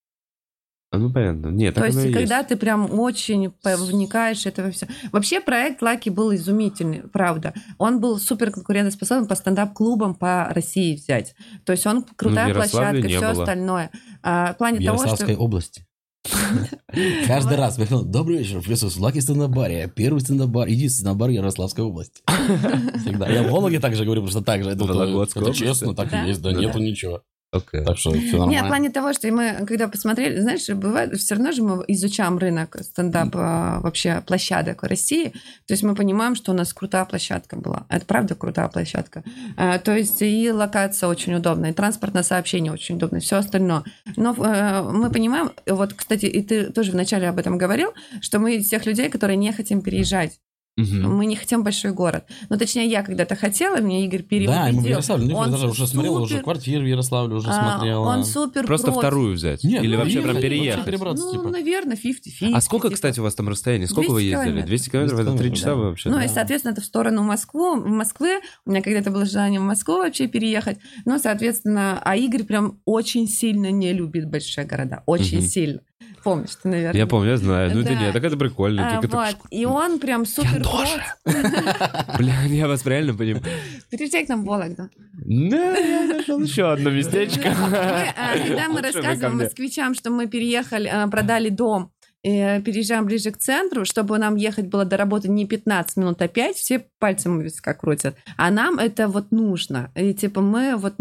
А, 0.90 0.96
ну, 0.96 1.12
понятно. 1.12 1.48
Нет, 1.48 1.74
так 1.74 1.82
То 1.84 1.86
есть, 1.88 1.98
оно 1.98 2.08
и 2.08 2.12
когда 2.12 2.38
есть. 2.38 2.48
ты 2.48 2.56
прям 2.56 2.98
очень 2.98 3.52
вникаешь 3.62 4.42
в 4.42 4.46
это 4.46 4.70
все. 4.70 4.86
Вообще, 5.12 5.40
проект 5.40 5.82
Лаки 5.82 6.08
был 6.08 6.34
изумительный, 6.34 7.02
правда. 7.02 7.52
Он 7.76 8.00
был 8.00 8.18
супер 8.18 8.50
конкурентоспособен 8.50 9.26
по 9.26 9.34
стендап-клубам 9.34 10.14
по 10.14 10.46
России 10.54 10.96
взять. 10.96 11.34
То 11.64 11.72
есть 11.72 11.86
он 11.86 12.04
крутая 12.16 12.46
Ну, 12.46 12.54
в 12.54 12.56
Ярославле 12.56 13.02
площадка, 13.02 13.08
не 13.08 13.16
все 13.16 13.32
было. 13.34 13.42
остальное. 13.42 13.90
А, 14.22 14.54
в 14.54 14.56
плане 14.56 14.80
В 14.80 14.84
того, 14.84 15.14
что... 15.14 15.34
области. 15.34 15.84
Каждый 17.26 17.56
раз 17.56 17.76
приходил, 17.76 18.04
добрый 18.04 18.38
вечер, 18.38 18.60
в 18.60 19.00
Лаки 19.00 19.20
стендап-баре, 19.20 19.92
первый 19.94 20.20
стендап-бар, 20.20 20.68
единственный 20.68 21.10
стендап-бар 21.12 21.30
Ярославской 21.30 21.84
области. 21.84 22.22
Всегда. 23.00 23.28
Я 23.28 23.42
в 23.42 23.50
Вологе 23.50 23.78
также 23.78 24.04
говорю, 24.04 24.22
потому 24.22 24.30
что 24.30 24.44
так 24.44 24.64
же. 24.64 24.70
Это, 24.70 24.84
области? 24.84 25.52
честно, 25.52 25.94
так 25.94 26.12
и 26.12 26.28
есть, 26.28 26.42
да, 26.42 26.50
Ну 26.50 26.60
нету 26.60 26.78
ничего. 26.78 27.22
Окей. 27.50 27.82
Так 27.82 27.96
что 27.96 28.10
все 28.10 28.18
Нет, 28.20 28.32
в 28.32 28.38
нормально. 28.38 28.68
плане 28.68 28.90
того, 28.90 29.12
что 29.14 29.30
мы, 29.32 29.64
когда 29.66 29.88
посмотрели, 29.88 30.38
знаешь, 30.38 30.68
бывает, 30.68 31.18
все 31.18 31.34
равно 31.34 31.52
же 31.52 31.62
мы 31.62 31.82
изучаем 31.88 32.36
рынок 32.36 32.76
стендап 32.82 33.30
а, 33.34 33.80
вообще 33.80 34.22
площадок 34.26 34.82
в 34.82 34.86
России. 34.86 35.30
То 35.66 35.72
есть 35.72 35.82
мы 35.82 35.94
понимаем, 35.94 36.34
что 36.34 36.52
у 36.52 36.54
нас 36.54 36.74
крутая 36.74 37.06
площадка 37.06 37.56
была. 37.56 37.86
Это 37.88 38.04
правда 38.04 38.34
крутая 38.34 38.68
площадка. 38.68 39.24
А, 39.56 39.78
То 39.78 39.96
есть 39.96 40.20
и 40.20 40.52
локация 40.52 41.08
очень 41.08 41.34
удобная, 41.34 41.70
и 41.70 41.74
транспортное 41.74 42.22
сообщение 42.22 42.70
очень 42.70 42.96
удобное, 42.96 43.20
все 43.20 43.36
остальное. 43.36 43.82
Но 44.16 44.34
э, 44.34 44.82
мы 44.82 45.10
понимаем, 45.10 45.52
вот, 45.66 45.94
кстати, 45.94 46.26
и 46.26 46.42
ты 46.42 46.70
тоже 46.70 46.92
вначале 46.92 47.30
об 47.30 47.38
этом 47.38 47.56
говорил, 47.56 47.94
что 48.20 48.40
мы 48.40 48.56
из 48.56 48.68
тех 48.68 48.84
людей, 48.84 49.08
которые 49.08 49.38
не 49.38 49.52
хотим 49.52 49.80
переезжать. 49.80 50.38
Мгм. 50.78 51.16
Мы 51.16 51.26
не 51.26 51.34
хотим 51.34 51.64
большой 51.64 51.92
город. 51.92 52.24
Ну, 52.48 52.56
точнее, 52.56 52.86
я 52.86 53.02
когда-то 53.02 53.34
хотела, 53.34 53.78
мне 53.78 54.04
Игорь 54.06 54.22
переубедил. 54.22 54.52
Да, 54.54 54.70
мы 54.72 54.80
в 54.80 54.86
Ярославле, 54.86 55.26
ну, 55.26 55.36
Он 55.36 55.50
даже 55.50 55.68
уже 55.68 55.86
смотрела, 55.88 56.20
уже 56.20 56.34
супер- 56.34 56.44
квартиры 56.44 56.84
в 56.84 56.86
Ярославле 56.86 57.34
уже 57.34 57.48
А, 57.50 57.72
смотрела. 57.76 58.00
Он 58.06 58.24
супер 58.24 58.64
Просто 58.64 58.86
против. 58.86 59.00
вторую 59.00 59.34
взять? 59.34 59.64
Нет, 59.64 59.82
Или 59.82 59.96
ну, 59.96 60.02
вообще 60.02 60.22
прям 60.22 60.36
переехать? 60.40 60.84
перебраться, 60.84 61.24
Ну, 61.24 61.32
типа. 61.32 61.48
наверное, 61.48 61.96
50-50. 61.96 62.52
А 62.54 62.60
сколько, 62.60 62.86
типа. 62.88 62.94
кстати, 62.94 63.18
у 63.18 63.24
вас 63.24 63.34
там 63.34 63.48
расстояние? 63.48 63.88
Сколько 63.88 64.12
вы 64.12 64.20
200 64.20 64.24
ездили? 64.30 64.44
километров. 64.44 64.68
200 64.68 64.90
километров? 64.90 65.18
Это 65.20 65.28
3 65.30 65.34
километров, 65.36 65.58
часа 65.58 65.68
да. 65.70 65.74
вы 65.74 65.84
вообще? 65.88 66.08
Ну 66.10 66.16
да? 66.16 66.24
и, 66.24 66.28
соответственно, 66.28 66.72
это 66.72 66.80
в 66.80 66.84
сторону 66.84 67.22
Москвы. 67.24 67.80
В 67.80 67.86
Москвы 67.88 68.40
у 68.64 68.70
меня 68.70 68.80
когда-то 68.82 69.10
было 69.10 69.26
желание 69.26 69.60
в 69.60 69.64
Москву 69.64 69.96
вообще 69.98 70.28
переехать. 70.28 70.78
Ну, 71.04 71.18
соответственно, 71.18 72.00
а 72.04 72.14
Игорь 72.16 72.44
прям 72.44 72.78
очень 72.84 73.26
сильно 73.28 73.70
не 73.72 73.92
любит 73.92 74.28
большие 74.30 74.64
города. 74.66 75.02
Очень 75.06 75.38
Мгм. 75.38 75.46
сильно. 75.48 75.80
Помнишь 76.28 76.56
ты, 76.62 76.68
наверное. 76.68 76.98
Я 77.00 77.06
помню, 77.06 77.30
я 77.30 77.36
знаю. 77.36 77.70
Ну, 77.74 77.80
это 77.80 77.90
Да. 77.94 78.00
нет, 78.00 78.12
так 78.12 78.24
это 78.24 78.36
прикольно. 78.36 78.86
А, 78.86 78.96
вот. 78.96 79.04
это- 79.04 79.34
И 79.50 79.64
он 79.64 79.98
прям 79.98 80.26
супер 80.26 80.62
тоже. 80.62 81.02
против. 81.24 82.16
Бля, 82.18 82.42
я 82.48 82.68
вас 82.68 82.84
реально 82.86 83.14
понимаю. 83.14 83.44
Приезжай 83.90 84.26
к 84.26 84.28
нам 84.28 84.42
в 84.42 84.46
Вологду. 84.46 84.88
Да, 85.24 85.76
я 85.78 86.02
нашел 86.18 86.38
еще 86.40 86.70
одно 86.72 86.90
местечко. 86.90 87.48
А, 87.50 88.38
когда 88.38 88.68
мы 88.68 88.80
рассказываем 88.82 89.38
москвичам, 89.38 89.94
что 89.94 90.10
мы 90.10 90.26
переехали, 90.26 90.88
а, 90.88 91.06
продали 91.08 91.48
дом, 91.48 91.90
переезжаем 92.64 93.04
ближе 93.06 93.30
к 93.30 93.38
центру, 93.38 93.84
чтобы 93.84 94.18
нам 94.18 94.36
ехать 94.36 94.66
было 94.68 94.84
до 94.84 94.96
работы 94.96 95.28
не 95.28 95.46
15 95.46 95.96
минут, 95.96 96.20
а 96.22 96.28
5, 96.28 96.56
все 96.56 96.84
пальцем 96.98 97.38
у 97.38 97.40
виска 97.40 97.74
крутят. 97.74 98.16
А 98.36 98.50
нам 98.50 98.78
это 98.78 99.08
вот 99.08 99.30
нужно. 99.30 99.90
И 99.94 100.12
типа 100.14 100.40
мы 100.40 100.76
вот 100.76 100.94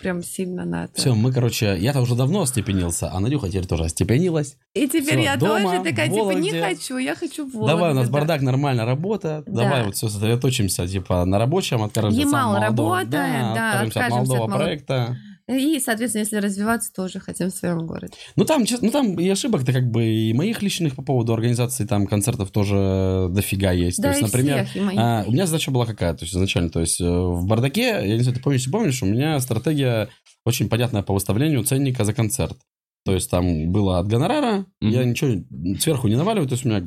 прям 0.00 0.22
сильно 0.22 0.64
на 0.64 0.84
это. 0.84 0.94
Все, 0.94 1.14
мы, 1.14 1.32
короче, 1.32 1.76
я-то 1.78 2.00
уже 2.00 2.14
давно 2.16 2.42
остепенился, 2.42 3.10
а 3.12 3.20
Надюха 3.20 3.48
теперь 3.48 3.66
тоже 3.66 3.84
остепенилась. 3.84 4.56
И 4.74 4.86
теперь 4.88 5.18
Всё, 5.18 5.20
я 5.20 5.36
дома, 5.36 5.60
тоже 5.62 5.82
такая, 5.84 6.08
типа, 6.08 6.30
не 6.32 6.50
хочу, 6.50 6.98
я 6.98 7.14
хочу 7.14 7.46
в 7.46 7.66
Давай, 7.66 7.92
у 7.92 7.94
нас 7.94 8.08
да. 8.08 8.12
бардак, 8.12 8.42
нормально 8.42 8.84
работа. 8.84 9.44
Да. 9.46 9.62
Давай 9.62 9.84
вот 9.84 9.94
все 9.96 10.08
сосредоточимся, 10.08 10.88
типа, 10.88 11.24
на 11.24 11.38
рабочем, 11.38 11.82
откажемся 11.82 12.18
от 12.18 12.24
Ямал 12.26 12.40
самого 12.54 12.60
молодого. 12.60 12.96
работает, 12.96 13.54
да, 13.54 13.72
откажемся 13.80 14.00
от 14.06 14.10
молодого 14.10 14.44
от 14.44 14.50
молод- 14.50 14.56
проекта. 14.64 15.16
И, 15.48 15.78
соответственно, 15.80 16.22
если 16.22 16.36
развиваться, 16.36 16.92
тоже 16.92 17.18
хотим 17.20 17.50
в 17.50 17.54
своем 17.54 17.86
городе. 17.86 18.14
Ну 18.36 18.44
там, 18.44 18.64
честно, 18.64 18.86
ну 18.86 18.92
там 18.92 19.18
и 19.20 19.28
ошибок-то 19.28 19.72
как 19.72 19.90
бы 19.90 20.04
и 20.04 20.32
моих 20.32 20.62
личных 20.62 20.94
по 20.96 21.02
поводу 21.02 21.32
организации 21.34 21.84
там 21.84 22.06
концертов 22.06 22.50
тоже 22.50 23.28
дофига 23.30 23.72
есть. 23.72 23.98
Да, 24.00 24.12
то 24.12 24.18
есть, 24.18 24.20
и 24.20 24.24
например, 24.24 24.64
всех, 24.66 24.76
и 24.76 24.80
моих. 24.80 24.98
а, 25.00 25.24
у 25.26 25.32
меня 25.32 25.46
задача 25.46 25.70
была 25.70 25.86
какая, 25.86 26.14
то 26.14 26.24
есть 26.24 26.34
изначально, 26.34 26.70
то 26.70 26.80
есть 26.80 27.00
э, 27.00 27.04
в 27.08 27.44
бардаке, 27.46 27.80
я 28.04 28.16
не 28.16 28.20
знаю, 28.22 28.36
ты 28.36 28.42
помнишь, 28.42 28.70
помнишь, 28.70 29.02
у 29.02 29.06
меня 29.06 29.38
стратегия 29.40 30.08
очень 30.44 30.68
понятная 30.68 31.02
по 31.02 31.12
выставлению 31.14 31.64
ценника 31.64 32.04
за 32.04 32.12
концерт. 32.14 32.56
То 33.04 33.12
есть 33.12 33.28
там 33.30 33.72
было 33.72 33.98
от 33.98 34.06
гонорара, 34.06 34.64
Мгм. 34.80 34.90
я 34.92 35.04
ничего 35.04 35.42
сверху 35.80 36.06
не 36.08 36.16
наваливаю, 36.16 36.48
то 36.48 36.54
есть 36.54 36.64
у 36.64 36.68
меня 36.68 36.86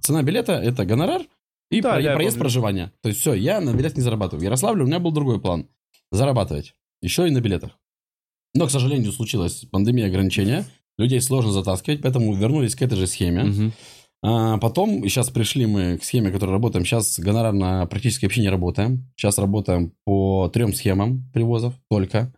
цена 0.00 0.22
билета 0.22 0.52
это 0.52 0.84
гонорар 0.84 1.22
и 1.70 1.80
Да, 1.80 1.92
про- 1.94 2.00
и 2.00 2.04
да, 2.04 2.14
проезд 2.14 2.38
проживания. 2.38 2.92
То 3.02 3.08
есть 3.08 3.20
все, 3.20 3.34
я 3.34 3.60
на 3.60 3.74
билет 3.74 3.96
не 3.96 4.02
зарабатываю. 4.02 4.40
В 4.40 4.44
Ярославле 4.44 4.84
у 4.84 4.86
меня 4.86 5.00
был 5.00 5.10
другой 5.10 5.40
план. 5.40 5.68
Зарабатывать. 6.12 6.74
Еще 7.02 7.28
и 7.28 7.30
на 7.30 7.40
билетах. 7.40 7.72
Но, 8.54 8.66
к 8.66 8.70
сожалению, 8.70 9.12
случилась 9.12 9.64
пандемия 9.70 10.06
ограничения. 10.06 10.64
Людей 10.96 11.20
сложно 11.20 11.52
затаскивать, 11.52 12.02
поэтому 12.02 12.34
вернулись 12.34 12.74
к 12.74 12.82
этой 12.82 12.96
же 12.96 13.06
схеме. 13.06 13.44
Мгм. 13.44 13.72
А 14.20 14.58
потом, 14.58 15.02
сейчас 15.04 15.30
пришли 15.30 15.64
мы 15.66 15.96
к 15.98 16.02
схеме, 16.04 16.30
которой 16.32 16.50
работаем. 16.50 16.84
Сейчас 16.84 17.20
гонорарно 17.20 17.86
практически 17.88 18.24
вообще 18.24 18.40
не 18.40 18.48
работаем. 18.48 19.08
Сейчас 19.16 19.38
работаем 19.38 19.92
по 20.04 20.50
трем 20.52 20.74
схемам 20.74 21.30
привозов 21.32 21.74
только. 21.88 22.32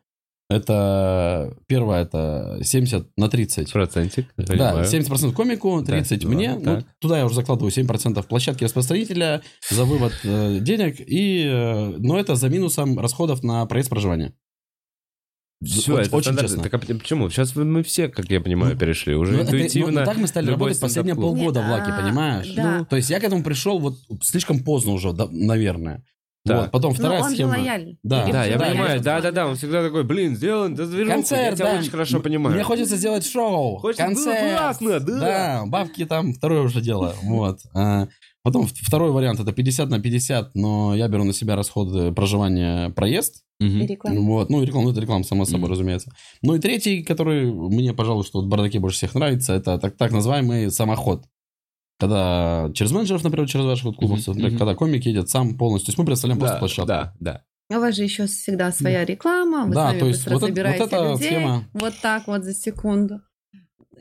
Это 0.51 1.57
первое, 1.69 2.03
это 2.03 2.59
70 2.63 3.07
на 3.17 3.29
30. 3.31 3.73
Процентик. 3.73 4.27
Да, 4.37 4.45
понимаю. 4.45 4.85
70% 4.85 5.33
комику, 5.33 5.81
30 5.83 6.23
Да, 6.23 6.29
мне. 6.29 6.49
да, 6.49 6.55
Ну, 6.59 6.77
так. 6.81 6.85
туда 6.99 7.19
я 7.19 7.25
уже 7.25 7.37
закладываю 7.37 7.71
7% 7.71 8.27
площадки 8.27 8.65
распространителя 8.65 9.43
за 9.71 9.85
вывод 9.85 10.13
э, 10.25 10.59
денег. 10.61 10.97
И, 10.99 11.45
э, 11.47 11.95
но 11.99 12.19
это 12.19 12.35
за 12.35 12.49
минусом 12.49 12.99
расходов 12.99 13.45
на 13.45 13.65
проезд 13.67 13.91
проживания. 13.91 14.35
Все, 15.63 15.93
Очень- 15.95 16.07
это 16.07 16.17
очень 16.17 16.37
честно. 16.39 16.63
Так 16.63 16.75
а 16.75 16.79
почему? 16.79 17.29
Сейчас 17.29 17.55
мы 17.55 17.83
все, 17.83 18.09
как 18.09 18.31
я 18.31 18.41
понимаю, 18.41 18.73
Ну, 18.75 18.79
перешли. 18.81 19.15
Уже 19.15 19.33
Ну, 19.33 19.39
это- 19.41 19.47
интуитивно. 19.57 20.01
ну, 20.01 20.07
так 20.07 20.17
мы 20.17 20.27
стали 20.27 20.51
работать 20.51 20.81
последние 20.81 21.15
полгода 21.15 21.61
Не, 21.61 21.67
в 21.67 21.71
Лаке, 21.71 21.91
а, 21.93 22.01
понимаешь? 22.03 22.51
да. 22.57 22.79
Ну, 22.79 22.85
то 22.87 22.97
есть 22.97 23.11
я 23.11 23.21
к 23.21 23.25
этому 23.25 23.43
пришел 23.43 23.79
вот 23.79 23.97
слишком 24.23 24.61
поздно 24.61 24.93
уже, 24.93 25.13
да, 25.13 25.29
наверное. 25.31 26.03
Да. 26.47 26.63
Вот, 26.63 26.71
потом 26.71 26.93
Но 26.93 26.97
вторая 26.99 27.21
он 27.23 27.29
же 27.29 27.35
схема. 27.35 27.51
лояльный. 27.51 27.99
Да. 28.03 28.27
Да, 28.27 28.45
же 28.45 28.51
я 28.53 28.57
Да, 28.57 28.65
понимаю, 28.65 28.81
лояльный. 28.89 29.05
да-да-да, 29.05 29.47
он 29.49 29.57
всегда 29.57 29.83
такой, 29.85 30.05
блин, 30.05 30.35
сделан, 30.37 30.75
да 30.75 30.87
движуху, 30.87 31.09
я 31.11 31.15
Концерт, 31.17 31.57
тебя 31.59 31.73
да. 31.75 31.79
очень 31.79 31.91
хорошо 31.91 32.21
понимаю. 32.21 32.55
Мне 32.55 32.65
хочется 32.65 32.97
сделать 32.97 33.27
шоу, 33.27 33.77
Хочется, 33.77 34.07
было 34.07 34.15
концерт. 34.15 34.57
классно, 34.59 35.01
да. 35.01 35.19
Да, 35.21 35.63
бабки 35.67 36.07
там, 36.07 36.33
второе 36.33 36.63
уже 36.63 36.81
дело. 36.81 37.15
Вот. 37.23 37.59
А, 38.43 38.49
Потом 38.49 38.67
второй 38.67 39.11
вариант 39.13 39.41
это 39.41 39.53
50 39.53 39.91
на 39.91 40.01
50, 40.01 40.55
но 40.55 40.95
я 40.95 41.09
беру 41.09 41.25
на 41.25 41.33
себя 41.33 41.57
расходы 41.57 42.13
проживания, 42.13 42.91
проезд. 42.91 43.43
Мгм. 43.61 43.81
И 43.83 43.87
реклама. 43.87 44.21
Вот. 44.21 44.49
Ну, 44.51 44.63
и 44.63 44.67
реклама, 44.67 44.87
ну, 44.87 44.93
это 44.93 45.01
реклама, 45.01 45.25
само 45.25 45.45
собой, 45.45 45.65
Мгм. 45.65 45.71
разумеется. 45.73 46.11
Ну 46.43 46.55
и 46.55 46.59
третий, 46.59 47.03
который 47.03 47.53
мне, 47.53 47.93
пожалуй, 47.93 48.25
что 48.25 48.41
в 48.41 48.47
бардаке 48.49 48.79
больше 48.79 48.97
всех 48.97 49.15
нравится, 49.15 49.53
это 49.53 49.79
так, 49.79 49.97
так 49.99 50.13
называемый 50.13 50.71
самоход. 50.71 51.25
Когда 51.99 52.71
через 52.73 52.93
менеджеров, 52.93 53.23
например, 53.25 53.47
через 53.47 53.67
ваших 53.67 53.85
вот 53.85 53.97
клубов, 53.97 54.19
Мгм, 54.21 54.25
например, 54.29 54.51
мгм. 54.53 54.59
когда 54.59 54.75
комик 54.75 55.05
едет 55.05 55.29
сам 55.29 55.59
полностью. 55.59 55.87
То 55.87 55.91
есть 55.91 55.99
мы 55.99 56.07
представляем 56.07 56.39
просто 56.39 56.55
Да, 56.57 56.59
площадку. 56.61 56.87
да, 56.89 57.15
да. 57.21 57.43
У 57.73 57.79
вас 57.79 57.95
же 57.95 58.03
еще 58.05 58.27
всегда 58.27 58.73
своя 58.73 59.05
реклама, 59.05 59.67
вы 59.67 59.75
Да, 59.75 59.91
сами 59.91 60.01
то 60.01 60.07
есть 60.07 60.21
быстро 60.21 60.33
вот 60.35 60.43
это- 60.43 60.47
забираете 60.47 60.85
вот 60.85 60.93
эта 60.93 61.13
людей. 61.13 61.27
схема. 61.29 61.65
Вот 61.75 61.95
так 62.01 62.27
вот 62.27 62.43
за 62.45 62.55
секунду. 62.55 63.21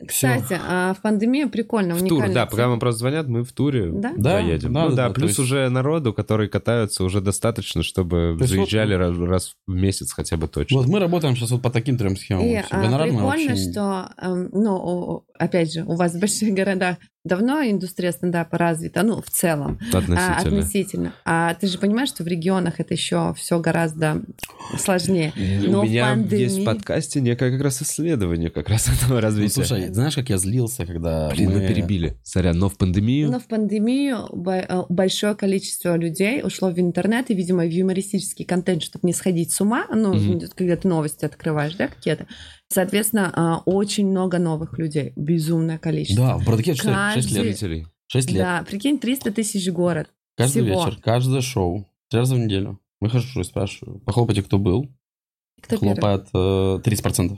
Кстати, 0.09 0.59
а 0.61 0.93
в 0.93 1.01
пандемию 1.01 1.49
прикольно, 1.49 1.95
В 1.95 2.05
тур, 2.07 2.27
да, 2.29 2.45
пока 2.45 2.67
нам 2.67 2.79
просто 2.79 2.99
звонят, 2.99 3.27
мы 3.27 3.43
в 3.43 3.51
туре 3.51 3.89
Да? 3.91 4.13
Да, 4.17 4.31
заедем. 4.41 4.73
да, 4.73 4.83
ну 4.83 4.89
да, 4.95 5.07
да, 5.07 5.13
плюс 5.13 5.29
есть- 5.29 5.39
уже 5.39 5.69
народу, 5.69 6.13
которые 6.13 6.49
катаются, 6.49 7.03
уже 7.03 7.21
достаточно, 7.21 7.83
чтобы 7.83 8.35
То 8.37 8.43
есть 8.43 8.55
вот- 8.55 8.69
заезжали 8.69 8.93
раз, 8.95 9.17
раз 9.17 9.53
в 9.67 9.73
месяц 9.73 10.11
хотя 10.11 10.37
бы 10.37 10.47
точно. 10.47 10.77
Вот 10.77 10.87
мы 10.87 10.99
работаем 10.99 11.35
сейчас 11.35 11.51
вот 11.51 11.61
по 11.61 11.69
таким 11.69 11.97
трем 11.97 12.15
схемам. 12.17 12.43
И 12.45 12.55
а, 12.55 12.63
прикольно, 12.69 13.23
вообще- 13.25 13.55
что, 13.71 14.09
эм, 14.21 14.49
ну, 14.51 15.23
опять 15.37 15.73
же, 15.73 15.83
у 15.83 15.95
вас 15.95 16.13
в 16.15 16.19
больших 16.19 16.53
городах 16.53 16.97
давно 17.25 17.61
индустрия 17.61 18.11
стендапа 18.11 18.57
развита, 18.57 19.03
ну, 19.03 19.21
в 19.21 19.29
целом, 19.29 19.77
а, 19.93 19.97
Относительно. 19.97 20.37
относительно. 20.37 21.13
А 21.25 21.53
ты 21.55 21.67
же 21.67 21.77
понимаешь, 21.77 22.09
что 22.09 22.23
в 22.23 22.27
регионах 22.27 22.79
это 22.79 22.93
еще 22.93 23.33
все 23.37 23.59
гораздо 23.59 24.21
сложнее. 24.77 25.33
У 25.67 25.71
Но 25.71 25.81
в 25.81 25.83
меня 25.83 26.13
пандемии- 26.13 26.39
есть 26.43 26.59
в 26.59 26.63
подкасте 26.65 27.19
некое 27.21 27.51
как 27.51 27.61
раз 27.61 27.81
исследование 27.81 28.49
как 28.49 28.69
раз 28.69 28.87
этого 28.87 29.15
Ну, 29.15 29.19
развития. 29.21 29.53
слушай, 29.65 29.87
знаешь, 29.93 30.15
как 30.15 30.29
я 30.29 30.37
злился, 30.37 30.85
когда 30.85 31.29
Блин, 31.29 31.49
мы... 31.51 31.59
мы 31.61 31.67
перебили. 31.67 32.17
Сорян, 32.23 32.57
но 32.57 32.69
в 32.69 32.77
пандемию... 32.77 33.29
Но 33.31 33.39
в 33.39 33.47
пандемию 33.47 34.27
э, 34.47 34.83
большое 34.89 35.35
количество 35.35 35.95
людей 35.97 36.41
ушло 36.43 36.69
в 36.69 36.79
интернет 36.79 37.29
и, 37.29 37.33
видимо, 37.33 37.63
в 37.63 37.69
юмористический 37.69 38.45
контент, 38.45 38.81
чтобы 38.83 39.05
не 39.07 39.13
сходить 39.13 39.51
с 39.51 39.59
ума. 39.61 39.85
Ну, 39.93 40.13
Мгм. 40.13 40.41
когда 40.55 40.75
ты 40.77 40.87
новости 40.87 41.25
открываешь, 41.25 41.75
да, 41.75 41.87
какие-то. 41.87 42.27
Соответственно, 42.71 43.31
а, 43.35 43.61
очень 43.65 44.07
много 44.07 44.37
новых 44.37 44.77
людей. 44.77 45.13
Безумное 45.15 45.77
количество. 45.79 46.25
Да, 46.27 46.37
в 46.37 46.45
бардаке 46.45 46.75
6 46.75 46.83
Каждый- 46.83 47.33
лет. 47.33 47.57
Зрителей. 47.57 47.87
6 48.07 48.29
лет. 48.31 48.37
Да, 48.43 48.63
прикинь, 48.67 48.99
300 48.99 49.31
тысяч 49.31 49.67
город. 49.69 50.09
Каждый 50.37 50.63
всего. 50.63 50.85
вечер, 50.85 50.99
каждое 51.01 51.41
шоу. 51.41 51.85
Три 52.09 52.19
раза 52.19 52.35
в 52.35 52.39
неделю. 52.39 52.79
Выхожу 53.01 53.41
и 53.41 53.43
спрашиваю. 53.43 53.99
Похлопайте, 53.99 54.43
кто 54.43 54.57
был. 54.59 54.87
Кто? 55.61 55.77
Хлопает 55.77 56.27
э, 56.33 56.79
30%. 56.83 57.37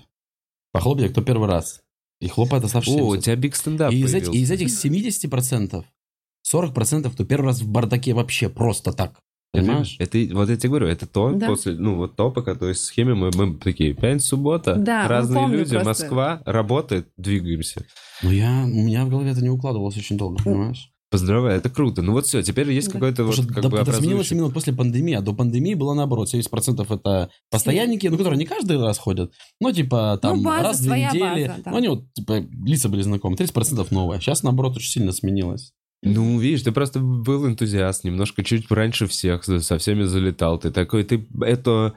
Похлопайте, 0.72 1.10
кто 1.10 1.22
первый 1.22 1.48
раз. 1.48 1.82
И 2.20 2.28
хлопает 2.28 2.64
оставшиеся 2.64 3.02
О, 3.02 3.06
у 3.08 3.16
70%. 3.16 3.22
тебя 3.22 3.36
биг 3.36 3.56
стендап 3.56 3.92
И 3.92 4.00
из, 4.02 4.14
эти- 4.14 4.26
появился. 4.26 4.38
из 4.44 4.52
этих 4.52 4.70
70% 4.70 5.86
40% 6.44 7.12
кто 7.12 7.26
первый 7.26 7.48
раз 7.48 7.62
в 7.62 7.70
бардаке 7.70 8.14
вообще 8.14 8.50
просто 8.50 8.92
так. 8.94 9.20
Понимаешь? 9.54 9.95
Это, 9.99 10.18
это- 10.18 10.36
вот 10.36 10.49
я 10.49 10.56
тебе 10.56 10.70
говорю, 10.70 10.88
это 10.88 11.06
то, 11.08 11.32
Да. 11.32 11.47
после, 11.47 11.74
ну, 11.74 11.95
вот 11.97 12.16
то, 12.16 12.32
пока, 12.32 12.56
то 12.56 12.70
есть 12.70 12.84
схеме 12.86 13.14
мы, 13.16 13.32
мы 13.36 13.56
такие, 13.58 13.93
пятница, 13.93 14.28
суббота, 14.28 14.76
Да, 14.76 15.04
ну, 15.04 15.10
разные 15.10 15.47
люди, 15.49 15.72
просто. 15.80 15.86
Москва, 16.06 16.41
работает, 16.45 17.08
двигаемся. 17.18 17.86
Но 18.24 18.32
я, 18.32 18.64
у 18.64 18.68
меня 18.68 19.04
в 19.06 19.10
голове 19.10 19.32
это 19.32 19.41
не 19.41 19.49
укладывалось 19.49 19.97
очень 19.97 20.18
долго, 20.18 20.41
понимаешь? 20.43 20.88
Поздравляю, 21.10 21.58
это 21.58 21.70
круто. 21.70 22.02
Ну 22.02 22.14
вот 22.14 22.26
все, 22.26 22.41
теперь 22.41 22.72
есть 22.72 22.88
Да. 22.88 22.93
какой-то 22.93 23.26
вот 23.26 23.36
как 23.36 23.64
да- 23.64 23.68
бы 23.68 23.78
это 23.80 23.91
сменилось 23.91 24.32
именно 24.32 24.49
после 24.49 24.72
пандемии, 24.72 25.14
а 25.16 25.20
до 25.22 25.34
пандемии 25.34 25.74
было 25.74 25.93
наоборот. 25.93 26.30
70% 26.30 26.89
это 26.89 27.30
постоянники, 27.49 28.08
ну, 28.08 28.16
которые 28.18 28.39
не 28.39 28.45
каждый 28.45 28.82
раз 28.82 28.97
ходят, 28.97 29.34
но 29.60 29.74
типа 29.74 30.18
там 30.22 30.38
Ну, 30.38 30.43
база, 30.43 30.64
раз 30.64 30.80
в 30.80 30.84
две 30.84 31.06
недели. 31.08 31.47
база, 31.47 31.62
да. 31.66 31.72
Ну, 31.72 31.78
они 31.78 31.88
вот 31.89 32.14
типа 32.14 32.45
лица 32.66 32.88
были 32.88 33.02
знакомы. 33.02 33.36
30% 33.36 33.88
новое. 33.91 34.22
Сейчас 34.22 34.43
наоборот 34.43 34.78
очень 34.78 34.89
сильно 34.89 35.12
сменилось. 35.12 35.74
Ну, 36.04 36.39
видишь, 36.39 36.64
ты 36.64 36.72
просто 36.72 36.99
был 36.99 37.47
энтузиаст, 37.47 38.04
немножко 38.04 38.43
чуть 38.43 38.70
раньше 38.72 39.06
всех, 39.06 39.43
со 39.43 39.78
всеми 39.78 40.04
залетал. 40.04 40.58
Ты 40.58 40.72
такой, 40.72 41.04
ты 41.04 41.28
это 41.41 41.93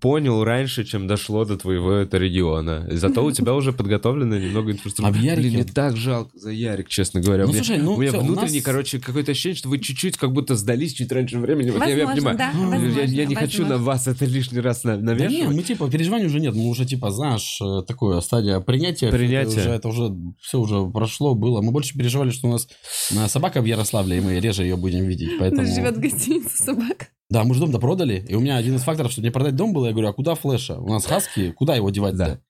понял 0.00 0.44
раньше, 0.44 0.84
чем 0.84 1.06
дошло 1.06 1.44
до 1.44 1.58
твоего 1.58 1.92
это 1.92 2.16
региона. 2.16 2.88
И 2.90 2.96
Зато 2.96 3.22
у 3.22 3.30
тебя 3.32 3.54
уже 3.54 3.72
подготовлена 3.72 4.38
немного 4.38 4.72
инфраструктуры. 4.72 5.18
А 5.18 5.20
в 5.20 5.22
Ярике- 5.22 5.36
Блин, 5.40 5.52
мне 5.54 5.64
так 5.64 5.96
жалко 5.96 6.30
за 6.38 6.50
Ярик, 6.50 6.88
честно 6.88 7.20
говоря. 7.20 7.44
Ну, 7.44 7.50
у 7.50 7.52
меня, 7.52 7.62
слушай, 7.64 7.82
ну, 7.82 7.92
у 7.94 7.96
меня 7.98 8.10
всё, 8.12 8.20
у 8.20 8.24
внутренний, 8.24 8.56
нас- 8.58 8.64
короче, 8.64 8.98
какое-то 8.98 9.32
ощущение, 9.32 9.56
что 9.56 9.68
вы 9.68 9.78
чуть-чуть 9.78 10.16
как 10.16 10.32
будто 10.32 10.56
сдались 10.56 10.94
чуть 10.94 11.12
раньше 11.12 11.38
времени. 11.38 11.70
Вот 11.70 11.82
я- 11.86 11.88
я, 11.94 12.06
Возможно, 12.06 12.30
понимаю. 12.30 12.38
да, 12.38 12.44
Я- 12.44 12.64
Я- 12.64 12.70
возможно, 12.70 13.00
я, 13.14 13.26
не 13.26 13.34
хочу 13.34 13.62
на 13.62 13.68
возможно. 13.68 13.84
вас 13.86 14.06
это 14.06 14.24
лишний 14.24 14.60
раз 14.60 14.84
на- 14.84 14.96
Да 14.96 15.02
навешивать. 15.02 15.32
не, 15.50 15.56
мы 15.56 15.62
типа 15.62 15.90
переживаний 15.90 16.26
уже 16.26 16.40
нет, 16.40 16.54
мы 16.54 16.66
уже 16.68 16.86
типа, 16.86 17.10
знаешь, 17.10 17.58
э, 17.60 17.82
такое 17.86 18.20
стадия 18.22 18.60
принятия. 18.60 19.10
Принятия. 19.10 19.60
Это 19.60 19.60
уже, 19.60 19.70
это 19.70 19.88
уже 19.88 20.14
все 20.40 20.58
уже 20.60 20.90
прошло, 20.90 21.34
было. 21.34 21.60
Мы 21.60 21.72
больше 21.72 21.92
переживали, 21.96 22.30
что 22.30 22.48
у 22.48 22.52
нас 22.52 22.68
э, 23.12 23.28
собака 23.28 23.60
в 23.60 23.66
Ярославле, 23.66 24.16
и 24.16 24.20
мы 24.20 24.40
реже 24.40 24.62
ее 24.62 24.76
будем 24.76 25.04
видеть, 25.04 25.34
У 25.34 25.38
поэтому... 25.40 25.66
живет 25.66 25.96
в 25.98 26.00
гостинице 26.00 26.56
собака. 26.56 27.08
Да, 27.30 27.44
мы 27.44 27.54
же 27.54 27.60
дом-то 27.60 27.78
продали, 27.78 28.24
и 28.28 28.34
у 28.34 28.40
меня 28.40 28.56
один 28.56 28.76
из 28.76 28.82
факторов, 28.82 29.12
чтобы 29.12 29.26
не 29.26 29.30
продать 29.32 29.54
дом 29.54 29.72
был, 29.72 29.84
я 29.84 29.92
говорю, 29.92 30.08
а 30.08 30.12
куда 30.14 30.34
флеша? 30.34 30.78
У 30.78 30.88
нас 30.88 31.04
хаски, 31.04 31.52
куда 31.52 31.76
его 31.76 31.90
девать 31.90 32.16
Да. 32.16 32.40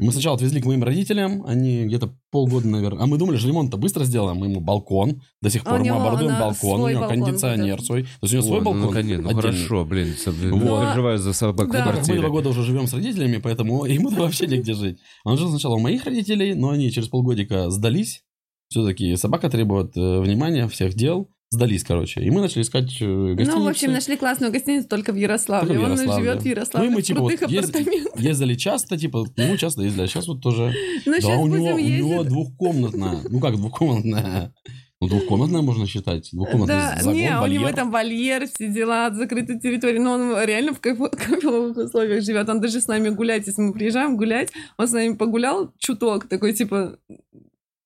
Мы 0.00 0.10
сначала 0.10 0.34
отвезли 0.34 0.60
к 0.60 0.66
моим 0.66 0.82
родителям, 0.82 1.44
они 1.46 1.84
где-то 1.84 2.16
полгода, 2.32 2.66
наверное. 2.66 3.04
А 3.04 3.06
мы 3.06 3.16
думали, 3.16 3.36
что 3.36 3.46
ремонт-то 3.46 3.76
быстро 3.76 4.02
сделаем. 4.04 4.38
Мы 4.38 4.46
ему 4.46 4.60
балкон. 4.60 5.22
До 5.40 5.50
сих 5.50 5.62
А 5.62 5.66
пор 5.66 5.74
у 5.74 5.78
мы 5.78 5.86
него 5.86 6.00
оборудуем 6.00 6.36
балкон. 6.36 6.80
У 6.80 6.88
него 6.88 7.00
балкон 7.02 7.22
кондиционер 7.24 7.76
будет. 7.76 7.86
свой. 7.86 8.02
То 8.02 8.08
есть 8.22 8.34
у 8.34 8.36
него 8.38 8.44
О, 8.44 8.48
свой 8.48 8.58
ну, 8.58 8.64
балкон. 8.64 8.86
наконец, 8.86 9.20
ну, 9.22 9.34
хорошо, 9.36 9.84
блин, 9.84 10.06
с- 10.18 10.26
Вот. 10.26 10.34
переживаю 10.34 11.18
за 11.18 11.32
собаку 11.32 11.72
Да. 11.72 11.92
в 11.92 12.08
мы 12.08 12.16
два 12.16 12.28
года 12.28 12.48
уже 12.48 12.64
живем 12.64 12.88
с 12.88 12.92
родителями, 12.92 13.36
поэтому 13.36 13.84
ему 13.84 14.08
вообще 14.10 14.48
негде 14.48 14.74
жить. 14.74 14.98
Он 15.24 15.38
жил 15.38 15.48
сначала 15.50 15.76
у 15.76 15.78
моих 15.78 16.04
родителей, 16.04 16.54
но 16.54 16.70
они 16.70 16.90
через 16.90 17.06
полгодика 17.06 17.70
сдались. 17.70 18.24
Все-таки 18.70 19.14
собака 19.14 19.48
требует 19.48 19.96
э, 19.96 20.18
внимания, 20.20 20.66
всех 20.66 20.94
дел. 20.94 21.28
Сдались, 21.54 21.84
короче. 21.84 22.20
И 22.22 22.30
мы 22.30 22.40
начали 22.40 22.62
искать 22.62 22.90
э, 23.00 23.34
гостиницы. 23.34 23.58
Ну, 23.58 23.64
в 23.64 23.68
общем, 23.68 23.92
нашли 23.92 24.16
классную 24.16 24.52
гостиницу 24.52 24.88
только 24.88 25.12
в 25.12 25.16
Ярославле. 25.16 25.68
Только 25.68 25.80
в 25.80 25.84
Он 25.84 25.90
Ярославле. 25.92 26.24
живет 26.24 26.42
в 26.42 26.46
Ярославле. 26.46 26.88
Ну, 26.88 26.92
и 26.92 26.96
мы, 26.96 27.02
типа, 27.02 27.20
вот 27.20 27.32
езд- 27.32 27.70
апартаментах. 27.70 28.20
Ездили 28.20 28.54
часто, 28.54 28.96
типа, 28.98 29.24
нему 29.36 29.56
часто 29.56 29.82
ездили. 29.82 30.02
А 30.02 30.06
сейчас 30.06 30.26
вот 30.28 30.40
тоже... 30.42 30.72
Ну, 31.06 31.14
да, 31.20 31.28
у 31.38 31.46
него, 31.46 31.74
у 31.74 31.78
него 31.78 32.22
двухкомнатная. 32.24 33.20
Ну 33.30 33.40
как 33.40 33.56
двухкомнатная? 33.56 34.52
Ну, 35.00 35.08
двухкомнатная 35.08 35.60
можно 35.62 35.86
считать. 35.86 36.30
Двухкомнатная 36.32 36.94
Да, 36.96 37.02
загон, 37.02 37.14
не, 37.14 37.26
у 37.28 37.46
него 37.46 37.62
вольер. 37.64 37.74
там 37.74 37.90
вольер, 37.90 38.46
все 38.48 38.68
дела, 38.68 39.10
закрытая 39.12 39.58
территория. 39.60 40.00
Но 40.00 40.12
он 40.12 40.44
реально 40.44 40.72
в 40.72 40.80
кайфо- 40.80 41.10
кайфовых 41.16 41.76
условиях 41.76 42.22
живет. 42.24 42.48
Он 42.48 42.60
даже 42.60 42.80
с 42.80 42.86
нами 42.86 43.10
гулять, 43.10 43.46
если 43.46 43.60
мы 43.62 43.72
приезжаем 43.74 44.16
гулять, 44.16 44.50
он 44.78 44.88
с 44.88 44.92
нами 44.92 45.14
погулял 45.14 45.72
чуток, 45.78 46.26
такой 46.28 46.52
типа, 46.54 46.96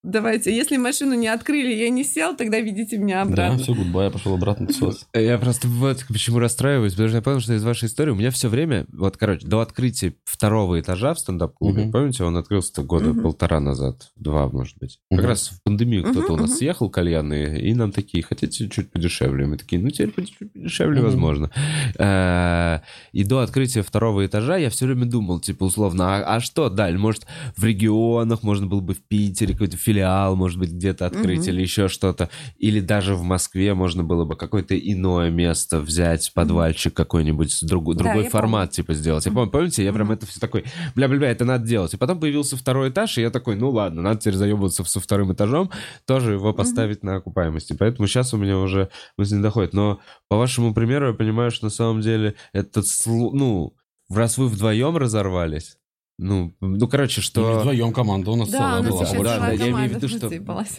давайте, 0.09 0.54
если 0.54 0.76
машину 0.76 1.14
не 1.14 1.28
открыли, 1.28 1.72
я 1.74 1.88
не 1.90 2.04
сел, 2.04 2.36
тогда 2.36 2.59
ведите 2.61 2.98
меня 2.98 3.24
Да, 3.24 3.30
обратно. 3.30 3.59
все, 3.59 3.74
гудбай, 3.74 4.06
я 4.06 4.11
пошел 4.11 4.34
обратно 4.34 4.66
тусоваться. 4.66 5.06
Я 5.14 5.38
просто 5.38 5.68
вот 5.68 6.04
почему 6.09 6.38
расстраиваюсь, 6.38 6.92
потому 6.92 7.09
что 7.09 7.16
я 7.18 7.22
понял, 7.22 7.40
что 7.40 7.54
из 7.54 7.64
вашей 7.64 7.86
истории 7.86 8.11
у 8.11 8.14
меня 8.16 8.30
все 8.30 8.48
время, 8.48 8.86
вот, 8.92 9.16
короче, 9.16 9.46
до 9.46 9.61
открытия 9.61 10.14
второго 10.24 10.80
этажа 10.80 11.14
в 11.14 11.18
стендап-клубе, 11.18 11.88
помните, 11.90 12.24
он 12.24 12.36
открылся 12.36 12.82
года 12.82 13.14
полтора 13.14 13.61
назад, 13.61 14.11
два, 14.16 14.48
может 14.48 14.76
быть. 14.78 14.98
Как 15.11 15.24
раз 15.24 15.48
в 15.48 15.62
пандемию 15.62 16.04
кто-то 16.04 16.32
у 16.32 16.36
нас 16.36 16.56
съехал 16.59 16.90
кальянные, 16.90 17.61
и 17.61 17.74
нам 17.74 17.92
такие, 17.92 18.22
хотите 18.22 18.68
чуть 18.68 18.90
подешевле? 18.90 19.46
Мы 19.46 19.56
такие, 19.59 19.80
ну, 19.80 19.90
теперь 19.90 20.26
чуть 20.26 20.52
подешевле, 20.52 21.00
возможно. 21.02 21.50
Э, 21.98 22.80
И 23.12 23.24
до 23.24 23.40
открытия 23.40 23.82
второго 23.82 24.24
этажа 24.26 24.56
я 24.56 24.70
все 24.70 24.86
время 24.86 25.06
думал, 25.06 25.40
типа, 25.40 25.64
условно, 25.64 26.16
а, 26.16 26.36
а 26.36 26.40
что 26.40 26.68
дальше? 26.70 26.98
Может, 26.98 27.26
в 27.56 27.64
регионах 27.64 28.42
можно 28.42 28.66
было 28.66 28.80
бы 28.80 28.94
в 28.94 29.02
Питере 29.02 29.52
какой-то 29.52 29.76
филиал, 29.76 29.97
может 30.34 30.59
быть, 30.59 30.70
где-то 30.72 31.07
открыть 31.07 31.40
Мгм. 31.40 31.49
или 31.51 31.62
еще 31.62 31.88
что-то. 31.88 32.28
Или 32.59 32.80
даже 32.80 33.14
в 33.14 33.22
Москве 33.22 33.74
можно 33.74 34.05
было 34.05 34.24
бы 34.24 34.36
какое-то 34.36 34.78
иное 34.78 35.30
место 35.30 35.80
взять, 35.80 36.32
подвальчик 36.34 36.94
какой-нибудь, 36.94 37.57
друг- 37.62 37.96
Да, 37.96 38.05
другой 38.05 38.28
формат 38.28 38.70
типа 38.72 38.94
сделать. 38.94 39.26
Я 39.26 39.32
помню, 39.32 39.51
помните, 39.51 39.84
я 39.84 39.92
прям 39.92 40.11
это 40.12 40.26
все 40.26 40.40
такой, 40.40 40.64
бля-бля-бля, 40.94 41.30
это 41.30 41.44
надо 41.44 41.66
делать. 41.66 41.94
И 41.94 41.96
потом 41.96 42.20
появился 42.20 42.57
второй 42.57 42.90
этаж, 42.90 43.18
и 43.18 43.22
я 43.22 43.30
такой, 43.30 43.57
ну 43.57 43.70
ладно, 43.70 44.03
надо 44.03 44.20
теперь 44.20 44.34
заебываться 44.34 44.84
со 44.84 45.01
вторым 45.01 45.32
этажом, 45.32 45.70
тоже 46.07 46.32
его 46.34 46.53
поставить 46.53 47.03
на 47.03 47.16
окупаемости. 47.16 47.74
Поэтому 47.78 48.07
сейчас 48.09 48.34
у 48.34 48.36
меня 48.36 48.59
уже 48.59 48.88
мысль 49.16 49.36
не 49.36 49.42
доходит. 49.42 49.72
Но 49.74 50.01
по 50.28 50.36
вашему 50.36 50.74
примеру 50.74 51.09
я 51.09 51.14
понимаю, 51.14 51.51
что 51.51 51.66
на 51.66 51.70
самом 51.70 52.01
деле 52.01 52.34
это, 52.53 52.80
слу- 52.80 53.30
ну, 53.32 53.74
раз 54.11 54.38
вы 54.38 54.49
вдвоем 54.49 54.96
разорвались, 54.96 55.76
ну, 56.18 56.52
ну, 56.60 56.88
короче, 56.88 57.20
Ну, 57.20 57.22
что... 57.22 57.58
Вдвоем 57.60 57.92
команда 57.92 58.30
у 58.32 58.36
нас 58.36 58.48
Да, 58.50 58.58
целая 58.58 58.80
у 58.92 59.00
нас 59.00 59.14
была. 59.14 59.22
да, 59.24 59.38
да, 59.38 59.52
я 59.52 59.70
имею 59.70 59.88
в 59.90 59.94
виду, 59.94 60.08
что... 60.08 60.28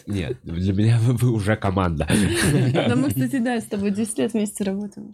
Нет, 0.06 0.38
для 0.42 0.72
меня 0.74 0.98
вы, 1.00 1.32
уже 1.32 1.56
команда. 1.56 2.06
Да 2.74 2.94
мы, 2.94 3.08
кстати, 3.08 3.38
да, 3.38 3.58
с 3.60 3.64
тобой 3.64 3.90
10 3.90 4.18
лет 4.18 4.32
вместе 4.34 4.64
работаем. 4.64 5.12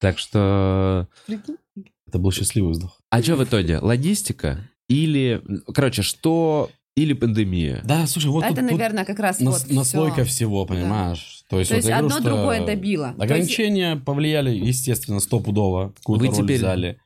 Так 0.00 0.18
что... 0.18 1.08
Прикинь? 1.26 1.56
Это 2.06 2.18
был 2.18 2.32
счастливый 2.32 2.72
вздох. 2.72 2.98
А 3.10 3.22
что 3.22 3.36
в 3.36 3.44
итоге? 3.44 3.78
Логистика? 3.78 4.60
Или... 4.88 5.42
Короче, 5.74 6.02
что... 6.02 6.70
Или 6.96 7.12
пандемия? 7.12 7.80
Да, 7.84 8.06
слушай, 8.08 8.26
вот 8.28 8.44
Это, 8.44 8.56
тут, 8.56 8.70
наверное, 8.72 9.04
как 9.04 9.20
раз 9.20 9.38
нас- 9.38 9.64
вот 9.66 9.72
наслойка 9.72 10.24
всё. 10.24 10.32
всего, 10.32 10.66
понимаешь? 10.66 11.44
То 11.48 11.58
есть, 11.60 11.70
То 11.70 11.76
вот 11.76 11.78
есть 11.84 11.88
говорю, 11.88 12.06
одно 12.06 12.10
что 12.20 12.24
другое 12.24 12.66
добило. 12.66 13.04
То 13.04 13.10
есть- 13.12 13.22
Ограничения 13.22 13.96
повлияли, 13.96 14.50
естественно, 14.50 15.20
стопудово. 15.20 15.92
Какую-то 15.98 16.24
Вы 16.24 16.30
роль 16.36 16.44
теперь- 16.44 16.58
взяли. 16.58 17.00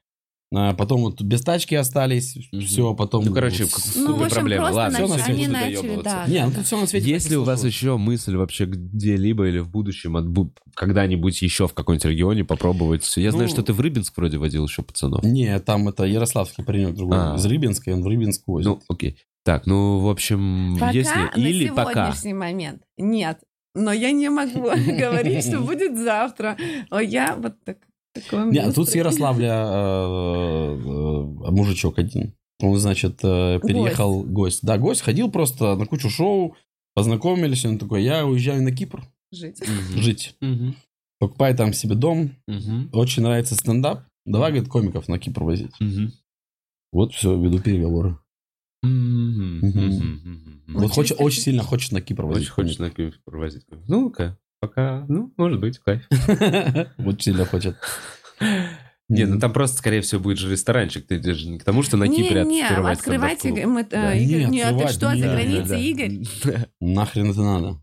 А 0.55 0.75
потом 0.75 1.01
вот 1.03 1.23
без 1.23 1.41
тачки 1.41 1.75
остались, 1.75 2.37
все, 2.61 2.95
потом... 2.95 3.25
Ну, 3.25 3.33
короче, 3.33 3.67
Ну, 3.97 4.17
в 4.17 4.23
общем, 4.23 4.35
проблема. 4.37 4.65
просто 4.65 4.77
Ладно, 4.81 4.99
всё 4.99 5.07
на 5.09 5.15
свете 5.15 5.33
они 5.33 5.47
начали, 5.49 6.01
да. 6.03 6.25
Не, 6.29 6.45
ну 6.47 6.53
тут 6.53 6.67
все 6.67 6.79
на 6.81 6.87
свете. 6.87 7.09
Есть 7.09 7.31
ли 7.31 7.37
у 7.37 7.45
вас 7.45 7.65
еще 7.65 7.97
мысль 7.97 8.37
вообще 8.37 8.67
где-либо 8.67 9.49
или 9.49 9.61
в 9.61 9.71
будущем 9.71 10.17
отбу- 10.17 10.51
когда-нибудь 10.75 11.41
еще 11.41 11.67
в 11.69 11.73
каком-нибудь 11.75 12.05
регионе 12.05 12.45
попробовать? 12.45 13.11
Я 13.17 13.31
знаю, 13.31 13.49
Ну- 13.49 13.53
что 13.55 13.63
ты 13.63 13.73
в 13.73 13.81
Рыбинск 13.81 14.17
вроде 14.17 14.37
водил 14.39 14.67
еще 14.67 14.83
пацанов. 14.83 15.23
Не, 15.25 15.59
там 15.61 15.89
это 15.89 16.05
Ярославский 16.05 16.65
паренек 16.65 16.95
другой, 16.97 17.17
А. 17.19 17.37
из 17.37 17.47
Рыбинска, 17.47 17.91
и 17.91 17.95
он 17.95 18.03
в 18.03 18.07
Рыбинск 18.07 18.43
возит. 18.47 18.67
Ну, 18.69 18.81
окей. 18.89 19.17
Так, 19.45 19.67
ну, 19.67 19.99
в 20.01 20.09
общем, 20.09 20.77
Пока 20.79 20.93
если... 20.93 21.15
на 21.19 21.29
Или 21.35 21.69
пока. 21.69 21.93
сегодняшний 22.13 22.35
момент 22.35 22.83
нет. 22.99 23.39
Но 23.75 23.91
я 23.91 24.13
не 24.13 24.29
могу 24.29 24.61
говорить, 24.87 25.47
что 25.47 25.61
будет 25.61 25.97
завтра. 25.97 26.59
О, 26.91 27.01
я 27.01 27.37
вот 27.37 27.55
так. 27.65 27.79
Такой 28.13 28.41
у 28.41 28.45
Не, 28.47 28.51
меня 28.51 28.69
а 28.69 28.73
тут 28.73 28.89
с. 28.89 28.95
Ярославля 28.95 29.65
э, 29.67 30.79
э, 30.85 31.51
мужичок 31.51 31.99
один. 31.99 32.35
Он, 32.61 32.79
значит, 32.79 33.21
э, 33.23 33.61
переехал 33.61 34.23
гость. 34.23 34.61
Да, 34.63 34.79
гость 34.79 35.01
ходил 35.01 35.31
просто 35.31 35.75
на 35.77 35.87
кучу 35.87 36.09
шоу, 36.11 36.57
познакомились, 36.95 37.65
он 37.65 37.79
такой, 37.79 38.03
я 38.03 38.27
уезжаю 38.27 38.63
на 38.63 38.73
Кипр 38.73 39.03
Жить. 39.33 39.63
Жить. 39.97 40.37
Покупай 41.19 41.57
там 41.57 41.73
себе 41.73 41.95
дом, 41.95 42.33
очень 42.93 43.23
нравится 43.23 43.55
стендап. 43.55 44.05
Давай, 44.25 44.53
говорит, 44.53 44.69
комиков 44.71 45.09
на 45.09 45.19
Кипр 45.19 45.43
возить. 45.43 45.73
Вот 46.93 47.15
все, 47.15 47.41
веду 47.41 47.59
переговоры. 47.59 48.19
Вот 50.69 50.91
хочет, 50.91 51.21
очень 51.21 51.41
сильно 51.41 51.63
хочет 51.63 51.93
на 51.93 52.01
Кипр 52.01 52.27
возить. 52.27 52.45
Очень 52.45 52.53
хочешь 52.53 52.79
на 52.79 52.91
Киев 52.91 53.15
провозить. 53.25 53.65
Ну-ка, 53.89 54.39
пока, 54.63 55.05
ну, 55.09 55.33
может 55.37 55.61
быть, 55.61 55.79
кайф. 55.79 56.09
Вот 56.97 57.21
сильно 57.21 57.45
хочет. 57.45 57.77
Не, 59.09 59.27
ну 59.27 59.39
там 59.41 59.53
просто, 59.53 59.77
скорее 59.77 60.01
всего, 60.01 60.23
будет 60.23 60.39
же 60.39 60.51
ресторанчик. 60.51 61.07
Ты 61.07 61.21
же 61.35 61.49
не 61.49 61.59
к 61.59 61.65
тому, 61.65 61.83
что 61.83 61.97
на 61.97 62.07
Кипре 62.07 62.45
не, 62.45 62.55
не, 62.55 62.63
открывать 62.63 62.99
открывайте, 62.99 63.67
мы, 63.67 63.81
э, 63.81 63.87
Да. 63.91 64.15
Игорь, 64.15 64.45
Не, 64.45 64.47
нет, 64.47 64.79
ты 64.79 64.89
что, 64.89 65.11
за 65.11 65.29
границей. 65.29 65.83
Игорь? 65.83 66.67
Нахрен 66.81 67.33
это 67.33 67.43
надо? 67.43 67.83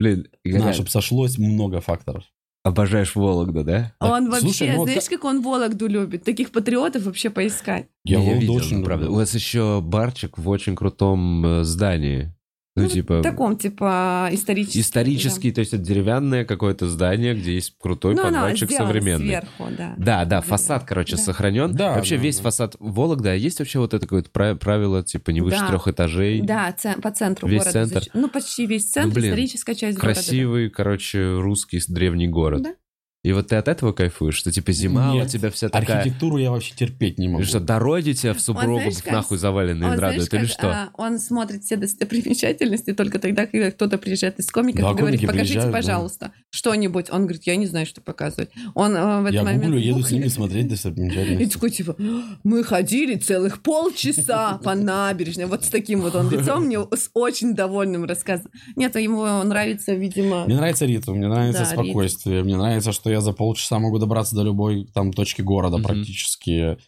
Блин, 0.00 0.26
На, 0.44 0.72
чтобы 0.72 0.90
сошлось 0.90 1.38
много 1.38 1.80
факторов. 1.80 2.24
обожаешь 2.64 3.14
Вологду, 3.14 3.64
да? 3.64 3.94
Он 4.00 4.28
вообще, 4.28 4.40
слушай, 4.40 4.70
ну 4.70 4.78
вот 4.78 4.88
знаешь, 4.88 5.08
как 5.08 5.24
он 5.24 5.40
Вологду 5.42 5.86
любит? 5.86 6.24
Таких 6.24 6.50
патриотов 6.50 7.04
вообще 7.04 7.30
поискать. 7.30 7.86
Я, 8.04 8.18
Не, 8.18 8.24
Вологду 8.24 8.40
видел, 8.40 8.54
очень 8.56 8.84
правда. 8.84 9.10
У 9.10 9.14
вас 9.14 9.32
еще 9.34 9.80
барчик 9.80 10.36
в 10.36 10.48
очень 10.48 10.74
крутом 10.74 11.46
э, 11.46 11.64
здании. 11.64 12.34
Ну, 12.76 12.84
Ну, 12.84 12.88
типа... 12.88 13.18
В 13.18 13.22
таком, 13.22 13.56
типа, 13.56 14.28
историческом. 14.30 14.80
Исторический, 14.80 15.50
то 15.50 15.58
есть 15.58 15.74
это 15.74 15.82
деревянное 15.82 16.44
какое-то 16.44 16.88
здание, 16.88 17.34
где 17.34 17.54
есть 17.54 17.74
крутой 17.80 18.14
да. 18.14 18.22
Ну, 18.22 18.28
подвальчик 18.28 18.70
современный. 18.70 19.26
сверху, 19.26 19.64
да. 19.76 19.94
Да, 19.98 20.24
да, 20.24 20.24
Да. 20.24 20.40
фасад, 20.40 20.84
короче, 20.84 21.16
Да. 21.16 21.22
сохранен. 21.22 21.72
Да, 21.74 21.94
вообще 21.96 22.16
да, 22.16 22.22
весь 22.22 22.36
да. 22.36 22.42
фасад 22.44 22.76
Вологда, 22.78 23.32
а 23.32 23.34
есть 23.34 23.58
вообще 23.58 23.80
вот 23.80 23.92
это 23.92 24.06
какое-то 24.06 24.30
пра- 24.30 24.54
правило, 24.54 25.02
типа 25.02 25.30
не 25.32 25.40
выше 25.40 25.58
Да. 25.58 25.66
трех 25.68 25.88
этажей? 25.88 26.42
Да, 26.42 26.72
це- 26.72 26.94
по 27.02 27.10
центру 27.10 27.48
Весь 27.48 27.64
города. 27.64 27.72
центр? 27.86 28.06
Ну, 28.14 28.28
почти 28.28 28.66
весь 28.66 28.90
центр, 28.90 29.08
Ну, 29.08 29.14
блин, 29.14 29.30
историческая 29.32 29.74
часть 29.74 29.98
Красивый, 29.98 30.70
короче, 30.70 31.38
русский 31.40 31.80
древний 31.88 32.28
город. 32.28 32.62
Да. 32.62 32.70
И 33.22 33.32
вот 33.32 33.48
ты 33.48 33.56
от 33.56 33.68
этого 33.68 33.92
кайфуешь, 33.92 34.34
что 34.34 34.50
типа 34.50 34.72
зима 34.72 35.12
Нет, 35.12 35.26
у 35.26 35.28
тебя 35.28 35.50
вся 35.50 35.68
такая... 35.68 35.98
Архитектура 35.98 36.38
я 36.38 36.50
вообще 36.50 36.74
терпеть 36.74 37.18
не 37.18 37.28
могу. 37.28 37.42
И 37.42 37.44
что, 37.44 37.60
дороги 37.60 38.12
тебя 38.12 38.32
в 38.32 38.40
суброгу 38.40 38.80
знаешь, 38.80 39.02
как- 39.02 39.12
нахуй 39.12 39.36
заваленные 39.36 39.90
Он, 39.90 39.96
знаешь, 39.98 40.00
радуют, 40.14 40.32
или 40.32 40.40
как, 40.40 40.50
что? 40.50 40.70
а, 40.70 40.90
он 40.96 41.18
смотрит 41.18 41.62
все 41.62 41.76
достопримечательности 41.76 42.94
только 42.94 43.18
тогда, 43.18 43.44
когда 43.46 43.70
кто-то 43.70 43.98
приезжает 43.98 44.38
из 44.38 44.50
комиков 44.50 44.80
Да, 44.82 44.90
и 44.92 44.94
говорит, 44.94 45.20
покажите, 45.20 45.42
приезжают, 45.52 45.70
да. 45.70 45.78
пожалуйста, 45.78 46.32
что-нибудь. 46.48 47.10
Он 47.10 47.22
говорит, 47.24 47.42
я 47.44 47.56
не 47.56 47.66
знаю, 47.66 47.84
что 47.84 48.00
показывать. 48.00 48.48
Он 48.74 48.96
э, 48.96 49.20
в 49.20 49.24
этот 49.24 49.34
Я 49.34 49.42
момент... 49.42 49.64
гуглю, 49.64 49.78
еду 49.78 50.02
с 50.02 50.10
ними 50.10 50.28
смотреть 50.28 50.64
И 50.64 50.68
достопримечательности. 50.70 51.52
такой, 51.52 51.70
типа, 51.70 51.96
мы 52.42 52.64
ходили 52.64 53.16
целых 53.16 53.62
полчаса 53.62 54.58
по 54.64 54.74
набережной. 54.74 55.44
Вот 55.44 55.64
с 55.64 55.68
таким 55.68 56.00
вот 56.00 56.14
он 56.14 56.30
лицом 56.30 56.64
мне 56.64 56.78
с 56.80 57.10
очень 57.12 57.54
довольным 57.54 58.06
рассказом. 58.06 58.50
Нет, 58.76 58.96
ему 58.96 59.24
нравится, 59.42 59.92
видимо... 59.92 60.46
Мне 60.46 60.56
нравится 60.56 60.86
ритм, 60.86 61.12
мне 61.12 61.28
нравится 61.28 61.66
спокойствие, 61.66 62.42
мне 62.44 62.56
нравится, 62.56 62.92
что 62.92 63.09
я 63.12 63.20
за 63.20 63.32
полчаса 63.32 63.78
могу 63.78 63.98
добраться 63.98 64.34
до 64.36 64.42
любой 64.42 64.86
там 64.94 65.12
точки 65.12 65.42
города 65.42 65.78
Мгм. 65.78 65.86
практически. 65.86 66.78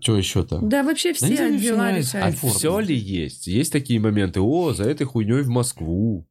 Что 0.00 0.16
еще-то? 0.16 0.60
Да, 0.62 0.82
вообще 0.84 1.12
все 1.12 1.26
всё 1.26 1.58
дела 1.58 1.78
нравится. 1.78 2.24
А 2.24 2.30
все 2.30 2.78
ли 2.78 2.94
есть? 2.94 3.46
Есть 3.48 3.72
такие 3.72 3.98
моменты? 4.00 4.40
О, 4.40 4.72
за 4.72 4.84
этой 4.84 5.04
хуйней 5.04 5.42
в 5.42 5.48
Москву. 5.48 6.26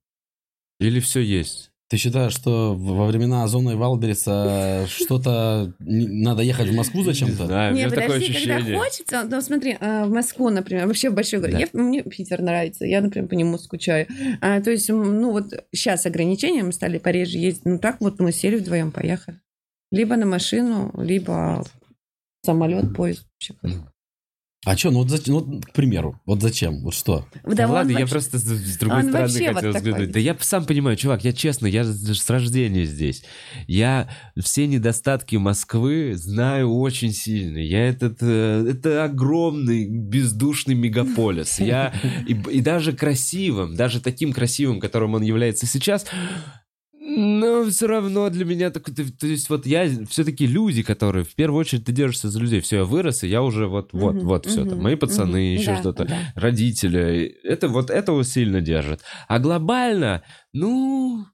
Или 0.80 1.00
все 1.00 1.20
есть? 1.20 1.72
Ты 1.90 1.96
считаешь, 1.96 2.34
что 2.34 2.76
во 2.76 3.06
времена 3.08 3.44
Озона 3.46 3.70
и 3.70 3.76
Валбериса 3.76 4.86
что-то 4.90 5.74
надо 5.80 6.44
ехать 6.44 6.68
в 6.70 6.76
Москву 6.76 7.00
Не 7.00 7.06
зачем-то? 7.06 7.46
знаю, 7.46 7.72
у 7.72 7.76
Не, 7.76 7.82
меня 7.86 7.90
такое 7.90 8.08
подожди, 8.20 8.34
когда 8.34 8.78
хочется, 8.78 9.24
ну 9.24 9.42
смотри, 9.42 9.78
э, 9.80 10.04
в 10.06 10.10
Москву, 10.10 10.50
например, 10.50 10.86
вообще 10.88 11.10
в 11.10 11.14
большой 11.14 11.40
город. 11.40 11.54
Да. 11.54 11.60
Я- 11.60 11.68
мне 11.72 12.04
Питер 12.04 12.42
нравится, 12.42 12.86
я, 12.86 13.00
например, 13.02 13.30
по 13.30 13.36
нему 13.36 13.58
скучаю. 13.58 14.06
А, 14.42 14.60
то 14.62 14.70
есть, 14.70 14.90
ну 14.90 15.32
вот 15.32 15.54
сейчас 15.72 16.06
ограничения, 16.06 16.64
мы 16.64 16.74
стали 16.74 16.98
пореже 16.98 17.38
ездить. 17.38 17.64
Ну 17.66 17.80
так 17.80 18.02
вот 18.02 18.20
мы 18.20 18.34
сели 18.34 18.58
вдвоем, 18.58 18.92
поехали. 18.92 19.40
Либо 19.90 20.18
на 20.18 20.26
машину, 20.26 20.92
либо 20.98 21.64
самолет, 22.44 22.94
поезд. 22.94 23.26
Вообще. 23.40 23.82
А 24.66 24.76
что, 24.76 24.92
ну 24.92 25.00
вот, 25.00 25.10
зачем, 25.10 25.36
ну 25.36 25.40
вот, 25.40 25.66
к 25.66 25.72
примеру, 25.72 26.20
вот 26.26 26.42
зачем, 26.42 26.82
вот 26.82 26.94
что? 26.94 27.26
Да 27.46 27.66
он 27.68 27.72
ладно, 27.72 27.92
я 27.92 28.00
вообще- 28.00 28.12
просто 28.12 28.40
с, 28.40 28.42
с 28.44 28.78
другой 28.78 28.98
он 29.04 29.10
стороны 29.10 29.28
вообще 29.30 29.48
вот 29.48 29.56
хотел 29.56 29.74
такой. 29.74 29.92
взглянуть. 29.92 30.12
Да 30.12 30.20
я 30.20 30.36
сам 30.42 30.66
понимаю, 30.66 30.98
чувак, 30.98 31.24
я 31.24 31.32
честно, 31.32 31.68
я 31.68 31.84
с 31.86 31.96
с 32.18 32.30
рождения 32.30 32.84
здесь. 32.86 33.24
Я 33.68 34.10
все 34.38 34.68
недостатки 34.68 35.36
Москвы 35.38 36.16
знаю 36.16 36.74
очень 36.76 37.14
сильно. 37.14 37.60
Я 37.60 37.88
этот, 37.88 38.18
э, 38.22 38.66
это 38.72 39.06
огромный 39.06 39.88
бездушный 39.88 40.76
мегаполис. 40.76 41.60
Я 41.60 41.94
и, 42.28 42.34
и 42.34 42.60
даже 42.60 42.92
красивым, 42.94 43.76
даже 43.76 44.02
таким 44.02 44.34
красивым, 44.34 44.80
которым 44.82 45.14
он 45.14 45.22
является 45.22 45.66
сейчас, 45.68 46.06
но 47.10 47.64
все 47.70 47.88
равно 47.88 48.30
для 48.30 48.44
меня 48.44 48.70
такой, 48.70 48.94
то, 48.94 49.04
то 49.18 49.28
есть 49.28 49.50
вот 49.50 49.66
я 49.66 49.88
все-таки 50.10 50.46
люди, 50.46 50.84
которые 50.84 51.24
в 51.24 51.36
первую 51.36 51.62
очередь 51.62 51.86
ты 51.86 51.94
держишься 51.94 52.30
за 52.30 52.38
людей. 52.38 52.60
Все, 52.60 52.78
я 52.78 52.84
вырос, 52.84 53.24
и 53.24 53.30
я 53.30 53.44
уже 53.44 53.68
вот, 53.68 53.94
вот, 53.94 54.16
вот 54.16 54.46
все 54.46 54.66
там. 54.66 54.82
Мои 54.82 54.96
пацаны, 54.96 55.54
еще 55.54 55.68
Да, 55.68 55.80
что-то 55.80 56.04
да. 56.04 56.18
родители. 56.36 57.38
Это 57.46 57.70
вот 57.70 57.90
этого 57.92 58.26
сильно 58.26 58.60
держит. 58.60 59.04
А 59.30 59.40
глобально, 59.40 60.22
ну, 60.52 61.26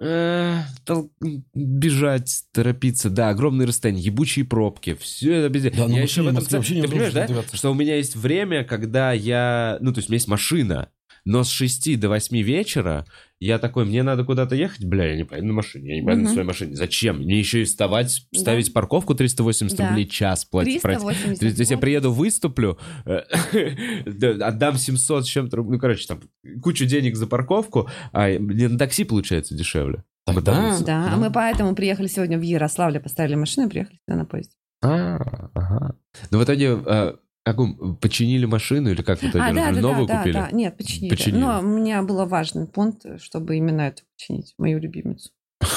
э, 0.00 0.58
тол- 0.84 1.12
бежать, 1.54 2.42
торопиться, 2.52 3.08
да, 3.08 3.28
огромные 3.28 3.68
расстояния, 3.68 4.02
ебучие 4.02 4.44
пробки, 4.44 4.94
все 4.94 5.34
это 5.34 5.48
без... 5.50 5.62
Да, 5.62 5.86
ну, 5.86 5.94
я 5.94 6.00
вообще 6.00 6.02
еще 6.02 6.22
в 6.22 6.26
этом... 6.26 6.34
Москве 6.34 6.58
вообще 6.58 6.82
Ты 6.82 6.88
понимаешь, 6.88 7.12
да, 7.12 7.28
что 7.52 7.70
у 7.70 7.74
меня 7.74 7.94
есть 7.94 8.16
время, 8.16 8.64
когда 8.64 9.12
я... 9.12 9.78
Ну, 9.80 9.92
то 9.92 9.98
есть 9.98 10.08
у 10.08 10.10
меня 10.10 10.16
есть 10.16 10.28
машина, 10.28 10.88
но 11.24 11.44
с 11.44 11.50
6 11.50 12.00
до 12.00 12.08
8 12.08 12.42
вечера 12.42 13.06
я 13.44 13.58
такой, 13.58 13.84
мне 13.84 14.02
надо 14.02 14.24
куда-то 14.24 14.54
ехать, 14.54 14.84
бля, 14.84 15.10
я 15.10 15.16
не 15.16 15.24
поеду 15.24 15.46
на 15.48 15.52
машине, 15.54 15.90
я 15.90 16.00
не 16.00 16.06
поеду 16.06 16.22
на 16.22 16.26
Мгм. 16.28 16.32
своей 16.34 16.46
машине. 16.46 16.76
Зачем? 16.76 17.18
Мне 17.18 17.38
еще 17.38 17.62
и 17.62 17.64
вставать, 17.64 18.26
Да. 18.32 18.38
ставить 18.40 18.72
парковку 18.72 19.14
380 19.14 19.78
Да. 19.78 19.88
рублей 19.88 20.06
час 20.06 20.44
платить. 20.44 20.82
380. 20.82 21.40
То 21.40 21.46
есть, 21.46 21.70
я 21.70 21.76
Вот. 21.76 21.80
приеду, 21.80 22.12
выступлю, 22.12 22.78
э, 23.04 23.20
да, 24.06 24.46
отдам 24.46 24.76
700 24.76 25.24
с 25.24 25.28
чем-то, 25.28 25.56
ну, 25.56 25.78
короче, 25.78 26.06
там, 26.06 26.20
кучу 26.62 26.84
денег 26.86 27.16
за 27.16 27.26
парковку, 27.26 27.88
а 28.12 28.28
мне 28.38 28.68
на 28.68 28.78
такси 28.78 29.04
получается 29.04 29.54
дешевле. 29.54 30.04
Тогда, 30.24 30.52
Мотовоз. 30.54 30.82
Да, 30.82 31.12
а 31.12 31.16
мы 31.16 31.32
поэтому 31.32 31.74
приехали 31.74 32.06
сегодня 32.06 32.38
в 32.38 32.42
Ярославле, 32.42 33.00
поставили 33.00 33.34
машину 33.34 33.66
и 33.66 33.70
приехали 33.70 33.98
сюда 34.06 34.18
на 34.18 34.24
поезде. 34.24 34.52
А, 34.84 35.16
ага. 35.54 35.96
Но 36.30 36.38
в 36.38 36.44
итоге, 36.44 36.78
э, 36.86 37.14
Как 37.44 37.58
вы 37.58 37.96
починили 37.96 38.44
машину 38.44 38.90
или 38.90 39.02
как 39.02 39.18
итоге? 39.24 39.44
А, 39.44 39.52
да, 39.52 39.72
да, 39.72 39.80
новую 39.80 40.06
да, 40.06 40.18
купили? 40.18 40.32
да, 40.34 40.48
да. 40.48 40.56
Нет, 40.56 40.76
починили. 40.76 41.10
Починили. 41.10 41.40
Но 41.40 41.58
у 41.58 41.62
меня 41.62 42.02
был 42.02 42.24
важный 42.26 42.66
пункт, 42.68 43.04
чтобы 43.20 43.56
именно 43.56 43.80
это 43.82 44.02
починить, 44.16 44.54
мою 44.58 44.78
любимицу. 44.78 45.30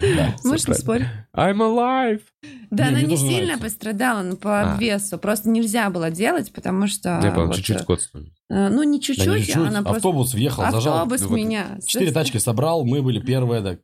Да, 0.00 0.34
Можно 0.44 0.72
спорить? 0.74 1.06
I'm 1.36 1.58
alive! 1.58 2.22
Да, 2.70 2.84
Не, 2.84 2.88
она 2.88 3.02
не 3.02 3.16
сильно 3.18 3.56
нравится. 3.56 3.64
пострадала 3.64 4.22
но 4.22 4.36
по 4.36 4.62
А. 4.62 4.72
обвесу. 4.72 5.18
Просто 5.18 5.50
нельзя 5.50 5.90
было 5.90 6.10
делать, 6.10 6.52
потому 6.54 6.86
что... 6.86 7.20
Я 7.22 7.32
понял, 7.32 7.48
вот, 7.48 7.56
чуть-чуть 7.56 7.82
э, 7.82 7.84
коцнули. 7.84 8.32
э, 8.48 8.68
Ну, 8.70 8.82
не 8.82 8.98
Да 8.98 9.04
чуть-чуть, 9.04 9.26
не 9.28 9.38
чуть-чуть. 9.40 9.56
она 9.56 9.82
просто... 9.82 9.96
Автобус 9.96 10.32
въехал, 10.32 10.62
зажал. 10.70 11.02
Автобус 11.02 11.28
меня... 11.28 11.78
Четыре 11.86 12.12
тачки 12.12 12.38
собрал, 12.38 12.86
мы 12.86 13.02
были 13.02 13.20
первые, 13.20 13.60
да. 13.60 13.78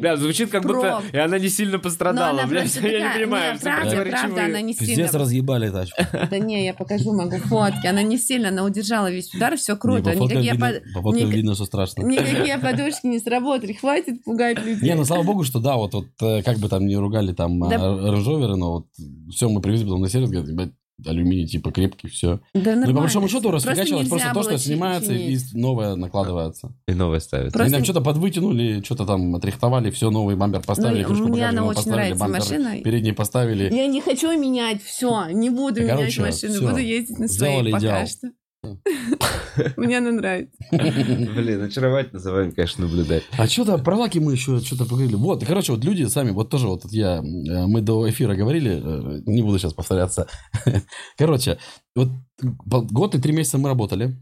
Бля, 0.00 0.16
звучит 0.16 0.50
как 0.50 0.62
будто... 0.62 0.80
Проб. 0.80 1.02
И 1.12 1.16
она 1.18 1.38
не 1.38 1.48
сильно 1.48 1.72
Но 1.76 1.78
пострадала. 1.82 2.30
она 2.40 2.46
Бля, 2.46 2.62
я 2.82 3.08
не 3.08 3.14
понимаю, 3.14 3.52
Не, 3.52 3.58
что 3.58 3.64
правда, 3.70 4.06
правда, 4.10 4.44
она 4.46 4.60
не 4.60 4.72
сильно... 4.74 5.08
разъебали 5.12 5.70
тачку. 5.70 6.02
Да 6.30 6.38
не, 6.38 6.64
я 6.64 6.74
покажу, 6.74 7.12
могу 7.12 7.36
фотки. 7.38 7.86
Она 7.86 8.02
не 8.02 8.16
сильно, 8.18 8.48
она 8.48 8.64
удержала 8.64 9.10
весь 9.10 9.34
удар, 9.34 9.56
все 9.56 9.74
Не, 9.74 9.78
круто. 9.78 10.02
по 10.04 10.10
фоткам 10.16 10.24
Никакие, 10.42 10.52
видно, 10.52 10.66
под- 10.68 10.82
по 10.94 11.02
фоткам 11.02 11.26
ник- 11.28 11.34
видно, 11.36 11.54
что 11.54 11.64
страшно. 11.66 12.02
никакие 12.02 12.58
подушки 12.58 13.06
не 13.06 13.18
сработали. 13.18 13.72
Хватит 13.74 14.24
пугать 14.24 14.58
людей. 14.64 14.88
Не, 14.88 14.94
ну 14.94 15.04
слава 15.04 15.22
богу, 15.22 15.44
что 15.44 15.60
да, 15.60 15.76
вот, 15.76 15.92
вот 15.94 16.06
э, 16.22 16.42
как 16.42 16.58
бы 16.58 16.68
там 16.68 16.86
не 16.86 16.96
ругали 16.96 17.32
там 17.32 17.60
Да. 17.68 17.76
оранжоверы, 17.76 18.56
но 18.56 18.72
вот 18.72 18.86
все 19.30 19.48
мы 19.48 19.60
привезли 19.60 19.84
потом 19.84 20.00
на 20.00 20.08
сервис, 20.08 20.30
говорят, 20.30 20.50
«Ебать, 20.50 20.70
алюминий 21.06 21.46
типа 21.46 21.70
крепкий, 21.72 22.08
все. 22.08 22.40
Да 22.54 22.74
Ну 22.76 22.90
и 22.90 22.94
по 22.94 23.00
большому 23.00 23.28
счету 23.28 23.50
расфигачилось 23.50 24.08
просто 24.08 24.28
нельзя 24.28 24.34
то, 24.40 24.42
что 24.42 24.58
снимается 24.58 25.12
и 25.12 25.18
чинить. 25.36 25.54
новое 25.54 25.94
накладывается. 25.96 26.72
И 26.88 26.92
новое 26.94 27.20
ставит. 27.20 27.52
Просто- 27.52 27.64
Они 27.64 27.72
там 27.74 27.84
что-то 27.84 28.00
подвытянули, 28.00 28.82
что-то 28.84 29.06
там 29.06 29.34
отрихтовали, 29.34 29.90
все, 29.90 30.10
новый 30.10 30.36
бампер 30.36 30.60
поставили, 30.60 31.02
Ну, 31.02 31.08
крышку 31.08 31.28
мне 31.28 31.48
она 31.48 31.64
очень 31.64 31.76
поставили, 31.76 31.96
нравится 31.96 32.20
бампер 32.24 32.38
машина. 32.40 32.80
передний 32.82 33.12
поставили. 33.12 33.74
Я 33.74 33.86
не 33.86 34.00
хочу 34.00 34.28
менять 34.38 34.82
все, 34.82 35.26
не 35.30 35.50
буду 35.50 35.76
Да, 35.76 35.80
менять 35.82 35.96
короче, 35.98 36.20
машину, 36.22 36.52
всё. 36.54 36.68
буду 36.68 36.78
ездить 36.78 37.18
на 37.18 37.26
Сделали 37.26 37.70
своей 37.70 37.72
пока 37.72 37.78
идеал. 37.86 38.06
что. 38.06 38.30
Мне 39.76 39.98
она 39.98 40.12
нравится. 40.12 40.56
Блин, 40.70 41.62
очаровательно 41.62 42.20
за 42.20 42.32
вами, 42.32 42.50
конечно, 42.50 42.86
наблюдать. 42.86 43.24
А 43.38 43.46
что-то 43.46 43.78
про 43.78 43.96
лаки 43.96 44.18
мы 44.18 44.32
еще 44.32 44.60
что-то 44.60 44.84
поговорили. 44.84 45.14
Вот, 45.16 45.44
короче, 45.44 45.72
вот 45.72 45.84
люди 45.84 46.04
сами, 46.04 46.30
вот 46.30 46.50
тоже 46.50 46.66
вот 46.66 46.84
я, 46.90 47.18
э, 47.18 47.66
мы 47.66 47.80
до 47.80 48.08
эфира 48.08 48.34
говорили, 48.34 48.80
э, 48.82 49.22
не 49.26 49.42
буду 49.42 49.58
сейчас 49.58 49.74
повторяться. 49.74 50.28
Короче, 51.18 51.58
вот 51.94 52.10
год 52.40 53.14
и 53.14 53.20
три 53.20 53.32
месяца 53.32 53.58
мы 53.58 53.68
работали. 53.68 54.16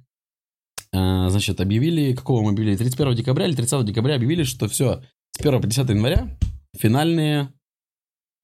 А, 0.92 1.28
Значит, 1.30 1.60
объявили, 1.60 2.14
какого 2.14 2.42
мы 2.42 2.50
объявили? 2.50 2.76
31 2.76 3.14
декабря 3.14 3.46
или 3.46 3.54
30 3.54 3.84
декабря 3.84 4.14
объявили, 4.14 4.44
что 4.44 4.68
все, 4.68 5.02
с 5.32 5.40
1 5.40 5.60
по 5.60 5.66
10 5.66 5.88
января 5.90 6.38
финальные 6.76 7.52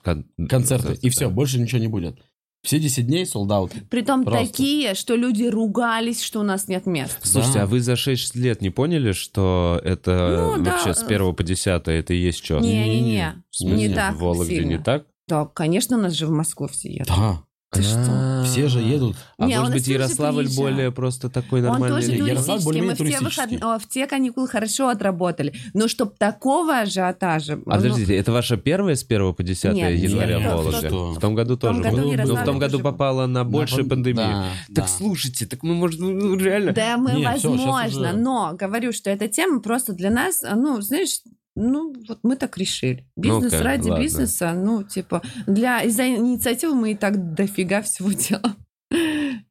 Кон- 0.03 0.26
концерты. 0.49 0.99
И 1.01 1.09
все, 1.09 1.28
да. 1.28 1.34
больше 1.34 1.59
ничего 1.59 1.80
не 1.80 1.88
будет. 1.88 2.18
Все 2.65 2.79
10 2.81 3.07
дней 3.07 3.27
солдат. 3.27 3.71
Притом 3.91 4.25
Просто. 4.25 4.47
такие, 4.47 4.95
что 4.95 5.15
люди 5.17 5.45
ругались, 5.45 6.23
что 6.23 6.41
у 6.41 6.43
нас 6.43 6.67
нет 6.67 6.87
мест. 6.87 7.19
Слушайте, 7.23 7.59
Да. 7.59 7.65
а 7.65 7.67
вы 7.67 7.81
за 7.81 7.95
6 7.95 8.35
лет 8.35 8.62
не 8.62 8.71
поняли, 8.71 9.12
что 9.12 9.81
это 9.85 10.55
Ну, 10.57 10.65
да. 10.65 10.73
вообще 10.73 10.95
с 10.95 11.03
1 11.03 11.35
по 11.35 11.43
10 11.45 11.89
это 11.89 12.15
и 12.15 12.17
есть 12.17 12.43
что? 12.43 12.59
Не-не-не, 12.61 13.43
В 13.61 13.65
не 13.65 13.89
в 13.89 13.95
так 13.95 14.17
Вологде 14.17 14.57
сильно. 14.57 14.71
не 14.71 14.79
так? 14.79 15.05
Да, 15.29 15.45
конечно, 15.45 15.99
у 15.99 16.01
нас 16.01 16.15
же 16.15 16.27
в 16.27 16.31
Москву 16.31 16.67
все 16.69 16.91
едут. 16.91 17.09
Да, 17.09 17.43
Ты 17.75 17.83
что? 17.83 17.99
А. 18.09 18.45
все 18.45 18.68
же 18.68 18.81
едут. 18.81 19.16
А 19.39 19.47
Не, 19.47 19.59
может 19.59 19.72
быть, 19.75 19.85
тоже 19.85 19.99
Ярославль 19.99 20.45
приезжал. 20.45 20.64
более 20.64 20.93
просто 20.93 21.29
такой 21.29 21.61
Он 21.61 21.66
нормальный 21.66 21.97
тоже 22.01 22.12
регион? 22.12 22.29
Ярославль 22.29 22.62
туристический, 22.62 22.64
более-менее 22.64 22.91
мы 22.91 22.95
все, 22.95 23.18
туристический. 23.18 23.57
выход... 23.57 23.68
о, 23.68 23.79
в 23.79 23.89
те 23.89 24.07
каникулы 24.07 24.49
хорошо 24.49 24.89
отработали. 24.89 25.55
Но 25.75 25.89
чтоб 25.89 26.16
такого 26.16 26.79
ажиотажа... 26.79 27.55
А 27.55 27.57
ну, 27.57 27.62
подождите, 27.64 28.16
это 28.16 28.33
ваша 28.33 28.57
первая 28.57 28.95
с 28.97 29.05
1 29.05 29.35
по 29.35 29.43
10 29.43 29.72
Нет, 29.75 29.99
января 29.99 30.39
нет, 30.39 30.53
в 30.53 30.55
в 30.55 30.57
Вологде? 30.57 30.89
том- 30.89 31.14
В 31.14 31.20
том 31.20 31.35
году 31.35 31.55
в 31.57 31.59
том 31.59 31.77
тоже. 31.83 31.91
году 31.91 32.03
было? 32.11 32.22
в 32.22 32.27
Ну, 32.29 32.35
в 32.37 32.45
том 32.45 32.59
году 32.59 32.72
тоже 32.72 32.85
попала 32.85 33.27
на 33.27 33.45
большую 33.45 33.81
пан- 33.85 33.91
пандемию. 34.05 34.27
Да, 34.27 34.45
Так 34.68 34.85
да. 34.85 34.87
слушайте, 34.87 35.47
так 35.47 35.62
мы, 35.62 35.75
может, 35.75 35.99
ну, 36.01 36.37
реально... 36.37 36.72
Да, 36.72 36.97
мы, 36.97 37.12
Не, 37.12 37.22
всё, 37.33 37.33
щас 37.33 37.45
возможно, 37.45 38.09
уже- 38.11 38.18
но 38.18 38.53
говорю, 38.59 38.93
что 38.93 39.11
эта 39.11 39.29
тема 39.29 39.61
просто 39.61 39.93
для 39.93 40.11
нас, 40.11 40.43
а, 40.45 40.55
ну, 40.55 40.81
знаешь, 40.81 41.20
ну, 41.57 41.95
вот 42.09 42.19
мы 42.23 42.37
так 42.37 42.57
решили. 42.59 43.07
Ну, 43.17 43.23
Бизнес 43.41 43.53
окей, 43.55 43.65
ради 43.65 43.89
ладно. 43.89 44.03
бизнеса, 44.03 44.53
ну, 44.55 44.83
типа, 44.83 45.23
для 45.47 45.83
из-за 45.83 46.09
инициативы 46.09 46.75
мы 46.75 46.93
и 46.93 46.95
так 46.95 47.35
дофига 47.35 47.83
всего 47.83 48.13
делаем. 48.13 48.57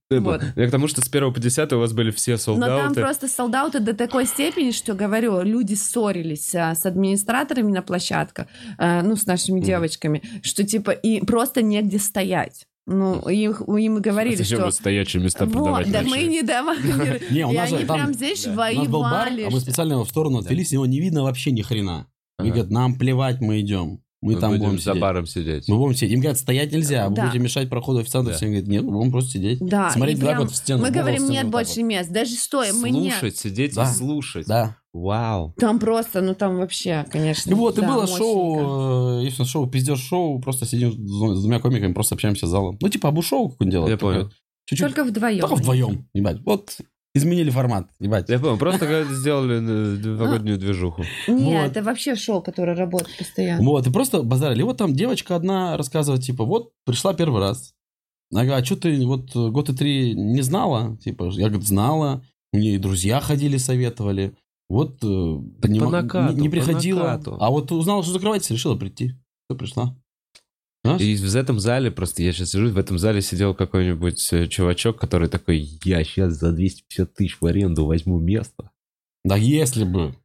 Вот. 0.09 0.43
Я 0.55 0.67
к 0.67 0.71
тому, 0.71 0.87
что 0.87 1.01
с 1.01 1.07
1 1.07 1.33
по 1.33 1.39
10 1.39 1.73
у 1.73 1.79
вас 1.79 1.91
были 1.93 2.11
все 2.11 2.33
Но 2.33 2.37
там 2.37 2.45
солдаты. 2.59 3.01
просто 3.01 3.27
солдаты 3.27 3.79
до 3.79 3.93
такой 3.95 4.25
степени, 4.27 4.69
что, 4.71 4.93
говорю, 4.93 5.41
люди 5.41 5.73
ссорились 5.73 6.53
а, 6.53 6.75
с 6.75 6.85
администраторами 6.85 7.71
на 7.71 7.81
площадках, 7.81 8.45
а, 8.77 9.01
ну, 9.01 9.15
с 9.15 9.25
нашими 9.25 9.57
Мгм. 9.57 9.65
девочками, 9.65 10.21
что, 10.43 10.63
типа, 10.63 10.91
и 10.91 11.25
просто 11.25 11.63
негде 11.63 11.97
стоять. 11.97 12.67
Ну, 12.85 13.19
им, 13.29 13.53
им 13.77 14.01
говорили, 14.01 14.35
Зачем 14.35 14.57
что... 14.57 14.65
вы 14.65 14.71
стоячие 14.73 15.23
места 15.23 15.45
Вот, 15.45 15.53
продавать 15.53 15.91
да 15.91 16.01
мы 16.01 16.23
не 16.23 16.41
давали. 16.41 17.23
Не, 17.33 17.47
у 17.47 17.51
И 17.51 17.55
нас 17.55 17.71
они 17.71 17.85
там- 17.85 18.13
прям, 18.13 18.13
бар, 18.53 18.73
воевали. 18.75 19.43
а 19.43 19.49
мы 19.49 19.59
специально 19.61 19.93
его 19.93 20.03
в 20.03 20.09
сторону 20.09 20.39
отвели, 20.39 20.65
с 20.65 20.71
него 20.73 20.85
не 20.85 20.99
видно 20.99 21.23
вообще 21.23 21.51
ни 21.51 21.61
хрена. 21.61 22.07
И 22.43 22.47
говорят, 22.47 22.71
нам 22.71 22.95
плевать, 22.97 23.39
мы 23.39 23.61
идем. 23.61 24.02
Мы, 24.23 24.33
Мы 24.35 24.39
там 24.39 24.51
будем 24.51 24.63
будем 24.65 24.77
за 24.79 24.91
сидеть. 24.91 25.01
баром 25.01 25.25
сидеть. 25.27 25.67
Мы 25.67 25.77
будем 25.77 25.95
сидеть. 25.95 26.11
Им 26.13 26.19
говорят, 26.21 26.39
стоять 26.39 26.71
нельзя, 26.71 27.09
вы 27.09 27.15
Да. 27.15 27.23
будете 27.25 27.39
мешать 27.39 27.69
проходу 27.69 27.99
официантов. 27.99 28.33
Да. 28.33 28.37
Все 28.37 28.45
говорят, 28.47 28.67
нет, 28.67 28.83
мы 28.83 28.91
будем 28.91 29.11
просто 29.11 29.31
сидеть. 29.31 29.59
Да, 29.59 29.89
Смотреть 29.91 30.17
и 30.17 30.21
прям 30.21 30.39
вот 30.39 30.51
в 30.51 30.55
стену. 30.55 30.81
Мы 30.81 30.91
говорим, 30.91 31.19
стену 31.19 31.33
нет 31.33 31.47
больше 31.49 31.81
вот. 31.81 31.87
мест. 31.87 32.09
Даже 32.11 32.31
стоя, 32.35 32.71
мы 32.73 32.89
не... 32.89 33.11
Слушать, 33.11 33.37
сидеть 33.37 33.75
Да. 33.75 33.83
и 33.83 33.87
слушать. 33.93 34.47
Да. 34.47 34.77
Вау. 34.93 35.53
Там 35.57 35.79
просто, 35.79 36.21
ну 36.21 36.35
там 36.35 36.57
вообще, 36.57 37.05
конечно. 37.11 37.49
И 37.49 37.53
вот, 37.53 37.77
и 37.77 37.81
да, 37.81 37.87
было 37.87 38.01
мощненько. 38.01 38.17
шоу, 38.23 39.19
э, 39.21 39.23
если 39.25 39.43
шоу, 39.43 39.67
пиздешь 39.67 39.99
шоу, 39.99 40.39
просто 40.39 40.65
сидим 40.65 40.91
с 40.91 40.95
двумя- 40.95 41.35
с 41.35 41.41
двумя 41.41 41.59
комиками, 41.59 41.93
просто 41.93 42.15
общаемся 42.15 42.45
с 42.47 42.49
залом. 42.49 42.77
Ну, 42.79 42.89
типа 42.89 43.09
абу-шоу 43.09 43.49
какое-нибудь 43.49 43.71
делать. 43.73 43.89
Я 43.91 43.97
понял. 43.97 44.31
Чуть-чуть. 44.65 44.87
Только 44.87 45.03
вдвоем. 45.03 45.39
Только 45.41 45.55
вдвоем, 45.55 46.07
ебать. 46.13 46.37
Вот 46.45 46.77
изменили 47.15 47.49
формат, 47.49 47.89
ебать. 47.99 48.29
Я 48.29 48.39
понял, 48.39 48.57
просто 48.57 49.05
сделали 49.11 49.57
э, 49.57 50.05
новогоднюю 50.07 50.57
движуху. 50.57 51.03
Нет, 51.27 51.39
Вот. 51.63 51.71
это 51.71 51.83
вообще 51.83 52.15
шоу, 52.15 52.41
которое 52.41 52.75
работает 52.75 53.17
постоянно. 53.17 53.63
Вот, 53.63 53.85
и 53.87 53.91
просто 53.91 54.23
базарили. 54.23 54.61
И 54.61 54.63
вот 54.63 54.77
там 54.77 54.93
девочка 54.93 55.35
одна 55.35 55.77
рассказывает, 55.77 56.23
типа, 56.23 56.43
вот 56.45 56.71
пришла 56.85 57.13
первый 57.13 57.39
раз. 57.41 57.73
Она 58.31 58.45
говорит, 58.45 58.63
а 58.63 58.65
что 58.65 58.75
ты 58.77 59.05
вот 59.05 59.35
год 59.35 59.69
и 59.69 59.75
три 59.75 60.15
не 60.15 60.41
знала? 60.41 60.97
Типа, 60.97 61.29
я, 61.33 61.49
говорит, 61.49 61.67
знала. 61.67 62.23
У 62.51 62.57
нее 62.57 62.75
и 62.75 62.79
друзья 62.79 63.19
ходили, 63.19 63.57
советовали. 63.57 64.35
Вот 64.69 65.03
э, 65.03 65.05
не, 65.07 65.79
по 65.79 65.85
мо- 65.85 65.91
накату, 65.91 66.33
не- 66.33 66.41
не 66.41 66.49
по 66.49 66.53
приходила. 66.55 66.99
накату. 67.03 67.37
А 67.39 67.49
вот 67.51 67.71
узнала, 67.71 68.01
что 68.01 68.11
закрывается, 68.13 68.53
решила 68.53 68.75
прийти. 68.75 69.13
Все, 69.47 69.57
пришла. 69.57 69.95
Знаешь? 70.83 71.01
И 71.01 71.15
в 71.15 71.35
этом 71.35 71.59
зале, 71.59 71.91
просто 71.91 72.23
я 72.23 72.33
сейчас 72.33 72.51
сижу, 72.51 72.69
в 72.69 72.77
этом 72.77 72.97
зале 72.99 73.21
сидел 73.21 73.53
какой-нибудь 73.53 74.33
э, 74.33 74.47
чувачок, 74.47 74.99
который 74.99 75.29
такой, 75.29 75.57
я 75.83 76.03
сейчас 76.03 76.33
за 76.33 76.51
250 76.51 77.13
тысяч 77.13 77.37
в 77.39 77.45
аренду 77.45 77.85
возьму 77.85 78.19
место. 78.19 78.71
Да 79.23 79.37
если 79.37 79.85
бы. 79.85 80.15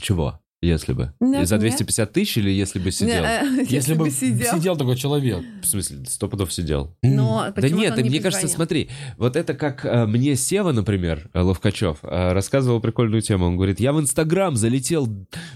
Чего? 0.00 0.40
Если 0.66 0.92
бы. 0.92 1.12
Нет, 1.20 1.42
И 1.42 1.46
за 1.46 1.56
нет. 1.56 1.62
250 1.62 2.12
тысяч 2.12 2.38
или 2.38 2.50
если 2.50 2.78
бы 2.78 2.90
сидел? 2.90 3.24
Э, 3.24 3.42
Если, 3.68 3.94
бы 3.94 4.10
сидел. 4.10 4.54
сидел. 4.54 4.76
такой 4.76 4.96
человек. 4.96 5.44
В 5.62 5.66
смысле, 5.66 6.04
сто 6.06 6.28
пудов 6.28 6.52
сидел. 6.52 6.96
Но 7.02 7.46
Да 7.54 7.68
нет, 7.68 7.96
он 7.96 8.02
не 8.02 8.10
мне 8.10 8.20
кажется, 8.20 8.48
смотри, 8.48 8.88
вот 9.16 9.36
это 9.36 9.54
как 9.54 9.84
э, 9.84 10.06
мне 10.06 10.36
Сева, 10.36 10.72
например, 10.72 11.30
э, 11.32 11.40
Ловкачев, 11.40 11.98
э, 12.02 12.32
рассказывал 12.32 12.80
прикольную 12.80 13.22
тему. 13.22 13.46
Он 13.46 13.56
говорит, 13.56 13.80
я 13.80 13.92
в 13.92 14.00
Инстаграм 14.00 14.56
залетел, 14.56 15.08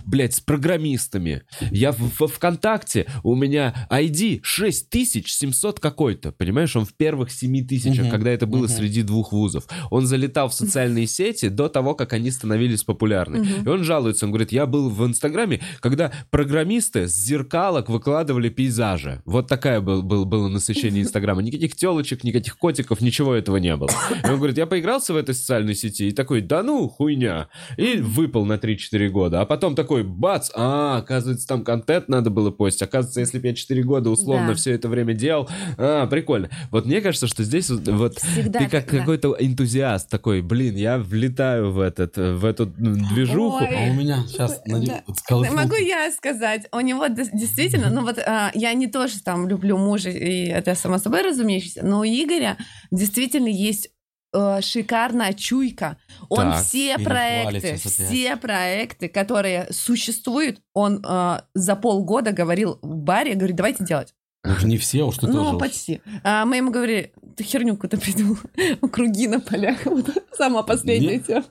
блядь, 0.04 0.34
с 0.34 0.40
программистами. 0.40 1.42
Я 1.70 1.92
в, 1.92 1.98
во 2.18 2.28
ВКонтакте, 2.28 3.06
у 3.22 3.34
меня 3.34 3.88
ID 3.90 4.40
6700 4.42 5.80
какой-то. 5.80 6.32
Понимаешь, 6.32 6.74
он 6.76 6.84
в 6.84 6.94
первых 6.94 7.30
7 7.30 7.66
тысячах, 7.66 8.04
Мгм, 8.04 8.10
когда 8.10 8.30
это 8.30 8.46
было 8.46 8.64
мгм. 8.64 8.68
среди 8.68 9.02
двух 9.02 9.32
вузов. 9.32 9.64
Он 9.90 10.06
залетал 10.06 10.48
в 10.48 10.54
социальные 10.54 11.06
сети 11.06 11.48
до 11.48 11.68
того, 11.68 11.94
как 11.94 12.12
они 12.12 12.30
становились 12.30 12.84
популярны. 12.84 13.38
Мгм. 13.38 13.64
И 13.64 13.68
он 13.68 13.84
жалуется, 13.84 14.26
он 14.26 14.32
говорит, 14.32 14.52
я 14.52 14.66
был 14.66 14.88
в 14.88 14.99
Инстаграме, 15.06 15.60
когда 15.80 16.12
программисты 16.30 17.08
с 17.08 17.14
зеркалок 17.14 17.88
выкладывали 17.88 18.48
пейзажи. 18.48 19.22
Вот 19.24 19.48
такая 19.48 19.80
был, 19.80 20.02
был, 20.02 20.24
было 20.24 20.48
насыщение 20.48 21.02
Инстаграма. 21.02 21.42
Никаких 21.42 21.74
телочек, 21.76 22.24
никаких 22.24 22.58
котиков, 22.58 23.00
ничего 23.00 23.34
этого 23.34 23.56
не 23.58 23.76
было. 23.76 23.90
И 24.24 24.28
он 24.28 24.36
говорит, 24.36 24.58
я 24.58 24.66
поигрался 24.66 25.12
в 25.12 25.16
этой 25.16 25.34
социальной 25.34 25.74
сети 25.74 26.08
и 26.08 26.12
такой, 26.12 26.40
да 26.40 26.62
ну, 26.62 26.88
хуйня. 26.88 27.48
И 27.76 27.96
выпал 27.96 28.44
на 28.44 28.54
3-4 28.54 29.08
года. 29.08 29.40
А 29.40 29.46
потом 29.46 29.74
такой, 29.74 30.02
бац, 30.02 30.50
а, 30.54 30.98
оказывается, 30.98 31.46
там 31.46 31.64
контент 31.64 32.08
надо 32.08 32.30
было 32.30 32.50
постить. 32.50 32.82
Оказывается, 32.82 33.20
если 33.20 33.38
бы 33.38 33.48
я 33.48 33.54
4 33.54 33.82
года 33.82 34.10
условно 34.10 34.48
Да. 34.48 34.54
все 34.54 34.72
это 34.72 34.88
время 34.88 35.14
делал, 35.14 35.48
а, 35.76 36.06
прикольно. 36.06 36.50
Вот 36.70 36.86
мне 36.86 37.00
кажется, 37.00 37.26
что 37.26 37.44
здесь 37.44 37.70
вот- 37.70 37.86
вот 37.88 38.18
Всегда 38.18 38.58
ты 38.60 38.68
как 38.68 38.86
какой-то 38.86 39.36
энтузиаст 39.38 40.08
такой, 40.08 40.42
блин, 40.42 40.76
я 40.76 40.98
влетаю 40.98 41.70
в 41.72 41.80
этот, 41.80 42.16
в 42.16 42.44
эту 42.44 42.66
движуху. 42.66 43.64
Ой. 43.64 43.68
А 43.76 43.90
у 43.90 43.94
меня 43.94 44.24
сейчас 44.26 44.60
Да. 44.86 45.02
колокол- 45.28 45.50
Могу 45.54 45.76
я 45.76 46.10
сказать, 46.12 46.66
у 46.72 46.80
него 46.80 47.06
действительно, 47.08 47.90
ну 47.90 48.02
вот 48.02 48.18
а, 48.18 48.50
я 48.54 48.72
не 48.74 48.86
тоже 48.86 49.20
там 49.22 49.48
люблю 49.48 49.76
мужа, 49.78 50.10
и 50.10 50.46
это 50.46 50.74
само 50.74 50.98
собой 50.98 51.22
разумеющееся, 51.22 51.84
но 51.84 52.00
у 52.00 52.04
Игоря 52.04 52.56
действительно 52.90 53.48
есть 53.48 53.90
э, 54.32 54.60
шикарная 54.62 55.32
чуйка. 55.32 55.96
Он 56.28 56.52
Так, 56.52 56.62
все 56.64 56.98
проекты, 56.98 57.76
все 57.76 58.36
проекты, 58.36 59.08
которые 59.08 59.66
существуют, 59.70 60.60
он 60.74 61.04
э, 61.06 61.40
за 61.54 61.76
полгода 61.76 62.32
говорил 62.32 62.78
в 62.82 62.96
баре, 62.96 63.34
говорит, 63.34 63.56
давайте 63.56 63.84
делать. 63.84 64.14
Ну, 64.42 64.54
не 64.66 64.78
все, 64.78 65.02
уж 65.06 65.18
ты 65.18 65.26
Ну, 65.26 65.44
тоже. 65.44 65.58
почти. 65.58 66.00
А 66.24 66.46
мы 66.46 66.56
ему 66.56 66.70
говорили, 66.70 67.12
ты 67.36 67.44
херню 67.44 67.74
какую-то 67.74 67.98
придумал. 67.98 68.38
Круги 68.92 69.28
на 69.28 69.40
полях. 69.40 69.78
Вот 69.84 70.06
Самая 70.32 70.62
последняя 70.62 71.16
Нет. 71.16 71.26
тема. 71.26 71.44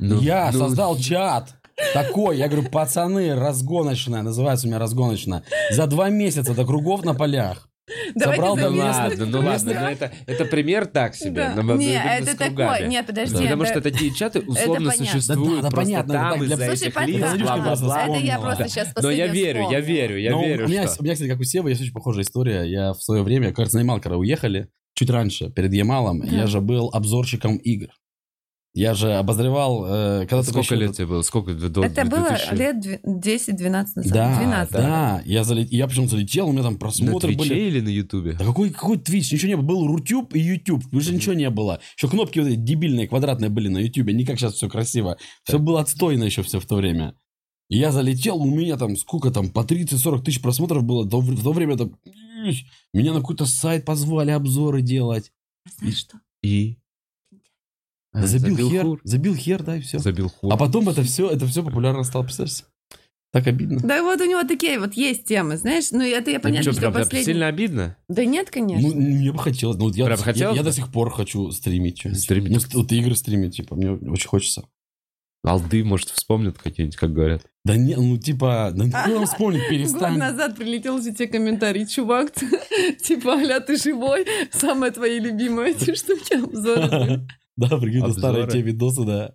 Ну, 0.00 0.20
я 0.20 0.50
ну, 0.52 0.58
создал 0.58 0.98
чат 0.98 1.54
такой, 1.92 2.38
я 2.38 2.48
говорю, 2.48 2.68
пацаны, 2.70 3.34
разгоночная, 3.34 4.22
называется 4.22 4.66
у 4.66 4.70
меня 4.70 4.78
разгоночная. 4.78 5.42
За 5.70 5.86
два 5.86 6.08
месяца 6.10 6.54
до 6.54 6.64
кругов 6.64 7.04
на 7.04 7.14
полях. 7.14 7.68
Давайте 8.14 8.40
Собрал 8.40 8.56
до 8.56 8.70
Ну 8.70 8.78
ладно, 8.78 9.26
ну 9.26 9.40
ладно, 9.40 9.74
но 9.74 9.90
это, 9.90 10.10
это 10.26 10.46
пример 10.46 10.86
так 10.86 11.14
себе. 11.14 11.52
Да. 11.54 11.62
но 11.62 11.74
Не, 11.76 11.90
именно 11.96 11.98
это 12.08 12.38
такой, 12.38 12.88
нет, 12.88 13.06
подожди. 13.06 13.42
Потому 13.42 13.62
это- 13.64 13.72
что 13.72 13.80
такие 13.82 14.14
чаты 14.14 14.40
условно 14.40 14.90
понятно. 14.90 15.04
существуют. 15.20 15.56
Да, 15.62 15.68
да, 15.68 15.70
просто 15.70 15.82
понятно, 15.82 16.14
там 16.14 16.32
это 16.32 16.44
из-за 16.44 16.56
так, 16.56 16.66
Слушай, 16.66 16.88
этих 16.88 17.06
лиц, 17.06 17.18
Владимир 17.20 17.44
бла-бла-бла. 17.44 17.76
просто 17.76 18.12
это 18.12 18.24
я 18.24 18.38
просто 18.38 18.62
Да. 18.62 18.68
сейчас 18.70 18.88
Но 19.02 19.10
я 19.10 19.26
верю, 19.26 19.70
я 19.70 19.80
верю, 19.80 20.18
я 20.18 20.30
Но 20.30 20.42
верю, 20.42 20.64
у 20.64 20.68
меня, 20.68 20.88
что... 20.88 20.96
у 21.00 21.04
меня, 21.04 21.12
кстати, 21.12 21.28
как 21.28 21.40
у 21.40 21.44
Сева, 21.44 21.68
есть 21.68 21.82
очень 21.82 21.92
похожая 21.92 22.24
история. 22.24 22.62
Я 22.62 22.94
в 22.94 23.02
свое 23.02 23.22
время, 23.22 23.52
раз 23.54 23.74
на 23.74 23.80
Ямал, 23.80 24.00
когда 24.00 24.16
уехали, 24.16 24.68
чуть 24.94 25.10
раньше, 25.10 25.50
перед 25.50 25.74
Ямалом, 25.74 26.20
Да. 26.20 26.26
я 26.34 26.46
же 26.46 26.62
был 26.62 26.88
обзорщиком 26.90 27.58
игр. 27.58 27.88
Я 28.76 28.94
же 28.94 29.12
обозревал, 29.14 29.86
э, 29.86 30.26
когда 30.26 30.42
Сколько 30.42 30.74
еще- 30.74 30.74
лет 30.74 30.96
тебе 30.96 31.06
было? 31.06 31.22
Сколько? 31.22 31.54
До 31.54 31.84
Это 31.84 32.04
было 32.06 32.28
2000? 32.30 32.54
лет 32.56 32.76
дви- 32.84 33.00
10-12 33.04 33.94
назад. 33.94 34.12
Да, 34.12 34.36
12. 34.36 34.72
да, 34.72 35.22
я, 35.24 35.44
залет... 35.44 35.72
я 35.72 35.86
причем 35.86 36.08
залетел, 36.08 36.48
у 36.48 36.52
меня 36.52 36.64
там 36.64 36.72
На 36.72 36.78
просмотры 36.80 37.34
Твиче 37.34 37.50
были. 37.50 37.60
или 37.68 37.80
на 37.80 37.88
Ютубе? 37.88 38.32
Да 38.32 38.44
какой, 38.44 38.70
какой 38.70 38.96
Twitch? 38.96 39.32
Ничего 39.32 39.48
не 39.48 39.56
было. 39.56 39.64
Был 39.64 39.86
Рутюб 39.86 40.34
и 40.34 40.40
YouTube. 40.40 40.82
Уже 40.92 41.14
ничего 41.14 41.34
не 41.34 41.48
было. 41.50 41.78
Еще 41.96 42.08
кнопки 42.08 42.40
вот 42.40 42.48
эти 42.48 42.56
дебильные, 42.56 43.06
квадратные 43.06 43.48
были 43.48 43.68
на 43.68 43.78
Ютубе. 43.78 44.12
Не 44.12 44.24
как 44.24 44.38
сейчас 44.40 44.54
все 44.54 44.68
красиво. 44.68 45.18
Все 45.44 45.60
было 45.60 45.80
отстойно 45.80 46.24
еще 46.24 46.42
все 46.42 46.58
в 46.58 46.66
то 46.66 46.74
время. 46.74 47.14
И 47.68 47.78
я 47.78 47.92
залетел, 47.92 48.38
у 48.42 48.44
меня 48.50 48.76
там 48.76 48.96
сколько 48.96 49.30
там, 49.30 49.50
по 49.50 49.60
30-40 49.60 50.22
тысяч 50.24 50.42
просмотров 50.42 50.82
было. 50.82 51.08
То- 51.08 51.20
В 51.20 51.42
то 51.44 51.52
время 51.52 51.76
там... 51.76 51.96
Меня 52.92 53.12
на 53.12 53.20
какой-то 53.20 53.46
сайт 53.46 53.84
позвали 53.84 54.32
обзоры 54.32 54.82
делать. 54.82 55.30
Знаешь 55.78 55.98
что? 55.98 56.18
И? 56.42 56.76
А, 58.14 58.26
забил, 58.26 58.70
хер, 58.70 58.82
хур. 58.82 59.00
забил 59.04 59.34
хер, 59.34 59.62
да, 59.62 59.76
и 59.76 59.80
все. 59.80 59.98
Забил 59.98 60.28
хур. 60.30 60.52
А 60.52 60.56
потом 60.56 60.88
это 60.88 61.02
все, 61.02 61.28
это 61.28 61.46
все 61.46 61.62
популярно 61.62 62.04
стало, 62.04 62.22
представляешь? 62.22 62.62
Так 63.32 63.48
обидно. 63.48 63.80
Да 63.82 64.00
вот 64.02 64.20
у 64.20 64.24
него 64.24 64.44
такие 64.44 64.78
вот 64.78 64.94
есть 64.94 65.24
темы, 65.24 65.56
знаешь, 65.56 65.90
ну 65.90 66.00
это 66.02 66.30
я 66.30 66.36
Ну, 66.36 66.42
понятно, 66.44 66.64
чё, 66.64 66.70
что 66.72 66.80
прям- 66.82 66.92
последний... 66.92 67.24
сильно 67.32 67.48
обидно? 67.48 67.96
Да 68.08 68.24
нет, 68.24 68.48
конечно. 68.50 68.88
Ну, 68.88 68.94
мне 68.94 69.32
бы 69.32 69.38
хотелось. 69.40 69.76
Ну, 69.76 69.86
вот 69.86 69.96
я, 69.96 70.04
Прям 70.06 70.18
я- 70.18 70.24
хотелось 70.24 70.56
я, 70.56 70.62
бы? 70.62 70.68
до 70.68 70.72
сих 70.74 70.92
пор 70.92 71.10
хочу 71.10 71.50
стримить. 71.50 72.06
Стримить? 72.16 72.52
Ну, 72.52 72.80
вот 72.80 72.92
игры 72.92 73.16
стримить, 73.16 73.56
типа, 73.56 73.74
мне 73.74 73.90
очень 73.90 74.28
хочется. 74.28 74.64
Алды, 75.42 75.82
может, 75.84 76.08
вспомнят 76.10 76.56
какие-нибудь, 76.56 76.96
как 76.96 77.12
говорят. 77.12 77.42
Да 77.66 77.76
не, 77.76 77.96
ну 77.96 78.16
типа, 78.16 78.70
да 78.72 78.86
кто 79.02 79.14
нам 79.16 79.26
вспомнит, 79.26 79.60
Год 79.62 79.68
перестань. 79.70 80.16
назад 80.16 80.56
прилетел 80.56 81.02
же 81.02 81.12
тебе 81.12 81.26
комментарий, 81.26 81.86
чувак, 81.86 82.32
типа, 83.02 83.32
аля, 83.34 83.58
ты 83.60 83.76
живой, 83.76 84.26
самые 84.52 84.92
твои 84.92 85.18
любимые 85.18 85.72
эти 85.72 85.94
штуки, 85.96 86.34
обзоры. 86.34 87.26
Да, 87.56 87.78
прикинь, 87.78 88.12
старые 88.12 88.48
те 88.48 88.60
видосы, 88.60 89.04
да. 89.04 89.34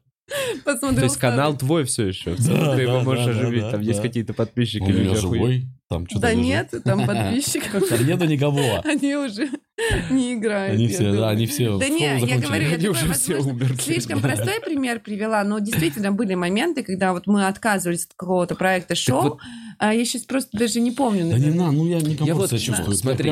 Посмотрел 0.63 0.95
То 0.99 1.03
есть 1.05 1.15
старый. 1.15 1.37
канал 1.37 1.57
твой 1.57 1.85
все 1.85 2.07
еще. 2.07 2.35
Да, 2.35 2.75
Ты 2.75 2.81
его 2.83 2.97
да, 2.99 3.03
можешь 3.03 3.25
да, 3.25 3.33
да, 3.33 3.39
оживить. 3.39 3.61
да, 3.63 3.71
Там 3.71 3.81
да. 3.81 3.87
есть 3.87 4.01
какие-то 4.01 4.33
подписчики. 4.35 4.83
У 4.83 4.85
меня 4.89 4.93
люди 4.93 5.15
охуеют. 5.15 5.21
живой, 5.21 5.67
там 5.89 6.05
что-то 6.05 6.21
Да 6.21 6.33
нет, 6.35 6.71
там 6.83 7.05
подписчиков. 7.07 7.83
Да 7.89 7.97
нету 7.97 8.25
никого. 8.25 8.61
Они 8.85 9.15
уже 9.15 9.49
не 10.11 10.35
играют. 10.35 10.75
Они 10.75 10.87
все, 10.87 11.11
да, 11.13 11.29
они 11.29 11.47
все 11.47 11.79
Да 11.79 11.89
не, 11.89 12.03
я 12.19 12.37
говорю, 12.37 12.67
я 12.69 12.75
Они 12.75 12.87
уже 12.89 13.11
все 13.13 13.37
умерли. 13.39 13.75
Слишком 13.81 14.21
простой 14.21 14.59
пример 14.63 14.99
привела, 14.99 15.43
но 15.43 15.57
действительно 15.57 16.11
были 16.11 16.35
моменты, 16.35 16.83
когда 16.83 17.13
вот 17.13 17.25
мы 17.25 17.47
отказывались 17.47 18.05
от 18.05 18.13
какого-то 18.15 18.53
проекта 18.53 18.93
шоу. 18.93 19.39
а 19.79 19.95
я 19.95 20.05
сейчас 20.05 20.23
просто 20.23 20.55
даже 20.55 20.79
не 20.79 20.91
помню. 20.91 21.27
Да 21.31 21.39
не 21.39 21.49
на, 21.49 21.71
ну 21.71 21.87
я 21.87 22.01
не 22.01 22.11
Я 22.11 22.17
комфортно 22.17 22.35
вот, 22.35 22.49
себя 22.49 22.59
чувствую. 22.59 22.95
Смотри, 22.97 23.31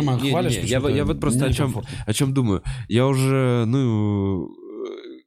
я, 0.64 0.80
вот- 0.80 0.90
я 0.96 1.06
вот 1.06 1.20
просто 1.20 1.46
о 1.46 1.54
чем, 1.54 1.84
о 2.08 2.14
чем 2.14 2.34
думаю. 2.34 2.64
Я 2.88 3.06
уже, 3.06 3.66
ну, 3.68 4.50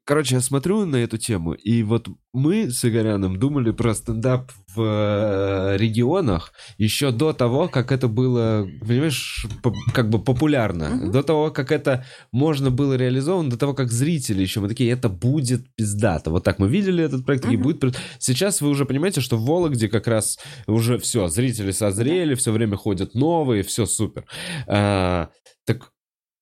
короче, 0.04 0.34
я 0.36 0.40
смотрю 0.40 0.84
на 0.86 0.96
эту 0.96 1.18
тему, 1.18 1.52
и 1.52 1.82
вот 1.82 2.08
мы 2.32 2.70
с 2.70 2.84
Игоряном 2.84 3.38
думали 3.38 3.70
про 3.72 3.94
стендап 3.94 4.50
в 4.74 4.80
э, 4.82 5.76
регионах 5.76 6.52
еще 6.78 7.10
до 7.10 7.32
того, 7.32 7.68
как 7.68 7.90
это 7.92 8.08
было, 8.08 8.68
понимаешь, 8.86 9.46
по- 9.62 9.74
как 9.92 10.08
бы 10.10 10.18
популярно, 10.22 10.88
Мгм. 10.90 11.10
до 11.12 11.22
того, 11.22 11.50
как 11.50 11.72
это 11.72 12.04
можно 12.32 12.70
было 12.70 12.94
реализовано, 12.96 13.50
до 13.50 13.56
того, 13.56 13.74
как 13.74 13.90
зрители 13.90 14.42
еще, 14.42 14.60
мы 14.60 14.68
такие, 14.68 14.90
это 14.90 15.08
будет 15.08 15.66
пиздато. 15.76 16.30
Вот 16.30 16.44
так 16.44 16.58
мы 16.58 16.68
видели 16.68 17.02
этот 17.04 17.24
проект, 17.26 17.44
и 17.46 17.56
Мгм. 17.56 17.62
будет... 17.62 17.96
Сейчас 18.18 18.60
вы 18.60 18.68
уже 18.70 18.84
понимаете, 18.84 19.20
что 19.20 19.36
в 19.36 19.44
Вологде 19.44 19.88
как 19.88 20.06
раз 20.06 20.38
уже 20.66 20.98
все, 20.98 21.28
зрители 21.28 21.72
созрели, 21.72 22.34
все 22.34 22.52
время 22.52 22.76
ходят 22.76 23.14
новые, 23.14 23.62
все 23.62 23.86
супер. 23.86 24.24
А, 24.66 25.28
так 25.66 25.90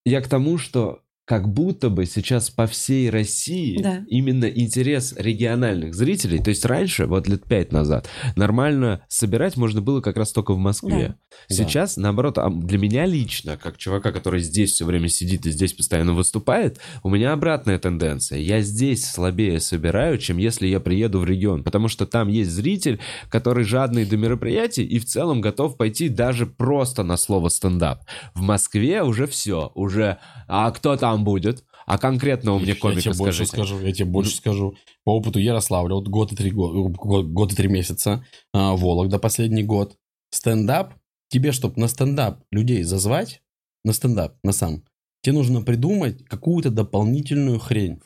я 0.05 0.21
к 0.21 0.29
тому, 0.29 0.59
что 0.59 1.01
как 1.29 1.47
будто 1.47 1.91
бы 1.91 2.07
сейчас 2.07 2.49
по 2.49 2.67
всей 2.67 3.11
России 3.11 3.83
Да. 3.83 4.03
именно 4.09 4.47
интерес 4.47 5.15
региональных 5.15 5.95
зрителей, 5.95 6.43
то 6.43 6.49
есть 6.49 6.65
раньше, 6.65 7.05
вот 7.05 7.29
лет 7.29 7.45
пять 7.45 7.71
назад, 7.71 8.09
нормально 8.35 9.03
собирать 9.09 9.59
можно 9.59 9.83
было 9.83 10.01
как 10.01 10.17
раз 10.17 10.33
только 10.33 10.55
в 10.55 10.59
Москве. 10.59 11.17
Да. 11.51 11.55
Сейчас, 11.55 11.99
наоборот, 11.99 12.39
а 12.39 12.49
для 12.49 12.79
меня 12.79 13.05
лично, 13.05 13.59
как 13.59 13.77
чувака, 13.77 14.11
который 14.11 14.41
здесь 14.41 14.73
все 14.73 14.87
время 14.87 15.11
сидит 15.11 15.45
и 15.45 15.51
здесь 15.51 15.75
постоянно 15.75 16.15
выступает, 16.15 16.79
у 17.03 17.11
меня 17.11 17.35
обратная 17.35 17.79
тенденция. 17.79 18.39
Я 18.39 18.63
здесь 18.63 19.05
слабее 19.05 19.61
собираю, 19.61 20.17
чем 20.17 20.39
если 20.39 20.67
я 20.67 20.81
приеду 20.81 21.19
в 21.21 21.27
регион, 21.27 21.63
потому 21.63 21.89
что 21.89 22.07
там 22.07 22.29
есть 22.29 22.51
зритель, 22.51 23.01
который 23.29 23.65
жадный 23.65 24.07
до 24.07 24.17
мероприятий 24.17 24.85
и 24.85 24.99
в 24.99 25.05
целом 25.05 25.43
готов 25.43 25.77
пойти 25.77 26.09
даже 26.09 26.47
просто 26.47 27.03
на 27.03 27.19
слово 27.19 27.51
стендап. 27.51 28.05
В 28.35 28.41
Москве 28.41 29.03
уже 29.03 29.27
все, 29.27 29.71
уже, 29.75 30.17
а 30.47 30.71
кто 30.71 30.97
там 30.97 31.18
будет? 31.25 31.65
А 31.87 31.99
конкретно 31.99 32.53
у 32.53 32.59
меня 32.59 32.73
Я 32.75 32.77
комика 32.81 33.01
тебе 33.03 33.15
больше 33.15 33.45
скажите. 33.47 33.57
скажу, 33.57 33.81
я 33.87 33.93
тебе 33.93 34.05
больше 34.07 34.37
скажу. 34.37 34.75
По 35.05 35.15
опыту 35.17 35.39
Ярославля, 35.39 35.95
вот 35.95 36.09
год 36.09 36.33
и 36.33 36.37
три, 36.37 36.51
го- 36.51 36.89
год, 36.89 37.27
год 37.27 37.53
и 37.53 37.57
три 37.57 37.69
месяца, 37.69 38.25
а, 38.53 38.75
Вологда 38.77 39.19
последний 39.19 39.63
год. 39.63 39.97
Стендап, 40.31 40.95
тебе, 41.29 41.53
чтобы 41.53 41.81
на 41.81 41.89
стендап 41.89 42.43
людей 42.51 42.83
зазвать, 42.83 43.43
на 43.85 43.93
стендап, 43.93 44.37
на 44.45 44.53
сам, 44.53 44.85
тебе 45.23 45.35
нужно 45.37 45.63
придумать 45.63 46.25
какую-то 46.27 46.71
дополнительную 46.71 47.59
хрень. 47.59 48.01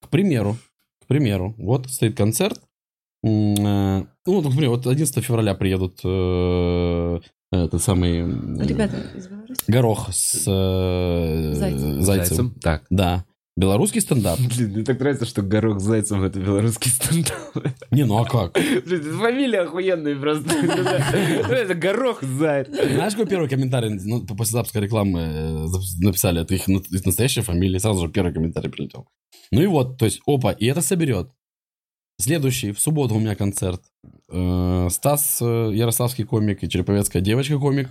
К 0.00 0.08
примеру, 0.10 0.56
к 1.02 1.06
примеру, 1.06 1.54
вот 1.58 1.88
стоит 1.90 2.16
концерт, 2.16 2.60
э, 3.24 3.26
ну, 3.28 4.06
вот, 4.26 4.44
например, 4.44 4.70
вот 4.70 4.86
11 4.86 5.24
февраля 5.24 5.54
приедут 5.54 6.00
э, 6.04 7.20
этот 7.50 7.82
самый... 7.82 8.20
Ребята 8.64 8.96
из 9.16 9.26
Беларуси. 9.28 9.62
Горох 9.66 10.08
с 10.12 10.44
э, 10.46 11.54
Зайцем. 11.54 12.02
Зайцем. 12.02 12.54
Так. 12.60 12.84
Да. 12.90 13.24
Белорусский 13.58 14.00
стендап. 14.00 14.38
Блин, 14.56 14.70
мне 14.70 14.84
так 14.84 15.00
нравится, 15.00 15.26
что 15.26 15.42
Горох 15.42 15.80
с 15.80 15.82
Зайцем 15.82 16.22
это 16.22 16.38
белорусский 16.38 16.92
стендап. 16.92 17.34
Не, 17.90 18.04
ну 18.04 18.18
а 18.18 18.24
как? 18.24 18.52
Блин, 18.52 19.00
это 19.00 19.12
фамилия 19.14 19.60
охуенная 19.62 20.14
просто. 20.16 20.48
Ну. 20.58 21.44
Ну, 21.48 21.54
Это 21.54 21.74
Горох 21.74 22.22
Заяц. 22.22 22.68
Знаешь, 22.68 23.14
какой 23.14 23.26
первый 23.26 23.48
комментарий 23.48 23.90
ну, 24.04 24.24
после 24.24 24.52
запуска 24.52 24.78
рекламы 24.78 25.20
э, 25.20 25.66
написали? 26.00 26.42
Это 26.42 26.54
их 26.54 26.68
настоящая 26.68 27.42
фамилия. 27.42 27.80
Сразу 27.80 28.06
же 28.06 28.12
первый 28.12 28.32
комментарий 28.32 28.70
прилетел. 28.70 29.08
Ну 29.50 29.60
и 29.60 29.66
вот, 29.66 29.98
то 29.98 30.04
есть, 30.04 30.20
опа, 30.26 30.52
и 30.52 30.66
это 30.66 30.80
соберет. 30.80 31.30
Следующий, 32.20 32.72
в 32.72 32.80
субботу 32.80 33.14
у 33.14 33.18
меня 33.18 33.34
концерт. 33.34 33.82
Э, 34.30 34.88
Стас 34.90 35.38
э, 35.40 35.70
Ярославский 35.72 36.24
комик 36.24 36.62
и 36.62 36.68
Череповецкая 36.68 37.22
девочка 37.22 37.58
комик. 37.58 37.88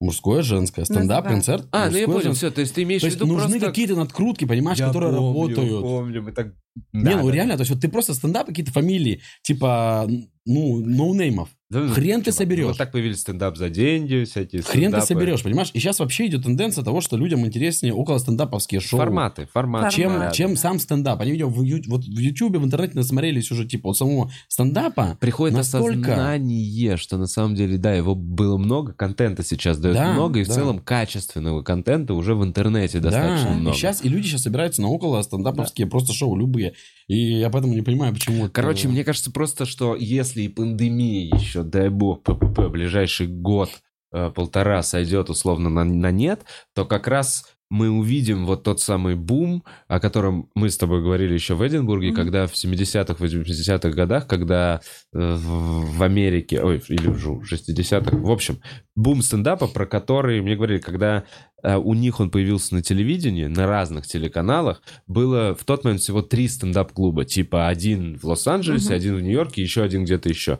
Мужское, 0.00 0.40
женское. 0.42 0.86
Стендап-концерт. 0.86 1.66
А, 1.72 1.90
ну 1.90 1.96
я 1.98 2.06
понял, 2.06 2.22
женское. 2.22 2.48
все, 2.48 2.54
то 2.54 2.60
есть 2.62 2.74
ты 2.74 2.84
имеешь 2.84 3.02
То 3.02 3.08
в 3.08 3.10
виду 3.10 3.26
нужны 3.26 3.50
просто... 3.50 3.66
какие-то 3.66 3.96
надкрутки, 3.96 4.46
понимаешь, 4.46 4.78
Я 4.78 4.86
которые 4.86 5.12
помню, 5.12 5.28
работают. 5.28 5.82
Помню, 5.82 6.22
мы 6.22 6.32
так... 6.32 6.54
Не, 6.92 7.04
Да, 7.04 7.16
ну 7.22 7.28
да. 7.28 7.34
реально, 7.34 7.56
то 7.56 7.62
есть 7.62 7.70
вот 7.70 7.80
ты 7.80 7.88
просто 7.88 8.14
стендап, 8.14 8.46
какие-то 8.46 8.72
фамилии, 8.72 9.20
типа, 9.42 10.08
ну, 10.46 10.80
ноунеймов. 10.84 11.48
Да, 11.68 11.80
ну, 11.80 11.92
Хрен 11.94 12.20
ты 12.20 12.26
чувак, 12.32 12.38
соберешь. 12.38 12.66
Вот 12.66 12.78
так 12.78 12.90
появились 12.90 13.20
стендап 13.20 13.56
за 13.56 13.70
деньги, 13.70 14.24
всякие 14.24 14.62
Хрен 14.62 14.90
ты 14.90 15.00
стендапы. 15.00 15.06
соберешь, 15.06 15.42
понимаешь? 15.44 15.70
И 15.72 15.78
сейчас 15.78 16.00
вообще 16.00 16.26
идет 16.26 16.42
тенденция 16.42 16.82
того, 16.82 17.00
что 17.00 17.16
людям 17.16 17.46
интереснее 17.46 17.94
около 17.94 18.18
стендаповские 18.18 18.80
шоу. 18.80 18.98
Форматы, 18.98 19.46
форматы. 19.52 19.94
Чем, 19.94 20.10
Формат. 20.10 20.32
чем 20.32 20.56
сам 20.56 20.80
стендап. 20.80 21.20
Они 21.20 21.30
видео 21.30 21.48
в, 21.48 21.58
вот 21.88 22.04
в 22.04 22.18
Ютубе, 22.18 22.58
в 22.58 22.64
интернете 22.64 22.94
насмотрелись 22.96 23.52
уже, 23.52 23.68
типа, 23.68 23.90
вот 23.90 23.98
самого 23.98 24.32
стендапа. 24.48 25.16
Приходит 25.20 25.56
Настолько- 25.58 26.12
осознание, 26.14 26.96
что 26.96 27.18
на 27.18 27.26
самом 27.28 27.54
деле, 27.54 27.78
да, 27.78 27.94
его 27.94 28.16
было 28.16 28.56
много, 28.56 28.92
контента 28.92 29.44
сейчас 29.44 29.78
дает 29.78 29.94
Да, 29.96 30.12
много, 30.12 30.40
и 30.40 30.44
в 30.44 30.48
да. 30.48 30.54
целом 30.54 30.80
качественного 30.80 31.62
контента 31.62 32.14
уже 32.14 32.34
в 32.34 32.42
интернете 32.42 32.98
достаточно 32.98 33.50
да, 33.50 33.54
много. 33.56 33.76
И, 33.76 33.78
сейчас, 33.78 34.04
и 34.04 34.08
люди 34.08 34.26
сейчас 34.26 34.42
собираются 34.42 34.82
на 34.82 34.88
около 34.88 35.22
стендаповские 35.22 35.86
просто 35.86 36.12
шоу, 36.14 36.36
любые. 36.36 36.69
И 37.08 37.16
я 37.16 37.50
поэтому 37.50 37.74
не 37.74 37.82
понимаю, 37.82 38.12
почему... 38.14 38.44
это- 38.46 38.52
Короче, 38.54 38.88
мне 38.88 39.04
кажется 39.04 39.30
просто, 39.32 39.66
что 39.66 39.96
если 39.96 40.46
пандемия 40.48 41.28
еще, 41.34 41.62
дай 41.62 41.88
бог, 41.88 42.22
ППП, 42.22 42.68
ближайший 42.70 43.26
год 43.26 43.70
э, 44.12 44.30
полтора 44.30 44.82
сойдет 44.82 45.30
условно 45.30 45.70
на, 45.70 45.84
на 45.84 46.10
нет, 46.10 46.42
то 46.74 46.84
как 46.84 47.08
раз 47.08 47.44
мы 47.70 47.88
увидим 47.88 48.46
вот 48.46 48.64
тот 48.64 48.80
самый 48.80 49.14
бум, 49.14 49.62
о 49.86 50.00
котором 50.00 50.50
мы 50.56 50.70
с 50.70 50.76
тобой 50.76 51.00
говорили 51.02 51.34
еще 51.34 51.54
в 51.54 51.64
Эдинбурге, 51.66 52.08
Мгм. 52.08 52.16
когда 52.16 52.46
в 52.48 52.52
70-х, 52.54 53.14
80-х 53.24 53.90
годах, 53.90 54.26
когда 54.26 54.80
э, 55.14 55.34
в, 55.36 55.96
в 55.96 56.02
Америке, 56.02 56.60
ой, 56.62 56.82
или 56.88 57.06
уже 57.08 57.30
60-х, 57.30 58.16
в 58.16 58.30
общем, 58.30 58.58
бум 58.96 59.22
стендапа, 59.22 59.68
про 59.68 59.86
который 59.86 60.40
мне 60.42 60.56
говорили, 60.56 60.78
когда 60.80 61.24
э, 61.62 61.76
у 61.76 61.94
них 61.94 62.18
он 62.18 62.30
появился 62.32 62.74
на 62.74 62.82
телевидении, 62.82 63.46
на 63.46 63.68
разных 63.68 64.04
телеканалах, 64.06 64.82
было 65.06 65.54
в 65.54 65.62
тот 65.64 65.84
момент 65.84 66.00
всего 66.00 66.22
три 66.22 66.48
стендап-клуба, 66.48 67.24
типа 67.24 67.68
один 67.68 68.18
в 68.18 68.24
Лос-Анджелесе, 68.24 68.86
Мгм. 68.86 68.94
один 68.96 69.16
в 69.16 69.20
Нью-Йорке, 69.22 69.62
еще 69.62 69.82
один 69.84 70.04
где-то 70.04 70.28
еще. 70.28 70.58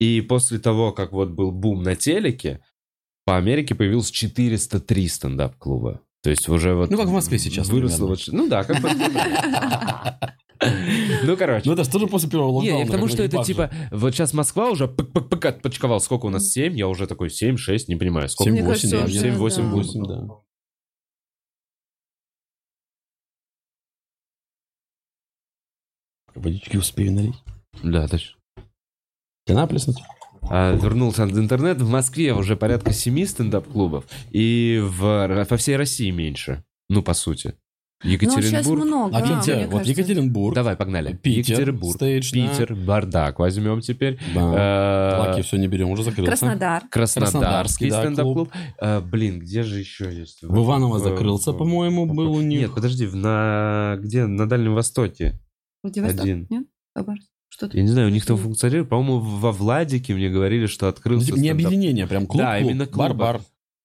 И 0.00 0.20
после 0.22 0.58
того, 0.58 0.90
как 0.90 1.12
вот 1.12 1.30
был 1.30 1.52
бум 1.52 1.84
на 1.84 1.94
телеке, 1.94 2.60
по 3.24 3.36
Америке 3.36 3.76
появилось 3.76 4.10
403 4.10 5.06
стендап-клуба. 5.08 6.00
То 6.22 6.30
есть 6.30 6.48
уже 6.48 6.74
вот... 6.74 6.90
Ну, 6.90 6.96
как 6.96 7.06
в 7.06 7.12
Москве 7.12 7.38
сейчас 7.38 7.68
Выросло 7.68 8.06
вот... 8.06 8.20
Ну 8.28 8.48
да, 8.48 8.64
как. 8.64 8.78
Ну, 11.22 11.36
короче. 11.36 11.62
Ну 11.66 11.74
это 11.74 11.84
же 11.84 11.90
тоже 11.90 12.08
после 12.08 12.28
первого 12.28 12.50
Не, 12.62 12.72
локдауна. 12.72 12.80
я 12.80 12.86
к 12.86 12.90
тому, 12.90 13.04
как 13.04 13.12
что 13.12 13.22
это 13.22 13.44
типа, 13.44 13.70
вот 13.92 14.12
сейчас 14.12 14.32
Москва 14.32 14.70
уже 14.70 14.86
пык-пык-пык 14.86 15.46
отпочковал. 15.46 16.00
Сколько 16.00 16.26
у 16.26 16.30
нас? 16.30 16.50
7? 16.50 16.76
Я 16.76 16.88
уже 16.88 17.06
такой 17.06 17.30
7, 17.30 17.56
6, 17.56 17.88
не 17.88 17.94
понимаю. 17.94 18.28
Сколько? 18.28 18.50
Мне 18.50 18.62
7-8, 18.62 18.66
кажется, 18.66 18.98
да, 18.98 19.04
уже, 19.04 19.20
7, 19.20 19.34
8, 19.34 19.62
да. 19.62 19.68
8. 19.70 20.02
8, 20.02 20.04
да. 20.06 20.34
Водички 26.34 26.76
успею 26.76 27.12
налить. 27.12 27.36
Да, 27.82 28.08
точно. 28.08 28.36
Вина 29.46 29.66
плеснуть? 29.66 29.98
А, 30.42 30.74
вернулся 30.74 31.26
в 31.26 31.38
интернет. 31.38 31.80
В 31.80 31.88
Москве 31.88 32.32
уже 32.34 32.56
порядка 32.56 32.92
7 32.92 33.24
стендап-клубов. 33.26 34.04
И 34.30 34.80
в, 34.82 35.46
по 35.48 35.56
всей 35.56 35.76
России 35.76 36.10
меньше. 36.10 36.64
Ну, 36.88 37.02
по 37.02 37.14
сути. 37.14 37.54
Ну, 38.04 38.10
сейчас 38.10 38.22
Екатеринбург. 38.44 38.84
много. 38.84 39.16
А 39.16 39.20
Питер, 39.22 39.56
вот 39.66 39.70
кажется. 39.72 39.90
Екатеринбург. 39.90 40.54
Давай, 40.54 40.76
погнали. 40.76 41.14
Питер, 41.14 41.54
Екатеринбург. 41.54 41.96
stage, 41.96 42.32
да. 42.32 42.48
Питер, 42.48 42.74
бардак 42.76 43.38
возьмем 43.40 43.80
теперь. 43.80 44.20
Да. 44.36 45.16
Э, 45.16 45.18
Lucky 45.18 45.42
все 45.42 45.56
не 45.56 45.66
берем, 45.66 45.90
уже 45.90 46.04
закрылся. 46.04 46.30
Краснодар. 46.30 46.82
Краснодарский 46.90 47.90
да, 47.90 48.00
стендап-клуб. 48.02 48.52
Э, 48.80 49.00
блин, 49.00 49.40
где 49.40 49.64
же 49.64 49.80
еще 49.80 50.14
есть? 50.16 50.42
В 50.42 50.64
Иваново 50.64 50.98
В- 50.98 51.02
закрылся, 51.02 51.50
в- 51.50 51.58
по-моему, 51.58 52.06
был 52.06 52.34
у 52.34 52.40
них. 52.40 52.60
Нет, 52.60 52.74
подожди, 52.74 53.04
в- 53.04 53.16
на 53.16 53.96
где? 54.00 54.26
На 54.26 54.48
Дальнем 54.48 54.74
Востоке. 54.74 55.40
Владивосток? 55.82 56.20
Один. 56.22 56.46
Нет? 56.50 56.66
Хабаровск? 56.94 57.28
Что 57.58 57.68
Я 57.72 57.82
не 57.82 57.88
знаю, 57.88 58.06
у 58.06 58.10
них 58.10 58.24
там 58.24 58.36
функционирует. 58.36 58.88
По-моему, 58.88 59.18
во 59.18 59.50
Владике 59.50 60.14
мне 60.14 60.30
говорили, 60.30 60.66
что 60.66 60.86
Ну, 60.86 60.90
открылся 60.90 61.26
типа, 61.26 61.36
не 61.38 61.48
стендап- 61.50 61.66
объединение, 61.66 62.06
прям 62.06 62.26
клуб, 62.26 62.38
Да, 62.42 62.56
клуб, 62.58 62.70
именно 62.70 62.86
клуб. 62.86 62.98
бар-бар. 62.98 63.40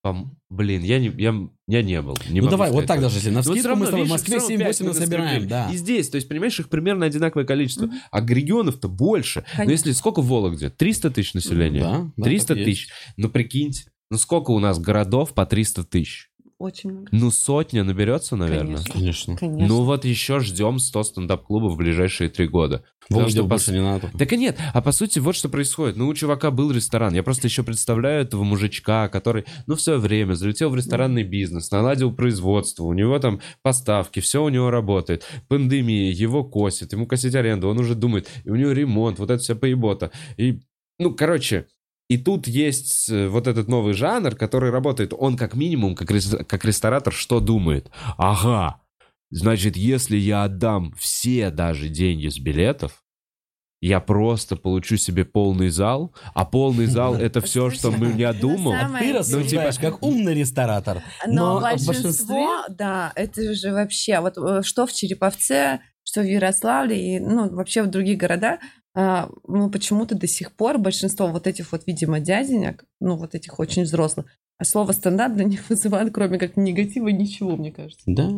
Пом- 0.05 0.27
Блин, 0.49 0.83
я 0.83 0.99
не, 0.99 1.07
я, 1.17 1.33
я 1.67 1.81
не 1.81 1.99
был. 2.01 2.15
Не 2.29 2.41
Ну 2.41 2.49
давай, 2.49 2.69
вот 2.71 2.85
так 2.85 3.01
даже, 3.01 3.15
если 3.17 3.29
на 3.29 3.37
Но 3.37 3.41
всё 3.41 3.51
скидку 3.53 3.69
равно, 3.69 3.79
мы 3.85 3.87
с 3.87 3.89
тобой 3.89 4.05
в 4.05 4.09
Москве 4.09 4.37
всё 4.37 4.49
равно 4.49 4.65
7-8 4.65 4.67
пять 4.67 4.81
мы 4.81 4.87
насобираем, 4.87 5.47
да. 5.47 5.69
И 5.71 5.77
здесь, 5.77 6.09
то 6.09 6.17
есть, 6.17 6.27
понимаешь, 6.27 6.59
их 6.59 6.69
примерно 6.69 7.05
одинаковое 7.07 7.45
количество. 7.45 7.85
Мгм. 7.87 7.95
А 8.11 8.19
регионов-то 8.23 8.89
больше. 8.89 9.39
Но 9.39 9.57
Конечно. 9.57 9.71
если 9.71 9.91
сколько 9.93 10.21
в 10.21 10.27
Вологде? 10.27 10.69
300 10.69 11.09
тысяч 11.09 11.33
населения? 11.33 11.79
Да, 11.81 12.11
да, 12.15 12.23
300 12.23 12.47
так 12.49 12.57
есть. 12.57 12.69
тысяч. 12.81 12.89
Ну, 13.17 13.29
прикиньте, 13.29 13.85
ну 14.11 14.17
сколько 14.17 14.51
у 14.51 14.59
нас 14.59 14.77
городов 14.77 15.33
по 15.33 15.45
300 15.47 15.83
тысяч? 15.85 16.29
Очень 16.63 16.91
много. 16.91 17.09
Ну, 17.11 17.29
сотня 17.29 17.83
наберется, 17.83 18.37
наверное. 18.37 18.81
Конечно. 18.81 19.35
Конечно. 19.35 19.67
Ну 19.67 19.83
вот 19.83 20.05
еще 20.05 20.39
ждем 20.39 20.79
100 20.79 21.03
стендап-клубов 21.03 21.73
в 21.73 21.75
ближайшие 21.77 22.29
три 22.29 22.47
года. 22.47 22.85
Потому 23.09 23.27
что 23.27 23.43
пос- 23.43 23.69
не 23.69 23.81
надо. 23.81 24.09
Так 24.17 24.31
и 24.31 24.37
нет, 24.37 24.57
а 24.73 24.81
по 24.81 24.93
сути 24.93 25.19
вот 25.19 25.35
что 25.35 25.49
происходит. 25.49 25.97
Ну, 25.97 26.07
у 26.07 26.13
чувака 26.13 26.51
был 26.51 26.71
ресторан. 26.71 27.13
Я 27.13 27.21
просто 27.21 27.47
еще 27.47 27.63
представляю 27.63 28.21
этого 28.21 28.43
мужичка, 28.45 29.09
который, 29.09 29.43
ну, 29.67 29.75
в 29.75 29.81
свое 29.81 29.99
время 29.99 30.35
залетел 30.35 30.69
в 30.69 30.75
ресторанный 30.77 31.23
бизнес, 31.23 31.69
наладил 31.69 32.13
производство, 32.13 32.83
у 32.85 32.93
него 32.93 33.19
там 33.19 33.41
поставки, 33.61 34.21
все 34.21 34.41
у 34.41 34.47
него 34.47 34.69
работает. 34.69 35.25
Пандемия, 35.49 36.13
его 36.13 36.45
косит, 36.45 36.93
ему 36.93 37.07
косить 37.07 37.35
аренду, 37.35 37.67
он 37.67 37.77
уже 37.77 37.93
думает, 37.93 38.29
и 38.45 38.49
у 38.49 38.55
него 38.55 38.71
ремонт, 38.71 39.19
вот 39.19 39.31
это 39.31 39.43
вся 39.43 39.55
поебота. 39.55 40.11
И, 40.37 40.61
ну, 40.97 41.13
короче, 41.13 41.65
и 42.13 42.17
тут 42.17 42.47
есть 42.47 43.09
э, 43.09 43.27
вот 43.27 43.47
этот 43.47 43.67
новый 43.67 43.93
жанр, 43.93 44.35
который 44.35 44.69
работает. 44.69 45.13
Он 45.17 45.35
как 45.37 45.55
минимум, 45.55 45.95
как, 45.95 46.11
рес- 46.11 46.45
как 46.47 46.63
ресторатор, 46.65 47.11
что 47.13 47.39
думает? 47.39 47.89
Ага, 48.17 48.81
значит, 49.31 49.75
если 49.77 50.17
я 50.17 50.43
отдам 50.43 50.93
все 50.99 51.49
даже 51.49 51.89
деньги 51.89 52.27
с 52.29 52.37
билетов, 52.39 53.03
я 53.81 53.99
просто 53.99 54.55
получу 54.55 54.95
себе 54.95 55.25
полный 55.25 55.69
зал, 55.69 56.13
а 56.33 56.45
полный 56.45 56.85
зал 56.85 57.15
это 57.15 57.41
все, 57.41 57.69
что 57.69 57.91
мы 57.91 58.13
я 58.17 58.31
думал. 58.31 58.73
Ты 58.99 59.11
рассуждаешь 59.13 59.75
типа- 59.75 59.91
как 59.91 60.03
умный 60.03 60.33
ресторатор. 60.35 61.01
Но, 61.27 61.59
большинство, 61.59 62.63
да, 62.69 63.11
это 63.15 63.53
же 63.53 63.73
вообще, 63.73 64.19
вот 64.21 64.37
э, 64.37 64.61
что 64.63 64.85
в 64.85 64.93
Череповце, 64.93 65.81
что 66.05 66.21
в 66.21 66.25
Ярославле 66.25 67.15
и, 67.15 67.19
ну, 67.19 67.49
вообще 67.53 67.81
в 67.83 67.87
других 67.87 68.17
городах, 68.17 68.59
ну, 68.95 69.69
почему-то 69.71 70.15
до 70.15 70.27
сих 70.27 70.51
пор 70.51 70.77
большинство 70.77 71.27
вот 71.27 71.47
этих 71.47 71.71
вот, 71.71 71.87
видимо, 71.87 72.19
дяденек, 72.19 72.85
ну, 72.99 73.15
вот 73.17 73.35
этих 73.35 73.59
очень 73.59 73.83
взрослых, 73.83 74.27
а 74.59 74.65
слово 74.65 74.91
стендап 74.91 75.33
для 75.33 75.45
них 75.45 75.61
вызывает, 75.69 76.13
кроме 76.13 76.37
как 76.37 76.55
негатива, 76.57 77.07
ничего, 77.09 77.55
мне 77.55 77.71
кажется. 77.71 78.01
Да. 78.05 78.29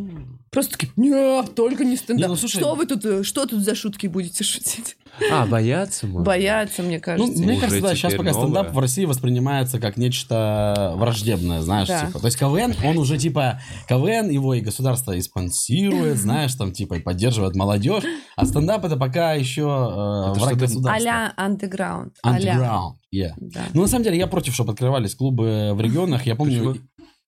Просто 0.52 0.74
такие, 0.78 0.92
нет, 0.96 1.54
только 1.56 1.84
не 1.86 1.98
стендап. 1.98 2.22
Не, 2.24 2.28
ну, 2.30 2.36
слушай- 2.36 2.58
Что 2.60 2.76
вы 2.76 2.86
тут, 2.86 3.06
э, 3.06 3.24
что 3.24 3.46
тут 3.46 3.62
за 3.64 3.76
шутки 3.76 4.08
будете 4.08 4.44
шутить? 4.46 4.98
А, 5.32 5.46
бояться 5.46 6.08
может? 6.08 6.26
Боятся, 6.26 6.82
мне 6.84 6.98
Ну, 6.98 7.02
кажется. 7.02 7.42
мне 7.42 7.54
Уже 7.54 7.62
кажется, 7.62 7.82
да, 7.82 7.96
сейчас 7.96 8.14
пока 8.16 8.34
стендап 8.34 8.66
новое. 8.68 8.72
в 8.72 8.80
России 8.80 9.06
воспринимается 9.06 9.80
как 9.80 9.96
нечто 9.98 10.94
враждебное, 10.98 11.62
знаешь, 11.62 11.88
Да. 11.88 12.06
типа. 12.08 12.20
То 12.20 12.26
есть 12.26 12.38
КВН, 12.38 12.74
он 12.84 12.98
уже 12.98 13.18
типа, 13.18 13.62
КВН 13.88 14.30
его 14.30 14.54
и 14.56 14.62
государство 14.62 15.14
и 15.14 15.22
спонсирует, 15.22 16.18
знаешь, 16.18 16.54
там 16.56 16.72
типа 16.74 16.96
и 16.96 17.00
поддерживает 17.00 17.56
молодежь, 17.56 18.04
а 18.36 18.46
стендап 18.46 18.84
это 18.86 18.98
пока 18.98 19.34
еще 19.34 19.62
э, 19.62 20.32
Это 20.32 20.40
враг 20.40 20.58
государства. 20.58 20.94
А-ля 20.94 21.34
андеграунд. 21.38 22.14
А-ля. 22.24 22.82
Yeah. 23.14 23.34
Да. 23.38 23.68
Ну, 23.74 23.82
на 23.82 23.88
самом 23.88 24.04
деле, 24.04 24.18
я 24.18 24.28
против, 24.28 24.54
чтобы 24.54 24.74
открывались 24.74 25.16
клубы 25.16 25.74
в 25.74 25.82
регионах. 25.82 26.26
Я 26.26 26.36
помню... 26.36 26.60
Почему? 26.60 26.88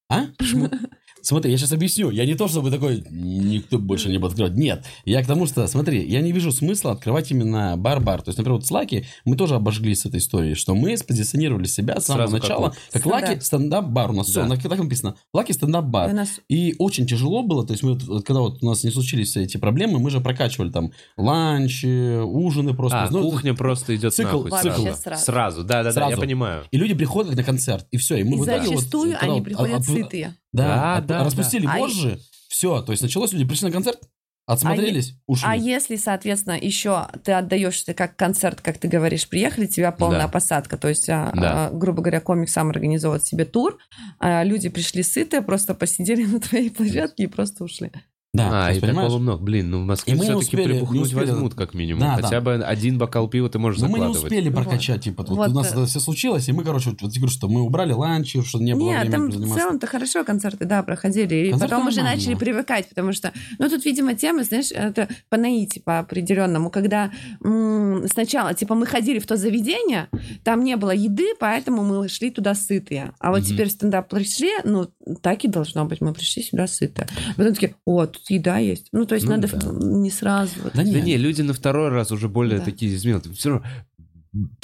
А? 0.09 0.25
Смотри, 1.27 1.51
я 1.51 1.57
сейчас 1.57 1.73
объясню. 1.73 2.09
Я 2.09 2.25
не 2.25 2.35
то, 2.35 2.47
чтобы 2.47 2.71
такой, 2.71 3.03
никто 3.09 3.77
больше 3.79 4.07
не 4.09 4.17
будет 4.17 4.31
открывать. 4.31 4.55
Нет. 4.55 4.85
Я 5.03 5.21
к 5.21 5.27
тому, 5.27 5.45
что, 5.45 5.67
смотри, 5.67 6.07
я 6.07 6.21
не 6.21 6.31
вижу 6.31 6.53
смысла 6.53 6.93
открывать 6.93 7.29
именно 7.31 7.75
бар-бар. 7.75 8.21
То 8.21 8.29
есть, 8.29 8.37
например, 8.37 8.59
вот 8.59 8.65
с 8.65 8.71
Lucky 8.71 9.05
мы 9.25 9.35
тоже 9.35 9.55
обожглись 9.55 9.99
с 10.01 10.05
этой 10.05 10.21
историей, 10.21 10.55
что 10.55 10.73
мы 10.73 10.95
спозиционировали 10.95 11.65
себя 11.65 11.99
с 11.99 12.05
самого 12.05 12.27
Сразу 12.27 12.33
как 12.37 12.43
начала 12.43 12.59
вот. 12.67 12.75
как 12.93 13.01
Стендап. 13.01 13.29
Lucky 13.29 13.39
стендап-бар. 13.41 14.11
У 14.11 14.13
нас 14.13 14.27
все, 14.27 14.47
Да. 14.47 14.55
так 14.55 14.79
написано. 14.79 15.15
Lucky 15.33 15.51
И 15.51 15.53
стендап-бар. 15.53 16.11
у 16.11 16.15
нас 16.15 16.39
И 16.47 16.75
очень 16.79 17.05
тяжело 17.05 17.43
было, 17.43 17.65
то 17.67 17.73
есть 17.73 17.83
мы, 17.83 17.95
вот, 17.95 18.03
вот 18.03 18.25
когда 18.25 18.39
вот 18.39 18.63
у 18.63 18.65
нас 18.65 18.85
не 18.85 18.91
случились 18.91 19.29
все 19.31 19.43
эти 19.43 19.57
проблемы, 19.57 19.99
мы 19.99 20.09
же 20.09 20.21
прокачивали 20.21 20.69
там 20.71 20.91
ланчи, 21.17 22.21
ужины 22.21 22.73
просто. 22.73 23.03
А, 23.03 23.09
Ну, 23.11 23.29
кухня 23.29 23.53
просто 23.53 23.95
идет 23.97 24.13
цикл- 24.13 24.43
нахуй 24.45 24.51
Вообще 24.51 24.71
сразу. 24.71 25.01
сразу. 25.01 25.25
Сразу, 25.25 25.63
да-да-да, 25.63 25.87
я 26.01 26.07
Сразу. 26.07 26.21
понимаю. 26.21 26.63
И 26.71 26.77
люди 26.77 26.93
приходят 26.93 27.35
на 27.35 27.43
концерт, 27.43 27.85
и 27.91 27.97
все. 27.97 28.15
И 28.17 28.23
мы 28.23 28.35
и 28.35 28.37
вот, 28.37 28.45
зачастую 28.45 29.11
когда 29.13 29.25
они 29.25 29.39
вот 29.39 29.43
приходят 29.43 29.75
от- 29.75 29.81
от- 29.81 29.85
сытые. 29.87 30.35
Да, 30.53 30.99
Да, 30.99 31.19
да, 31.19 31.23
распустили 31.25 31.65
да. 31.65 31.73
А 31.75 31.79
вожжи, 31.79 32.19
все. 32.49 32.81
То 32.81 32.91
есть 32.91 33.03
началось, 33.03 33.33
люди 33.33 33.45
пришли 33.45 33.67
на 33.67 33.73
концерт, 33.73 33.99
отсмотрелись, 34.45 35.15
ушли. 35.27 35.47
А 35.47 35.55
если, 35.55 35.97
соответственно, 35.97 36.57
еще 36.59 37.07
ты 37.23 37.33
отдаешь 37.33 37.83
это 37.83 37.93
как 37.93 38.15
концерт, 38.15 38.61
как 38.61 38.77
ты 38.77 38.87
говоришь, 38.87 39.27
приехали, 39.27 39.65
тебя 39.65 39.91
полная 39.91 40.21
Да. 40.21 40.27
посадка, 40.29 40.77
то 40.77 40.87
есть, 40.87 41.09
а, 41.09 41.31
Да. 41.35 41.67
а, 41.67 41.71
грубо 41.71 42.01
говоря, 42.01 42.21
комик 42.21 42.49
сам 42.49 42.69
организовывает 42.69 43.25
себе 43.25 43.43
тур, 43.45 43.77
а 44.19 44.43
люди 44.43 44.69
пришли 44.69 45.03
сытые, 45.03 45.41
просто 45.41 45.75
посидели 45.75 46.23
на 46.25 46.39
твоей 46.39 46.71
площадке 46.71 47.23
и 47.23 47.27
просто 47.27 47.63
ушли. 47.65 47.91
Да, 48.37 48.67
а, 48.67 48.71
и 48.73 48.79
понимаешь? 48.79 49.05
такого 49.07 49.19
много. 49.19 49.43
Блин, 49.43 49.69
ну 49.71 49.81
в 49.83 49.85
Москве 49.85 50.15
все-таки 50.15 50.55
прибухнуть 50.57 51.07
успели- 51.13 51.29
возьмут 51.31 51.53
как 51.55 51.73
минимум. 51.73 52.01
Да, 52.01 52.15
Хотя 52.15 52.29
да. 52.29 52.41
бы 52.41 52.53
один 52.55 52.97
бокал 52.97 53.27
пива 53.27 53.49
ты 53.49 53.59
можешь 53.59 53.79
Но 53.81 53.87
мы 53.87 53.93
не 53.93 54.05
закладывать. 54.05 54.23
успели 54.31 54.49
Вот. 54.49 54.63
прокачать, 54.63 55.01
типа, 55.03 55.23
вот, 55.27 55.37
Вот, 55.37 55.49
у 55.49 55.53
нас 55.53 55.67
э. 55.67 55.71
это 55.71 55.85
все 55.85 55.99
случилось, 55.99 56.47
и 56.49 56.51
мы, 56.51 56.63
короче, 56.63 56.91
вот, 56.91 57.01
я 57.01 57.07
говорю, 57.19 57.27
что 57.27 57.47
мы 57.47 57.61
убрали 57.61 57.93
ланчи, 57.93 58.41
что 58.43 58.59
не 58.59 58.73
было 58.75 58.87
Нет, 58.89 58.99
времени 59.01 59.11
там 59.11 59.29
в 59.29 59.33
заниматься. 59.33 59.59
целом-то 59.63 59.87
хорошо 59.87 60.23
концерты, 60.23 60.65
да, 60.65 60.83
проходили. 60.83 61.35
И 61.35 61.49
Концерты 61.51 61.73
потом 61.75 61.87
уже 61.87 61.97
нормально. 61.97 62.19
начали 62.19 62.35
привыкать, 62.35 62.89
потому 62.89 63.13
что, 63.13 63.31
ну, 63.59 63.69
тут, 63.69 63.85
видимо, 63.85 64.13
тема, 64.15 64.43
знаешь, 64.43 64.71
это 64.71 65.07
по 65.29 65.37
наите, 65.37 65.79
по 65.81 65.99
определенному, 65.99 66.69
когда 66.69 67.11
м, 67.43 68.07
сначала, 68.11 68.53
типа, 68.53 68.75
мы 68.75 68.85
ходили 68.85 69.19
в 69.19 69.25
то 69.27 69.35
заведение, 69.37 70.07
там 70.43 70.63
не 70.63 70.75
было 70.77 70.91
еды, 70.91 71.33
поэтому 71.39 71.83
мы 71.83 72.07
шли 72.09 72.29
туда 72.31 72.53
сытые. 72.55 73.13
А 73.19 73.29
вот 73.31 73.39
Мгм. 73.41 73.47
теперь 73.47 73.67
в 73.69 73.71
стендап 73.71 74.09
пришли, 74.09 74.49
ну, 74.63 74.87
так 75.21 75.43
и 75.43 75.47
должно 75.47 75.85
быть, 75.85 76.01
мы 76.01 76.13
пришли 76.13 76.43
сюда 76.43 76.67
сытые. 76.67 77.07
Потом 77.35 77.53
такие, 77.53 77.75
о, 77.85 78.05
тут 78.05 78.26
еда 78.29 78.57
есть. 78.57 78.87
Ну, 78.91 79.05
то 79.05 79.15
есть 79.15 79.25
Ну 79.27 79.31
надо 79.35 79.47
да. 79.47 79.57
в- 79.69 79.83
не 79.83 80.09
сразу. 80.11 80.51
вот. 80.63 80.73
Да 80.73 80.83
Да 80.83 80.89
нет, 80.89 81.03
не, 81.05 81.17
люди 81.17 81.41
на 81.41 81.53
второй 81.53 81.89
раз 81.89 82.11
уже 82.11 82.27
более 82.29 82.59
Да. 82.59 82.65
такие 82.65 82.93
измены. 82.95 83.21
Все 83.35 83.49
равно 83.51 83.65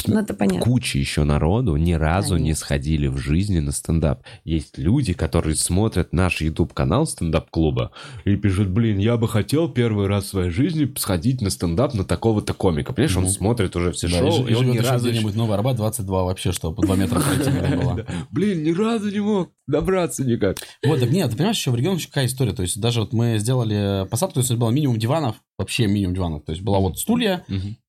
Ну, 0.05 0.19
это 0.19 0.33
понятно. 0.33 0.61
куча 0.61 0.97
еще 0.99 1.23
народу 1.23 1.75
ни 1.75 1.93
разу 1.93 2.35
не 2.35 2.41
Конечно. 2.43 2.59
сходили 2.65 3.07
в 3.07 3.17
жизни 3.17 3.59
на 3.59 3.71
стендап. 3.71 4.23
Есть 4.43 4.77
люди, 4.77 5.13
которые 5.13 5.55
смотрят 5.55 6.13
наш 6.13 6.41
YouTube-канал 6.41 7.05
стендап-клуба 7.07 7.91
и 8.25 8.35
пишут, 8.35 8.69
блин, 8.69 8.97
я 8.97 9.17
бы 9.17 9.27
хотел 9.27 9.69
первый 9.69 10.07
раз 10.07 10.25
в 10.25 10.27
своей 10.29 10.49
жизни 10.49 10.91
сходить 10.97 11.41
на 11.41 11.49
стендап 11.49 11.93
на 11.93 12.03
такого-то 12.03 12.53
комика. 12.53 12.93
Понимаешь, 12.93 13.17
он 13.17 13.23
Мгм. 13.23 13.31
смотрит 13.31 13.75
уже 13.75 13.91
все 13.91 14.07
Да, 14.09 14.19
шоу, 14.19 14.45
и, 14.47 14.51
и 14.51 14.55
он 14.55 14.69
ни 14.71 14.77
разу... 14.77 15.09
где-нибудь 15.09 15.35
Новый 15.35 15.55
Арбат 15.55 15.75
22 15.77 16.23
вообще, 16.23 16.51
что 16.51 16.71
по 16.71 16.81
2 16.85 16.95
метра 16.95 17.19
пройти 17.19 17.49
не 17.51 17.75
было. 17.77 18.05
Блин, 18.31 18.63
ни 18.63 18.71
разу 18.71 19.09
не 19.11 19.19
мог 19.19 19.51
добраться 19.67 20.23
никак. 20.25 20.57
Вот, 20.85 20.99
так 20.99 21.09
нет, 21.09 21.29
ты 21.31 21.37
понимаешь, 21.37 21.57
еще 21.57 21.71
в 21.71 21.75
регионах 21.75 21.99
еще 21.99 22.09
какая 22.09 22.25
история. 22.25 22.53
То 22.53 22.63
есть 22.63 22.79
даже 22.81 22.99
вот 22.99 23.13
мы 23.13 23.37
сделали 23.39 24.07
посадку, 24.09 24.35
то 24.35 24.39
есть 24.41 24.53
было 24.55 24.69
минимум 24.71 24.99
диванов, 24.99 25.37
вообще 25.57 25.87
минимум 25.87 26.15
диванов. 26.15 26.43
То 26.43 26.51
есть 26.51 26.61
была 26.63 26.79
вот 26.79 26.99
стулья, 26.99 27.45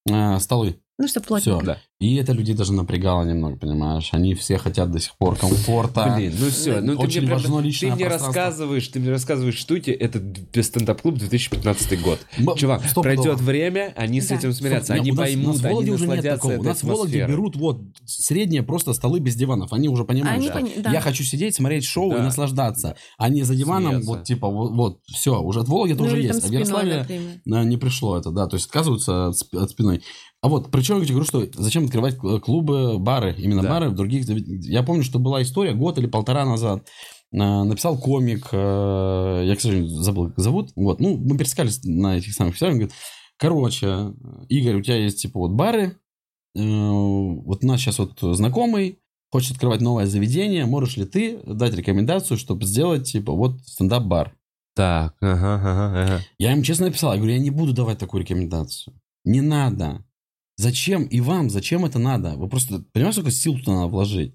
э, 0.09 0.39
столы. 0.39 0.77
Ну, 0.97 1.09
что 1.09 1.21
Все. 1.21 1.27
плотненько. 1.29 1.65
Да. 1.67 1.79
И 1.99 2.17
это 2.17 2.33
людей 2.33 2.55
даже 2.55 2.73
напрягало 2.73 3.25
немного, 3.25 3.57
понимаешь? 3.57 4.11
Они 4.13 4.35
все 4.35 4.59
хотят 4.59 4.91
до 4.93 5.01
сих 5.01 5.17
пор 5.17 5.37
комфорта. 5.37 6.13
Блин, 6.17 6.35
ну 6.39 6.51
все, 6.51 6.81
ну 6.81 6.95
ты 6.97 7.03
Очень 7.03 7.23
мне, 7.23 7.33
важно 7.33 7.59
личное 7.61 7.91
ты 7.91 7.97
мне 7.97 8.09
рассказываешь, 8.09 8.87
ты 8.89 9.01
мне 9.01 9.11
рассказываешь 9.11 9.57
штуки, 9.57 9.91
это 9.91 10.23
стендап-клуб 10.63 11.17
2015 11.17 12.01
год. 12.03 12.19
М- 12.39 12.55
Чувак, 12.57 12.83
стопудово. 12.85 13.03
пройдет 13.03 13.41
время, 13.41 13.93
они 13.97 14.21
с 14.21 14.29
Да. 14.29 14.35
этим 14.37 14.53
смирятся, 14.53 14.93
Стоп, 14.93 15.01
они 15.01 15.11
у 15.13 15.15
нас- 15.15 15.25
поймут, 15.25 15.47
у 15.47 15.49
нас 15.53 15.57
в 15.61 15.65
они 15.65 15.73
Вологде 15.75 15.93
уже 15.93 16.03
нет 16.07 16.17
насладятся 16.17 16.49
такого. 16.49 16.61
У 16.61 16.63
нас 16.65 16.79
в 16.81 16.85
Вологде 16.85 17.27
берут 17.27 17.57
вот 17.57 17.81
средние 18.05 18.63
просто 18.63 18.93
столы 18.93 19.19
без 19.21 19.35
диванов. 19.35 19.73
Они 19.73 19.89
уже 19.89 20.05
понимают, 20.05 20.37
Они 20.39 20.47
что 20.49 20.59
пони- 20.61 20.75
да. 20.81 20.93
я 20.93 21.01
хочу 21.01 21.25
сидеть, 21.25 21.55
смотреть 21.57 21.85
шоу 21.85 22.11
Да. 22.11 22.19
и 22.19 22.23
наслаждаться. 22.23 22.97
А 23.19 23.29
не 23.31 23.43
за 23.43 23.55
диваном, 23.57 23.93
Смеяться. 24.03 24.09
вот 24.11 24.25
типа, 24.25 24.49
вот, 24.49 24.73
вот 24.73 24.99
все, 25.07 25.41
уже 25.41 25.61
от 25.61 25.69
Вологи 25.69 25.93
это 25.93 26.03
Ну, 26.03 26.07
уже 26.09 26.21
есть. 26.21 26.45
А 26.45 26.49
в 26.49 26.51
например. 26.53 27.41
э, 27.47 27.65
не 27.65 27.77
пришло 27.79 28.17
это, 28.19 28.31
да. 28.31 28.47
То 28.47 28.57
есть 28.57 28.67
отказываются 28.67 29.29
от 29.29 29.71
спиной. 29.71 30.03
А 30.45 30.49
вот, 30.49 30.71
причем 30.71 31.01
я 31.01 31.09
говорю, 31.09 31.25
что 31.25 31.49
зачем 31.55 31.87
открывать 31.87 32.19
клубы, 32.19 32.99
бары, 32.99 33.35
именно 33.39 33.63
Да. 33.63 33.71
бары 33.71 33.89
в 33.89 33.95
других... 33.95 34.29
Я 34.29 34.83
помню, 34.83 35.03
что 35.03 35.19
была 35.19 35.41
история 35.41 35.73
год 35.73 35.97
или 35.97 36.07
полтора 36.07 36.45
назад. 36.45 36.87
Написал 37.33 37.97
комик, 37.97 38.49
э, 38.53 39.43
я, 39.47 39.57
к 39.57 39.61
сожалению, 39.63 39.89
забыл, 39.89 40.29
как 40.29 40.39
зовут. 40.39 40.73
Вот, 40.77 41.01
ну, 41.01 41.17
мы 41.17 41.39
пересекались 41.39 41.83
на 41.85 42.19
этих 42.19 42.35
самых 42.35 42.53
фестивалях. 42.53 42.77
Говорит, 42.77 42.95
короче, 43.39 44.13
Игорь, 44.51 44.77
у 44.77 44.83
тебя 44.83 44.97
есть, 44.97 45.23
типа, 45.23 45.41
вот 45.41 45.53
бары, 45.53 45.97
э, 46.55 46.61
вот 46.61 47.65
у 47.65 47.67
нас 47.67 47.81
сейчас 47.81 47.99
вот 47.99 48.19
знакомый 48.21 48.99
хочет 49.33 49.53
открывать 49.53 49.81
новое 49.81 50.05
заведение, 50.05 50.67
можешь 50.67 50.99
ли 50.99 51.07
ты 51.07 51.41
дать 51.47 51.75
рекомендацию, 51.75 52.37
чтобы 52.37 52.67
сделать, 52.67 53.11
типа, 53.11 53.33
вот 53.33 53.63
стендап-бар? 53.65 54.37
Так, 54.77 55.15
ага, 55.23 55.55
ага, 55.55 56.03
ага. 56.03 56.21
Я 56.37 56.53
им 56.53 56.63
честно 56.63 56.85
написал, 56.85 57.13
я 57.13 57.17
говорю, 57.17 57.33
я 57.33 57.41
не 57.41 57.51
буду 57.51 57.73
давать 57.73 57.97
такую 57.97 58.23
рекомендацию. 58.25 58.95
Не 59.25 59.41
надо. 59.41 60.05
Зачем 60.57 61.05
и 61.05 61.21
вам, 61.21 61.51
зачем 61.51 61.85
это 61.85 61.99
надо? 61.99 62.35
Вы 62.37 62.49
просто, 62.49 62.85
понимаешь, 62.93 63.15
сколько 63.15 63.31
сил 63.31 63.59
туда 63.59 63.73
надо 63.73 63.89
вложить? 63.89 64.35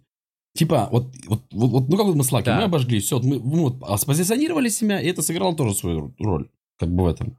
Типа, 0.56 0.90
вот, 0.92 1.14
вот, 1.28 1.44
вот, 1.52 1.70
вот, 1.72 1.90
ну 1.90 1.98
как 1.98 2.06
вот 2.08 2.16
мы 2.16 2.24
с 2.24 2.32
Лаки, 2.32 2.46
Да. 2.48 2.58
мы 2.58 2.64
обожгли, 2.64 3.00
все, 3.00 3.20
мы, 3.20 3.40
мы 3.40 3.70
вот 3.70 4.00
спозиционировали 4.02 4.68
себя, 4.70 5.00
и 5.00 5.08
это 5.08 5.22
сыграло 5.22 5.56
тоже 5.56 5.76
свою 5.76 6.14
роль, 6.20 6.50
как 6.78 6.90
бы 6.94 7.04
в 7.04 7.08
этом. 7.08 7.38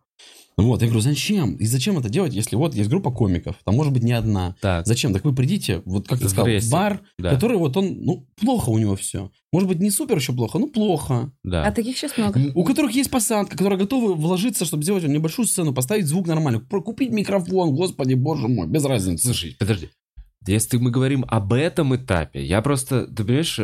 Вот, 0.62 0.80
я 0.82 0.88
говорю, 0.88 1.00
зачем? 1.00 1.54
И 1.56 1.66
зачем 1.66 1.98
это 1.98 2.08
делать, 2.08 2.34
если 2.34 2.56
вот 2.56 2.74
есть 2.74 2.88
группа 2.90 3.10
комиков, 3.10 3.56
там 3.64 3.74
может 3.76 3.92
быть 3.92 4.02
не 4.02 4.12
одна. 4.12 4.56
Так, 4.60 4.86
Зачем? 4.86 5.12
Так 5.12 5.24
вы 5.24 5.34
придите, 5.34 5.82
вот 5.84 6.06
как 6.08 6.18
ты 6.18 6.28
сказал, 6.28 6.46
Вместе. 6.46 6.68
в 6.68 6.72
бар, 6.72 7.00
да, 7.18 7.30
который 7.30 7.56
вот 7.58 7.76
он, 7.76 7.98
ну, 8.02 8.26
плохо 8.40 8.70
у 8.70 8.78
него 8.78 8.96
все. 8.96 9.30
Может 9.52 9.68
быть, 9.68 9.80
не 9.80 9.90
супер 9.90 10.16
еще 10.16 10.32
плохо, 10.32 10.58
ну, 10.58 10.68
плохо. 10.68 11.32
да. 11.42 11.64
А 11.66 11.72
таких 11.72 11.96
сейчас 11.98 12.16
много. 12.16 12.40
У 12.54 12.64
которых 12.64 12.92
есть 12.92 13.10
посадка, 13.10 13.56
которые 13.56 13.78
готовы 13.78 14.14
вложиться, 14.14 14.64
чтобы 14.64 14.82
сделать 14.82 15.04
небольшую 15.04 15.46
сцену, 15.46 15.72
поставить 15.74 16.06
звук 16.06 16.26
нормальный, 16.26 16.60
про- 16.60 16.82
купить 16.82 17.10
микрофон, 17.10 17.74
господи, 17.74 18.14
боже 18.14 18.48
мой, 18.48 18.66
без 18.68 18.84
разницы. 18.84 19.24
Слушай, 19.26 19.56
подожди. 19.58 19.90
Если 20.46 20.78
мы 20.78 20.90
говорим 20.90 21.24
об 21.28 21.52
этом 21.52 21.94
этапе, 21.94 22.44
я 22.44 22.62
просто, 22.62 23.06
ты 23.06 23.24
понимаешь, 23.24 23.58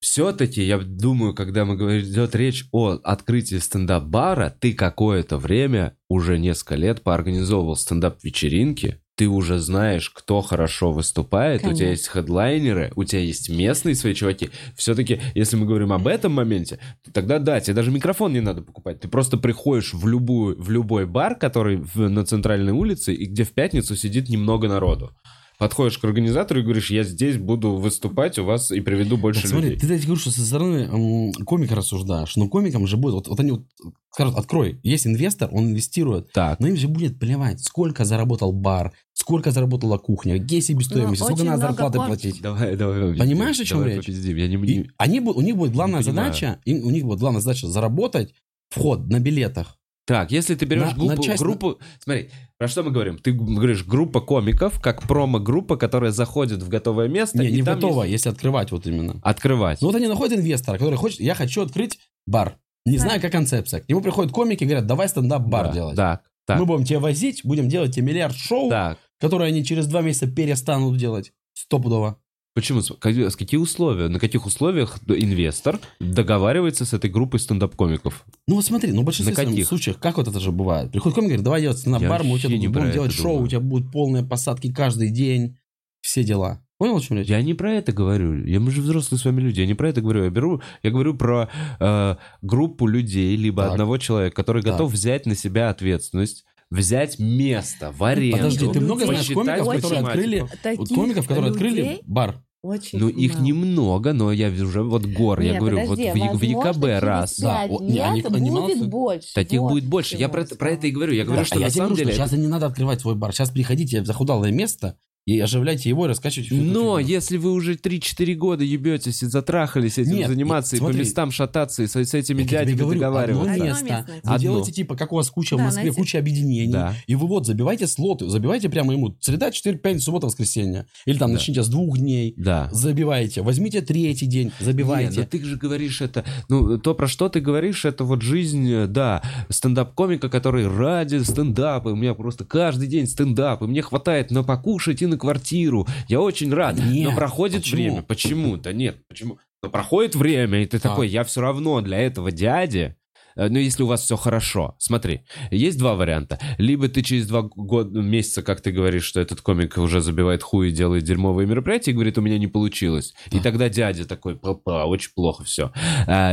все-таки, 0.00 0.62
я 0.62 0.78
думаю, 0.78 1.34
когда 1.34 1.64
мы 1.64 1.76
говорим, 1.76 2.02
идет 2.02 2.34
речь 2.34 2.66
о 2.72 2.98
открытии 3.02 3.56
стендап-бара, 3.56 4.54
ты 4.60 4.72
какое-то 4.72 5.38
время, 5.38 5.96
уже 6.08 6.38
несколько 6.38 6.76
лет, 6.76 7.02
поорганизовывал 7.02 7.76
стендап-вечеринки, 7.76 9.00
ты 9.16 9.28
уже 9.28 9.58
знаешь, 9.58 10.10
кто 10.10 10.42
хорошо 10.42 10.92
выступает, 10.92 11.60
у 11.60 11.62
тебя 11.62 11.70
Конечно. 11.70 11.90
есть 11.90 12.08
хедлайнеры, 12.08 12.92
у 12.96 13.04
тебя 13.04 13.22
есть 13.22 13.48
местные 13.48 13.94
свои 13.94 14.12
чуваки. 14.12 14.50
Все-таки, 14.76 15.20
если 15.34 15.56
мы 15.56 15.64
говорим 15.64 15.92
об 15.94 16.06
этом 16.06 16.32
моменте, 16.32 16.78
то 17.02 17.12
тогда 17.12 17.38
да, 17.38 17.58
тебе 17.60 17.72
даже 17.74 17.90
микрофон 17.90 18.34
не 18.34 18.40
надо 18.40 18.60
покупать. 18.60 19.00
Ты 19.00 19.08
просто 19.08 19.38
приходишь 19.38 19.94
в, 19.94 20.06
любую, 20.06 20.62
в 20.62 20.70
любой 20.70 21.06
бар, 21.06 21.34
который 21.34 21.78
в- 21.78 22.10
на 22.10 22.26
центральной 22.26 22.72
улице, 22.72 23.14
и 23.14 23.24
где 23.24 23.44
в 23.44 23.52
пятницу 23.52 23.96
сидит 23.96 24.28
немного 24.28 24.68
народу. 24.68 25.16
Подходишь 25.58 25.96
к 25.98 26.04
организатору 26.04 26.60
и 26.60 26.62
говоришь, 26.62 26.90
я 26.90 27.02
здесь 27.02 27.38
буду 27.38 27.76
выступать 27.76 28.38
у 28.38 28.44
вас 28.44 28.70
и 28.70 28.80
приведу 28.80 29.16
больше 29.16 29.40
Так 29.42 29.50
смотри, 29.52 29.70
людей. 29.70 29.80
ты, 29.88 29.98
ты 29.98 30.04
говоришь, 30.04 30.20
что 30.20 30.30
со 30.30 30.44
стороны 30.44 31.32
комика 31.46 31.74
рассуждаешь, 31.74 32.36
но 32.36 32.46
комикам 32.48 32.86
же 32.86 32.98
будет, 32.98 33.14
вот, 33.14 33.28
вот 33.28 33.40
они 33.40 33.52
вот 33.52 33.64
скажут, 34.12 34.36
открой, 34.36 34.78
есть 34.82 35.06
инвестор, 35.06 35.48
он 35.52 35.70
инвестирует, 35.70 36.30
Так, 36.32 36.60
но 36.60 36.68
им 36.68 36.76
же 36.76 36.88
будет 36.88 37.18
плевать, 37.18 37.60
сколько 37.64 38.04
заработал 38.04 38.52
бар, 38.52 38.92
сколько 39.14 39.50
заработала 39.50 39.96
кухня, 39.96 40.38
какие 40.38 40.60
себестоимости, 40.60 41.22
Ну, 41.22 41.26
сколько 41.28 41.44
надо 41.44 41.62
зарплаты 41.62 41.98
ком- 41.98 42.06
платить. 42.06 42.42
давай, 42.42 42.76
давай. 42.76 43.00
попиздим. 43.00 43.18
Понимаешь, 43.26 43.60
о 43.60 43.64
чем 43.64 43.78
Давай 43.78 43.94
речь? 43.94 44.04
попиздим. 44.04 44.36
Я 44.36 44.48
не, 44.48 44.54
И 44.56 44.58
не- 44.78 44.90
они, 44.98 45.20
будут- 45.20 45.38
у 45.38 45.40
них 45.40 45.56
будет 45.56 45.72
главная 45.72 46.00
Не 46.00 46.04
задача, 46.04 46.58
им- 46.66 46.84
у 46.86 46.90
них 46.90 47.04
будет 47.04 47.18
главная 47.20 47.40
задача 47.40 47.66
заработать 47.66 48.34
вход 48.68 49.08
на 49.08 49.20
билетах. 49.20 49.78
Так, 50.06 50.30
если 50.30 50.54
ты 50.54 50.64
берешь 50.66 50.90
На- 50.90 50.94
группу, 50.94 51.14
на 51.16 51.22
часть- 51.22 51.42
группу- 51.42 51.78
Смотри, 51.98 52.30
про 52.58 52.68
что 52.68 52.82
мы 52.84 52.90
говорим? 52.92 53.18
Ты 53.18 53.32
говоришь 53.32 53.84
группа 53.84 54.20
комиков, 54.20 54.80
как 54.80 55.02
промо-группа, 55.02 55.76
которая 55.76 56.12
заходит 56.12 56.62
в 56.62 56.68
готовое 56.68 57.08
место. 57.08 57.38
Не, 57.38 57.48
и 57.48 57.52
не 57.56 57.62
там 57.62 57.74
готово, 57.74 58.04
есть- 58.04 58.12
если 58.12 58.28
открывать 58.30 58.70
вот 58.70 58.86
именно. 58.86 59.20
Открывать. 59.22 59.80
Ну 59.82 59.88
вот 59.88 59.96
они 59.96 60.06
находят 60.06 60.38
инвестора, 60.38 60.78
который 60.78 60.94
хочет, 60.96 61.20
я 61.20 61.34
хочу 61.34 61.62
открыть 61.62 61.98
бар. 62.26 62.56
Не 62.84 62.98
Да. 62.98 63.02
знаю, 63.04 63.20
как 63.20 63.32
концепция. 63.32 63.80
К 63.80 63.88
нему 63.88 64.00
приходят 64.00 64.30
комики 64.32 64.62
и 64.62 64.66
говорят, 64.66 64.86
давай 64.86 65.08
стендап-бар 65.08 65.66
Да, 65.68 65.72
делать. 65.72 65.96
Так, 65.96 66.22
так, 66.46 66.60
Мы 66.60 66.66
будем 66.66 66.84
тебя 66.84 67.00
возить, 67.00 67.40
будем 67.42 67.68
делать 67.68 67.92
тебе 67.96 68.06
миллиард 68.06 68.36
шоу, 68.36 68.70
так. 68.70 68.98
которые 69.20 69.48
они 69.48 69.64
через 69.64 69.88
два 69.88 70.02
месяца 70.02 70.28
перестанут 70.28 70.96
делать. 70.98 71.32
Стопудово. 71.54 72.18
Почему? 72.56 72.80
С 72.80 73.36
какие 73.36 73.58
условия? 73.58 74.08
На 74.08 74.18
каких 74.18 74.46
условиях 74.46 74.98
инвестор 75.08 75.78
договаривается 76.00 76.86
с 76.86 76.94
этой 76.94 77.10
группой 77.10 77.38
стендап-комиков? 77.38 78.24
Ну 78.48 78.54
вот 78.54 78.64
смотри, 78.64 78.92
ну 78.92 79.02
в 79.02 79.04
большинстве 79.04 79.36
На 79.36 79.50
каких? 79.50 79.66
случаев, 79.68 79.98
как 79.98 80.16
вот 80.16 80.26
это 80.26 80.40
же 80.40 80.52
бывает? 80.52 80.90
Приходит 80.90 81.16
комик 81.16 81.26
и 81.26 81.28
говорит, 81.32 81.44
давай 81.44 81.60
делать 81.60 81.76
стендап-бар, 81.76 82.24
мы 82.24 82.36
у 82.36 82.38
тебя 82.38 82.56
будем 82.70 82.92
делать 82.92 83.12
шоу, 83.12 83.24
думаю. 83.24 83.44
у 83.44 83.48
тебя 83.48 83.60
будут 83.60 83.92
полные 83.92 84.24
посадки 84.24 84.72
каждый 84.72 85.10
день, 85.10 85.58
все 86.00 86.24
дела. 86.24 86.62
Понял, 86.78 86.96
о 86.96 87.00
чем 87.02 87.18
речь? 87.18 87.28
Я 87.28 87.42
не 87.42 87.52
про 87.52 87.74
это 87.74 87.92
говорю. 87.92 88.42
Я, 88.46 88.58
мы 88.58 88.70
же 88.70 88.80
взрослые 88.80 89.18
с 89.18 89.24
вами 89.26 89.42
люди. 89.42 89.60
Я 89.60 89.66
не 89.66 89.74
про 89.74 89.90
это 89.90 90.00
говорю. 90.00 90.24
Я 90.24 90.30
беру, 90.30 90.62
я 90.82 90.90
говорю 90.90 91.14
про 91.14 91.50
э, 91.78 92.16
группу 92.40 92.86
людей, 92.86 93.36
либо 93.36 93.64
Так. 93.64 93.72
одного 93.72 93.98
человека, 93.98 94.34
который 94.34 94.62
Так. 94.62 94.72
готов 94.72 94.92
взять 94.92 95.26
на 95.26 95.34
себя 95.34 95.68
ответственность, 95.68 96.44
взять 96.70 97.18
место 97.18 97.92
в 97.92 98.02
аренду. 98.02 98.38
Подожди, 98.38 98.66
ты 98.72 98.80
много 98.80 99.04
знаешь 99.04 99.28
комиков, 99.28 99.66
которые 99.74 100.00
открыли, 100.00 100.46
Таких 100.62 100.78
вот 100.78 100.88
комиков, 100.88 101.28
которые 101.28 101.50
открыли 101.50 102.00
бар? 102.06 102.42
Очень 102.66 102.98
Ну, 102.98 103.08
их 103.08 103.34
мало. 103.34 103.44
немного, 103.44 104.12
но 104.12 104.32
я 104.32 104.48
уже 104.48 104.82
вот 104.82 105.06
гор, 105.06 105.40
я 105.40 105.52
Не, 105.52 105.58
говорю, 105.58 105.78
подожди, 105.86 106.10
вот 106.14 106.34
в, 106.34 106.38
в 106.38 106.42
ЕКБ 106.42 106.84
раз. 107.02 107.38
Да, 107.38 107.62
пять 107.68 107.70
о, 107.70 107.82
не, 107.84 107.98
они- 108.00 108.22
будет 108.22 108.40
молодцы. 108.40 108.84
больше. 108.84 109.34
Таких 109.34 109.60
Вот 109.60 109.70
будет 109.70 109.86
больше. 109.86 110.16
Я 110.16 110.28
про, 110.28 110.40
я 110.42 110.56
про 110.56 110.70
это 110.70 110.86
и 110.86 110.90
говорю. 110.90 111.12
Я 111.14 111.24
говорю, 111.24 111.40
Да, 111.42 111.46
что 111.46 111.56
а 111.56 111.58
я 111.60 111.64
на 111.66 111.70
тебе 111.70 111.76
самом 111.78 111.88
говорю, 111.90 112.04
что 112.04 112.12
деле... 112.16 112.28
сейчас 112.28 112.38
не 112.38 112.48
надо 112.48 112.66
открывать 112.66 113.00
свой 113.00 113.14
бар. 113.14 113.32
Сейчас 113.32 113.50
приходите 113.50 114.00
в 114.00 114.06
захудалое 114.06 114.50
место 114.50 114.96
и 115.26 115.40
оживляйте 115.40 115.88
его 115.88 116.04
и 116.06 116.08
раскачивайте 116.08 116.54
Но 116.54 117.00
если 117.00 117.36
вы 117.36 117.50
уже 117.50 117.74
3-4 117.74 118.34
года 118.34 118.62
ебетесь 118.62 119.24
и 119.24 119.26
затрахались 119.26 119.98
этим 119.98 120.12
Нет, 120.14 120.28
заниматься, 120.28 120.76
нет, 120.76 120.80
и 120.80 120.84
по 120.84 120.90
смотри. 120.92 121.00
местам 121.00 121.32
шататься, 121.32 121.82
и 121.82 121.88
с, 121.88 121.96
с 121.96 122.14
этими 122.14 122.42
Я 122.42 122.48
дядями 122.48 122.76
говорю, 122.76 123.00
договариваться. 123.00 123.42
одно 123.50 123.52
Одно 123.54 123.64
место. 123.64 123.84
место. 123.84 124.06
Вы 124.12 124.18
Одно. 124.22 124.38
делаете, 124.38 124.72
типа, 124.72 124.94
как 124.96 125.12
у 125.12 125.16
вас 125.16 125.28
куча 125.30 125.54
в 125.54 125.58
Да, 125.58 125.64
Москве, 125.64 125.82
знаете- 125.82 125.98
куча 125.98 126.18
объединений. 126.20 126.72
Да. 126.72 126.94
И 127.08 127.16
вы 127.16 127.26
вот 127.26 127.44
забивайте 127.44 127.88
слоты, 127.88 128.28
забивайте 128.28 128.68
прямо 128.68 128.92
ему 128.92 129.16
среда, 129.18 129.50
четверг, 129.50 129.82
пятница, 129.82 130.04
суббота, 130.04 130.26
воскресенье. 130.26 130.86
Или 131.06 131.18
там 131.18 131.30
Да. 131.30 131.34
начните 131.34 131.64
с 131.64 131.68
двух 131.68 131.98
дней. 131.98 132.32
Да. 132.36 132.68
Забивайте. 132.70 133.42
Возьмите 133.42 133.80
третий 133.80 134.26
день, 134.26 134.52
забивайте. 134.60 135.20
но 135.20 135.26
ты 135.26 135.42
же 135.44 135.56
говоришь 135.56 136.02
это, 136.02 136.24
ну, 136.48 136.78
то, 136.78 136.94
про 136.94 137.08
что 137.08 137.28
ты 137.28 137.40
говоришь, 137.40 137.84
это 137.84 138.04
вот 138.04 138.22
жизнь, 138.22 138.70
э, 138.70 138.86
да, 138.86 139.22
стендап-комика, 139.48 140.28
который 140.28 140.68
ради 140.68 141.16
стендапа, 141.24 141.88
у 141.88 141.96
меня 141.96 142.14
просто 142.14 142.44
каждый 142.44 142.86
день 142.86 143.08
стендап, 143.08 143.62
и 143.62 143.66
мне 143.66 143.82
хватает 143.82 144.30
на 144.30 144.44
покушать 144.44 145.02
и 145.02 145.06
на 145.06 145.15
квартиру, 145.18 145.86
я 146.08 146.20
очень 146.20 146.52
рад, 146.52 146.76
Нет, 146.78 147.10
но 147.10 147.16
проходит 147.16 147.62
почему? 147.62 147.76
время, 147.76 148.02
почему? 148.02 148.56
Да 148.56 148.72
нет, 148.72 148.96
почему? 149.08 149.38
Но 149.62 149.70
проходит 149.70 150.14
время, 150.14 150.62
и 150.62 150.66
ты 150.66 150.78
Так. 150.78 150.92
такой, 150.92 151.08
я 151.08 151.24
все 151.24 151.40
равно 151.40 151.80
для 151.80 151.98
этого 151.98 152.30
дяди 152.30 152.94
ну, 153.36 153.58
если 153.58 153.82
у 153.82 153.86
вас 153.86 154.02
все 154.02 154.16
хорошо. 154.16 154.74
Смотри, 154.78 155.22
есть 155.50 155.78
два 155.78 155.94
варианта. 155.94 156.38
Либо 156.58 156.88
ты 156.88 157.02
через 157.02 157.26
два 157.28 157.42
года, 157.42 158.00
месяца, 158.00 158.42
как 158.42 158.60
ты 158.60 158.72
говоришь, 158.72 159.04
что 159.04 159.20
этот 159.20 159.40
комик 159.40 159.76
уже 159.78 160.00
забивает 160.00 160.42
хуй 160.42 160.68
и 160.68 160.72
делает 160.72 161.04
дерьмовые 161.04 161.46
мероприятия, 161.46 161.90
и 161.90 161.94
говорит, 161.94 162.18
у 162.18 162.22
меня 162.22 162.38
не 162.38 162.46
получилось. 162.46 163.14
И 163.30 163.40
тогда 163.40 163.68
дядя 163.68 164.06
такой, 164.06 164.36
папа, 164.36 164.84
очень 164.86 165.10
плохо 165.14 165.44
все. 165.44 165.72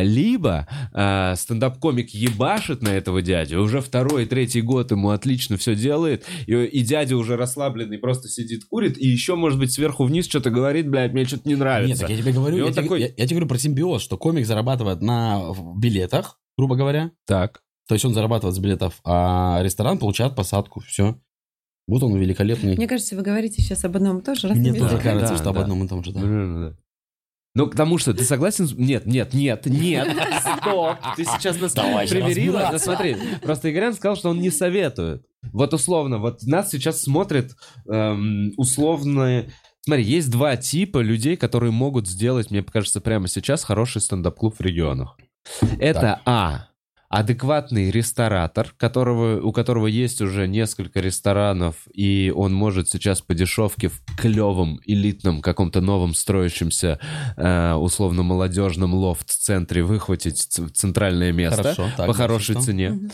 Либо 0.01 0.67
а, 0.93 1.35
стендап-комик 1.35 2.09
ебашит 2.11 2.81
на 2.81 2.89
этого 2.89 3.21
дядю, 3.21 3.61
уже 3.61 3.81
второй, 3.81 4.25
третий 4.25 4.61
год 4.61 4.91
ему 4.91 5.09
отлично 5.09 5.57
все 5.57 5.75
делает, 5.75 6.25
и, 6.47 6.53
и 6.53 6.81
дядя 6.81 7.17
уже 7.17 7.35
расслабленный 7.35 7.97
просто 7.97 8.29
сидит, 8.29 8.65
курит, 8.65 8.97
и 8.97 9.07
еще, 9.07 9.35
может 9.35 9.59
быть, 9.59 9.71
сверху 9.71 10.05
вниз 10.05 10.27
что-то 10.27 10.49
говорит, 10.49 10.89
блядь, 10.89 11.13
мне 11.13 11.25
что-то 11.25 11.47
не 11.47 11.55
нравится. 11.55 11.89
Нет, 11.93 11.99
так 11.99 12.09
я 12.09 12.17
тебе 12.17 12.31
говорю, 12.31 12.57
я, 12.57 12.71
тебе, 12.71 12.81
такой- 12.81 13.01
я- 13.01 13.07
я 13.07 13.13
тебе 13.25 13.29
говорю 13.35 13.47
про 13.47 13.57
симбиоз, 13.57 14.01
что 14.01 14.17
комик 14.17 14.45
зарабатывает 14.45 15.01
на 15.01 15.41
билетах, 15.77 16.39
грубо 16.57 16.75
говоря. 16.75 17.11
Так. 17.25 17.61
То 17.87 17.95
есть 17.95 18.05
он 18.05 18.13
зарабатывает 18.13 18.55
с 18.55 18.59
билетов, 18.59 18.99
а 19.03 19.59
ресторан 19.61 19.97
получает 19.97 20.35
посадку. 20.35 20.79
Все. 20.81 21.19
Вот 21.87 22.01
он 22.01 22.15
великолепный. 22.15 22.77
Мне 22.77 22.87
кажется, 22.87 23.15
вы 23.15 23.23
говорите 23.23 23.61
сейчас 23.61 23.83
об 23.83 23.95
одном 23.97 24.19
и 24.19 24.21
том 24.21 24.35
же. 24.35 24.47
раз 24.47 24.57
Мне 24.57 24.71
не 24.71 24.79
тоже 24.79 24.97
кажется, 24.97 25.33
Да, 25.33 25.37
что 25.37 25.49
об 25.49 25.55
да. 25.55 25.61
одном 25.63 25.83
и 25.83 25.87
том 25.87 26.03
же. 26.03 26.13
Да. 26.13 26.19
Ну, 26.21 26.69
да. 26.69 26.77
Ну, 27.55 27.67
к 27.67 27.75
тому, 27.75 27.99
что 27.99 28.13
ты 28.15 28.23
согласен? 28.23 28.67
Нет, 28.77 29.05
нет, 29.05 29.33
нет, 29.33 29.65
нет, 29.67 30.07
стоп. 30.39 30.97
Ты 31.15 31.25
сейчас 31.25 31.59
нас 31.59 31.73
Давай 31.73 32.07
же 32.07 32.15
примирила. 32.15 32.69
Да 32.71 32.79
смотри, 32.79 33.15
просто 33.41 33.69
Игорян 33.69 33.93
сказал, 33.93 34.15
что 34.15 34.29
он 34.29 34.39
не 34.39 34.49
советует. 34.49 35.25
Вот 35.51 35.73
условно, 35.73 36.17
вот 36.17 36.41
нас 36.43 36.71
сейчас 36.71 37.01
смотрят 37.01 37.51
эм, 37.87 38.53
условно... 38.57 39.45
Смотри, 39.81 40.03
есть 40.05 40.31
два 40.31 40.55
типа 40.55 40.99
людей, 40.99 41.35
которые 41.35 41.71
могут 41.71 42.07
сделать, 42.07 42.49
мне 42.49 42.63
кажется, 42.63 43.01
прямо 43.01 43.27
сейчас 43.27 43.65
хороший 43.65 43.99
стендап-клуб 44.01 44.55
в 44.57 44.61
регионах. 44.61 45.17
Это 45.79 46.21
А. 46.25 46.67
Адекватный 47.09 47.91
ресторатор, 47.91 48.73
которого, 48.75 49.39
у 49.39 49.51
которого 49.51 49.85
есть 49.85 50.19
уже 50.19 50.47
несколько 50.47 50.99
ресторанов, 50.99 51.75
и 51.93 52.33
он 52.35 52.55
может 52.55 52.89
сейчас 52.89 53.21
по 53.21 53.35
дешевке 53.35 53.89
в 53.89 54.01
клевом, 54.17 54.79
элитном, 54.83 55.41
каком-то 55.41 55.79
новом 55.79 56.15
строящемся, 56.15 56.99
э, 57.37 57.73
условно 57.73 58.23
молодежном 58.23 58.95
лофт-центре 58.95 59.83
выхватить 59.83 60.37
ц- 60.39 60.67
центральное 60.69 61.31
место 61.31 61.61
Хорошо, 61.61 61.87
так, 61.95 62.07
по 62.07 62.13
хорошей 62.13 62.53
что? 62.55 62.61
цене. 62.63 62.89
Мгм. 62.89 63.11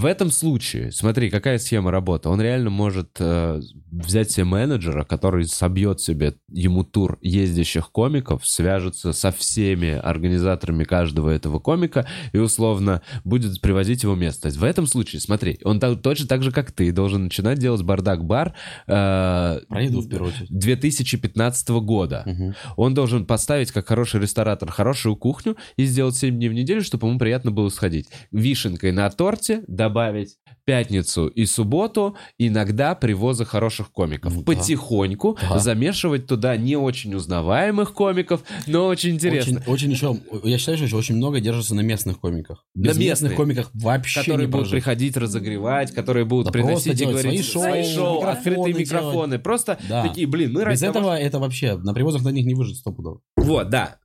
В 0.00 0.06
этом 0.06 0.30
случае, 0.30 0.92
смотри, 0.92 1.28
какая 1.28 1.58
схема 1.58 1.90
работы. 1.90 2.30
Он 2.30 2.40
реально 2.40 2.70
может 2.70 3.18
э, 3.18 3.60
взять 3.90 4.30
себе 4.30 4.44
менеджера, 4.44 5.04
который 5.04 5.44
собьет 5.44 6.00
себе 6.00 6.36
ему 6.48 6.84
тур 6.84 7.18
ездящих 7.20 7.90
комиков, 7.90 8.46
свяжется 8.46 9.12
со 9.12 9.30
всеми 9.30 9.90
организаторами 9.90 10.84
каждого 10.84 11.28
этого 11.28 11.58
комика 11.58 12.06
и 12.32 12.38
условно 12.38 13.02
будет 13.24 13.60
привозить 13.60 14.04
его 14.04 14.14
место. 14.14 14.42
То 14.42 14.48
есть 14.48 14.58
в 14.58 14.64
этом 14.64 14.86
случае, 14.86 15.20
смотри, 15.20 15.58
он 15.64 15.78
та- 15.78 15.94
точно 15.96 16.26
так 16.26 16.42
же, 16.42 16.50
как 16.50 16.72
ты, 16.72 16.92
должен 16.92 17.24
начинать 17.24 17.58
делать 17.58 17.82
бардак-бар 17.82 18.54
э, 18.86 19.60
в 20.00 20.08
первую 20.08 20.32
очередь. 20.32 20.48
2015 20.48 21.68
года. 21.82 22.22
Мгм. 22.24 22.54
Он 22.78 22.94
должен 22.94 23.26
поставить, 23.26 23.70
как 23.70 23.88
хороший 23.88 24.18
ресторатор, 24.22 24.70
хорошую 24.70 25.16
кухню 25.16 25.58
и 25.76 25.84
сделать 25.84 26.16
7 26.16 26.36
дней 26.36 26.48
в 26.48 26.54
неделю, 26.54 26.82
чтобы 26.82 27.06
ему 27.06 27.18
приятно 27.18 27.50
было 27.50 27.68
сходить. 27.68 28.08
Вишенкой 28.32 28.92
на 28.92 29.10
торте 29.10 29.62
добавить 29.90 30.36
пятницу 30.64 31.26
и 31.26 31.46
субботу, 31.46 32.16
иногда 32.38 32.94
привоза 32.94 33.44
хороших 33.44 33.90
комиков. 33.90 34.32
Ну 34.32 34.40
да. 34.42 34.46
Потихоньку 34.46 35.36
Да. 35.48 35.58
замешивать 35.58 36.26
туда 36.26 36.56
не 36.56 36.76
очень 36.76 37.12
узнаваемых 37.14 37.92
комиков, 37.92 38.42
но 38.68 38.86
очень 38.86 39.14
интересно. 39.14 39.58
Очень, 39.66 39.90
очень 39.90 39.90
еще, 39.92 40.16
я 40.44 40.58
считаю, 40.58 40.78
что 40.86 40.96
очень 40.96 41.16
много 41.16 41.40
держится 41.40 41.74
на 41.74 41.80
местных 41.80 42.20
комиках. 42.20 42.64
На 42.74 42.82
Без 42.82 42.96
местных. 42.98 43.08
местных 43.08 43.34
комиках 43.36 43.70
вообще 43.74 44.20
которые 44.20 44.46
не 44.46 44.50
будут 44.52 44.68
прожить. 44.68 44.84
приходить 44.84 45.16
разогревать, 45.16 45.92
которые 45.92 46.24
будут 46.24 46.46
Да 46.46 46.52
приносить 46.52 47.00
и 47.00 47.04
говорить 47.04 47.44
свои 47.46 47.82
шоу, 47.82 48.18
микрофоны 48.20 48.30
открытые 48.30 48.64
делать. 48.72 48.78
микрофоны. 48.78 49.38
Просто 49.40 49.78
Да. 49.88 50.06
такие, 50.06 50.26
блин, 50.28 50.52
мы 50.52 50.64
Без 50.66 50.80
того, 50.80 50.90
этого 50.98 51.18
это 51.18 51.38
вообще 51.40 51.76
на 51.76 51.92
привозах 51.94 52.22
на 52.22 52.28
них 52.28 52.46
не 52.46 52.54
выжить 52.54 52.76
стопудово. 52.78 53.20
Вот, 53.36 53.70
да. 53.70 53.96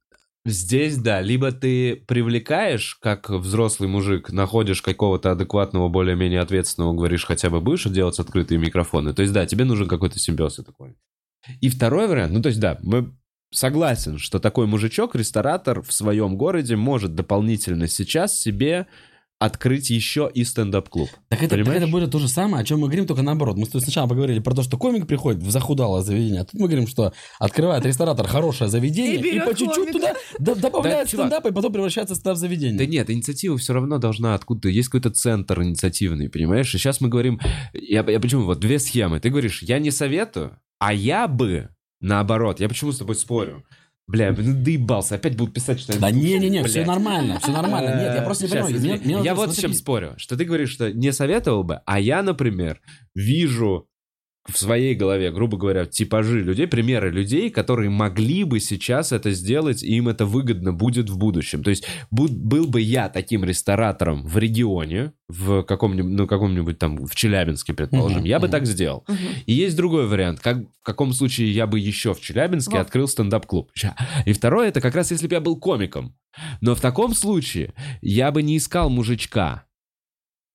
Здесь, 0.47 0.97
да, 0.97 1.21
либо 1.21 1.51
ты 1.51 1.95
привлекаешь, 1.95 2.95
как 3.01 3.31
взрослый 3.31 3.89
мужик, 3.89 4.31
находишь 4.31 4.83
какого-то 4.83 5.31
адекватного, 5.31 5.89
более-менее 5.89 6.39
ответственного, 6.39 6.93
говоришь, 6.93 7.25
хотя 7.25 7.49
бы 7.49 7.61
будешь 7.61 7.85
делать 7.85 8.19
открытые 8.19 8.59
микрофоны. 8.59 9.13
То 9.15 9.23
есть, 9.23 9.33
да, 9.33 9.47
тебе 9.47 9.65
нужен 9.65 9.87
какой-то 9.87 10.19
симбиоз 10.19 10.57
такой. 10.57 10.95
И 11.61 11.69
второй 11.69 12.07
вариант, 12.07 12.31
ну, 12.31 12.43
то 12.43 12.49
есть, 12.49 12.59
да, 12.59 12.77
мы 12.83 13.11
согласен, 13.51 14.19
что 14.19 14.37
такой 14.37 14.67
мужичок, 14.67 15.15
ресторатор 15.15 15.81
в 15.81 15.91
своем 15.91 16.37
городе 16.37 16.75
может 16.75 17.15
дополнительно 17.15 17.87
сейчас 17.87 18.37
себе 18.39 18.85
открыть 19.37 19.89
еще 19.89 20.29
и 20.33 20.43
стендап-клуб. 20.43 21.09
Так 21.29 21.43
это, 21.43 21.57
так 21.57 21.67
это 21.67 21.87
будет 21.87 22.11
то 22.11 22.19
же 22.19 22.27
самое, 22.27 22.61
о 22.61 22.65
чем 22.65 22.79
мы 22.79 22.87
говорим, 22.87 23.05
только 23.05 23.21
наоборот. 23.21 23.57
Мы 23.57 23.65
с 23.65 23.69
тобой 23.69 23.81
сначала 23.81 24.07
поговорили 24.07 24.39
про 24.39 24.55
то, 24.55 24.63
что 24.63 24.77
комик 24.77 25.07
приходит 25.07 25.43
в 25.43 25.51
захудалое 25.51 26.01
заведение, 26.01 26.41
а 26.41 26.45
тут 26.45 26.53
мы 26.53 26.67
говорим, 26.67 26.87
что 26.87 27.13
открывает 27.39 27.85
ресторатор 27.85 28.27
хорошее 28.27 28.69
заведение 28.69 29.15
И 29.15 29.35
и, 29.35 29.39
по 29.39 29.53
чуть-чуть 29.53 29.91
туда 29.91 30.15
добавляет 30.39 31.11
Да, 31.11 31.17
стендап, 31.17 31.45
и 31.45 31.51
потом 31.51 31.73
превращается 31.73 32.15
в 32.15 32.17
стендап-заведение. 32.17 32.77
Да 32.77 32.85
нет, 32.85 33.09
инициатива 33.09 33.57
все 33.57 33.73
равно 33.73 33.97
должна 33.97 34.35
откуда-то... 34.35 34.69
Есть 34.69 34.87
какой-то 34.87 35.09
центр 35.11 35.61
инициативный, 35.61 36.29
понимаешь? 36.29 36.73
И 36.73 36.77
сейчас 36.77 37.01
мы 37.01 37.09
говорим... 37.09 37.39
Я, 37.73 38.05
я 38.09 38.19
почему? 38.19 38.43
Вот 38.43 38.59
две 38.59 38.79
схемы. 38.79 39.19
Ты 39.19 39.29
говоришь, 39.29 39.61
я 39.63 39.79
не 39.79 39.91
советую, 39.91 40.57
а 40.79 40.93
я 40.93 41.27
бы, 41.27 41.69
наоборот, 41.99 42.59
я 42.59 42.69
почему 42.69 42.91
с 42.91 42.99
тобой 42.99 43.15
спорю? 43.15 43.65
Бля, 44.07 44.31
ну 44.37 44.63
доебался, 44.63 45.15
опять 45.15 45.35
будут 45.35 45.55
писать, 45.55 45.79
что. 45.79 45.99
Да 45.99 46.11
не-не-не, 46.11 46.63
все 46.63 46.85
нормально, 46.85 47.39
все 47.39 47.51
нормально. 47.51 47.89
Нет, 47.99 48.15
я 48.15 48.21
просто 48.21 48.45
не 48.45 48.51
понимаю. 48.51 49.23
я 49.23 49.33
вот 49.33 49.53
с 49.53 49.57
чем 49.57 49.73
спорю, 49.73 50.13
что 50.17 50.37
ты 50.37 50.45
говоришь, 50.45 50.69
что 50.69 50.93
не 50.93 51.11
советовал 51.11 51.63
бы, 51.63 51.81
а 51.85 51.99
я, 51.99 52.21
например, 52.21 52.81
вижу 53.15 53.89
в 54.47 54.57
своей 54.59 54.93
голове, 54.93 55.31
грубо 55.31 55.57
говоря, 55.57 55.85
типажи 55.87 56.41
людей, 56.43 56.67
примеры 56.67 57.09
людей, 57.09 57.49
которые 57.49 57.89
могли 57.89 58.43
бы 58.43 58.59
сейчас 58.59 59.11
это 59.11 59.31
сделать, 59.31 59.81
и 59.81 59.95
им 59.95 60.07
это 60.07 60.25
выгодно 60.27 60.71
будет 60.71 61.09
в 61.09 61.17
будущем. 61.17 61.63
То 61.63 61.71
есть 61.71 61.87
бу- 62.13 62.29
был 62.29 62.67
бы 62.67 62.79
я 62.79 63.09
таким 63.09 63.43
ресторатором 63.43 64.23
в 64.27 64.37
регионе, 64.37 65.13
в 65.27 65.63
каком-нибудь, 65.63 66.11
ну, 66.11 66.27
каком-нибудь 66.27 66.77
там, 66.77 67.07
в 67.07 67.15
Челябинске, 67.15 67.73
предположим, 67.73 68.19
Мгм, 68.19 68.27
я 68.27 68.39
бы 68.39 68.45
мгм. 68.45 68.51
так 68.51 68.65
сделал. 68.67 69.03
Мгм. 69.07 69.17
И 69.47 69.53
есть 69.53 69.75
другой 69.75 70.05
вариант, 70.07 70.39
как, 70.41 70.57
в 70.59 70.83
каком 70.83 71.13
случае 71.13 71.51
я 71.51 71.65
бы 71.65 71.79
еще 71.79 72.13
в 72.13 72.21
Челябинске 72.21 72.73
Вот. 72.77 72.81
открыл 72.81 73.07
стендап-клуб. 73.07 73.71
И 74.27 74.33
второе, 74.33 74.67
это 74.67 74.79
как 74.79 74.93
раз 74.93 75.09
если 75.09 75.27
бы 75.27 75.33
я 75.33 75.41
был 75.41 75.57
комиком. 75.57 76.15
Но 76.61 76.75
в 76.75 76.81
таком 76.81 77.15
случае 77.15 77.73
я 78.01 78.31
бы 78.31 78.43
не 78.43 78.57
искал 78.57 78.89
мужичка. 78.91 79.63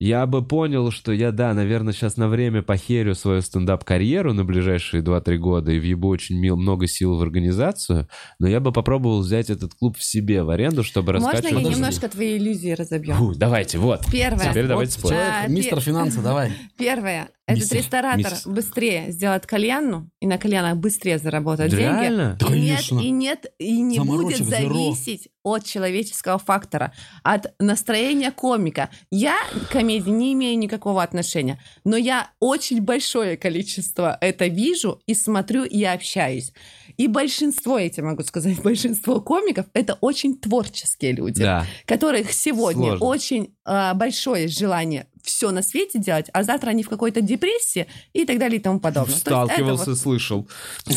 Я 0.03 0.25
бы 0.27 0.43
понял, 0.43 0.91
что 0.91 1.13
я, 1.13 1.31
да, 1.31 1.53
наверное, 1.53 1.93
сейчас 1.93 2.17
на 2.17 2.27
время 2.29 2.63
похерю 2.63 3.15
свою 3.15 3.43
стендап-карьеру 3.43 4.33
на 4.33 4.45
ближайшие 4.47 5.03
2-3 5.03 5.37
года 5.37 5.73
и 5.73 5.79
въебу 5.79 6.09
очень 6.09 6.39
мил- 6.41 6.57
много 6.57 6.87
сил 6.87 7.17
в 7.17 7.23
организацию, 7.23 8.09
но 8.39 8.49
я 8.49 8.61
бы 8.61 8.73
попробовал 8.73 9.21
взять 9.21 9.51
этот 9.51 9.75
клуб 9.75 9.99
в 9.99 10.03
себе 10.03 10.43
в 10.43 10.49
аренду, 10.49 10.83
чтобы 10.85 11.13
Можно 11.13 11.29
раскачивать... 11.33 11.53
я 11.53 11.59
Подожди. 11.59 11.75
немножко 11.81 12.09
твои 12.09 12.39
иллюзии 12.39 12.71
разобью? 12.73 13.15
Фу, 13.15 13.35
давайте, 13.37 13.77
вот. 13.77 14.01
Первое. 14.11 14.49
Теперь 14.51 14.67
давайте 14.67 14.93
Вот 14.95 14.99
спорить. 15.01 15.17
человек, 15.19 15.35
А, 15.45 15.49
мистер 15.49 15.77
пе- 15.77 15.85
финансы, 15.85 16.21
давай. 16.23 16.53
Первое. 16.79 17.29
Этот 17.59 17.73
ресторатор 17.73 18.19
Миссис. 18.33 18.47
быстрее 18.47 19.11
сделает 19.13 19.47
кальянну 19.47 20.11
и 20.21 20.27
на 20.27 20.39
кальянах 20.39 20.77
быстрее 20.77 21.19
заработает 21.19 21.71
деньги. 21.71 21.83
Реально? 21.83 22.37
Да, 22.41 22.47
И 22.55 22.61
нет, 22.61 22.77
конечно. 22.79 22.99
и 23.01 23.11
нет, 23.11 23.47
и 23.59 23.81
не 23.81 23.99
будет 24.01 24.39
Заморочек 24.39 24.47
зеро. 24.47 24.75
зависеть 24.75 25.29
от 25.43 25.65
человеческого 25.65 26.39
фактора, 26.39 26.93
от 27.23 27.55
настроения 27.59 28.31
комика. 28.31 28.91
Я 29.11 29.37
к 29.69 29.73
комедии 29.73 30.11
не 30.11 30.35
имею 30.35 30.59
никакого 30.59 31.03
отношения, 31.03 31.59
но 31.85 31.97
я 31.97 32.31
очень 32.41 32.83
большое 32.83 33.37
количество 33.39 34.19
это 34.21 34.47
вижу 34.49 35.01
и 35.07 35.15
смотрю 35.15 35.65
и 35.65 35.83
общаюсь. 35.85 36.53
И 36.99 37.07
большинство, 37.07 37.79
я 37.79 37.89
тебе 37.89 38.03
могу 38.05 38.23
сказать, 38.23 38.61
большинство 38.63 39.21
комиков 39.23 39.65
это 39.73 39.95
очень 40.03 40.37
творческие 40.39 41.13
люди, 41.13 41.43
Да. 41.43 41.65
которых 41.87 42.33
сегодня 42.33 42.89
Сложно. 42.99 43.07
очень 43.07 43.55
а, 43.73 43.95
большое 43.95 44.49
желание 44.49 45.07
все 45.23 45.53
на 45.53 45.63
свете 45.63 46.01
делать, 46.01 46.27
а 46.33 46.43
завтра 46.43 46.71
они 46.71 46.83
в 46.83 46.89
какой-то 46.89 47.21
депрессии 47.21 47.87
и 48.13 48.25
так 48.25 48.39
далее 48.41 48.59
и 48.59 48.63
тому 48.63 48.81
подобное. 48.81 49.15
То 49.15 49.21
Сталкивался, 49.21 49.91
вот- 49.91 49.99
слышал. 49.99 50.49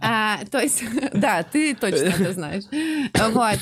а, 0.00 0.38
то 0.52 0.60
есть, 0.60 0.84
да, 1.12 1.42
ты 1.42 1.74
точно 1.74 2.04
это 2.04 2.32
знаешь. 2.32 2.62
Вот. 3.32 3.58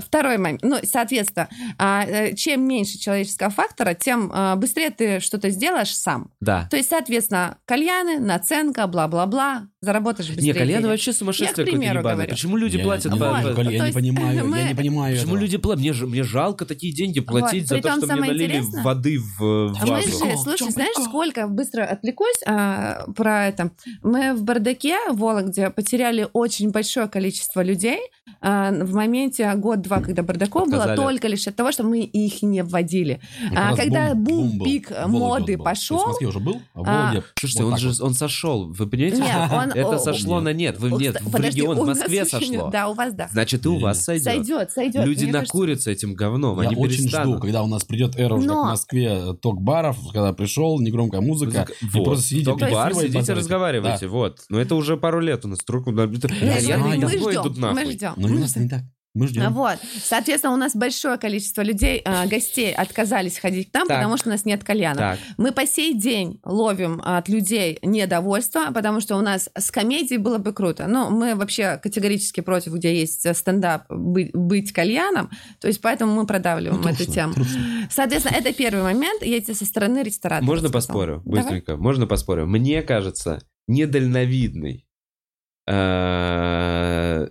Второй 0.00 0.38
момент. 0.38 0.60
Ну, 0.62 0.76
соответственно, 0.82 1.48
а, 1.78 2.04
э, 2.04 2.34
чем 2.34 2.66
меньше 2.66 2.98
человеческого 2.98 3.50
фактора, 3.50 3.94
тем 3.94 4.30
а, 4.34 4.56
быстрее 4.56 4.90
ты 4.90 5.20
что-то 5.20 5.50
сделаешь 5.50 5.94
сам. 5.94 6.30
Да. 6.40 6.66
То 6.70 6.76
есть, 6.76 6.88
соответственно, 6.90 7.58
кальяны, 7.64 8.18
наценка, 8.18 8.86
бла-бла-бла, 8.86 9.68
заработаешь 9.80 10.28
быстрее. 10.28 10.44
Не, 10.46 10.52
кальяны 10.52 10.78
денег. 10.82 10.90
вообще 10.90 11.12
сумасшедшее 11.12 11.48
какое-то 11.54 11.70
примеру, 11.72 11.98
ебаное. 12.00 12.14
говорю. 12.16 12.30
Почему 12.30 12.56
люди 12.56 12.76
Я 12.76 12.84
платят 12.84 13.12
не 13.12 13.18
по- 13.18 13.30
Вот. 13.42 13.54
Коля, 13.54 13.70
я 13.70 13.86
не 13.86 13.92
понимаю, 13.92 14.46
мы- 14.46 14.58
я 14.58 14.68
не 14.68 14.74
понимаю 14.74 15.14
Почему 15.16 15.34
этого. 15.34 15.42
люди 15.44 15.56
платят? 15.58 15.80
Мне, 15.80 15.92
мне 15.92 16.22
жалко 16.22 16.66
такие 16.66 16.92
деньги 16.94 17.20
платить 17.20 17.66
за 17.68 17.80
то, 17.80 17.92
что 17.96 18.06
мне 18.06 18.16
налили 18.16 18.44
интересное- 18.44 18.82
воды 18.82 19.18
в, 19.18 19.38
в 19.38 19.76
А 19.82 19.86
мы 19.86 19.90
вазу. 19.92 20.08
же, 20.10 20.36
слушай, 20.38 20.70
знаешь, 20.70 20.94
сколько 21.04 21.46
быстро 21.48 21.84
отвлекусь 21.84 22.40
а, 22.46 23.04
про 23.16 23.46
это. 23.48 23.70
Мы 24.02 24.34
в 24.34 24.42
Бардаке, 24.44 24.96
в 25.10 25.16
Вологде, 25.18 25.70
потеряли 25.70 26.26
очень 26.32 26.70
большое 26.70 27.08
количество 27.08 27.62
людей 27.62 27.98
а, 28.40 28.70
в 28.72 28.94
моменте 28.94 29.52
год 29.54 29.86
год-два, 29.90 30.06
когда 30.06 30.22
бардаков 30.22 30.68
было, 30.68 30.82
Отказали. 30.84 30.96
только 30.96 31.28
лишь 31.28 31.46
от 31.46 31.56
того, 31.56 31.72
что 31.72 31.82
мы 31.84 32.00
их 32.00 32.42
не 32.42 32.62
вводили. 32.62 33.20
А 33.54 33.76
когда 33.76 34.14
бум, 34.14 34.58
был. 34.58 34.64
пик 34.64 34.90
В 34.90 34.94
Вологде 34.94 35.18
моды 35.18 35.56
был. 35.56 35.64
То 35.64 35.70
есть 35.70 35.88
пошел, 35.88 35.98
в 36.04 36.06
Москве 36.08 36.28
уже 36.28 36.40
был, 36.40 36.62
а 36.74 36.80
в 36.82 36.84
а, 36.86 37.22
Слушайте, 37.38 37.64
вот 37.64 37.72
он 37.72 37.78
же 37.78 37.88
вот. 37.88 38.00
он 38.00 38.14
сошел. 38.14 38.72
Вы 38.72 38.86
понимаете? 38.86 39.18
Нет, 39.18 39.50
он- 39.52 39.70
Это 39.70 39.96
о, 39.96 39.98
сошло 39.98 40.36
нет. 40.36 40.44
на 40.44 40.52
нет. 40.52 40.78
Вы 40.78 40.90
нет, 40.92 41.20
в 41.20 41.30
подожди, 41.30 41.60
регион, 41.60 41.78
в 41.78 41.86
Москве 41.86 42.18
не- 42.20 42.24
сошло. 42.24 42.70
Да, 42.70 42.88
у 42.88 42.94
вас 42.94 43.14
да. 43.14 43.28
Значит, 43.32 43.66
и 43.66 43.68
у 43.68 43.78
вас 43.78 44.02
сойдет. 44.04 44.24
Сойдет, 44.24 44.70
сойдет. 44.70 45.04
Люди 45.04 45.24
Мне 45.24 45.32
кажется, 45.32 45.54
накурятся 45.56 45.90
этим 45.90 46.14
говном, 46.14 46.60
Я 46.60 46.68
они 46.68 46.76
очень 46.76 46.98
перестанут. 47.02 47.34
жду, 47.36 47.40
когда 47.40 47.62
у 47.62 47.66
нас 47.66 47.84
придет 47.84 48.18
эра 48.18 48.34
уже, 48.34 48.48
в 48.48 48.52
Москве, 48.52 49.34
ток-баров, 49.40 49.96
когда 50.12 50.32
пришел, 50.32 50.80
негромкая 50.80 51.20
музыка, 51.20 51.66
и 51.80 52.04
просто 52.04 52.24
сидите, 52.24 52.50
Ток-бар, 52.50 52.94
сидите, 52.94 53.32
разговаривайте, 53.32 54.06
вот. 54.06 54.40
Но 54.48 54.60
это 54.60 54.74
уже 54.74 54.96
пару 54.96 55.20
лет 55.20 55.44
у 55.44 55.48
нас. 55.48 55.58
Нет, 55.68 56.62
знаю, 56.62 56.80
мы 56.80 56.96
я 56.96 57.08
ждем, 57.08 57.74
мы 57.74 57.92
ждем. 57.92 58.12
Но 58.16 58.28
у 58.28 58.38
нас 58.38 58.56
не 58.56 58.68
так. 58.68 58.82
Мы 59.12 59.24
А 59.24 59.28
ждем. 59.28 59.52
Вот, 59.52 59.78
соответственно, 60.04 60.54
у 60.54 60.56
нас 60.56 60.76
большое 60.76 61.18
количество 61.18 61.62
людей, 61.62 62.00
э, 62.04 62.26
гостей 62.28 62.72
отказались 62.72 63.38
ходить 63.38 63.70
к 63.70 63.74
нам, 63.74 63.88
Так. 63.88 63.98
потому 63.98 64.16
что 64.16 64.28
у 64.28 64.32
нас 64.32 64.44
нет 64.44 64.62
кальяна. 64.62 64.96
Так, 64.96 65.18
Мы 65.36 65.50
по 65.50 65.66
сей 65.66 65.94
день 65.94 66.40
ловим 66.44 67.02
от 67.04 67.28
людей 67.28 67.78
недовольство, 67.82 68.66
потому 68.72 69.00
что 69.00 69.16
у 69.16 69.20
нас 69.20 69.50
с 69.58 69.70
комедией 69.72 70.18
было 70.18 70.38
бы 70.38 70.52
круто. 70.52 70.86
Но 70.86 71.10
мы 71.10 71.34
вообще 71.34 71.78
категорически 71.82 72.40
против, 72.40 72.72
где 72.74 72.94
есть 72.98 73.26
э, 73.26 73.34
стендап, 73.34 73.84
быть, 73.88 74.30
быть 74.32 74.72
кальяном. 74.72 75.28
То 75.60 75.66
есть 75.66 75.80
поэтому 75.80 76.14
мы 76.14 76.24
продавливаем 76.26 76.80
Ну, 76.80 76.88
эту 76.88 76.98
трушно, 76.98 77.14
тему. 77.14 77.34
трушно. 77.34 77.88
Соответственно, 77.90 78.36
это 78.36 78.52
первый 78.52 78.82
момент. 78.84 79.24
Я 79.24 79.40
тебе 79.40 79.54
со 79.54 79.64
стороны 79.66 80.04
ресторатора 80.04 80.46
можно 80.46 80.68
сказала. 80.68 80.80
поспорю? 80.82 81.22
Давай. 81.24 81.42
Быстренько. 81.42 81.76
Можно 81.76 82.06
поспорю? 82.06 82.46
Мне 82.46 82.82
кажется, 82.82 83.42
недальновидный 83.66 84.86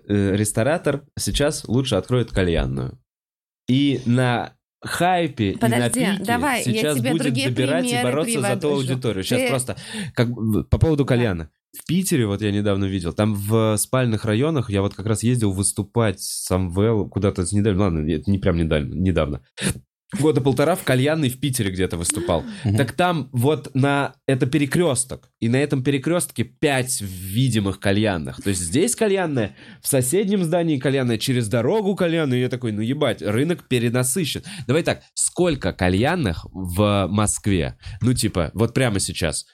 ресторатор 0.07 1.03
сейчас 1.18 1.68
лучше 1.68 1.95
откроет 1.95 2.31
кальянную. 2.31 2.99
И 3.68 4.01
на 4.05 4.53
хайпе 4.81 5.57
Подожди, 5.59 5.99
и 5.99 6.05
на 6.05 6.14
пике 6.14 6.26
давай, 6.26 6.59
я 6.59 6.64
сейчас 6.64 6.97
тебе 6.97 7.11
будет 7.11 7.23
другие 7.23 7.49
добирать 7.49 7.91
и 7.91 8.01
бороться 8.01 8.41
за 8.41 8.57
ту 8.57 8.69
аудиторию. 8.69 9.23
Сейчас 9.23 9.41
Ты- 9.41 9.49
просто 9.49 9.76
как 10.14 10.30
по 10.69 10.77
поводу 10.77 11.05
кальяна. 11.05 11.49
В 11.77 11.85
Питере, 11.85 12.26
вот 12.26 12.41
я 12.41 12.51
недавно 12.51 12.85
видел, 12.85 13.14
там 13.14 13.35
в 13.35 13.77
спальных 13.77 14.26
районах, 14.26 14.72
я 14.72 14.81
вот 14.81 14.95
как 14.95 15.05
раз 15.05 15.22
ездил 15.22 15.51
выступать 15.51 16.19
сам 16.19 16.72
Вэл 16.72 17.07
куда-то 17.07 17.45
с 17.45 17.51
недавно, 17.51 17.84
ладно, 17.84 18.09
это 18.09 18.31
не 18.31 18.39
прям 18.39 18.57
недавно, 18.57 18.91
недавно. 18.91 19.41
Года 20.18 20.41
полтора 20.41 20.76
в 20.76 20.84
кальянной 20.84 21.30
в 21.30 21.40
Питере 21.40 21.69
где-то 21.69 21.98
выступал. 21.98 22.44
Так 22.77 22.94
там 22.94 23.30
вот 23.31 23.69
на... 23.76 24.15
Это 24.26 24.48
перекресток. 24.48 25.30
И 25.40 25.49
на 25.49 25.57
этом 25.57 25.84
перекрестке 25.84 26.44
пять 26.44 26.99
видимых 27.02 27.80
кальянных. 27.80 28.41
То 28.41 28.49
есть 28.49 28.61
здесь 28.61 28.95
кальянная, 28.95 29.56
в 29.81 29.88
соседнем 29.88 30.44
здании 30.44 30.80
кальянная, 30.80 31.19
через 31.19 31.48
дорогу 31.48 31.95
кальянная. 31.95 32.40
И 32.40 32.41
я 32.41 32.49
такой, 32.49 32.72
ну 32.72 32.81
ебать, 32.81 33.22
рынок 33.22 33.68
перенасыщен. 33.68 34.41
Давай 34.65 34.81
так, 34.81 35.03
сколько 35.14 35.73
кальянных 35.73 36.45
в 36.52 37.07
Москве? 37.07 37.77
Ну 38.02 38.14
типа, 38.14 38.49
вот 38.56 38.73
прямо 38.73 38.99
сейчас. 38.99 39.45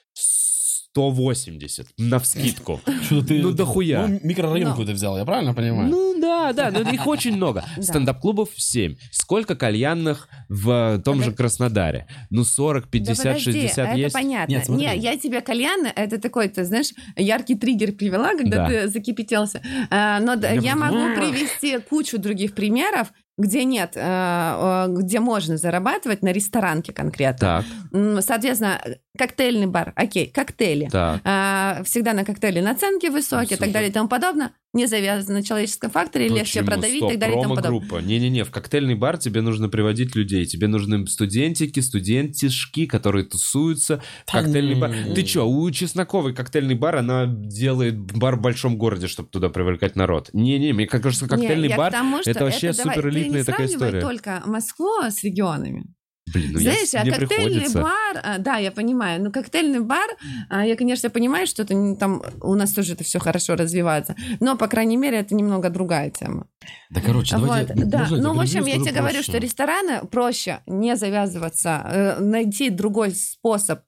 180 0.96 1.88
на 1.98 2.18
вскидку. 2.18 2.80
Что-то 3.02 3.26
ты... 3.28 3.42
Ну, 3.42 3.52
дохуя. 3.52 4.06
Ну, 4.06 4.18
микрорайон 4.22 4.70
какой-то 4.70 4.92
взял, 4.92 5.18
я 5.18 5.26
правильно 5.26 5.52
понимаю? 5.52 5.90
Ну 5.90 6.18
да, 6.18 6.54
да, 6.54 6.70
но 6.70 6.80
их 6.90 7.06
очень 7.06 7.36
много. 7.36 7.64
Да. 7.76 7.82
Стендап-клубов 7.82 8.48
7. 8.56 8.96
Сколько 9.10 9.56
кальянных 9.56 10.28
в 10.48 10.98
том 11.04 11.22
же 11.22 11.32
Краснодаре? 11.32 12.06
Ну 12.30 12.44
40, 12.44 12.88
50, 12.88 13.16
да 13.24 13.30
подожди, 13.32 13.52
60 13.52 13.78
это 13.88 13.96
есть? 13.98 14.14
понятно. 14.14 14.52
Нет, 14.52 14.64
смотри. 14.64 14.86
Не, 14.86 14.96
я 14.96 15.18
тебе 15.18 15.42
кальян, 15.42 15.86
это 15.94 16.18
такой, 16.18 16.48
ты 16.48 16.64
знаешь, 16.64 16.92
яркий 17.16 17.56
триггер 17.56 17.92
привела, 17.92 18.30
когда 18.34 18.56
Да. 18.56 18.68
ты 18.68 18.88
закипятился. 18.88 19.60
А, 19.90 20.18
но 20.20 20.34
Я 20.34 20.76
могу 20.76 21.14
привести 21.14 21.78
кучу 21.78 22.18
других 22.18 22.54
примеров, 22.54 23.12
где 23.38 23.64
нет, 23.64 23.92
э, 23.96 24.00
э, 24.00 24.86
где 24.96 25.20
можно 25.20 25.58
зарабатывать 25.58 26.22
на 26.22 26.32
ресторанке 26.32 26.94
конкретно. 26.94 27.62
Так, 27.92 28.22
Соответственно, 28.24 28.80
коктейльный 29.16 29.66
бар, 29.66 29.92
окей, 29.96 30.26
коктейли. 30.28 30.88
так. 30.90 31.20
А, 31.24 31.82
всегда 31.84 32.12
на 32.12 32.24
коктейли 32.24 32.60
наценки 32.60 33.06
высокие, 33.06 33.44
и 33.46 33.58
так 33.58 33.58
Супер. 33.58 33.72
далее 33.72 33.90
и 33.90 33.92
тому 33.92 34.08
подобное. 34.08 34.52
Не 34.72 34.86
завязано 34.86 35.38
на 35.38 35.42
человеческом 35.42 35.90
факторе, 35.90 36.28
легче 36.28 36.60
Почему? 36.60 36.66
продавить 36.66 36.94
и 36.94 36.98
Стоп, 36.98 37.10
так 37.12 37.18
далее 37.18 37.38
и 37.38 37.42
тому 37.42 37.54
подобное. 37.54 37.80
промо-группа. 37.80 38.06
Не-не-не, 38.06 38.44
в 38.44 38.50
коктейльный 38.50 38.94
бар 38.94 39.16
тебе 39.16 39.40
нужно 39.40 39.70
приводить 39.70 40.14
людей. 40.14 40.44
Тебе 40.44 40.68
нужны 40.68 41.06
студентики, 41.06 41.80
студентишки, 41.80 42.84
которые 42.86 43.24
тусуются 43.24 44.02
в 44.26 44.32
коктейльный 44.32 44.74
бар. 44.74 44.92
Ты 45.14 45.22
чё, 45.22 45.46
у 45.46 45.70
Чесноковой 45.70 46.34
коктейльный 46.34 46.74
бар, 46.74 46.96
она 46.96 47.24
делает 47.26 47.96
бар 47.96 48.36
в 48.36 48.42
большом 48.42 48.76
городе, 48.76 49.06
чтобы 49.06 49.30
туда 49.30 49.48
привлекать 49.48 49.96
народ. 49.96 50.28
Не-не, 50.34 50.72
мне 50.74 50.86
кажется, 50.86 51.26
коктейльный 51.26 51.68
Не, 51.68 51.76
бар... 51.76 51.92
тому, 51.92 52.20
что 52.20 52.30
это 52.30 52.44
вообще 52.44 52.72
ты 52.72 52.82
не 53.30 53.44
такая 53.44 53.66
история. 53.66 54.00
только 54.00 54.42
Москву 54.44 54.90
с 55.08 55.22
регионами. 55.24 55.86
Блин, 56.32 56.52
ну 56.52 56.58
я 56.58 56.72
Знаешь, 56.72 56.88
с- 56.88 56.94
а 56.94 57.04
коктейльный 57.04 57.28
приходится. 57.60 57.82
бар, 57.82 58.20
а, 58.22 58.38
да, 58.38 58.56
я 58.56 58.72
понимаю, 58.72 59.22
но 59.22 59.30
коктейльный 59.30 59.80
бар, 59.80 60.08
а, 60.48 60.66
я, 60.66 60.74
конечно, 60.74 61.08
понимаю, 61.08 61.46
что 61.46 61.62
это 61.62 61.94
там 61.94 62.22
у 62.40 62.54
нас 62.54 62.72
тоже 62.72 62.94
это 62.94 63.04
все 63.04 63.20
хорошо 63.20 63.54
развивается, 63.54 64.16
но, 64.40 64.56
по 64.56 64.66
крайней 64.66 64.96
мере, 64.96 65.18
это 65.18 65.34
немного 65.36 65.70
другая 65.70 66.10
тема. 66.10 66.48
Да, 66.90 67.00
короче, 67.00 67.36
давайте... 67.36 67.74
Вот, 67.74 67.88
да, 67.88 68.08
я 68.10 68.16
ну, 68.16 68.34
в 68.34 68.40
общем, 68.40 68.66
я 68.66 68.74
тебе 68.74 68.90
говорю, 68.92 69.14
проще? 69.14 69.30
что 69.30 69.38
рестораны 69.38 70.06
проще 70.06 70.60
не 70.66 70.96
завязываться, 70.96 71.82
э, 71.86 72.20
найти 72.20 72.70
другой 72.70 73.12
способ 73.12 73.80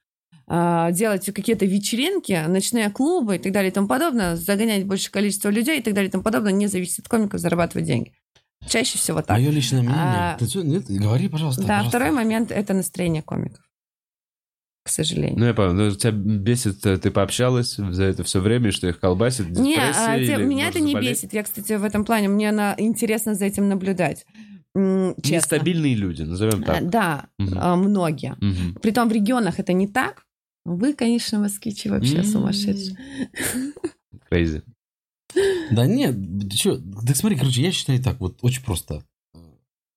э, 0.49 0.89
делать 0.93 1.27
какие-то 1.35 1.67
вечеринки, 1.67 2.45
ночные 2.47 2.89
клубы 2.91 3.37
и 3.37 3.39
так 3.41 3.53
далее 3.53 3.71
и 3.71 3.75
тому 3.75 3.89
подобное, 3.89 4.37
загонять 4.37 4.87
большее 4.87 5.11
количество 5.11 5.49
людей 5.51 5.81
и 5.81 5.83
так 5.83 5.93
далее 5.93 6.09
и 6.09 6.13
тому 6.13 6.23
подобное, 6.23 6.53
не 6.53 6.69
зависит 6.69 7.01
от 7.01 7.09
комиков 7.09 7.41
зарабатывать 7.41 7.87
деньги. 7.87 8.13
Чаще 8.69 8.99
всего 8.99 9.23
так. 9.23 9.37
Мое 9.37 9.51
личное 9.51 9.81
мнение. 9.83 9.99
А, 10.01 10.37
Ты 10.39 10.47
чё, 10.47 10.63
нет, 10.63 10.85
говори, 10.89 11.29
пожалуйста. 11.29 11.63
Да, 11.63 11.69
пожалуйста. 11.69 11.89
второй 11.91 12.11
момент 12.13 12.51
это 12.53 12.75
настроение 12.75 13.23
комиков. 13.23 13.65
К 14.85 14.89
сожалению. 14.91 15.39
Ну, 15.39 15.45
я 15.47 15.55
понял. 15.55 15.73
Ну, 15.75 15.91
тебя 15.93 16.13
бесит, 16.13 16.85
э, 16.87 16.97
ты 16.97 17.11
пообщалась 17.11 17.75
за 17.77 18.05
это 18.05 18.25
все 18.25 18.41
время, 18.41 18.73
что 18.73 18.89
их 18.89 18.99
колбасит, 19.01 19.49
Не, 19.51 19.77
а, 19.77 20.17
те- 20.17 20.23
или 20.25 20.43
меня 20.45 20.69
это 20.69 20.81
не 20.81 20.93
заболеть? 20.93 21.11
бесит. 21.19 21.33
Я, 21.35 21.43
кстати, 21.43 21.75
в 21.75 21.85
этом 21.85 22.05
плане, 22.07 22.29
мне 22.29 22.53
на, 22.53 22.75
интересно 22.79 23.35
за 23.35 23.45
этим 23.45 23.69
наблюдать. 23.69 24.25
Честно. 24.75 25.15
Нестабильные 25.35 25.95
люди, 25.95 26.23
назовем 26.23 26.63
А, 26.63 26.67
так. 26.67 26.89
Да, 26.89 27.27
Мгм. 27.39 27.59
а, 27.61 27.77
многие. 27.77 28.37
Мгм. 28.41 28.75
Притом 28.81 29.09
в 29.09 29.13
регионах 29.13 29.59
это 29.59 29.73
не 29.73 29.89
так. 29.89 30.23
Вы, 30.65 30.93
конечно, 30.95 31.39
москвичи 31.39 31.89
вообще 31.89 32.19
М. 32.19 32.25
сумасшедшие. 32.25 32.97
Crazy. 34.31 34.63
Да 35.71 35.87
нет, 35.87 36.17
ты 36.51 36.57
чё, 36.57 36.77
да 36.79 37.15
смотри, 37.15 37.39
короче, 37.39 37.63
я 37.63 37.73
считаю 37.73 38.03
так, 38.03 38.19
вот 38.21 38.39
очень 38.43 38.63
просто. 38.65 39.05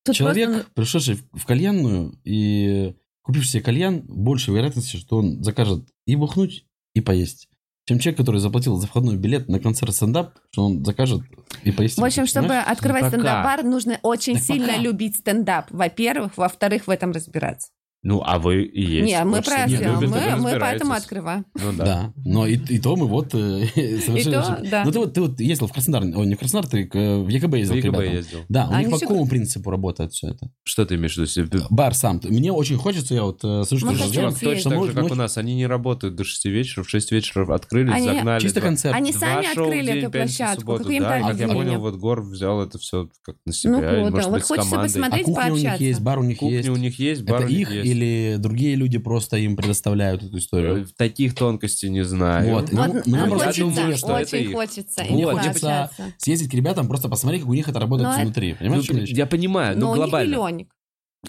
Тут 0.04 0.16
Человек, 0.16 0.50
просто- 0.50 0.72
пришедший 0.74 1.16
в- 1.16 1.40
в 1.40 1.46
кальянную 1.46 2.20
и 2.24 2.96
купивший 3.22 3.52
себе 3.52 3.64
кальян, 3.64 4.02
больше 4.02 4.52
вероятности, 4.52 4.98
что 4.98 5.18
он 5.18 5.44
закажет 5.44 5.88
и 6.08 6.16
бухнуть, 6.16 6.66
и 6.96 7.02
поесть. 7.02 7.48
Чем 7.88 8.00
человек, 8.00 8.18
который 8.18 8.40
заплатил 8.40 8.78
за 8.78 8.88
входной 8.88 9.16
билет 9.18 9.48
на 9.48 9.60
концерт 9.60 9.94
стендап, 9.96 10.36
что 10.52 10.66
он 10.66 10.84
закажет 10.86 11.22
и 11.64 11.72
поесть. 11.72 11.98
В 11.98 12.04
общем, 12.04 12.26
чтобы 12.28 12.48
Понимаешь? 12.48 12.68
открывать 12.68 13.02
Пока. 13.04 13.10
стендап-бар, 13.12 13.64
нужно 13.64 14.00
очень 14.04 14.36
Так 14.36 14.44
сильно 14.44 14.68
пока. 14.68 14.80
любить 14.82 15.16
стендап. 15.18 15.66
Во-первых. 15.72 16.38
Во-вторых, 16.38 16.88
в 16.88 16.90
этом 16.90 17.12
разбираться. 17.12 17.70
Ну, 18.04 18.24
а 18.26 18.40
вы 18.40 18.64
и 18.64 18.82
есть. 18.84 19.06
Не, 19.08 19.24
мы 19.24 19.38
Очень 19.40 19.44
про 19.52 19.56
это. 19.60 19.70
любите, 19.72 20.08
мы, 20.08 20.36
мы 20.38 20.60
поэтому 20.60 20.94
открываем. 20.94 21.46
Ну 21.54 21.72
да. 21.74 21.86
Да, 21.86 22.14
но 22.26 22.48
и, 22.48 22.56
и 22.56 22.80
то 22.80 22.96
мы 22.96 23.06
вот 23.08 23.36
э, 23.36 23.68
совершенно... 23.76 24.18
И 24.18 24.24
то, 24.24 24.70
да. 24.72 24.84
Ну 24.86 24.92
ты 24.92 25.00
вот, 25.00 25.14
ты 25.14 25.22
вот 25.22 25.40
ездил 25.40 25.68
в 25.68 25.72
Краснодар, 25.72 26.04
ой, 26.18 26.26
не 26.26 26.34
в 26.34 26.40
Краснодар, 26.40 26.68
ты 26.68 26.90
э, 26.92 27.18
в 27.22 27.28
ЕКБ 27.28 27.52
В 27.52 27.56
ездил 27.56 27.76
к 27.76 27.78
ЕКБ 27.78 27.86
ребятам. 28.00 28.14
ездил. 28.14 28.40
Да, 28.50 28.68
у 28.70 28.74
А 28.74 28.80
них 28.82 28.90
по 28.90 28.98
какому 28.98 29.28
принципу 29.28 29.70
работает 29.70 30.14
все 30.14 30.30
это? 30.30 30.50
Что 30.64 30.86
ты 30.88 30.96
имеешь 30.96 31.16
в 31.16 31.20
виду? 31.38 31.64
Бар 31.70 31.94
сам. 31.94 32.20
Мне 32.24 32.52
очень 32.52 32.78
хочется, 32.78 33.14
я 33.14 33.22
вот 33.24 33.42
слышу, 33.42 33.86
Мы 33.86 33.96
что. 33.96 34.06
Точно 34.08 34.32
так 34.72 34.80
ночь- 34.80 34.88
же, 34.90 34.94
как 34.96 35.12
у 35.12 35.16
нас. 35.16 35.38
Они 35.38 35.54
не 35.54 35.68
работают 35.68 36.16
до 36.16 36.24
6 36.24 36.46
вечера. 36.46 36.84
В 36.84 36.90
6 36.90 37.12
вечера 37.12 37.54
открылись, 37.54 37.94
Они- 37.94 38.06
загнали. 38.06 38.42
Чисто 38.42 38.62
два- 38.62 38.70
концерт. 38.70 38.96
Они 38.96 39.14
сами 39.14 39.46
в 39.46 39.50
открыли 39.50 40.00
эту 40.00 40.10
площадку. 40.12 40.80
Да, 40.80 41.22
как 41.22 41.38
я 41.40 41.48
понял, 41.50 41.80
вот 41.80 41.96
Гор 41.98 42.22
взял 42.24 42.64
это 42.64 42.80
все 42.80 43.10
как 43.22 43.36
на 43.46 43.50
Ну 43.50 43.54
себя. 43.54 44.02
или, 44.02 44.10
вот, 44.10 44.24
хочется. 44.24 44.76
А 44.80 44.82
посмотреть, 44.82 45.26
кухня 45.26 45.44
у 45.52 45.56
них 45.56 45.62
пообщаться. 45.64 45.84
есть, 45.84 46.00
бар 46.02 46.20
у 46.20 46.24
них 46.24 46.38
Кухня 46.40 46.58
есть. 46.58 46.70
у 46.70 46.76
них 46.78 47.00
есть, 47.00 47.22
бар 47.24 47.46
у 47.46 47.48
них 47.48 47.70
их 47.70 47.72
есть. 47.72 47.91
Или 47.92 48.36
другие 48.38 48.76
люди 48.76 48.98
просто 48.98 49.38
им 49.38 49.56
предоставляют 49.56 50.24
эту 50.24 50.36
Э, 50.36 50.40
историю? 50.40 50.88
Таких 50.98 51.36
тонкостей 51.36 51.90
не 51.90 52.04
знаю. 52.04 52.50
Вот. 52.54 52.72
Вот, 52.72 52.88
Ну, 52.88 53.02
ну, 53.06 53.24
а 53.24 53.28
просто 53.28 53.46
хочется, 53.48 53.76
думаю, 53.82 53.98
что 53.98 54.08
это 54.18 54.36
очень 54.38 54.50
их. 54.50 54.52
хочется 54.54 55.04
Мне 55.10 55.26
хочется 55.26 55.84
общаться. 55.84 56.14
съездить 56.18 56.50
к 56.52 56.54
ребятам, 56.54 56.88
просто 56.88 57.10
посмотреть, 57.10 57.42
как 57.42 57.50
у 57.50 57.54
них 57.54 57.68
это 57.68 57.80
работает 57.80 58.10
Но 58.10 58.14
это- 58.16 58.24
внутри. 58.24 58.52
Ну, 58.54 58.58
Понимаешь, 58.60 58.88
в 58.90 58.92
речь? 58.98 59.10
я 59.10 59.26
понимаю, 59.26 59.76
Но 59.78 59.86
ну 59.88 59.92
у 59.92 59.96
них 59.96 60.04
глобально. 60.04 60.32
миллионник. 60.32 60.70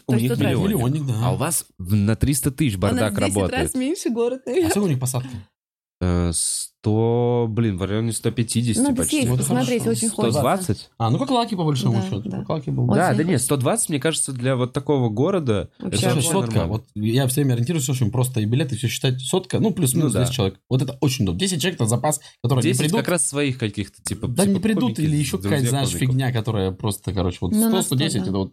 У 0.07 0.15
них 0.15 0.31
миллионник. 0.39 0.69
Миллионник, 0.69 1.07
да. 1.07 1.15
А 1.23 1.33
у 1.33 1.37
вас 1.37 1.67
в- 1.79 1.95
на 1.95 2.17
300 2.17 2.51
тысяч 2.51 2.77
У 2.77 2.81
нас 2.81 2.93
бардак 2.93 3.15
10 3.15 3.35
работает. 3.37 3.63
раз 3.63 3.75
меньше 3.75 4.09
город, 4.11 4.41
А 4.47 4.49
наверное. 4.51 4.71
сколько 4.71 4.87
у 4.87 4.89
них 4.89 4.99
посадка? 5.01 5.29
Э, 6.05 6.33
100, 6.35 7.47
блин, 7.49 7.79
в 7.79 7.85
районе 7.85 8.13
150 8.13 8.83
Надо 8.83 8.97
почти. 8.97 9.11
съесть, 9.19 9.29
Вот 9.29 9.39
посмотреть, 9.39 9.87
очень 9.87 10.09
хочется. 10.09 10.41
120? 10.41 10.91
А, 10.99 11.11
ну 11.11 11.19
как 11.21 11.31
Лаки, 11.31 11.55
по 11.55 11.63
большому 11.65 11.95
Да, 12.01 12.03
счету. 12.03 12.23
да. 12.29 12.39
Как 12.39 12.49
Лаки 12.49 12.71
был. 12.71 12.85
Очень 12.85 12.95
Да, 12.95 13.01
да 13.03 13.15
хочется. 13.15 13.31
нет, 13.31 13.41
120, 13.43 13.89
мне 13.91 14.01
кажется, 14.01 14.33
для 14.33 14.57
вот 14.57 14.73
такого 14.73 15.09
города... 15.11 15.69
Вообще 15.79 16.07
это 16.07 16.21
сотка, 16.23 16.57
нормально. 16.57 16.67
вот 16.73 16.85
я 16.97 17.29
все 17.29 17.43
время 17.43 17.55
ориентируюсь, 17.55 17.89
очень 17.89 18.11
просто 18.11 18.41
и 18.41 18.47
билеты, 18.47 18.77
все 18.77 18.89
считать 18.89 19.21
сотка, 19.21 19.61
ну 19.61 19.71
плюс-минус 19.71 20.13
Ну 20.13 20.19
да. 20.19 20.25
10 20.25 20.35
человек. 20.35 20.59
Вот 20.69 20.83
это 20.83 20.99
очень 21.01 21.23
удобно. 21.25 21.39
10 21.39 21.61
человек 21.63 21.81
это 21.81 21.89
запас, 21.89 22.21
который 22.43 22.63
10 22.65 22.81
не 22.81 22.85
придут. 22.87 22.99
как 23.01 23.09
раз 23.09 23.29
своих 23.29 23.59
каких-то, 23.59 24.03
типа... 24.03 24.27
Да 24.27 24.43
типа 24.43 24.55
не 24.55 24.61
придут, 24.61 24.83
комики, 24.97 25.01
или 25.03 25.17
еще 25.17 25.39
какая-то, 25.39 25.69
знаешь, 25.69 25.91
комиков. 25.91 26.09
фигня, 26.09 26.33
которая 26.33 26.73
просто, 26.73 27.13
короче, 27.15 27.39
вот 27.43 27.53
Ну, 27.53 27.71
на 27.71 27.77
100-110, 27.79 27.83
100, 27.83 27.97
да. 27.97 28.07
это 28.23 28.33
вот 28.33 28.53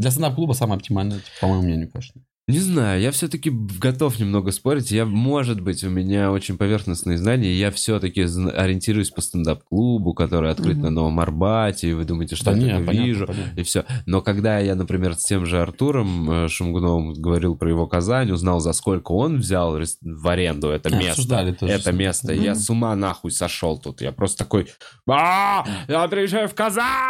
для 0.00 0.10
стендап-клуба 0.10 0.52
самое 0.52 0.76
оптимальное, 0.76 1.16
типа, 1.20 1.30
по 1.40 1.46
моему 1.48 1.62
мнению, 1.62 1.90
конечно. 1.90 2.20
Не 2.50 2.58
знаю, 2.58 3.00
я 3.00 3.10
все-таки 3.10 3.50
готов 3.50 4.18
немного 4.18 4.50
спорить. 4.52 4.90
Я, 4.90 5.04
может 5.06 5.60
быть, 5.60 5.84
у 5.84 5.88
меня 5.90 6.30
очень 6.32 6.56
поверхностные 6.56 7.18
знания. 7.18 7.50
и 7.52 7.58
Я 7.58 7.70
все-таки 7.70 8.22
ориентируюсь 8.22 9.10
по 9.10 9.20
стендап-клубу, 9.20 10.14
который 10.14 10.50
открыт 10.50 10.76
Мгм. 10.76 10.82
на 10.84 10.90
Новом 10.90 11.20
Арбате. 11.20 11.90
И 11.90 11.92
вы 11.92 12.04
думаете, 12.04 12.36
что 12.36 12.46
Да 12.46 12.52
я 12.52 12.78
не, 12.78 12.84
понятно, 12.84 13.06
вижу. 13.06 13.26
понятно. 13.26 13.60
И 13.60 13.62
все. 13.62 13.84
Но 14.06 14.20
когда 14.22 14.58
я, 14.58 14.74
например, 14.74 15.14
с 15.14 15.24
тем 15.24 15.46
же 15.46 15.60
Артуром 15.60 16.30
э, 16.30 16.48
Шумгуновым 16.48 17.14
говорил 17.14 17.56
про 17.56 17.68
его 17.70 17.86
Казань, 17.86 18.30
узнал, 18.30 18.60
за 18.60 18.72
сколько 18.72 19.12
он 19.12 19.38
взял 19.38 19.78
в 20.02 20.28
аренду 20.28 20.68
это 20.68 20.94
место. 20.94 21.54
это 21.60 21.92
место. 21.92 22.32
Я 22.32 22.54
с 22.54 22.68
ума 22.70 22.94
нахуй 22.96 23.30
сошел 23.30 23.78
тут. 23.78 24.00
Я 24.00 24.12
просто 24.12 24.38
такой, 24.44 24.66
а, 25.08 25.64
я 25.88 26.06
приезжаю 26.08 26.48
в 26.48 26.54
Казань! 26.54 27.09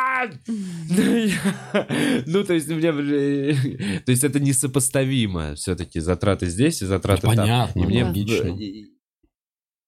Ну, 2.26 2.44
то 2.44 2.52
есть, 2.54 2.68
э, 2.68 4.00
То 4.04 4.10
есть, 4.12 4.24
это 4.24 4.40
несопоставимо 4.40 5.54
все-таки 5.54 6.00
затраты 6.00 6.46
здесь 6.46 6.82
и 6.82 6.86
затраты 6.86 7.22
там. 7.22 7.36
Понятно, 7.36 7.84
мне, 7.86 8.04
логично. 8.04 8.56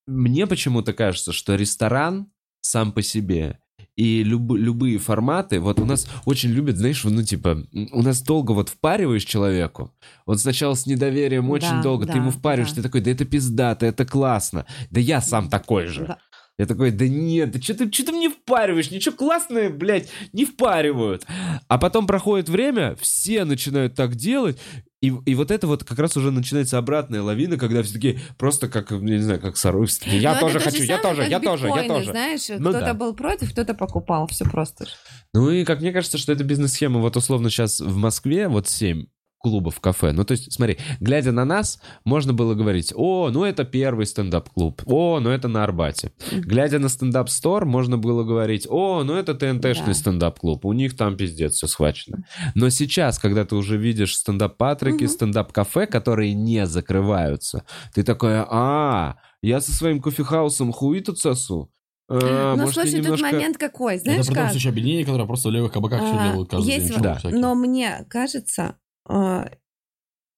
мне 0.06 0.46
почему-то 0.46 0.92
кажется, 0.92 1.32
что 1.32 1.54
ресторан 1.54 2.28
сам 2.60 2.92
по 2.92 3.02
себе 3.02 3.58
и 3.96 4.22
люб- 4.24 4.56
любые 4.56 4.98
форматы, 4.98 5.60
вот 5.60 5.78
у 5.78 5.84
нас 5.84 6.08
очень 6.24 6.50
любят, 6.50 6.78
знаешь, 6.78 7.04
ну 7.04 7.22
типа, 7.22 7.66
у 7.92 8.02
нас 8.02 8.22
долго 8.22 8.52
вот 8.52 8.70
впариваешь 8.70 9.24
человеку, 9.24 9.92
он 10.24 10.38
сначала 10.38 10.74
с 10.74 10.86
недоверием 10.86 11.50
очень 11.50 11.68
Да, 11.68 11.82
долго, 11.82 12.06
ты 12.06 12.12
да, 12.12 12.18
ему 12.18 12.30
впариваешь, 12.30 12.70
да. 12.70 12.76
ты 12.76 12.82
такой, 12.82 13.02
да 13.02 13.10
это 13.10 13.24
пиздато, 13.26 13.84
это 13.86 14.06
классно, 14.06 14.64
да 14.90 14.98
я 15.00 15.20
сам 15.20 15.50
такой 15.50 15.86
же. 15.86 16.06
Да. 16.06 16.18
Я 16.58 16.66
такой, 16.66 16.90
да 16.90 17.08
нет, 17.08 17.50
да 17.50 17.60
что 17.60 17.74
ты, 17.74 17.90
что 17.90 18.06
ты 18.06 18.12
мне 18.12 18.28
впариваешь? 18.28 18.90
Ничего 18.90 19.16
классное, 19.16 19.70
блядь, 19.70 20.08
не 20.32 20.44
впаривают. 20.44 21.24
А 21.66 21.78
потом 21.78 22.06
проходит 22.06 22.48
время, 22.48 22.94
все 23.00 23.44
начинают 23.44 23.94
так 23.94 24.14
делать, 24.16 24.58
и, 25.00 25.12
и 25.26 25.34
вот 25.34 25.50
это 25.50 25.66
вот 25.66 25.82
как 25.82 25.98
раз 25.98 26.16
уже 26.16 26.30
начинается 26.30 26.78
обратная 26.78 27.22
лавина, 27.22 27.56
когда 27.56 27.82
все 27.82 27.94
таки 27.94 28.18
просто 28.38 28.68
как, 28.68 28.90
не 28.92 29.18
знаю, 29.18 29.40
как 29.40 29.56
сорвись. 29.56 30.00
Я 30.04 30.34
Но 30.34 30.40
тоже 30.40 30.58
Ну, 30.58 30.64
то 30.64 30.70
хочу, 30.70 30.82
я 30.84 30.98
тоже, 30.98 31.22
я 31.24 31.40
тоже, 31.40 31.66
я 31.68 31.88
тоже. 31.88 32.10
знаешь, 32.10 32.48
Ну 32.48 32.70
кто-то 32.70 32.80
да. 32.80 32.94
был 32.94 33.14
против, 33.14 33.50
кто-то 33.50 33.74
покупал, 33.74 34.28
все 34.28 34.44
просто. 34.44 34.86
Ну 35.34 35.50
и 35.50 35.64
как 35.64 35.80
мне 35.80 35.90
кажется, 35.90 36.18
что 36.18 36.32
эта 36.32 36.44
бизнес-схема, 36.44 37.00
вот 37.00 37.16
условно 37.16 37.50
сейчас 37.50 37.80
в 37.80 37.96
Москве, 37.96 38.46
вот 38.48 38.68
7 38.68 39.06
клубов 39.42 39.80
кафе. 39.80 40.12
Ну, 40.12 40.24
то 40.24 40.32
есть, 40.32 40.52
смотри, 40.52 40.78
глядя 41.00 41.32
на 41.32 41.44
нас, 41.44 41.80
можно 42.04 42.32
было 42.32 42.54
говорить, 42.54 42.92
о, 42.96 43.30
ну 43.30 43.44
это 43.44 43.64
первый 43.64 44.06
стендап-клуб, 44.06 44.82
о, 44.86 45.18
ну 45.20 45.30
это 45.30 45.48
на 45.48 45.64
Арбате. 45.64 46.12
Глядя 46.30 46.78
на 46.78 46.88
Stand-Up 46.88 47.33
Store, 47.33 47.66
можно 47.66 47.98
было 47.98 48.22
говорить, 48.22 48.66
о, 48.70 49.02
ну 49.02 49.14
это 49.14 49.34
ТНТшный 49.34 49.86
Да. 49.88 49.94
стендап-клуб, 49.94 50.64
у 50.64 50.72
них 50.72 50.96
там 50.96 51.16
пиздец 51.16 51.54
все 51.54 51.66
схвачено. 51.66 52.24
Но 52.54 52.70
сейчас, 52.70 53.18
когда 53.18 53.44
ты 53.44 53.56
уже 53.56 53.76
видишь 53.76 54.16
стендап-патрики, 54.16 55.04
Мгм. 55.04 55.08
стендап-кафе, 55.12 55.86
которые 55.86 56.34
не 56.34 56.64
закрываются, 56.66 57.64
ты 57.94 58.04
такой, 58.04 58.44
а, 58.48 59.16
я 59.42 59.60
со 59.60 59.72
своим 59.72 60.00
кофехаусом 60.00 60.72
хуи 60.72 61.00
тут 61.00 61.18
сосу? 61.18 61.68
А, 62.08 62.54
Ну, 62.56 62.66
слушай, 62.70 62.92
тут 62.92 63.04
немножко- 63.04 63.26
момент 63.26 63.56
какой, 63.58 63.98
знаешь 63.98 64.26
это 64.26 64.34
как? 64.34 64.48
что 64.50 64.58
еще 64.58 64.68
объединение, 64.68 65.04
которое 65.04 65.26
просто 65.26 65.48
в 65.48 65.52
левых 65.52 65.72
кабаках 65.72 66.00
все 66.02 66.16
А, 66.18 66.30
делают 66.30 66.50
каждый 66.50 66.74
есть 66.74 66.88
день. 66.90 67.00
Да. 67.00 67.14
всякие. 67.16 67.40
Но 67.40 67.54
мне 67.54 68.04
кажется, 68.08 68.76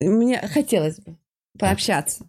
мне 0.01 0.39
хотелось 0.49 1.01
бы 1.01 1.17
пообщаться 1.59 2.29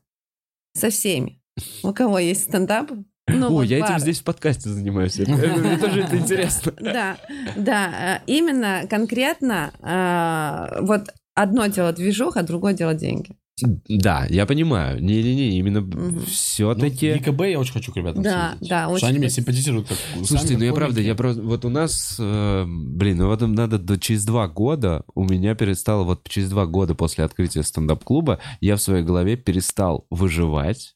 со 0.73 0.89
всеми, 0.89 1.41
у 1.83 1.93
кого 1.93 2.19
есть 2.19 2.43
стендап. 2.43 2.91
Ну, 3.27 3.47
О, 3.47 3.49
вот 3.49 3.63
я 3.63 3.77
этим 3.77 3.87
бар. 3.87 3.99
здесь 3.99 4.19
в 4.19 4.23
подкасте 4.23 4.69
занимаюсь. 4.69 5.17
Мне 5.19 5.77
тоже 5.77 6.01
это 6.03 6.15
интересно. 6.15 6.73
Да, 6.79 7.17
да, 7.55 8.19
э, 8.19 8.23
именно 8.27 8.85
конкретно 8.87 9.73
а, 9.81 10.77
вот 10.81 11.09
одно 11.33 11.65
дело 11.65 11.91
движуха, 11.91 12.43
другое 12.43 12.73
дело 12.73 12.93
деньги. 12.93 13.35
Да, 13.61 14.25
я 14.29 14.45
понимаю. 14.45 15.01
Не-не-не, 15.01 15.57
именно. 15.57 15.79
Ну, 15.81 16.19
все-таки... 16.25 17.13
в 17.13 17.21
ГКБ 17.21 17.41
я 17.51 17.59
очень 17.59 17.71
хочу 17.71 17.93
к 17.93 17.95
ребятам 17.95 18.21
Да, 18.21 18.49
съездить. 18.51 18.69
да, 18.69 18.81
Потому 18.81 18.97
что 18.97 19.05
очень 19.05 19.07
они 19.07 19.17
меня 19.19 19.27
хочется. 19.27 19.41
симпатизируют 19.41 19.87
как 19.87 19.97
Слушайте, 20.15 20.47
сами 20.47 20.57
ну 20.57 20.63
я 20.65 20.73
правда, 20.73 21.01
я 21.01 21.15
просто... 21.15 21.41
Вот 21.41 21.63
у 21.63 21.69
нас, 21.69 22.17
э, 22.19 22.65
блин, 22.67 23.17
ну 23.19 23.27
вот 23.27 23.39
надо 23.41 23.79
до, 23.79 23.97
через 23.97 24.25
два 24.25 24.49
года, 24.49 25.05
у 25.15 25.23
меня 25.23 25.55
перестало, 25.55 26.03
вот 26.03 26.27
через 26.27 26.49
два 26.49 26.65
года 26.65 26.95
после 26.95 27.23
открытия 27.23 27.63
стендап-клуба, 27.63 28.39
я 28.59 28.75
в 28.75 28.81
своей 28.81 29.03
голове 29.03 29.37
перестал 29.37 30.05
выживать 30.09 30.95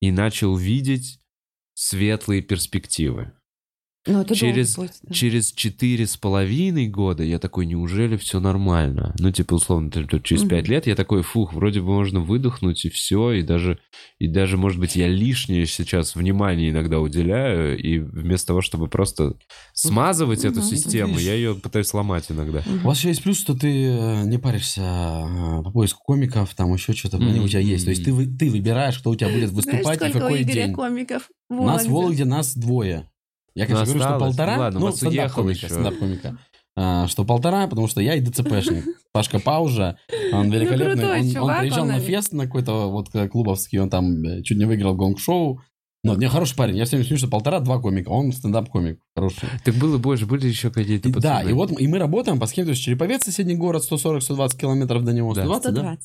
и 0.00 0.10
начал 0.10 0.56
видеть 0.56 1.20
светлые 1.74 2.42
перспективы. 2.42 3.32
Ну, 4.06 4.20
это 4.20 4.34
Через- 4.34 4.76
будет, 4.76 4.92
да. 5.02 5.14
Через 5.14 5.52
четыре 5.52 6.06
с 6.06 6.16
половиной 6.18 6.88
года 6.88 7.22
я 7.22 7.38
такой, 7.38 7.64
неужели 7.64 8.16
все 8.18 8.38
нормально? 8.38 9.14
Ну, 9.18 9.30
типа, 9.32 9.54
условно, 9.54 9.90
через 10.22 10.44
пять 10.44 10.68
лет 10.68 10.86
я 10.86 10.94
такой, 10.94 11.22
фух, 11.22 11.54
вроде 11.54 11.80
бы 11.80 11.86
можно 11.86 12.20
выдохнуть 12.20 12.84
и 12.84 12.90
все, 12.90 13.32
и 13.32 13.42
даже, 13.42 13.78
и 14.18 14.28
даже, 14.28 14.58
может 14.58 14.78
быть, 14.78 14.94
я 14.94 15.08
лишнее 15.08 15.64
сейчас 15.66 16.16
внимание 16.16 16.68
иногда 16.70 17.00
уделяю, 17.00 17.78
и 17.78 17.98
вместо 17.98 18.48
того, 18.48 18.60
чтобы 18.60 18.88
просто 18.88 19.36
смазывать 19.72 20.44
эту 20.44 20.60
Мгм. 20.60 20.68
систему, 20.68 21.12
Видишь. 21.14 21.26
я 21.26 21.34
ее 21.34 21.54
пытаюсь 21.54 21.86
сломать 21.86 22.26
иногда. 22.30 22.62
У 22.82 22.86
вас 22.86 22.98
еще 22.98 23.08
есть 23.08 23.22
плюс, 23.22 23.38
что 23.38 23.54
ты 23.54 23.68
э, 23.86 24.24
не 24.26 24.38
паришься 24.38 24.82
э, 24.82 25.62
по 25.62 25.70
поиску 25.70 26.02
комиков, 26.04 26.54
там 26.54 26.72
еще 26.74 26.92
что-то, 26.92 27.16
они 27.16 27.40
у 27.40 27.48
тебя 27.48 27.60
есть. 27.60 27.84
То 27.84 27.90
есть 27.90 28.04
ты, 28.04 28.12
ты 28.36 28.50
выбираешь, 28.50 28.98
кто 28.98 29.10
у 29.10 29.16
тебя 29.16 29.28
будет 29.28 29.48
Знаешь, 29.50 29.64
выступать 29.66 29.96
и 29.96 30.00
сколько 30.10 30.16
у 30.16 30.20
какой 30.20 30.42
Игоря 30.42 30.54
день. 30.66 30.72
комиков 30.74 31.30
в 31.48 31.54
Нас 31.54 31.86
в 31.86 31.88
Вологде? 31.88 31.90
Вологде, 31.90 32.24
нас 32.26 32.54
двое. 32.56 33.08
Я, 33.54 33.66
конечно, 33.66 33.86
Ну, 33.86 33.92
говорю, 33.92 34.10
что 34.10 34.18
полтора, 34.18 34.56
Ну 34.56 34.60
ладно, 34.62 34.80
ну, 34.80 34.92
стендап-комика. 34.92 36.38
А, 36.76 37.06
что 37.06 37.24
полтора, 37.24 37.68
потому 37.68 37.86
что 37.86 38.00
я 38.00 38.14
и 38.14 38.20
ДЦПшник. 38.20 38.84
Пашка 39.12 39.38
Паужа, 39.38 39.96
он 40.32 40.50
великолепный. 40.50 40.96
Ну, 40.96 41.00
крутой 41.02 41.20
он, 41.20 41.26
он 41.26 41.32
чувак, 41.32 41.60
приезжал 41.60 41.82
он, 41.82 41.88
на 41.88 42.00
фест 42.00 42.32
на 42.32 42.46
какой-то 42.46 42.90
вот 42.90 43.14
э, 43.14 43.28
клубовский, 43.28 43.78
он 43.78 43.90
там 43.90 44.22
э, 44.24 44.42
чуть 44.42 44.58
не 44.58 44.64
выиграл 44.64 44.96
гонг-шоу. 44.96 45.60
Но 46.02 46.16
не 46.16 46.28
хороший 46.28 46.56
парень. 46.56 46.76
Я 46.76 46.84
всем 46.84 47.02
смеюсь, 47.02 47.20
что 47.20 47.30
полтора-два 47.30 47.78
комика. 47.80 48.10
Он 48.10 48.30
стендап-комик 48.30 49.00
хороший. 49.16 49.48
Так 49.64 49.74
было 49.76 49.96
больше, 49.96 50.26
были 50.26 50.48
еще 50.48 50.70
какие-то 50.70 51.08
И 51.08 51.12
да, 51.12 51.36
пацаны. 51.36 51.50
и 51.50 51.52
вот 51.54 51.80
и 51.80 51.86
мы 51.86 51.98
работаем 51.98 52.38
по 52.38 52.46
схеме, 52.46 52.66
то 52.66 52.70
есть 52.72 52.82
Череповец, 52.82 53.24
соседний 53.24 53.54
город, 53.54 53.84
140-120 53.90 54.58
километров 54.58 55.04
до 55.04 55.12
него. 55.12 55.32
Да. 55.32 55.44
120, 55.44 55.74
да? 55.74 55.96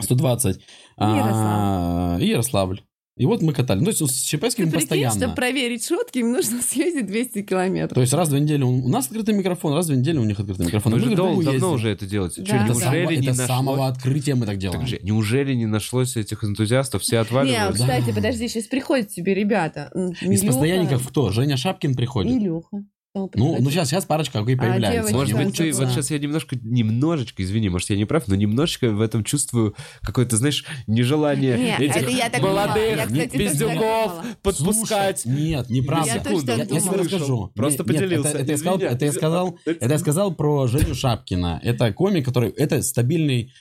120. 0.00 0.04
120. 0.04 0.62
А, 0.98 2.18
Ярославль. 2.20 2.82
И 3.20 3.26
вот 3.26 3.42
мы 3.42 3.52
катали. 3.52 3.80
Ну, 3.80 3.84
то 3.84 3.90
есть 3.90 4.00
с 4.16 4.22
Череповецким 4.22 4.64
Ты 4.64 4.70
прикинь, 4.70 4.88
постоянно. 4.88 5.14
чтобы 5.20 5.34
проверить 5.34 5.86
шутки, 5.86 6.18
им 6.20 6.32
нужно 6.32 6.62
съездить 6.68 7.04
200 7.06 7.42
километров. 7.42 7.94
То 7.94 8.00
есть 8.00 8.14
раз 8.14 8.28
в 8.28 8.30
две 8.30 8.40
недели 8.40 8.62
у 8.62 8.88
нас 8.88 9.06
открытый 9.06 9.34
микрофон, 9.34 9.74
раз 9.74 9.84
в 9.84 9.88
две 9.88 9.98
недели 9.98 10.16
у 10.16 10.24
них 10.24 10.40
открытый 10.40 10.64
микрофон. 10.64 10.92
Мы 10.92 11.00
же 11.00 11.14
дол- 11.14 11.34
давно 11.36 11.52
ездим. 11.52 11.72
уже 11.72 11.90
это 11.90 12.06
делаете. 12.06 12.40
Да. 12.40 12.56
Это, 12.56 12.72
неужели 12.72 13.04
само- 13.04 13.10
не 13.20 13.26
это 13.26 13.34
с 13.34 13.38
нашлось- 13.38 13.46
самого 13.46 13.86
открытия 13.88 14.34
мы 14.36 14.46
так 14.46 14.56
делаем. 14.56 14.80
Так 14.80 14.88
же, 14.88 14.98
неужели 15.02 15.52
не 15.54 15.66
нашлось 15.66 16.16
этих 16.16 16.42
энтузиастов? 16.44 17.02
Все 17.02 17.16
Не, 17.16 17.20
отваливают? 17.22 17.76
Да. 17.76 17.84
кстати, 17.84 18.14
подожди, 18.14 18.48
сейчас 18.48 18.64
приходят 18.64 19.08
тебе 19.10 19.34
ребята. 19.34 19.90
Из 20.22 20.40
постоянников 20.42 21.06
кто? 21.06 21.30
Женя 21.30 21.58
Шапкин 21.58 21.94
приходит. 21.94 22.32
Илюха. 22.32 22.84
Ну, 23.12 23.28
ну 23.34 23.70
сейчас, 23.70 23.88
сейчас 23.88 24.04
парочка 24.04 24.38
какой 24.38 24.56
появляется. 24.56 25.10
девочки 25.10 25.14
Может 25.14 25.36
быть, 25.36 25.56
ты, 25.56 25.72
вот 25.72 25.88
сейчас 25.88 26.12
я 26.12 26.18
немножко, 26.18 26.56
немножечко, 26.62 27.42
извини, 27.42 27.68
может, 27.68 27.90
я 27.90 27.96
не 27.96 28.04
прав, 28.04 28.28
но 28.28 28.36
немножечко 28.36 28.90
в 28.90 29.00
этом 29.00 29.24
чувствую 29.24 29.74
какое-то, 30.02 30.36
знаешь, 30.36 30.64
нежелание 30.86 31.58
Не, 31.58 31.86
этих 31.86 31.96
это 31.96 32.10
я 32.10 32.30
так 32.30 32.40
молодых 32.40 32.96
Я, 32.96 33.06
кстати, 33.06 33.36
пиздюков 33.36 34.12
подпускать. 34.42 35.20
Слушай, 35.22 35.40
нет, 35.40 35.70
неправда. 35.70 36.06
Я 36.06 36.14
я, 36.14 36.56
я 36.56 36.80
тебе 36.80 36.96
расскажу. 36.96 37.50
Просто 37.56 37.82
Нет, 37.82 37.92
нет, 37.92 38.00
поделился. 38.00 38.28
это, 38.28 38.38
это 38.38 38.52
я 38.52 38.58
сказал, 38.58 38.78
это 38.78 39.04
я 39.04 39.12
сказал, 39.12 39.58
это 39.64 39.88
я 39.88 39.98
сказал 39.98 40.34
про 40.34 40.66
Женю 40.68 40.94
Шапкина. 40.94 41.60
Это 41.64 41.92
комик, 41.92 42.24
который, 42.24 42.50
это 42.50 42.80
стабильный 42.82 43.52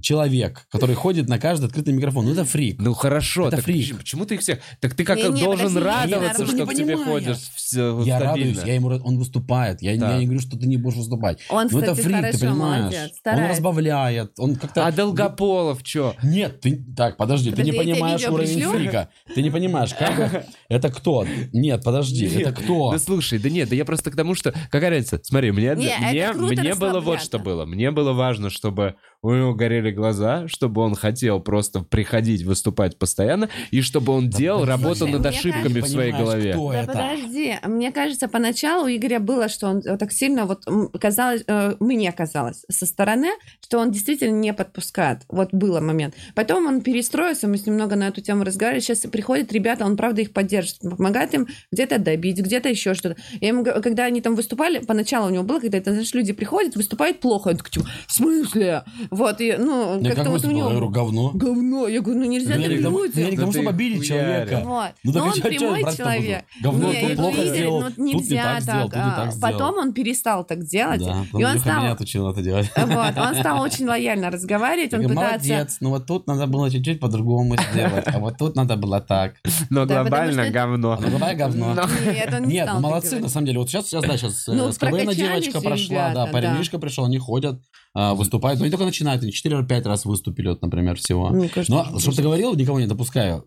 человек, 0.00 0.66
который 0.70 0.94
ходит 0.94 1.28
на 1.28 1.38
каждый 1.38 1.66
открытый 1.66 1.92
микрофон. 1.94 2.24
Ну, 2.26 2.32
это 2.32 2.44
фрик. 2.44 2.76
Ну 2.80 2.92
хорошо, 2.94 3.48
Это 3.48 3.56
так 3.56 3.64
фрик. 3.64 3.78
почему- 3.82 3.98
почему 3.98 4.24
ты 4.26 4.34
их 4.34 4.40
всех... 4.40 4.58
Так 4.80 4.94
ты 4.94 5.04
как 5.04 5.18
Не-не, 5.18 5.40
должен 5.42 5.68
подожди, 5.74 6.12
радоваться, 6.12 6.46
что 6.46 6.56
не 6.56 6.66
к 6.66 6.74
тебе 6.74 6.96
ходят 6.96 7.38
все 7.38 7.98
Я 8.02 8.16
стабильно. 8.18 8.20
радуюсь, 8.30 8.58
я 8.66 8.74
ему, 8.74 8.88
он 8.88 9.18
выступает. 9.18 9.82
Я, 9.82 9.98
Так. 9.98 10.10
я 10.12 10.18
не 10.18 10.24
говорю, 10.26 10.40
что 10.40 10.58
ты 10.58 10.66
не 10.66 10.76
будешь 10.76 10.96
выступать. 10.96 11.38
Он, 11.48 11.68
Ну, 11.70 11.78
это 11.78 11.92
кстати, 11.92 12.02
фрик, 12.06 12.16
хорошо, 12.16 12.38
ты 12.38 12.46
понимаешь. 12.46 12.80
молодец, 12.82 13.10
он 13.24 13.50
разбавляет, 13.50 14.32
он 14.38 14.56
как-то... 14.56 14.86
А 14.86 14.92
Долгополов 14.92 15.80
что? 15.84 16.14
Нет, 16.22 16.60
ты... 16.60 16.84
Так, 16.96 17.16
подожди, 17.16 17.50
Подожди, 17.50 17.52
ты 17.52 17.62
не 17.62 17.72
понимаешь 17.72 18.22
уровень 18.28 18.54
пришлю? 18.54 18.70
фрика. 18.72 19.08
Ты 19.34 19.42
не 19.42 19.50
понимаешь, 19.50 19.94
как... 19.94 20.46
Это 20.68 20.88
кто? 20.90 21.26
Нет, 21.52 21.82
подожди, 21.84 22.26
Нет. 22.28 22.40
это 22.48 22.52
кто? 22.52 22.92
Да 22.92 22.98
слушай, 22.98 23.38
да 23.38 23.48
нет, 23.48 23.68
да 23.68 23.76
я 23.76 23.84
просто 23.84 24.10
к 24.10 24.16
тому, 24.16 24.34
что... 24.34 24.52
Какая 24.70 24.90
разница? 24.90 25.20
Смотри, 25.22 25.52
мне, 25.52 25.74
Не, 25.76 25.86
это 25.88 26.38
мне, 26.38 26.50
мне 26.60 26.74
было 26.74 27.00
вот 27.00 27.20
что 27.22 27.38
было. 27.38 27.64
Мне 27.66 27.90
было 27.90 28.12
важно, 28.12 28.50
чтобы 28.50 28.94
у 29.22 29.34
него 29.34 29.54
горели 29.54 29.90
глаза, 29.90 30.48
чтобы 30.48 30.80
он 30.82 30.94
хотел 30.94 31.40
просто 31.40 31.80
приходить, 31.80 32.42
выступать 32.42 32.98
постоянно, 32.98 33.48
и 33.70 33.82
чтобы 33.82 34.12
он 34.12 34.30
Да 34.30 34.38
делал 34.38 34.60
подожди. 34.60 34.82
работу 34.84 35.06
над 35.06 35.26
ошибками 35.26 35.80
в 35.80 35.86
своей 35.88 36.12
голове. 36.12 36.52
кто 36.52 36.72
Да 36.72 36.82
это? 36.82 36.92
подожди, 36.92 37.54
мне 37.64 37.92
кажется, 37.92 38.28
поначалу 38.28 38.86
у 38.86 38.88
Игоря 38.88 39.20
было, 39.20 39.48
что 39.48 39.68
он 39.68 39.78
э, 39.84 39.98
так 39.98 40.12
сильно 40.12 40.46
вот 40.46 40.64
казалось, 40.98 41.42
э, 41.46 41.74
мне 41.80 42.10
казалось 42.12 42.64
со 42.70 42.86
стороны, 42.86 43.28
что 43.62 43.78
он 43.78 43.90
действительно 43.90 44.34
не 44.36 44.54
подпускает. 44.54 45.20
Вот 45.28 45.52
было 45.52 45.80
момент. 45.80 46.14
Потом 46.34 46.66
он 46.66 46.80
перестроился, 46.80 47.46
мы 47.46 47.58
с 47.58 47.66
ним 47.66 47.74
много 47.74 47.96
на 47.96 48.08
эту 48.08 48.22
тему 48.22 48.44
разговаривали. 48.44 48.80
Сейчас 48.80 49.00
приходят 49.00 49.52
ребята, 49.52 49.84
он 49.84 49.96
правда 49.96 50.22
их 50.22 50.32
поддерживает, 50.32 50.96
помогает 50.96 51.34
им 51.34 51.46
где-то 51.72 51.98
добить, 51.98 52.38
где-то 52.38 52.68
еще 52.70 52.94
что-то. 52.94 53.16
Я 53.40 53.48
ему, 53.48 53.64
когда 53.64 54.04
они 54.04 54.20
там 54.22 54.34
выступали, 54.34 54.78
поначалу 54.78 55.26
у 55.26 55.30
него 55.30 55.44
было, 55.44 55.60
когда 55.60 55.78
это, 55.78 55.90
знаешь, 55.92 56.14
люди 56.14 56.32
приходят, 56.32 56.74
выступают 56.76 57.20
плохо, 57.20 57.48
он 57.48 57.56
такой, 57.58 57.82
в 58.06 58.12
смысле? 58.12 58.84
Вот, 59.10 59.40
и, 59.40 59.56
ну, 59.58 60.00
Я 60.00 60.10
как-то 60.10 60.24
как 60.24 60.32
вот 60.32 60.44
у 60.44 60.48
говорю, 60.48 60.78
него... 60.78 60.88
говно. 60.88 61.30
Говно. 61.34 61.88
Я 61.88 62.00
говорю, 62.00 62.20
ну 62.20 62.26
нельзя 62.26 62.54
так 62.54 62.62
тому- 62.62 62.62
я 62.62 62.68
не 62.68 62.76
людям. 62.76 62.92
Да 63.36 63.52
чтобы 63.52 63.52
ты 63.52 63.68
обидеть 63.68 64.06
человека. 64.06 64.62
Вот. 64.64 64.90
Ну, 65.02 65.12
так 65.12 65.22
Но 65.22 65.28
а 65.28 65.32
он 65.32 65.40
прямой 65.40 65.96
человек. 65.96 66.44
Говно, 66.62 66.92
Не, 66.92 67.00
тут 67.00 67.08
ну, 67.10 67.16
плохо 67.16 67.46
сделал, 67.46 67.80
ну, 67.80 67.88
тут 67.88 67.98
не 67.98 68.36
так 68.36 68.62
сделал, 68.62 68.90
а. 68.94 69.30
Потом 69.40 69.78
он 69.78 69.92
перестал 69.92 70.44
так 70.44 70.64
делать. 70.64 71.00
Да, 71.00 71.24
и 71.32 71.44
он 71.44 71.58
стал, 71.58 71.80
меня 71.80 71.92
отучил 71.92 72.30
это 72.30 72.42
делать. 72.42 72.70
вот, 72.76 73.18
он 73.18 73.34
стал 73.34 73.62
очень 73.62 73.86
лояльно 73.86 74.30
разговаривать, 74.30 74.94
он 74.94 75.00
говорю, 75.00 75.20
пытается... 75.20 75.48
Молодец, 75.48 75.76
ну 75.80 75.90
вот 75.90 76.06
тут 76.06 76.26
надо 76.26 76.46
было 76.46 76.70
чуть-чуть 76.70 77.00
по-другому 77.00 77.56
сделать, 77.72 78.04
а 78.06 78.18
вот 78.18 78.36
тут 78.38 78.54
надо 78.56 78.76
было 78.76 79.00
так. 79.00 79.34
Но 79.70 79.82
потому 79.82 80.08
глобально 80.08 80.50
говно. 80.50 80.98
Ну 81.00 81.10
давай 81.10 81.34
говно. 81.34 81.74
Но- 81.74 81.82
Нет, 82.12 82.32
он 82.32 82.42
не 82.44 82.54
Нет, 82.54 82.68
ну 82.72 82.80
молодцы, 82.80 83.18
на 83.18 83.28
самом 83.28 83.46
деле. 83.46 83.58
Вот 83.58 83.68
сейчас, 83.68 83.86
сейчас 83.88 84.02
да, 84.04 84.16
сейчас 84.16 84.46
Ну, 84.46 84.70
с 84.70 84.78
девочка 85.16 85.60
прошла, 85.60 86.12
да, 86.14 86.26
парень 86.26 86.50
да. 86.70 86.78
пришел, 86.78 87.04
они 87.04 87.18
ходят, 87.18 87.60
а, 87.89 87.89
выступают, 87.94 88.58
но 88.60 88.64
они 88.64 88.70
только 88.70 88.84
начинают, 88.84 89.22
они 89.22 89.32
4 89.32 89.58
или 89.58 89.66
5 89.66 89.86
раз 89.86 90.04
выступили, 90.04 90.48
вот, 90.48 90.62
например, 90.62 90.96
всего. 90.96 91.30
Мне 91.30 91.48
кажется, 91.48 91.72
Но, 91.72 91.84
что- 91.84 91.98
чтобы 92.00 92.16
ты 92.16 92.22
говорил, 92.22 92.54
никого 92.54 92.78
не 92.80 92.86
допускаю. 92.86 93.46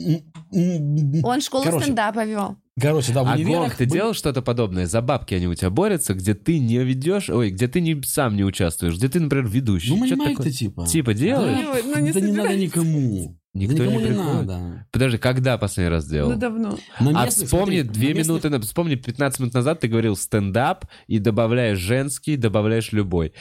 Он 0.00 1.40
школу 1.40 1.64
Короче. 1.64 1.84
стендапа 1.84 2.24
вел. 2.24 2.56
Короче, 2.80 3.12
да, 3.12 3.22
в 3.22 3.28
А 3.28 3.34
универах 3.34 3.60
Гонг, 3.68 3.74
ты 3.76 3.84
были- 3.84 3.92
делал 3.98 4.14
что-то 4.14 4.42
подобное? 4.42 4.86
За 4.86 5.00
бабки 5.00 5.34
они 5.34 5.46
у 5.46 5.54
тебя 5.54 5.70
борются, 5.70 6.14
где 6.14 6.34
ты 6.34 6.58
не 6.58 6.78
ведешь, 6.78 7.30
ой, 7.30 7.50
где 7.50 7.68
ты 7.68 7.80
не, 7.80 8.02
сам 8.02 8.34
не 8.36 8.42
участвуешь, 8.42 8.96
где 8.96 9.08
ты, 9.08 9.20
например, 9.20 9.46
ведущий. 9.46 9.94
Ну, 9.94 10.08
такое? 10.08 10.50
типа. 10.50 10.86
Типа 10.86 11.14
делаешь? 11.14 11.58
Ой, 11.72 11.82
ну, 11.84 12.00
не 12.00 12.10
да 12.12 12.20
не 12.20 12.32
надо 12.32 12.56
никому. 12.56 13.38
Никто 13.54 13.76
да 13.76 13.84
никому 13.84 13.98
не 14.00 14.04
не, 14.04 14.10
приходит? 14.14 14.46
надо. 14.46 14.86
Подожди, 14.90 15.18
когда 15.18 15.58
последний 15.58 15.90
раз 15.90 16.06
делал? 16.08 16.30
Ну, 16.30 16.36
давно. 16.36 16.76
На 16.98 17.20
А 17.20 17.24
местных, 17.26 17.46
вспомни, 17.46 17.82
смотри, 17.82 17.82
две 17.82 18.08
на 18.08 18.18
местных- 18.18 18.26
минуты, 18.42 18.50
на- 18.50 18.60
вспомни, 18.60 18.94
15 18.96 19.38
минут 19.40 19.54
назад 19.54 19.78
ты 19.80 19.86
говорил 19.88 20.16
стендап 20.16 20.86
и 21.06 21.20
добавляешь 21.20 21.78
женский, 21.78 22.36
добавляешь 22.36 22.90
любой. 22.92 23.32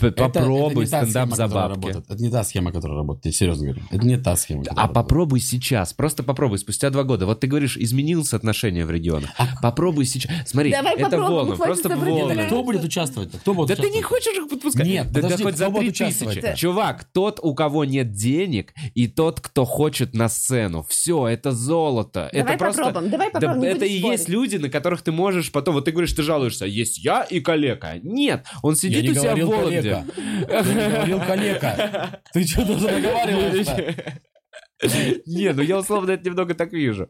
Это- 0.00 0.10
Попробуй 0.12 0.84
это 0.84 0.90
та 0.90 1.02
стендап 1.02 1.28
схема, 1.32 1.36
за 1.36 1.48
бабки. 1.54 1.74
работает. 1.86 2.04
Это 2.10 2.20
не 2.22 2.30
та 2.30 2.42
схема, 2.44 2.72
которая 2.72 2.96
работает. 2.98 3.26
Я 3.26 3.32
серьезно 3.32 3.66
говорю. 3.68 3.82
Это 3.90 4.04
не 4.06 4.16
та 4.16 4.34
схема. 4.36 4.64
которая 4.64 4.78
А 4.84 4.88
работает. 4.88 5.04
попробуй 5.06 5.40
сейчас, 5.40 5.92
просто 5.92 6.22
попробуй, 6.24 6.58
спустя 6.58 6.90
два 6.90 7.04
года. 7.04 7.26
Вот 7.26 7.38
ты 7.40 7.46
говоришь, 7.46 7.76
изменилось 7.76 8.34
отношение 8.34 8.84
в 8.84 8.90
регионах. 8.90 9.30
Попробуй 9.62 10.04
сейчас. 10.04 10.32
Смотри, 10.46 10.72
Давай 10.72 10.96
это 10.96 11.16
волны, 11.20 11.54
просто 11.56 11.88
волны. 11.96 12.44
Кто 12.46 12.64
будет 12.64 12.82
участвовать? 12.82 13.30
Кто 13.32 13.54
будет 13.54 13.68
Да 13.68 13.76
ты 13.76 13.82
не 13.82 13.98
участвовать? 14.00 14.24
хочешь 14.24 14.36
их 14.36 14.48
подпускать? 14.50 14.86
Нет, 14.86 15.06
да, 15.12 15.20
да 15.20 15.28
подожди, 15.28 15.44
хоть 15.44 15.56
за 15.56 15.64
кто 15.66 15.72
будет 15.72 15.94
три 15.96 16.06
участвовать-то? 16.06 16.40
тысячи. 16.48 16.60
Чувак, 16.60 17.04
тот, 17.12 17.38
у 17.42 17.54
кого 17.54 17.84
нет 17.84 18.12
денег, 18.12 18.74
и 18.94 19.06
тот, 19.06 19.40
кто 19.40 19.59
хочет 19.64 20.14
на 20.14 20.28
сцену. 20.28 20.84
Все, 20.88 21.26
это 21.28 21.52
золото. 21.52 22.30
Давай 22.32 22.54
это 22.54 22.58
просто... 22.58 22.82
попробуем, 22.84 23.10
давай 23.10 23.28
Да 23.32 23.40
попробуем. 23.40 23.60
не 23.62 23.68
это 23.68 23.84
и 23.84 23.98
спорить. 23.98 24.18
есть 24.18 24.28
люди, 24.28 24.56
на 24.56 24.68
которых 24.68 25.02
ты 25.02 25.12
можешь 25.12 25.52
потом... 25.52 25.74
Вот 25.74 25.84
ты 25.84 25.92
говоришь, 25.92 26.12
ты 26.12 26.22
жалуешься, 26.22 26.66
есть 26.66 26.98
я 27.04 27.22
и 27.22 27.40
калека. 27.40 27.98
Нет, 28.02 28.46
он 28.62 28.72
Я 28.74 28.76
сидит 28.76 29.02
не 29.04 29.10
у 29.10 29.14
себя 29.14 29.34
в 29.36 29.40
Вологде. 29.48 29.80
коллега. 29.82 30.04
Я 30.48 30.62
не 30.62 30.90
говорил 30.90 31.20
коллега. 31.20 32.20
Ты 32.32 32.44
что 32.46 32.64
тут 32.66 32.82
разговариваешь 32.82 33.66
Не, 35.26 35.52
ну 35.52 35.62
я 35.62 35.78
условно 35.78 36.10
это 36.12 36.24
немного 36.28 36.54
так 36.54 36.72
вижу. 36.72 37.08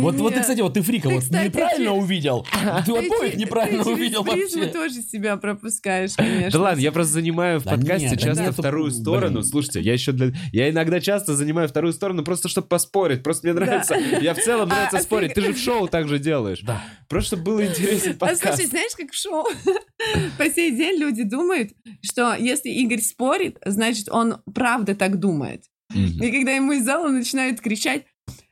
Вот, 0.00 0.14
вот 0.16 0.34
ты, 0.34 0.40
кстати, 0.40 0.60
вот 0.60 0.74
ты 0.74 0.82
фрика, 0.82 1.08
Ты, 1.08 1.14
вот 1.14 1.24
неправильно 1.30 1.92
увидел. 1.92 2.46
Ты 2.86 2.92
Ты 2.92 3.06
обоих 3.06 3.36
неправильно 3.36 3.84
ты 3.84 3.90
увидел 3.90 4.22
вообще. 4.22 4.66
тоже 4.66 5.02
себя 5.02 5.36
пропускаешь, 5.36 6.14
конечно. 6.14 6.50
Да 6.50 6.60
ладно, 6.60 6.80
я 6.80 6.92
просто 6.92 7.14
занимаю 7.14 7.60
в 7.60 7.64
подкасте 7.64 8.16
часто 8.16 8.52
вторую 8.52 8.90
сторону. 8.90 9.42
Слушайте, 9.42 9.80
я 9.80 9.92
еще 9.92 10.12
для... 10.12 10.32
Я 10.52 10.70
иногда 10.70 11.00
часто 11.00 11.34
занимаю 11.34 11.68
вторую 11.68 11.92
сторону 11.92 12.24
просто 12.24 12.48
чтобы 12.48 12.68
поспорить. 12.68 13.22
Просто 13.22 13.46
мне 13.46 13.54
нравится. 13.54 13.94
Я 14.20 14.34
в 14.34 14.38
целом 14.38 14.68
А, 14.70 14.74
нравится 14.74 14.98
а 14.98 15.02
спорить. 15.02 15.34
Ты 15.34 15.40
же 15.42 15.52
в 15.52 15.58
шоу 15.58 15.88
также 15.88 16.18
делаешь. 16.18 16.60
Да. 16.62 16.82
Просто 17.08 17.36
чтобы 17.36 17.44
было 17.44 17.66
интересен 17.66 18.12
А 18.20 18.26
подкаст. 18.26 18.42
слушай, 18.56 18.66
знаешь, 18.66 18.92
как 18.96 19.10
в 19.10 19.16
шоу? 19.16 19.46
По 20.38 20.50
сей 20.50 20.72
день 20.72 20.98
люди 20.98 21.22
думают, 21.22 21.70
что 22.02 22.34
если 22.34 22.70
Игорь 22.70 23.00
спорит, 23.00 23.58
значит, 23.64 24.08
он 24.08 24.38
правда 24.52 24.94
так 24.94 25.18
думает. 25.18 25.64
Мгм. 25.94 26.22
И 26.22 26.30
когда 26.30 26.52
ему 26.52 26.72
из 26.72 26.84
зала 26.84 27.08
начинают 27.08 27.60
кричать, 27.60 28.04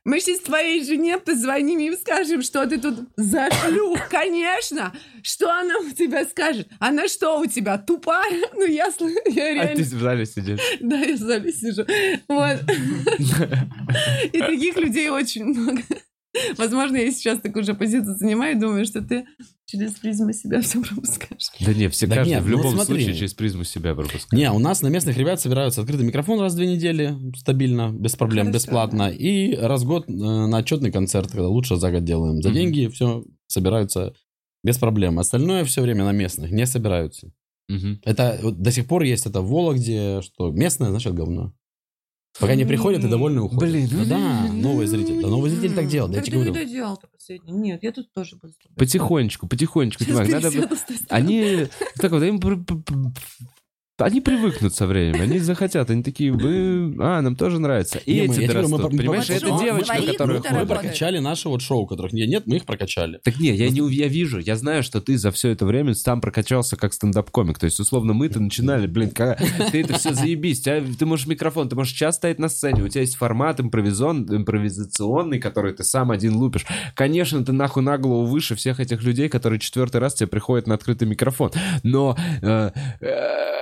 мы 0.05 0.21
сейчас 0.21 0.41
твоей 0.41 0.83
жене 0.85 1.19
позвоним 1.19 1.81
и 1.81 1.97
скажем, 1.97 2.43
что 2.43 2.67
ты 2.67 2.79
тут 2.81 3.01
за 3.17 3.49
шлюх, 3.51 4.09
конечно. 4.09 4.95
Что 5.23 5.51
она 5.53 5.79
у 5.79 5.91
тебя 5.91 6.25
скажет? 6.25 6.69
Она 6.81 7.09
что 7.09 7.39
у 7.41 7.47
тебя, 7.47 7.77
тупая? 7.79 8.45
Ну, 8.55 8.65
я, 8.67 8.89
сл- 8.89 9.15
я 9.27 9.45
А 9.49 9.53
реально... 9.55 9.77
ты 9.77 9.83
в 9.83 10.01
зале 10.01 10.25
сидишь. 10.27 10.61
Да, 10.81 10.97
я 10.99 11.15
в 11.15 11.19
зале 11.19 11.53
сижу. 11.53 11.85
Вот. 12.29 12.57
И 14.33 14.39
таких 14.39 14.77
людей 14.77 15.11
очень 15.11 15.45
много. 15.45 15.83
Возможно, 16.59 16.97
я 16.97 17.10
сейчас 17.10 17.40
такую 17.40 17.65
же 17.65 17.74
позицию 17.74 18.16
занимаю 18.16 18.56
и 18.56 18.60
думаю, 18.60 18.85
что 18.85 19.01
ты 19.02 19.24
через 19.66 19.93
призму 19.94 20.32
себя 20.32 20.60
все 20.62 20.81
пропускаешь. 20.82 21.51
Да 21.60 21.74
не, 21.74 21.89
все 21.89 22.06
Да 22.06 22.16
каждый 22.16 22.31
нет, 22.31 22.43
в 22.43 22.47
ну 22.47 22.56
любом 22.56 22.74
смотри. 22.74 22.94
случае 22.97 23.15
через 23.15 23.35
призму 23.35 23.65
себя 23.65 23.94
пропускает. 23.94 24.32
Не, 24.32 24.51
у 24.52 24.59
нас 24.59 24.82
на 24.82 24.89
местных 24.89 25.16
ребят 25.16 25.40
собираются 25.40 25.81
открытый 25.82 26.06
микрофон 26.06 26.40
раз 26.40 26.55
в 26.55 26.56
две 26.56 26.66
недели, 26.66 27.15
стабильно, 27.36 27.93
без 27.93 28.16
проблем, 28.16 28.47
Хорошо. 28.47 28.59
бесплатно. 28.66 29.10
И 29.10 29.55
раз 29.56 29.82
в 29.82 29.86
год 29.86 30.09
э, 30.09 30.12
на 30.12 30.59
отчетный 30.59 30.90
концерт, 30.93 31.31
когда 31.31 31.48
лучше 31.48 31.77
за 31.77 31.90
год 31.90 32.05
делаем. 32.05 32.40
За 32.43 32.48
Мгм. 32.48 32.56
деньги 32.56 32.89
все 32.89 33.24
собираются 33.47 34.15
без 34.65 34.78
проблем. 34.78 35.19
Остальное 35.19 35.65
все 35.65 35.82
время 35.82 36.05
на 36.05 36.12
местных 36.12 36.51
не 36.51 36.66
собираются. 36.66 37.31
Мгм. 37.69 38.01
Это 38.05 38.39
вот 38.43 38.60
до 38.62 38.73
сих 38.73 38.86
пор 38.86 39.02
есть 39.02 39.27
это 39.27 39.43
в 39.43 39.48
Вологде, 39.48 40.23
что 40.23 40.51
местное 40.51 40.89
значит 40.90 41.12
говно. 41.15 41.52
Пока 42.40 42.55
не 42.55 42.65
приходят 42.65 43.05
и 43.05 43.09
довольны 43.09 43.43
уходят. 43.43 43.73
Блин, 43.73 43.89
ну, 43.90 44.05
да, 44.05 44.16
да, 44.47 44.52
новый 44.52 44.86
зритель. 44.86 45.20
Да, 45.20 45.28
новый 45.28 45.51
зритель 45.51 45.74
так 45.74 45.89
делает, 45.89 46.15
я 46.15 46.23
тебе 46.23 46.36
говорю. 46.36 46.55
Ты 46.55 46.65
доделал-то 46.65 47.09
последний. 47.09 47.52
Нет, 47.52 47.82
я 47.82 47.93
тут 47.93 48.12
тоже 48.12 48.36
буду. 48.36 48.55
Потихонечку, 48.77 49.48
потихонечку. 49.48 50.05
Надо... 50.09 50.69
Они... 51.09 51.66
Так 51.97 52.12
вот, 52.12 52.23
им... 52.23 52.40
Они 53.99 54.20
привыкнут 54.20 54.75
со 54.75 54.87
временем, 54.87 55.20
они 55.23 55.39
захотят, 55.41 55.91
они 55.91 56.05
такие, 56.05 56.31
вы, 56.31 56.95
а, 57.01 57.20
нам 57.20 57.35
тоже 57.35 57.59
нравится. 57.59 57.99
И 57.99 58.15
Не, 58.15 58.19
мы- 58.20 58.35
эти 58.35 58.41
я 58.43 58.49
тебе 58.49 58.61
говорю, 58.62 58.69
мы 58.69 58.79
мы 58.79 58.97
Понимаешь, 58.99 59.27
по- 59.27 59.33
это 59.33 59.49
мы- 59.49 59.65
девочка, 59.65 59.95
свои 59.97 60.07
которая 60.07 60.39
Мы 60.39 60.45
работает. 60.49 60.69
прокачали 60.81 61.19
наши 61.19 61.49
вот 61.49 61.62
шоу, 61.62 61.85
которых 61.87 62.12
нет, 62.12 62.29
нет, 62.29 62.47
мы 62.47 62.57
их 62.57 62.65
прокачали. 62.65 63.19
Так 63.25 63.41
не, 63.41 63.51
я 63.57 63.69
не 63.70 63.81
я 63.93 64.07
вижу, 64.07 64.39
я 64.39 64.55
знаю, 64.57 64.85
что 64.85 65.01
ты 65.01 65.19
за 65.19 65.33
все 65.33 65.49
это 65.51 65.66
время 65.66 65.95
сам 65.95 66.20
прокачался 66.20 66.77
как 66.77 66.93
стендап-комик. 66.93 67.59
То 67.59 67.65
есть, 67.65 67.81
условно, 67.81 68.12
мы-то 68.12 68.39
начинали, 68.41 68.87
блин, 68.87 69.11
ка- 69.11 69.37
ты 69.73 69.81
это 69.83 69.95
все 69.99 70.15
заебись. 70.15 70.61
тебя- 70.61 70.83
ты 70.97 71.05
можешь 71.05 71.27
микрофон, 71.27 71.69
ты 71.69 71.75
можешь 71.75 71.93
час 71.93 72.16
стоять 72.16 72.39
на 72.39 72.49
сцене, 72.49 72.85
у 72.85 72.89
тебя 72.89 73.01
есть 73.01 73.16
формат 73.16 73.59
импровизон, 73.61 74.27
импровизационный, 74.33 75.41
который 75.41 75.73
ты 75.73 75.83
сам 75.83 76.11
один 76.12 76.37
лупишь. 76.37 76.66
Конечно, 76.95 77.45
ты 77.45 77.53
нахуй 77.53 77.83
на 77.83 77.99
голову 77.99 78.27
выше 78.27 78.55
всех 78.55 78.79
этих 78.79 79.03
людей, 79.03 79.29
которые 79.29 79.59
четвертый 79.59 79.97
раз 80.01 80.15
тебе 80.15 80.29
приходят 80.29 80.66
на 80.69 80.75
открытый 80.75 81.09
микрофон. 81.09 81.51
Но... 81.83 82.16
э, 82.43 82.70
э, 83.01 83.59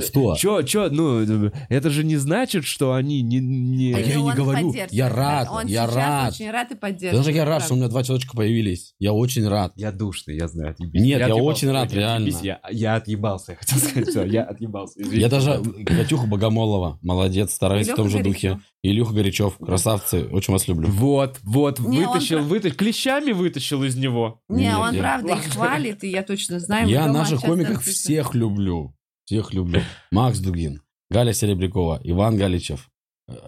Что? 0.00 0.34
Чё, 0.36 0.62
чё, 0.62 0.88
ну, 0.90 1.20
это 1.68 1.90
же 1.90 2.04
не 2.04 2.16
значит, 2.16 2.64
что 2.64 2.94
они 2.94 3.22
не... 3.22 3.38
не- 3.40 3.92
А 3.94 3.98
я 4.00 4.14
и 4.14 4.16
не 4.16 4.22
Он 4.30 4.34
говорю. 4.34 4.74
Я 4.90 5.08
рад, 5.08 5.48
Он 5.50 5.66
я 5.66 5.86
рад. 5.86 6.32
очень 6.34 6.50
рад 6.50 6.72
и 6.72 6.74
поддерживает. 6.74 7.24
Даже 7.26 7.36
я 7.36 7.44
рад, 7.44 7.48
правда. 7.58 7.64
что 7.64 7.74
у 7.74 7.76
меня 7.76 7.88
два 7.88 8.02
человечка 8.02 8.36
появились. 8.36 8.94
Я 8.98 9.12
очень 9.12 9.46
рад. 9.48 9.72
Я 9.76 9.92
душный, 9.92 10.36
я 10.36 10.48
знаю, 10.48 10.72
отъебись. 10.72 11.00
Нет, 11.02 11.18
я 11.20 11.26
отъебался, 11.26 11.48
очень 11.50 11.70
рад, 11.70 11.92
реально. 11.92 12.28
Я, 12.42 12.60
я 12.70 12.94
отъебался, 12.96 13.52
я 13.52 13.58
хотел 13.58 13.78
сказать, 13.88 14.08
все, 14.08 14.24
я 14.24 14.42
отъебался. 14.44 15.00
извините. 15.00 15.20
Я 15.20 15.28
даже 15.28 15.62
Катюху 15.86 16.26
Богомолова, 16.26 16.98
молодец, 17.02 17.52
стараюсь 17.52 17.88
в 17.88 17.94
том 17.94 18.08
же 18.08 18.22
духе. 18.22 18.60
Илюха 18.82 19.12
Горячев, 19.12 19.56
красавцы, 19.58 20.28
очень 20.30 20.52
вас 20.52 20.68
люблю. 20.68 20.88
Вот, 20.88 21.38
вот, 21.42 21.80
Не, 21.80 22.06
он 22.06 22.12
вытащил, 22.12 22.38
про- 22.38 22.44
вытащил, 22.44 22.76
клещами 22.76 23.32
вытащил 23.32 23.82
из 23.82 23.96
него. 23.96 24.40
Не, 24.48 24.66
Нет, 24.66 24.76
он 24.78 24.94
я- 24.94 25.00
правда 25.00 25.32
их 25.34 25.44
хвалит, 25.52 26.04
и 26.04 26.08
я 26.10 26.22
точно 26.22 26.60
знаю. 26.60 26.88
Я 26.88 27.06
наших 27.12 27.40
комиков 27.40 27.84
всех 27.84 28.34
люблю. 28.34 28.94
Всех 29.28 29.52
люблю. 29.52 29.82
Макс 30.10 30.38
Дугин, 30.38 30.80
Галя 31.10 31.34
Серебрякова, 31.34 32.00
Иван 32.02 32.38
Галичев, 32.38 32.88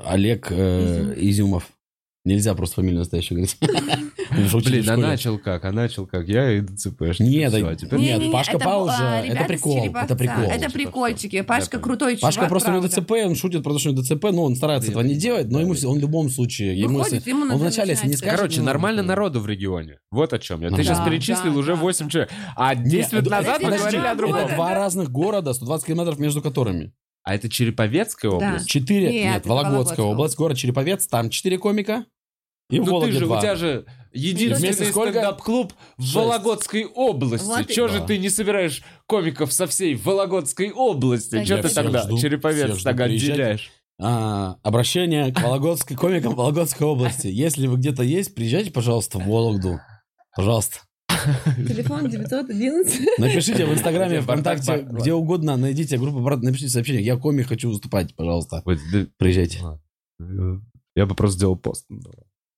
Олег 0.05 0.48
э, 0.51 1.15
Изюмов. 1.16 1.70
Нельзя 2.24 2.55
просто 2.55 2.76
фамилию 2.76 2.98
настоящую 2.98 3.38
говорить. 3.38 3.56
Блин, 4.30 4.90
а 4.90 4.97
начал 4.97 5.38
как? 5.38 5.64
А 5.64 5.72
начал 5.72 6.06
как? 6.06 6.28
Я 6.28 6.52
и 6.52 6.60
ДЦПшник. 6.60 7.20
Нет, 7.20 7.55
а 7.55 7.74
теперь... 7.74 7.98
Нет, 7.98 8.30
Пашка 8.30 8.59
Пауза, 8.59 8.94
а, 8.98 9.24
это 9.24 9.44
прикол, 9.44 9.86
это 9.86 10.14
прикол. 10.14 10.44
Это 10.44 10.70
прикольчики. 10.70 11.40
Пашка 11.40 11.78
крутой 11.78 12.16
чувак, 12.16 12.34
Пашка 12.34 12.48
просто 12.48 12.70
у 12.70 12.74
него. 12.74 12.86
ДЦП, 12.86 13.12
он 13.24 13.34
шутит, 13.34 13.62
потому 13.62 13.78
что 13.78 13.90
у 13.90 13.92
него 13.92 14.02
ДЦП, 14.02 14.24
но 14.32 14.44
он 14.44 14.55
старается 14.55 14.90
этого 14.90 15.02
не 15.02 15.14
делать, 15.14 15.48
но 15.51 15.60
ему 15.60 15.74
он 15.86 15.98
в 15.98 16.01
любом 16.01 16.28
случае, 16.28 16.78
ему, 16.78 16.98
он 16.98 17.59
вначале, 17.59 17.92
если 17.92 18.06
не 18.06 18.16
скажет... 18.16 18.38
Короче, 18.38 18.60
нормально 18.60 19.02
народу 19.02 19.40
в 19.40 19.47
регионе. 19.47 19.98
Вот 20.10 20.32
о 20.32 20.38
чем 20.38 20.60
я. 20.60 20.70
Ты 20.70 20.82
сейчас 20.82 21.05
перечислил 21.05 21.56
уже 21.56 21.74
да, 21.74 21.80
8 21.80 22.05
да. 22.05 22.10
человек. 22.10 22.30
А 22.55 22.74
10 22.74 23.12
лет 23.12 23.30
назад 23.30 23.62
мы 23.62 23.70
говорили 23.70 24.06
о 24.06 24.14
другом. 24.14 24.47
два 24.55 24.74
разных 24.74 25.10
города, 25.10 25.55
120 25.55 25.86
километров 25.86 26.18
между 26.18 26.42
которыми. 26.42 26.92
А 27.22 27.34
это 27.34 27.48
Череповецкая 27.48 28.30
область? 28.30 28.68
Четыре, 28.68 29.12
Нет, 29.12 29.24
нет, 29.24 29.47
Вологодская 29.47 29.70
Вологодская 29.70 30.06
область, 30.06 30.36
город 30.36 30.56
Череповец, 30.59 31.06
там 31.06 31.28
четыре 31.30 31.59
комика, 31.59 32.06
и 32.70 32.78
Ну 32.78 32.84
ты 32.84 32.90
Вологде 32.90 33.18
же, 33.18 33.24
у 33.24 33.28
два. 33.28 33.40
тебя 33.40 33.56
же 33.56 33.84
единственный 34.12 34.72
стендап-клуб 34.86 35.72
в. 35.98 36.14
Вологодской 36.14 36.84
области. 36.84 37.44
Вот 37.47 37.68
и- 37.70 37.74
Чего 37.74 37.88
же 37.88 37.98
Да. 38.01 38.06
ты 38.06 38.18
не 38.18 38.30
собираешь 38.30 38.82
комиков 39.06 39.52
со 39.52 39.66
всей 39.66 39.94
Вологодской 39.97 40.70
области? 40.72 41.30
Так 41.36 41.47
Чего 41.47 41.62
ты 41.62 41.68
тогда 41.68 42.02
жду, 42.05 42.18
Череповец 42.18 42.82
приезжать. 42.82 43.01
отделяешь? 43.01 43.70
А, 44.02 44.56
обращение 44.62 45.30
к 45.32 45.42
Вологодской, 45.42 45.94
комикам 45.97 46.34
Вологодской 46.34 46.86
области. 46.86 47.26
Если 47.26 47.66
вы 47.66 47.76
где-то 47.76 48.02
есть, 48.02 48.34
приезжайте, 48.34 48.70
пожалуйста, 48.70 49.18
в 49.18 49.26
Вологду. 49.26 49.78
Пожалуйста. 50.34 50.78
Телефон 51.68 52.09
911. 52.09 53.18
Напишите 53.18 53.66
в 53.66 53.72
Инстаграме, 53.72 54.20
ВКонтакте, 54.20 54.86
где 54.90 55.12
угодно, 55.12 55.56
найдите 55.56 55.98
группу, 55.98 56.20
брат, 56.20 56.42
напишите 56.42 56.70
сообщение. 56.70 57.05
Я 57.05 57.16
комик, 57.16 57.48
хочу 57.48 57.68
выступать, 57.68 58.14
пожалуйста. 58.14 58.62
Приезжайте. 59.16 59.60
Я 60.97 61.06
бы 61.06 61.14
просто 61.14 61.36
сделал 61.38 61.56
пост. 61.56 61.86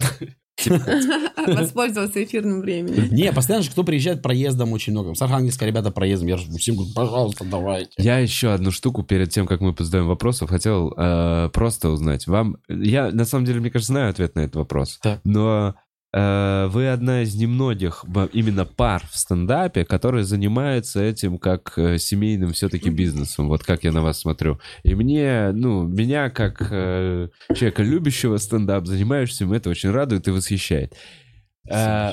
Воспользовался 1.46 2.22
эфирным 2.22 2.60
временем. 2.60 3.12
Не, 3.12 3.32
постоянно 3.32 3.64
же 3.64 3.70
кто 3.70 3.84
приезжает 3.84 4.22
проездом 4.22 4.72
очень 4.72 4.92
много. 4.92 5.14
С 5.14 5.22
Архангельска 5.22 5.66
ребята 5.66 5.90
проездом. 5.90 6.28
Я 6.28 6.36
же 6.36 6.50
всем 6.58 6.76
говорю, 6.76 6.92
пожалуйста, 6.94 7.44
давайте. 7.44 7.90
Я 7.98 8.18
еще 8.18 8.52
одну 8.52 8.70
штуку 8.70 9.02
перед 9.02 9.30
тем, 9.30 9.46
как 9.46 9.60
мы 9.60 9.74
задаем 9.78 10.06
вопросов, 10.06 10.50
хотел 10.50 10.92
э, 10.96 11.50
просто 11.52 11.90
узнать. 11.90 12.26
Вам, 12.26 12.58
я 12.68 13.10
на 13.10 13.24
самом 13.24 13.44
деле, 13.44 13.60
мне 13.60 13.70
кажется, 13.70 13.92
знаю 13.92 14.10
ответ 14.10 14.34
на 14.34 14.40
этот 14.40 14.56
вопрос. 14.56 14.98
Так. 15.02 15.20
Но 15.24 15.74
вы 16.14 16.88
одна 16.88 17.22
из 17.22 17.34
немногих 17.34 18.04
именно 18.32 18.66
пар 18.66 19.02
в 19.10 19.16
стендапе, 19.16 19.84
которые 19.84 20.24
занимаются 20.24 21.02
этим 21.02 21.38
как 21.38 21.72
э, 21.76 21.98
семейным 21.98 22.52
все-таки 22.52 22.90
бизнесом. 22.90 23.48
Вот 23.48 23.64
как 23.64 23.84
я 23.84 23.92
на 23.92 24.02
вас 24.02 24.20
смотрю. 24.20 24.60
И 24.82 24.94
мне, 24.94 25.52
ну, 25.52 25.86
меня 25.86 26.28
как 26.30 26.66
э, 26.70 27.28
человека 27.54 27.82
любящего 27.82 28.36
стендап, 28.36 28.86
занимаешься 28.86 29.44
им, 29.44 29.52
это 29.52 29.70
очень 29.70 29.90
радует 29.90 30.28
и 30.28 30.30
восхищает. 30.30 30.94
Э, 31.70 32.12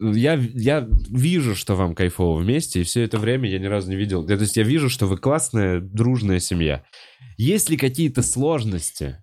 я, 0.00 0.34
я 0.34 0.88
вижу, 1.10 1.54
что 1.54 1.76
вам 1.76 1.94
кайфово 1.94 2.40
вместе, 2.40 2.80
и 2.80 2.84
все 2.84 3.02
это 3.02 3.18
время 3.18 3.48
я 3.48 3.58
ни 3.58 3.66
разу 3.66 3.90
не 3.90 3.96
видел. 3.96 4.26
То 4.26 4.34
есть 4.34 4.56
я 4.56 4.64
вижу, 4.64 4.88
что 4.88 5.06
вы 5.06 5.18
классная, 5.18 5.80
дружная 5.80 6.40
семья. 6.40 6.84
Есть 7.36 7.70
ли 7.70 7.76
какие-то 7.76 8.22
сложности 8.22 9.22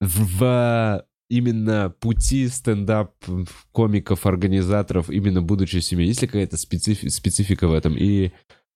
в 0.00 1.04
именно 1.32 1.90
пути 2.00 2.48
стендап 2.48 3.12
комиков, 3.72 4.26
организаторов, 4.26 5.08
именно 5.10 5.40
будучи 5.42 5.78
семьей? 5.78 6.08
Есть 6.08 6.22
ли 6.22 6.28
какая-то 6.28 6.56
специфи- 6.56 7.08
специфика 7.08 7.68
в 7.68 7.72
этом? 7.72 7.96
И 7.96 8.32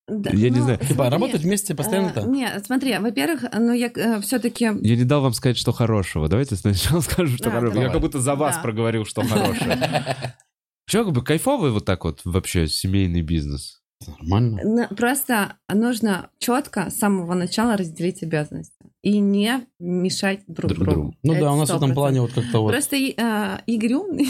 Да, 0.09 0.31
Я 0.33 0.51
не 0.51 0.59
ну, 0.59 0.65
знаю. 0.65 0.79
Типа, 0.79 0.95
смотри, 0.95 1.13
работать 1.13 1.43
вместе 1.43 1.73
э, 1.73 1.77
постоянно-то? 1.77 2.23
Нет, 2.23 2.65
смотри, 2.65 2.97
во-первых, 2.99 3.45
ну 3.53 3.73
я 3.73 3.91
все-таки... 4.21 4.65
я 4.65 4.97
не 4.97 5.05
дал 5.05 5.21
вам 5.21 5.33
сказать, 5.33 5.57
что 5.59 5.73
хорошего. 5.73 6.29
Давайте 6.29 6.57
сначала 6.57 7.01
скажу, 7.09 7.35
что 7.37 7.45
Да, 7.45 7.51
хорошего. 7.51 7.81
Я 7.81 7.87
давай. 7.89 7.93
как 7.93 8.01
будто 8.03 8.21
за 8.21 8.35
вас 8.37 8.57
Да. 8.57 8.63
проговорил, 8.63 9.05
что 9.05 9.23
хорошее. 9.23 9.77
Че, 10.89 11.05
как 11.05 11.13
бы 11.13 11.23
кайфовый 11.25 11.73
вот 11.73 11.85
так 11.85 12.05
вот 12.05 12.21
вообще 12.25 12.69
семейный 12.69 13.21
бизнес? 13.23 13.83
Нормально. 14.07 14.89
Просто 14.97 15.55
нужно 15.73 16.31
четко 16.39 16.91
с 16.91 16.97
самого 16.99 17.35
начала 17.35 17.77
разделить 17.77 18.23
обязанности 18.23 18.73
и 19.07 19.21
не 19.21 19.61
мешать 19.79 20.41
друг, 20.49 20.73
Друг 20.73 20.85
другу. 20.85 21.01
другу. 21.01 21.15
Ну 21.23 21.33
Это 21.35 21.43
да, 21.43 21.53
у 21.53 21.57
нас 21.57 21.71
в 21.71 21.77
этом 21.77 21.93
100%. 21.93 21.95
плане 21.95 22.21
вот 22.23 22.33
как-то 22.33 22.61
вот... 22.61 22.73
Просто 22.73 22.97
э, 22.97 23.61
Игорь 23.67 23.95
умный. 23.95 24.29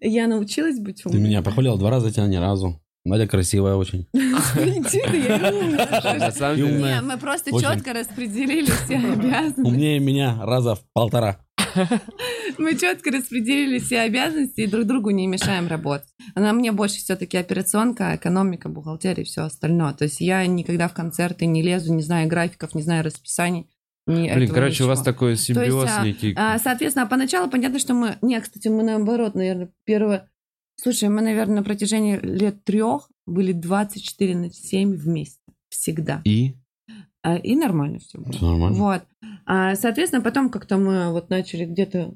Я 0.00 0.26
научилась 0.26 0.78
быть 0.78 1.02
Ты 1.02 1.08
умной. 1.08 1.22
меня 1.22 1.40
похвалил 1.40 1.78
два 1.78 1.88
раза, 1.88 2.12
тебя 2.12 2.26
ни 2.26 2.36
разу. 2.36 2.78
Надя 3.06 3.26
красивая 3.26 3.76
очень. 3.76 4.06
Не 4.12 4.82
мы 7.00 7.16
просто 7.16 7.58
четко 7.58 7.94
распределили 7.94 8.66
все 8.66 8.96
обязанности. 9.12 9.60
Умнее 9.62 9.98
меня 9.98 10.38
раза 10.44 10.74
в 10.74 10.84
полтора. 10.92 11.38
Мы 12.58 12.76
четко 12.76 13.10
распределили 13.10 13.78
все 13.78 14.00
обязанности 14.00 14.60
и 14.60 14.66
друг 14.66 14.86
другу 14.86 15.10
не 15.10 15.26
мешаем 15.26 15.68
работать. 15.68 16.08
Она 16.34 16.52
мне 16.52 16.72
больше 16.72 16.96
все-таки 16.96 17.36
операционка, 17.36 18.14
экономика, 18.16 18.68
бухгалтерия 18.68 19.22
и 19.22 19.26
все 19.26 19.42
остальное. 19.42 19.92
То 19.94 20.04
есть 20.04 20.20
я 20.20 20.46
никогда 20.46 20.88
в 20.88 20.94
концерты 20.94 21.46
не 21.46 21.62
лезу, 21.62 21.92
не 21.94 22.02
знаю 22.02 22.28
графиков, 22.28 22.74
не 22.74 22.82
знаю 22.82 23.04
расписаний. 23.04 23.70
ни 24.06 24.32
Блин, 24.32 24.50
короче, 24.50 24.84
у 24.84 24.86
вас 24.86 25.00
ничего. 25.00 25.12
такой 25.12 25.36
симбиоз 25.36 25.90
а, 25.96 26.04
некий. 26.04 26.34
А, 26.36 26.58
Соответственно, 26.58 27.06
поначалу 27.06 27.50
понятно, 27.50 27.78
что 27.78 27.94
мы... 27.94 28.18
Не, 28.22 28.40
кстати, 28.40 28.68
мы 28.68 28.82
наоборот, 28.82 29.34
наверное, 29.34 29.70
первое... 29.84 30.28
Слушай, 30.76 31.08
мы, 31.08 31.22
наверное, 31.22 31.56
на 31.56 31.62
протяжении 31.62 32.18
лет 32.18 32.64
трех 32.64 33.08
были 33.26 33.52
24 33.52 34.36
на 34.36 34.52
7 34.52 34.94
вместе. 34.94 35.38
Всегда. 35.68 36.22
И? 36.24 36.54
А, 37.22 37.36
И 37.36 37.54
нормально 37.54 37.98
все 38.00 38.18
было. 38.18 38.32
Всё 38.32 38.46
нормально. 38.48 38.78
Вот. 38.78 39.02
А, 39.46 39.74
соответственно, 39.76 40.22
потом 40.22 40.50
как-то 40.50 40.76
мы 40.76 41.10
вот 41.12 41.30
начали 41.30 41.64
где-то 41.64 42.14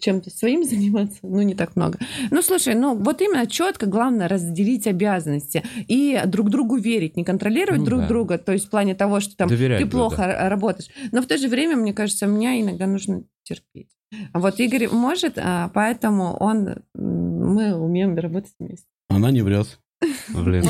чем-то 0.00 0.30
своим 0.30 0.64
заниматься, 0.68 1.20
ну, 1.22 1.42
не 1.42 1.54
так 1.54 1.76
много. 1.76 1.98
Ну, 2.30 2.42
слушай, 2.42 2.74
ну, 2.74 2.96
вот 2.96 3.20
именно 3.22 3.46
четко, 3.46 3.86
главное, 3.86 4.26
разделить 4.28 4.86
обязанности 4.88 5.62
и 5.86 6.20
друг 6.26 6.50
другу 6.50 6.76
верить, 6.76 7.16
не 7.16 7.24
контролировать 7.24 7.80
Ну 7.80 7.86
друг 7.86 8.00
да. 8.00 8.08
друга, 8.08 8.38
то 8.38 8.52
есть 8.52 8.66
в 8.66 8.70
плане 8.70 8.94
того, 8.94 9.20
что 9.20 9.36
там 9.36 9.48
Доверять 9.48 9.80
ты 9.80 9.86
плохо 9.86 10.22
р- 10.22 10.50
работаешь. 10.50 10.90
Но 11.12 11.22
в 11.22 11.26
то 11.26 11.38
же 11.38 11.48
время, 11.48 11.76
мне 11.76 11.92
кажется, 11.92 12.26
мне 12.26 12.60
иногда 12.60 12.86
нужно 12.86 13.22
терпеть. 13.44 13.90
А 14.32 14.40
вот 14.40 14.58
Игорь 14.58 14.88
может, 14.88 15.34
а, 15.38 15.70
поэтому 15.72 16.36
он, 16.40 16.82
мы 16.94 17.74
умеем 17.76 18.16
работать 18.16 18.52
вместе. 18.58 18.86
Она 19.08 19.30
не 19.30 19.42
врет. 19.42 19.78
Блин. 20.28 20.64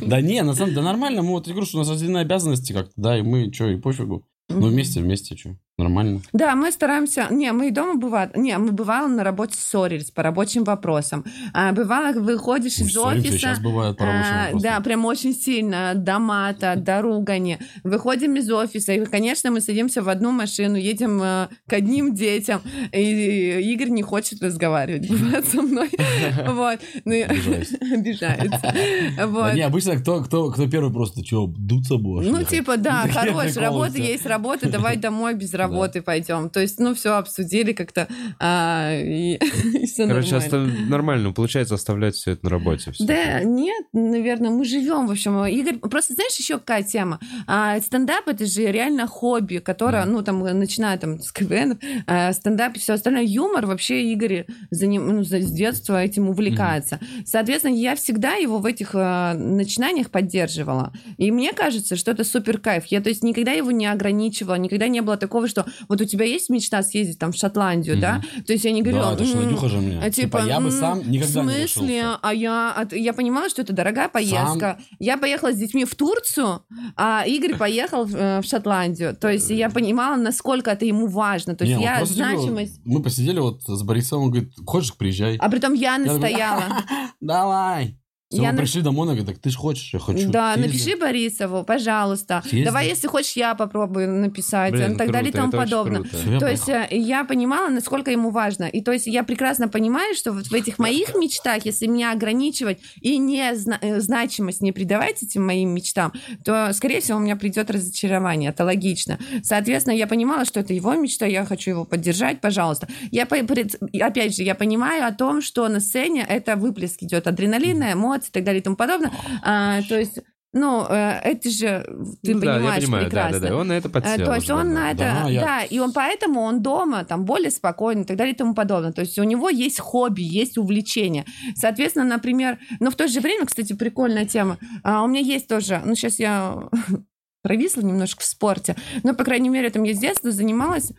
Да 0.00 0.20
не, 0.20 0.42
на 0.42 0.54
самом 0.54 0.70
деле, 0.70 0.82
да 0.82 0.82
нормально. 0.82 1.22
Мы 1.22 1.30
вот, 1.30 1.46
говорю, 1.46 1.66
что 1.66 1.78
у 1.78 1.80
нас 1.80 1.90
разделены 1.90 2.18
обязанности 2.18 2.72
как-то, 2.72 2.92
да, 2.96 3.18
и 3.18 3.22
мы, 3.22 3.52
что, 3.52 3.68
и 3.68 3.76
пофигу. 3.76 4.26
Ну, 4.48 4.68
вместе, 4.68 5.00
вместе, 5.00 5.36
что, 5.36 5.56
нормально. 5.78 6.20
Да, 6.32 6.54
мы 6.54 6.70
стараемся... 6.70 7.28
Не, 7.30 7.52
мы 7.52 7.68
и 7.68 7.70
дома 7.70 7.94
бывает... 7.94 8.36
Не, 8.36 8.58
мы 8.58 8.72
бывало 8.72 9.08
на 9.08 9.24
работе 9.24 9.54
ссорились 9.56 10.10
по 10.10 10.22
рабочим 10.22 10.64
вопросам. 10.64 11.24
А, 11.54 11.72
бывало, 11.72 12.12
выходишь 12.12 12.78
Мы 12.78 12.86
из 12.86 12.92
ссоримся, 12.92 13.28
офиса... 13.28 13.38
сейчас 13.38 13.60
бывает 13.60 13.96
по 13.96 14.04
рабочим 14.04 14.32
А, 14.32 14.44
вопросам. 14.44 14.60
Да, 14.60 14.80
прям 14.80 15.04
очень 15.06 15.34
сильно, 15.34 15.94
до 15.94 16.18
мата, 16.18 16.74
до 16.76 17.00
ругани. 17.00 17.58
Выходим 17.84 18.36
из 18.36 18.50
офиса, 18.50 18.92
и, 18.92 19.04
конечно, 19.06 19.50
мы 19.50 19.60
садимся 19.60 20.02
в 20.02 20.08
одну 20.08 20.30
машину, 20.30 20.76
едем 20.76 21.22
э, 21.22 21.48
к 21.66 21.72
одним 21.72 22.14
детям, 22.14 22.60
и 22.92 23.72
Игорь 23.72 23.88
не 23.88 24.02
хочет 24.02 24.42
разговаривать, 24.42 25.08
бывает 25.10 25.46
со 25.46 25.62
мной. 25.62 25.90
Вот. 26.46 26.80
Ну. 27.04 27.12
Обижается. 27.92 28.74
Да 29.16 29.26
Вот. 29.26 29.54
не, 29.54 29.62
обычно 29.62 29.96
кто, 29.96 30.22
кто, 30.22 30.50
кто 30.50 30.68
первый 30.68 30.92
просто, 30.92 31.24
что, 31.24 31.46
дуться 31.46 31.96
будешь? 31.96 32.30
Ну, 32.30 32.42
типа, 32.44 32.76
да, 32.76 33.06
хорош, 33.08 33.56
работа 33.56 33.98
есть 33.98 34.26
работа, 34.26 34.68
давай 34.68 34.96
домой 34.96 35.34
без 35.34 35.54
работы 35.54 35.61
пойдем. 36.02 36.50
То 36.50 36.60
есть, 36.60 36.78
ну, 36.78 36.94
все 36.94 37.14
обсудили 37.14 37.72
как-то, 37.72 38.08
а, 38.38 38.92
и 38.94 39.38
все 39.86 40.06
Короче, 40.06 40.32
нормально. 40.32 40.36
оста- 40.36 40.88
нормально, 40.88 41.32
получается 41.32 41.74
оставлять 41.74 42.14
все 42.14 42.32
это 42.32 42.44
на 42.44 42.50
работе. 42.50 42.92
всё. 42.92 43.04
Да, 43.04 43.42
нет, 43.42 43.84
наверное, 43.92 44.50
мы 44.50 44.64
живем, 44.64 45.06
в 45.06 45.10
общем. 45.10 45.44
Игорь, 45.44 45.78
просто 45.78 46.14
знаешь, 46.14 46.34
еще 46.36 46.58
какая 46.58 46.82
тема? 46.82 47.20
А, 47.46 47.80
стендап 47.80 48.28
это 48.28 48.46
же 48.46 48.62
реально 48.70 49.06
хобби, 49.06 49.58
которое, 49.58 50.04
ну, 50.04 50.22
там, 50.22 50.40
начиная 50.40 50.98
там 50.98 51.20
с 51.20 51.32
КВН, 51.32 51.78
а, 52.06 52.32
стендап 52.32 52.76
и 52.76 52.78
все 52.78 52.94
остальное. 52.94 53.22
Юмор 53.22 53.66
вообще 53.66 54.02
Игорь 54.12 54.46
за 54.70 54.86
ним, 54.86 55.06
ну, 55.08 55.24
с 55.24 55.28
детства 55.28 56.02
этим 56.02 56.28
увлекается. 56.28 56.98
Соответственно, 57.24 57.74
я 57.74 57.94
всегда 57.96 58.34
его 58.34 58.58
в 58.58 58.66
этих 58.66 58.90
а, 58.94 59.34
начинаниях 59.34 60.10
поддерживала. 60.10 60.92
И 61.18 61.30
мне 61.30 61.52
кажется, 61.52 61.96
что 61.96 62.10
это 62.10 62.24
супер 62.24 62.58
кайф. 62.58 62.86
Я, 62.86 63.00
то 63.00 63.08
есть, 63.08 63.22
никогда 63.22 63.52
его 63.52 63.70
не 63.70 63.86
ограничивала, 63.86 64.56
никогда 64.56 64.88
не 64.88 65.00
было 65.00 65.16
такого, 65.16 65.48
что 65.52 65.66
вот 65.88 66.00
у 66.00 66.04
тебя 66.04 66.24
есть 66.24 66.50
мечта 66.50 66.82
съездить 66.82 67.18
там 67.18 67.32
в 67.32 67.36
Шотландию, 67.36 67.98
да? 68.00 68.22
То 68.46 68.52
есть 68.52 68.64
я 68.64 68.72
не 68.72 68.82
говорю... 68.82 69.02
Да, 69.02 69.12
это 69.12 69.24
«М, 69.24 69.44
Надюха 69.44 69.68
же 69.68 69.78
мне. 69.78 70.00
а, 70.02 70.10
Типа, 70.10 70.42
я 70.46 70.60
бы 70.60 70.70
сам 70.70 70.98
никогда 71.10 71.42
В 71.42 71.46
не 71.46 71.52
смысле? 71.52 71.62
решился. 71.96 72.18
а 72.22 72.34
я, 72.34 72.88
я 72.92 73.12
понимала, 73.12 73.48
что 73.48 73.62
это 73.62 73.72
дорогая 73.72 74.08
поездка. 74.08 74.78
Я 74.98 75.16
поехала 75.18 75.52
с 75.52 75.56
детьми 75.56 75.84
в 75.84 75.94
Турцию, 75.94 76.62
а 76.96 77.24
Игорь 77.26 77.56
поехал 77.56 78.04
в, 78.04 78.16
э, 78.16 78.40
в 78.40 78.44
Шотландию. 78.44 79.14
То 79.14 79.28
есть 79.30 79.50
я 79.50 79.70
понимала, 79.70 80.16
насколько 80.16 80.70
это 80.70 80.84
ему 80.84 81.06
важно. 81.06 81.54
То 81.54 81.64
есть 81.64 81.80
я 81.80 82.04
значимость... 82.04 82.80
Мы 82.84 83.02
посидели 83.02 83.38
вот 83.40 83.62
с 83.66 83.82
Борисом, 83.82 84.22
он 84.22 84.30
говорит, 84.30 84.52
хочешь, 84.66 84.94
приезжай. 84.96 85.36
А 85.36 85.48
притом 85.50 85.74
я 85.74 85.98
настояла. 85.98 86.64
Давай. 87.20 87.98
Все, 88.32 88.42
Я 88.42 88.52
на- 88.52 88.58
пришли 88.58 88.82
домой, 88.82 89.04
она 89.06 89.14
говорит, 89.14 89.26
так 89.34 89.38
ты 89.42 89.50
ж 89.50 89.56
хочешь, 89.56 89.92
я 89.92 89.98
хочу. 89.98 90.30
Да, 90.30 90.54
Съезди. 90.54 90.66
напиши 90.68 90.96
Борисову, 90.98 91.64
пожалуйста. 91.64 92.42
Съезди. 92.48 92.64
Давай, 92.64 92.88
если 92.88 93.08
хочешь, 93.08 93.32
я 93.36 93.54
попробую 93.54 94.08
написать, 94.10 94.72
Блин, 94.72 94.92
и 94.92 94.96
так 94.96 95.10
далее 95.12 95.30
и 95.30 95.32
круто, 95.32 95.50
тому 95.50 95.62
подобное. 95.62 96.00
круто. 96.00 96.16
Я 96.30 96.38
То 96.38 96.50
есть 96.50 96.68
э, 96.68 96.86
я 96.90 97.24
понимала, 97.24 97.68
насколько 97.68 98.10
ему 98.10 98.30
важно. 98.30 98.64
И 98.64 98.80
то 98.80 98.92
есть 98.92 99.06
я 99.06 99.22
прекрасно 99.22 99.68
понимаю, 99.68 100.14
что 100.14 100.32
вот 100.32 100.46
в 100.46 100.54
этих 100.54 100.78
моих 100.78 101.14
мечтах, 101.14 101.66
если 101.66 101.86
меня 101.86 102.12
ограничивать 102.12 102.78
и 103.00 103.18
не 103.18 103.54
зна- 103.54 103.78
э, 103.82 104.00
значимость 104.00 104.62
не 104.62 104.72
придавать 104.72 105.22
этим 105.22 105.44
моим 105.46 105.70
мечтам, 105.74 106.12
то, 106.44 106.72
скорее 106.72 107.00
всего, 107.00 107.18
у 107.18 107.20
меня 107.20 107.36
придет 107.36 107.70
разочарование. 107.70 108.50
Это 108.50 108.64
логично. 108.64 109.18
Соответственно, 109.42 109.94
я 109.94 110.06
понимала, 110.06 110.44
что 110.44 110.60
это 110.60 110.72
его 110.72 110.94
мечта, 110.94 111.26
я 111.26 111.44
хочу 111.44 111.70
его 111.70 111.84
поддержать, 111.84 112.40
пожалуйста. 112.40 112.88
Я, 113.10 113.24
опять 113.24 114.36
же, 114.36 114.42
я 114.42 114.54
понимаю 114.54 115.06
о 115.06 115.12
том, 115.12 115.42
что 115.42 115.68
на 115.68 115.80
сцене 115.80 116.24
это 116.28 116.56
выплеск 116.56 117.02
идет 117.02 117.26
адреналина, 117.26 117.92
эмоций 117.92 118.21
и 118.28 118.32
так 118.32 118.44
далее 118.44 118.60
и 118.60 118.64
тому 118.64 118.76
подобное. 118.76 119.10
А, 119.42 119.80
то 119.82 119.98
есть, 119.98 120.18
ну, 120.54 120.84
э, 120.88 121.20
это 121.24 121.48
же 121.50 121.82
ты 122.22 122.34
Ну 122.34 122.40
да, 122.40 122.52
я 122.54 122.58
понимаешь 122.58 122.84
понимаю, 122.84 123.04
да, 123.04 123.08
прекрасно. 123.10 123.40
да, 123.40 123.48
да. 123.48 123.56
Он 123.56 123.68
на 123.68 123.72
это 123.72 123.88
Э, 123.88 123.90
подсел. 123.90 124.26
То 124.26 124.34
есть 124.34 124.50
он 124.50 124.74
на 124.74 124.90
это, 124.90 124.98
Да, 124.98 125.22
да, 125.24 125.28
я- 125.30 125.64
и 125.64 125.78
он 125.78 125.92
поэтому 125.92 126.40
он 126.42 126.62
дома 126.62 127.04
там 127.04 127.24
более 127.24 127.50
спокойный 127.50 128.02
и 128.02 128.04
так 128.04 128.16
далее 128.18 128.34
и 128.34 128.36
тому 128.36 128.54
подобное. 128.54 128.92
То 128.92 129.00
есть 129.00 129.18
у 129.18 129.22
него 129.24 129.48
есть 129.48 129.80
хобби, 129.80 130.20
есть 130.22 130.58
увлечение. 130.58 131.24
Соответственно, 131.54 132.04
например, 132.04 132.58
но 132.80 132.90
в 132.90 132.96
то 132.96 133.08
же 133.08 133.20
время, 133.20 133.46
кстати, 133.46 133.72
прикольная 133.72 134.26
тема. 134.26 134.58
А, 134.84 135.02
у 135.02 135.06
меня 135.06 135.20
есть 135.20 135.48
тоже, 135.48 135.80
ну 135.84 135.94
сейчас 135.94 136.18
я 136.18 136.68
провисла 137.42 137.80
немножко 137.80 138.20
в 138.20 138.24
спорте, 138.24 138.76
но 139.02 139.14
по 139.14 139.24
крайней 139.24 139.48
мере 139.48 139.70
там 139.70 139.82
я 139.84 139.94
с 139.94 139.98
детства 139.98 140.30
занималась 140.30 140.92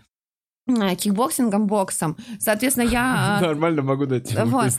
кикбоксингом, 0.68 1.68
боксом. 1.68 2.18
Соответственно, 2.40 2.88
я 2.88 3.40
Нормально 3.42 3.82
могу 3.82 4.06
дать 4.06 4.30
тебе 4.30 4.44
Вот. 4.46 4.72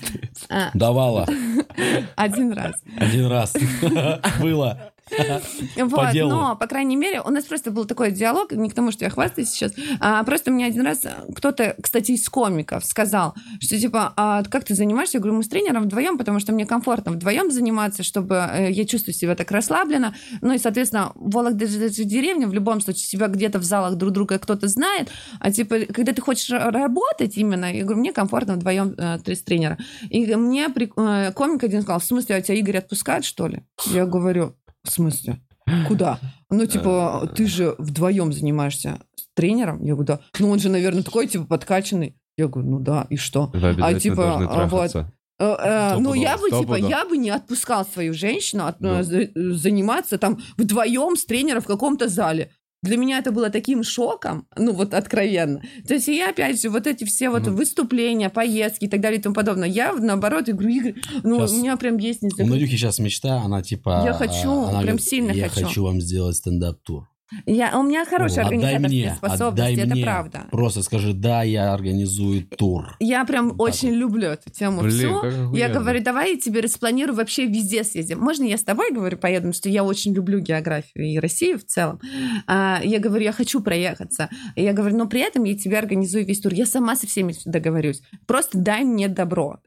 а, 0.49 0.71
Давала. 0.75 1.27
один 2.17 2.53
раз. 2.53 2.75
Один 2.97 3.27
раз. 3.27 3.55
Было. 4.41 4.93
Вот, 5.77 5.91
но, 6.29 6.57
по 6.57 6.67
крайней 6.67 6.97
мере, 6.97 7.21
у 7.21 7.31
нас 7.31 7.45
просто 7.45 7.71
был 7.71 7.85
такой 7.85 8.11
диалог, 8.11 8.53
не 8.53 8.71
к 8.71 8.75
тому, 8.75 8.91
что 8.93 9.05
я 9.05 9.11
хвастаюсь 9.11 9.51
сейчас, 9.51 9.73
а 10.01 10.23
просто 10.25 10.51
мне 10.51 10.67
один 10.67 10.83
раз 10.83 11.03
кто-то, 11.37 11.77
кстати, 11.81 12.13
из 12.13 12.29
комиков 12.29 12.85
сказал, 12.85 13.35
что 13.61 13.79
типа, 13.79 14.13
а 14.17 14.43
как 14.45 14.65
ты 14.65 14.75
занимаешься? 14.75 15.19
Я 15.19 15.21
говорю, 15.21 15.37
мы 15.37 15.43
с 15.43 15.49
тренером 15.49 15.85
вдвоем, 15.85 16.19
потому 16.19 16.41
что 16.41 16.53
мне 16.53 16.67
комфортно 16.67 17.13
вдвоем 17.13 17.51
заниматься, 17.51 18.03
чтобы 18.03 18.37
э, 18.37 18.71
я 18.71 18.85
чувствую 18.87 19.15
себя 19.15 19.35
так 19.35 19.51
расслабленно. 19.51 20.15
Ну 20.41 20.53
и, 20.53 20.59
соответственно, 20.59 21.13
Вологда 21.15 21.67
же 21.67 21.85
это 21.85 21.95
же 21.95 22.05
деревня, 22.05 22.47
в 22.49 22.55
любом 22.55 22.81
случае, 22.81 23.05
себя 23.05 23.29
где-то 23.29 23.59
в 23.59 23.65
залах 23.65 23.97
друг 23.97 24.13
друга 24.13 24.39
кто-то 24.39 24.69
знает, 24.69 25.11
а 25.41 25.51
типа, 25.51 25.81
когда 25.93 26.13
ты 26.13 26.23
хочешь 26.23 26.51
ра- 26.51 26.71
работать 26.71 27.37
именно, 27.37 27.73
я 27.73 27.83
говорю, 27.85 28.01
мне 28.01 28.13
комфортно 28.13 28.55
вдвоем 28.55 28.95
э, 28.97 29.19
с 29.27 29.43
тренера. 29.43 29.79
И 30.09 30.35
мне 30.35 30.69
при- 30.71 30.93
э, 30.97 31.33
комик 31.33 31.65
один 31.65 31.83
сказал, 31.83 32.01
в 32.01 32.05
смысле, 32.05 32.37
а 32.37 32.41
тебя 32.41 32.59
Игорь 32.59 32.79
отпускает, 32.79 33.25
что 33.25 33.47
ли? 33.47 33.65
Я 33.87 34.07
говорю, 34.07 34.55
в 34.85 34.91
смысле? 34.91 35.41
Куда? 35.89 36.19
Ну, 36.51 36.67
типа, 36.67 37.31
ты 37.35 37.47
же 37.47 37.75
вдвоем 37.79 38.33
занимаешься 38.33 39.01
с 39.17 39.27
тренером? 39.35 39.83
Я 39.83 39.95
говорю, 39.95 40.07
да. 40.07 40.21
Ну, 40.39 40.51
он 40.51 40.59
же, 40.59 40.69
наверное, 40.69 41.03
такой, 41.03 41.27
типа, 41.27 41.45
подкачанный. 41.47 42.17
Я 42.37 42.49
говорю, 42.49 42.69
ну 42.71 42.79
да, 42.81 43.07
и 43.11 43.17
что? 43.17 43.47
Вы 43.55 43.59
обязательно 43.69 43.99
типа, 44.01 44.37
а, 44.51 44.67
вот. 44.67 44.95
Э, 45.41 45.57
э, 45.59 45.97
ну, 45.99 46.15
я 46.15 46.37
бы, 46.37 46.49
типа, 46.61 46.75
я 46.91 47.05
бы 47.07 47.17
не 47.17 47.31
отпускал 47.31 47.85
свою 47.87 48.13
женщину 48.15 48.67
от- 48.67 48.81
Ну. 48.81 48.89
э, 49.01 49.29
заниматься 49.55 50.19
там 50.19 50.39
вдвоем 50.57 51.17
с 51.17 51.25
тренером 51.25 51.63
в 51.63 51.67
каком-то 51.67 52.09
зале. 52.09 52.51
Для 52.85 52.99
меня 52.99 53.19
это 53.19 53.33
было 53.33 53.49
таким 53.49 53.83
шоком, 53.83 54.47
ну 54.59 54.75
вот 54.75 54.93
откровенно. 54.93 55.63
То 55.89 55.95
есть 55.95 56.07
я, 56.09 56.29
опять 56.29 56.61
же, 56.61 56.69
вот 56.69 56.87
эти 56.87 57.05
все 57.05 57.31
вот 57.31 57.47
Ну. 57.47 57.55
выступления, 57.55 58.29
поездки 58.29 58.85
и 58.85 58.89
так 58.89 59.01
далее 59.01 59.19
и 59.19 59.23
тому 59.23 59.35
подобное, 59.35 59.69
я, 59.69 59.95
наоборот, 59.95 60.49
я 60.49 60.55
говорю, 60.55 60.69
Игорь, 60.69 60.95
ну, 61.23 61.39
Щас 61.39 61.53
у 61.53 61.57
меня 61.61 61.79
прям 61.79 61.97
есть 61.97 62.21
не 62.21 62.31
У 62.39 62.47
Надюхи 62.47 62.77
сейчас 62.77 62.99
мечта, 62.99 63.41
она 63.41 63.63
типа... 63.63 64.03
Я 64.05 64.13
хочу, 64.13 64.51
она 64.51 64.83
прям 64.83 64.83
говорит, 64.83 65.03
сильно 65.03 65.33
Я 65.33 65.49
хочу». 65.49 65.67
хочу 65.67 65.85
вам 65.85 66.01
сделать 66.03 66.37
стендап-тур. 66.37 67.09
Я, 67.47 67.79
у 67.79 67.83
меня 67.83 68.05
хорошая 68.05 68.45
О, 68.45 68.49
отдай 68.49 68.77
организаторская 68.77 68.89
мне, 68.89 69.15
способность, 69.17 69.63
отдай 69.63 69.75
это 69.75 69.95
мне. 69.95 70.03
правда. 70.05 70.45
Просто 70.51 70.83
скажи, 70.83 71.13
да, 71.13 71.43
я 71.43 71.73
организую 71.73 72.47
тур. 72.47 72.97
Я 73.01 73.25
прям 73.25 73.51
Вот 73.51 73.57
так 73.57 73.61
очень 73.75 73.91
люблю 73.91 74.29
эту 74.29 74.51
тему 74.51 74.83
Блин, 74.83 74.93
всю. 74.93 75.55
Я 75.55 75.69
говорю, 75.69 76.03
давай 76.03 76.35
я 76.35 76.41
тебе 76.41 76.61
распланирую, 76.61 77.17
вообще 77.17 77.47
везде 77.47 77.85
съездим. 77.85 78.21
Можно 78.21 78.45
я 78.45 78.59
с 78.59 78.63
тобой, 78.63 78.93
говорю, 78.93 79.17
поеду, 79.17 79.43
потому 79.43 79.55
что 79.55 79.69
я 79.69 79.85
очень 79.85 80.15
люблю 80.15 80.41
географию 80.41 81.05
и 81.05 81.19
Россию 81.19 81.59
в 81.59 81.65
целом. 81.65 82.01
А, 82.47 82.81
я 82.83 82.99
говорю, 82.99 83.25
я 83.25 83.33
хочу 83.33 83.61
проехаться. 83.61 84.29
Я 84.57 84.73
говорю, 84.73 84.97
но 84.97 85.07
при 85.07 85.21
этом 85.21 85.45
я 85.45 85.57
тебе 85.57 85.79
организую 85.79 86.27
весь 86.27 86.41
тур. 86.41 86.53
Я 86.53 86.67
сама 86.67 86.97
со 86.97 87.07
всеми 87.07 87.35
договорюсь. 87.45 88.03
Просто 88.27 88.59
дай 88.59 88.85
мне 88.85 89.09
добро. 89.09 89.59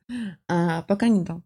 А, 0.47 0.81
пока 0.83 1.07
не 1.07 1.21
дал. 1.21 1.43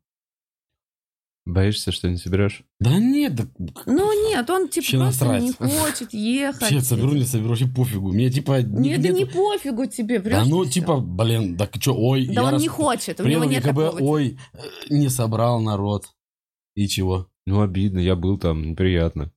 Боишься, 1.46 1.92
что 1.92 2.08
не 2.08 2.18
соберешь? 2.18 2.64
Да 2.80 3.00
нет, 3.00 3.36
да, 3.36 3.46
Ну 3.88 4.30
нет, 4.30 4.48
он 4.50 4.68
типа 4.70 4.84
Вообще 4.84 4.98
просто 4.98 5.26
насрать. 5.26 5.44
не 5.44 5.52
хочет 5.82 6.14
ехать. 6.14 6.62
вообще 6.62 6.82
соберу, 6.82 7.14
не 7.14 7.24
соберу, 7.24 7.50
вообще 7.50 7.66
пофигу. 7.68 8.12
Мне 8.12 8.30
типа... 8.30 8.62
не- 8.62 8.90
Нет, 8.90 9.02
да 9.02 9.10
не 9.10 9.26
пофигу 9.26 9.88
тебе, 9.88 10.20
Да 10.20 10.46
ну, 10.46 10.66
типа, 10.66 10.98
блин, 11.00 11.58
так 11.58 11.72
что, 11.80 11.96
ой, 11.96 12.28
Да 12.28 12.44
он 12.44 12.54
раз 12.54 12.62
не 12.62 12.68
хочет, 12.68 13.20
у 13.20 13.28
него 13.28 13.44
нет 13.46 13.66
ЕКБ, 13.66 13.76
такого. 13.76 13.98
ой, 14.02 14.38
э, 14.54 14.58
не 14.90 15.10
собрал 15.10 15.60
народ. 15.62 16.06
И 16.76 16.88
чего? 16.88 17.28
Ну, 17.48 17.62
обидно, 17.62 17.98
я 18.00 18.16
был 18.16 18.38
там, 18.38 18.62
неприятно. 18.70 19.32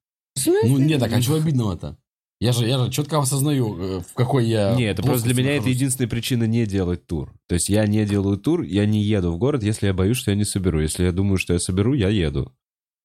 Ну, 0.45 0.77
нет, 0.79 1.01
так 1.01 1.13
а 1.13 1.23
чего 1.23 1.37
обидного-то? 1.37 1.97
Я 2.45 2.53
же, 2.53 2.69
я 2.69 2.79
же 2.79 2.91
четко 2.91 3.19
осознаю, 3.19 3.77
э, 3.79 4.01
в 4.01 4.13
какой 4.15 4.47
я... 4.47 4.75
Не, 4.75 4.85
это 4.85 5.03
просто 5.03 5.25
для 5.25 5.35
меня 5.35 5.53
это 5.53 5.61
нахожусь. 5.63 5.77
единственная 5.77 6.09
причина 6.11 6.45
не 6.45 6.67
делать 6.67 7.07
тур. 7.07 7.33
То 7.49 7.55
есть 7.55 7.71
я 7.71 7.87
не 7.87 8.05
делаю 8.05 8.37
тур, 8.37 8.63
я 8.63 8.85
не 8.85 9.03
еду 9.03 9.33
в 9.33 9.39
город, 9.39 9.63
если 9.63 9.87
я 9.87 9.95
боюсь, 9.95 10.19
что 10.19 10.31
я 10.31 10.37
не 10.37 10.45
соберу. 10.45 10.81
Если 10.81 11.05
я 11.05 11.13
думаю, 11.13 11.39
что 11.39 11.55
я 11.55 11.59
соберу, 11.59 11.95
я 11.95 12.11
еду. 12.11 12.53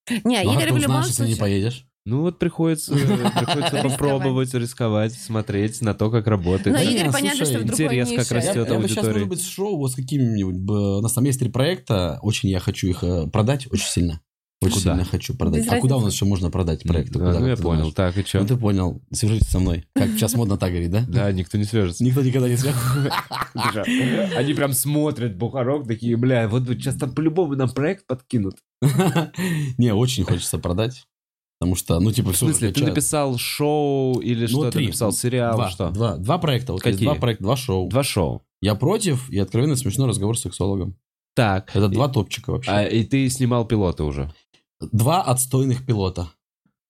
Не, 0.09 0.43
Ну, 0.43 0.51
а 0.51 0.53
Игорь 0.53 0.67
ты 0.67 0.73
в 0.73 0.77
любом 0.77 0.95
узнаешь, 0.97 1.07
если 1.07 1.27
не 1.27 1.35
поедешь? 1.35 1.85
Ну 2.05 2.21
вот 2.21 2.39
приходится, 2.39 2.93
приходится 2.93 3.81
попробовать, 3.83 4.53
рисковать, 4.53 5.13
смотреть 5.13 5.81
на 5.81 5.93
то, 5.93 6.09
как 6.09 6.27
работает. 6.27 6.75
Но 6.75 6.83
Да 6.83 6.83
Игорь, 6.83 7.11
понятно, 7.11 7.45
что 7.45 7.61
интерес, 7.61 8.09
как 8.09 8.31
растет 8.31 8.67
Я, 8.69 8.79
я 8.79 8.87
сейчас, 8.87 9.05
может 9.05 9.27
быть, 9.27 9.43
шоу 9.43 9.77
вот 9.77 9.91
с 9.91 9.95
какими-нибудь... 9.95 10.55
бы- 10.55 10.97
У 10.97 11.01
нас 11.01 11.13
там 11.13 11.23
есть 11.25 11.39
три 11.39 11.49
проекта, 11.49 12.19
очень 12.21 12.49
я 12.49 12.59
хочу 12.59 12.87
их 12.87 13.03
э, 13.03 13.27
продать, 13.27 13.67
очень 13.71 13.87
сильно. 13.87 14.21
Очень 14.61 14.73
Куда? 14.79 14.91
сильно 14.91 15.05
хочу 15.05 15.33
продать. 15.35 15.63
Без 15.63 15.71
а 15.71 15.79
куда 15.79 15.95
у 15.95 15.99
разницы. 15.99 16.05
нас 16.05 16.13
еще 16.15 16.25
можно 16.25 16.51
продать 16.51 16.83
проекты? 16.83 17.17
А, 17.19 17.27
Куда, 17.27 17.39
ну, 17.39 17.47
я 17.47 17.55
понял. 17.55 17.91
Так, 17.93 18.17
и 18.17 18.23
что? 18.23 18.41
Ну, 18.41 18.45
ты 18.47 18.57
понял. 18.57 19.01
Свяжитесь 19.11 19.47
со 19.47 19.59
мной. 19.59 19.85
Как 19.93 20.09
сейчас 20.09 20.33
модно 20.35 20.57
так 20.57 20.71
говорить, 20.71 20.91
да? 20.91 21.05
Да, 21.07 21.31
никто 21.31 21.57
не 21.57 21.63
свяжется. 21.63 22.03
Никто 22.03 22.21
никогда 22.21 22.49
не 22.49 22.57
свяжет. 22.57 22.75
Они 24.35 24.53
прям 24.53 24.73
смотрят 24.73 25.35
Бухарок, 25.37 25.87
такие, 25.87 26.17
бля, 26.17 26.47
вот 26.49 26.67
сейчас 26.67 26.95
там 26.95 27.13
по-любому 27.13 27.55
нам 27.55 27.69
проект 27.69 28.05
подкинут. 28.07 28.57
Не, 29.77 29.93
очень 29.93 30.23
хочется 30.23 30.57
продать. 30.59 31.05
Потому 31.59 31.75
что, 31.75 31.99
ну, 31.99 32.11
типа, 32.11 32.31
В 32.31 32.35
все 32.35 32.45
смысле, 32.45 32.71
ты 32.71 32.85
написал 32.85 33.37
шоу 33.37 34.19
или 34.21 34.43
Ну, 34.43 34.47
что 34.47 34.65
ты 34.65 34.71
три. 34.77 34.85
написал? 34.87 35.11
Сериал, 35.11 35.55
два, 35.57 35.69
что? 35.69 35.89
Два, 35.89 36.15
два 36.15 36.37
проекта. 36.37 36.71
Вот 36.71 36.81
Какие? 36.81 37.03
два 37.03 37.15
проекта, 37.15 37.43
два 37.43 37.57
шоу. 37.57 37.89
Два 37.89 38.01
шоу. 38.03 38.43
Я 38.61 38.75
против 38.75 39.29
и 39.29 39.39
откровенно 39.39 39.75
смешной 39.75 40.07
разговор 40.07 40.37
с 40.37 40.41
сексологом. 40.41 40.95
Так. 41.35 41.69
Это 41.75 41.87
И- 41.87 41.89
два 41.89 42.07
топчика 42.07 42.51
вообще. 42.51 42.71
А, 42.71 42.83
и 42.85 43.03
ты 43.03 43.29
снимал 43.29 43.65
пилоты 43.65 44.03
уже. 44.03 44.33
Два 44.91 45.21
отстойных 45.23 45.85
пилота. 45.85 46.29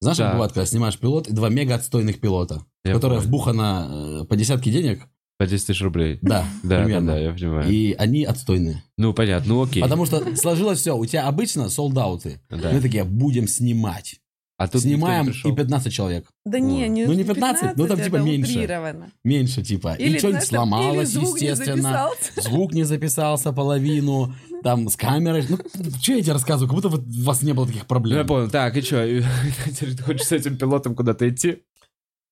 Знаешь, 0.01 0.17
Так. 0.17 0.27
как 0.27 0.35
бывает, 0.35 0.53
когда 0.53 0.65
снимаешь 0.65 0.97
пилот, 0.97 1.27
и 1.27 1.33
два 1.33 1.49
мега 1.49 1.75
отстойных 1.75 2.21
пилота, 2.21 2.63
Я 2.85 2.93
которые 2.93 3.19
понял. 3.19 3.27
вбухано 3.29 4.21
э, 4.21 4.25
по 4.25 4.35
десятке 4.35 4.71
денег. 4.71 5.01
По 5.37 5.47
10 5.47 5.67
тысяч 5.67 5.81
рублей. 5.81 6.19
Да, 6.21 6.43
Да, 6.63 6.79
да, 6.79 6.83
примерно. 6.83 7.13
да, 7.13 7.19
я 7.19 7.31
понимаю. 7.31 7.71
И 7.71 7.93
они 7.93 8.25
отстойные. 8.25 8.83
Ну, 8.97 9.13
понятно, 9.13 9.53
ну 9.53 9.63
окей. 9.63 9.81
Потому 9.81 10.05
что 10.05 10.35
сложилось 10.35 10.79
все. 10.79 10.97
У 10.97 11.05
тебя 11.05 11.27
обычно 11.27 11.69
солдауты. 11.69 12.41
Да. 12.49 12.71
Мы 12.73 12.81
такие, 12.81 13.05
будем 13.05 13.47
снимать. 13.47 14.19
А 14.57 14.67
тут 14.67 14.83
никто 14.83 14.89
не 14.89 14.95
Снимаем 14.95 15.29
и 15.29 15.55
15 15.55 15.93
человек. 15.93 16.27
Да 16.45 16.59
не, 16.59 16.89
не, 16.89 17.05
Ну, 17.05 17.13
не 17.13 17.23
15, 17.23 17.77
ну, 17.77 17.87
там 17.87 17.97
типа 18.01 18.17
это 18.17 18.25
меньше. 18.25 18.51
утрировано. 18.51 19.11
Меньше 19.23 19.63
типа. 19.63 19.93
Или, 19.97 20.17
и 20.17 20.19
что-нибудь 20.19 20.43
сломалось, 20.43 20.97
или 20.97 21.05
звук 21.05 21.39
не 21.39 21.47
естественно. 21.47 21.81
записался. 21.81 22.41
Звук 22.49 22.73
не 22.73 22.83
записался 22.83 23.53
половину. 23.53 24.35
Там 24.63 24.89
с 24.89 24.95
камерой. 24.95 25.45
Ну, 25.49 25.57
что 26.01 26.13
я 26.13 26.21
тебе 26.21 26.33
рассказываю? 26.33 26.67
Как 26.67 26.75
будто 26.75 26.89
вот 26.89 27.01
у 27.07 27.23
вас 27.23 27.41
не 27.41 27.53
было 27.53 27.65
таких 27.65 27.83
Ну, 27.83 27.87
проблем. 27.87 28.17
я 28.17 28.23
понял. 28.25 28.49
Так, 28.49 28.75
и 28.77 28.81
что? 28.81 29.03
Ты 29.79 29.97
хочешь 30.03 30.27
с 30.27 30.31
этим 30.31 30.57
пилотом 30.57 30.95
куда-то 30.95 31.27
идти? 31.29 31.63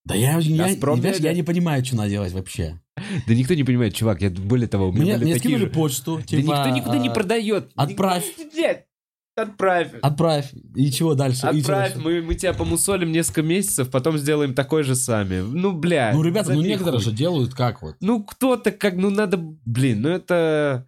Да 0.04 0.14
я, 0.14 0.38
я, 0.38 0.68
я, 0.68 1.12
я 1.16 1.32
не 1.34 1.42
понимаю, 1.42 1.84
что 1.84 1.96
надо 1.96 2.08
делать 2.10 2.32
вообще. 2.32 2.80
Да 3.26 3.34
никто 3.34 3.52
не 3.54 3.64
понимает, 3.64 3.94
чувак. 3.94 4.22
Я, 4.22 4.30
более 4.30 4.66
того, 4.68 4.88
у 4.88 4.92
меня 4.92 5.04
Мне, 5.04 5.14
были 5.14 5.24
мне 5.24 5.38
скинули 5.38 5.64
же- 5.64 5.70
почту. 5.70 6.16
Да 6.18 6.22
типа, 6.22 6.40
никто 6.40 6.68
никуда 6.70 6.98
не 6.98 7.08
а, 7.08 7.12
продает. 7.12 7.70
отправь. 7.76 8.24
Нет, 8.54 8.86
отправь. 9.36 9.88
Отправь. 10.00 10.50
И 10.74 10.90
чего 10.90 11.14
дальше? 11.14 11.40
Чего 11.42 11.58
Отправь, 11.58 11.92
дальше? 11.94 11.98
мы, 12.08 12.22
мы 12.22 12.34
тебя 12.36 12.54
помусолим 12.54 13.12
несколько 13.12 13.42
месяцев, 13.42 13.90
потом 13.90 14.16
сделаем 14.16 14.54
такой 14.54 14.82
же 14.82 14.94
сами. 14.94 15.40
Ну, 15.40 15.72
бля. 15.72 16.12
Ну, 16.14 16.22
ребята, 16.22 16.54
ну 16.54 16.62
некоторые 16.62 17.00
хуй. 17.02 17.10
же 17.10 17.16
делают 17.16 17.52
как 17.54 17.82
вот. 17.82 17.96
Ну, 18.00 18.22
кто-то 18.24 18.70
как, 18.72 18.94
ну, 18.94 19.10
надо, 19.10 19.36
блин, 19.36 20.02
ну 20.02 20.08
это... 20.08 20.86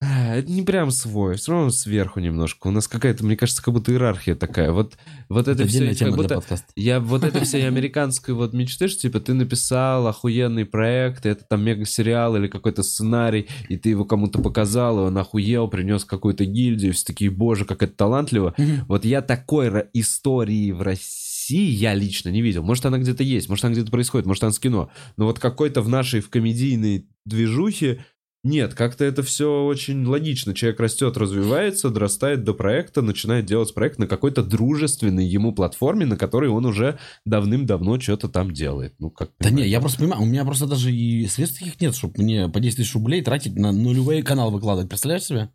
А, 0.00 0.36
Это 0.36 0.50
не 0.50 0.62
прям 0.62 0.92
свой, 0.92 1.34
все 1.36 1.52
равно 1.52 1.70
сверху 1.70 2.20
немножко. 2.20 2.68
У 2.68 2.70
нас 2.70 2.86
какая-то, 2.86 3.24
мне 3.24 3.36
кажется, 3.36 3.62
как 3.62 3.74
будто 3.74 3.90
иерархия 3.90 4.36
такая. 4.36 4.70
Вот, 4.70 4.96
вот 5.28 5.48
это, 5.48 5.62
Это 5.62 5.68
все, 5.68 5.88
как 5.88 5.96
тема 5.96 6.12
для 6.12 6.16
будто 6.16 6.34
подкаста. 6.36 6.66
я 6.76 7.00
вот 7.00 7.24
это 7.24 7.44
всей 7.44 7.66
американской 7.66 8.32
вот 8.32 8.52
мечты, 8.52 8.86
что 8.86 9.00
типа 9.02 9.18
ты 9.18 9.34
написал 9.34 10.06
охуенный 10.06 10.64
проект, 10.64 11.26
это 11.26 11.44
там 11.44 11.64
мега-сериал 11.64 12.36
или 12.36 12.46
какой-то 12.46 12.84
сценарий, 12.84 13.48
и 13.68 13.76
ты 13.76 13.88
его 13.88 14.04
кому-то 14.04 14.40
показал, 14.40 15.00
и 15.00 15.02
он 15.08 15.18
охуел, 15.18 15.66
принес 15.66 16.04
какую-то 16.04 16.44
гильдию, 16.44 16.92
все 16.94 17.04
такие, 17.04 17.30
боже, 17.30 17.64
как 17.64 17.82
это 17.82 17.94
талантливо. 17.94 18.54
Вот 18.86 19.04
я 19.04 19.20
такой 19.20 19.68
истории 19.94 20.70
в 20.70 20.82
России 20.82 21.18
я 21.48 21.94
лично 21.94 22.28
не 22.28 22.42
видел. 22.42 22.62
Может, 22.62 22.84
она 22.86 22.98
где-то 22.98 23.22
есть, 23.22 23.48
может, 23.48 23.64
она 23.64 23.72
где-то 23.72 23.90
происходит, 23.90 24.26
может, 24.26 24.44
она 24.44 24.52
с 24.52 24.58
кино. 24.58 24.90
Но 25.16 25.24
вот 25.24 25.38
какой-то 25.38 25.80
в 25.80 25.88
нашей, 25.88 26.20
в 26.20 26.28
комедийной 26.28 27.08
движухе 27.24 28.04
нет, 28.44 28.74
как-то 28.74 29.04
это 29.04 29.22
все 29.22 29.64
очень 29.64 30.06
логично. 30.06 30.54
Человек 30.54 30.78
растет, 30.78 31.16
развивается, 31.16 31.90
дорастает 31.90 32.44
до 32.44 32.54
проекта, 32.54 33.02
начинает 33.02 33.46
делать 33.46 33.74
проект 33.74 33.98
на 33.98 34.06
какой-то 34.06 34.44
дружественной 34.44 35.26
ему 35.26 35.52
платформе, 35.52 36.06
на 36.06 36.16
которой 36.16 36.48
он 36.48 36.64
уже 36.64 36.98
давным-давно 37.24 37.98
что-то 37.98 38.28
там 38.28 38.52
делает. 38.52 38.94
Ну, 39.00 39.10
как 39.10 39.32
Да 39.40 39.50
не, 39.50 39.66
я 39.66 39.80
просто 39.80 39.98
понимаю, 39.98 40.22
у 40.22 40.26
меня 40.26 40.44
просто 40.44 40.66
даже 40.66 40.92
и 40.92 41.26
средств 41.26 41.58
таких 41.58 41.80
нет, 41.80 41.96
чтобы 41.96 42.22
мне 42.22 42.48
по 42.48 42.60
10 42.60 42.76
тысяч 42.76 42.94
рублей 42.94 43.22
тратить 43.22 43.56
на 43.56 43.72
нулевой 43.72 44.22
канал 44.22 44.52
выкладывать. 44.52 44.88
Представляешь 44.88 45.24
себе? 45.24 45.50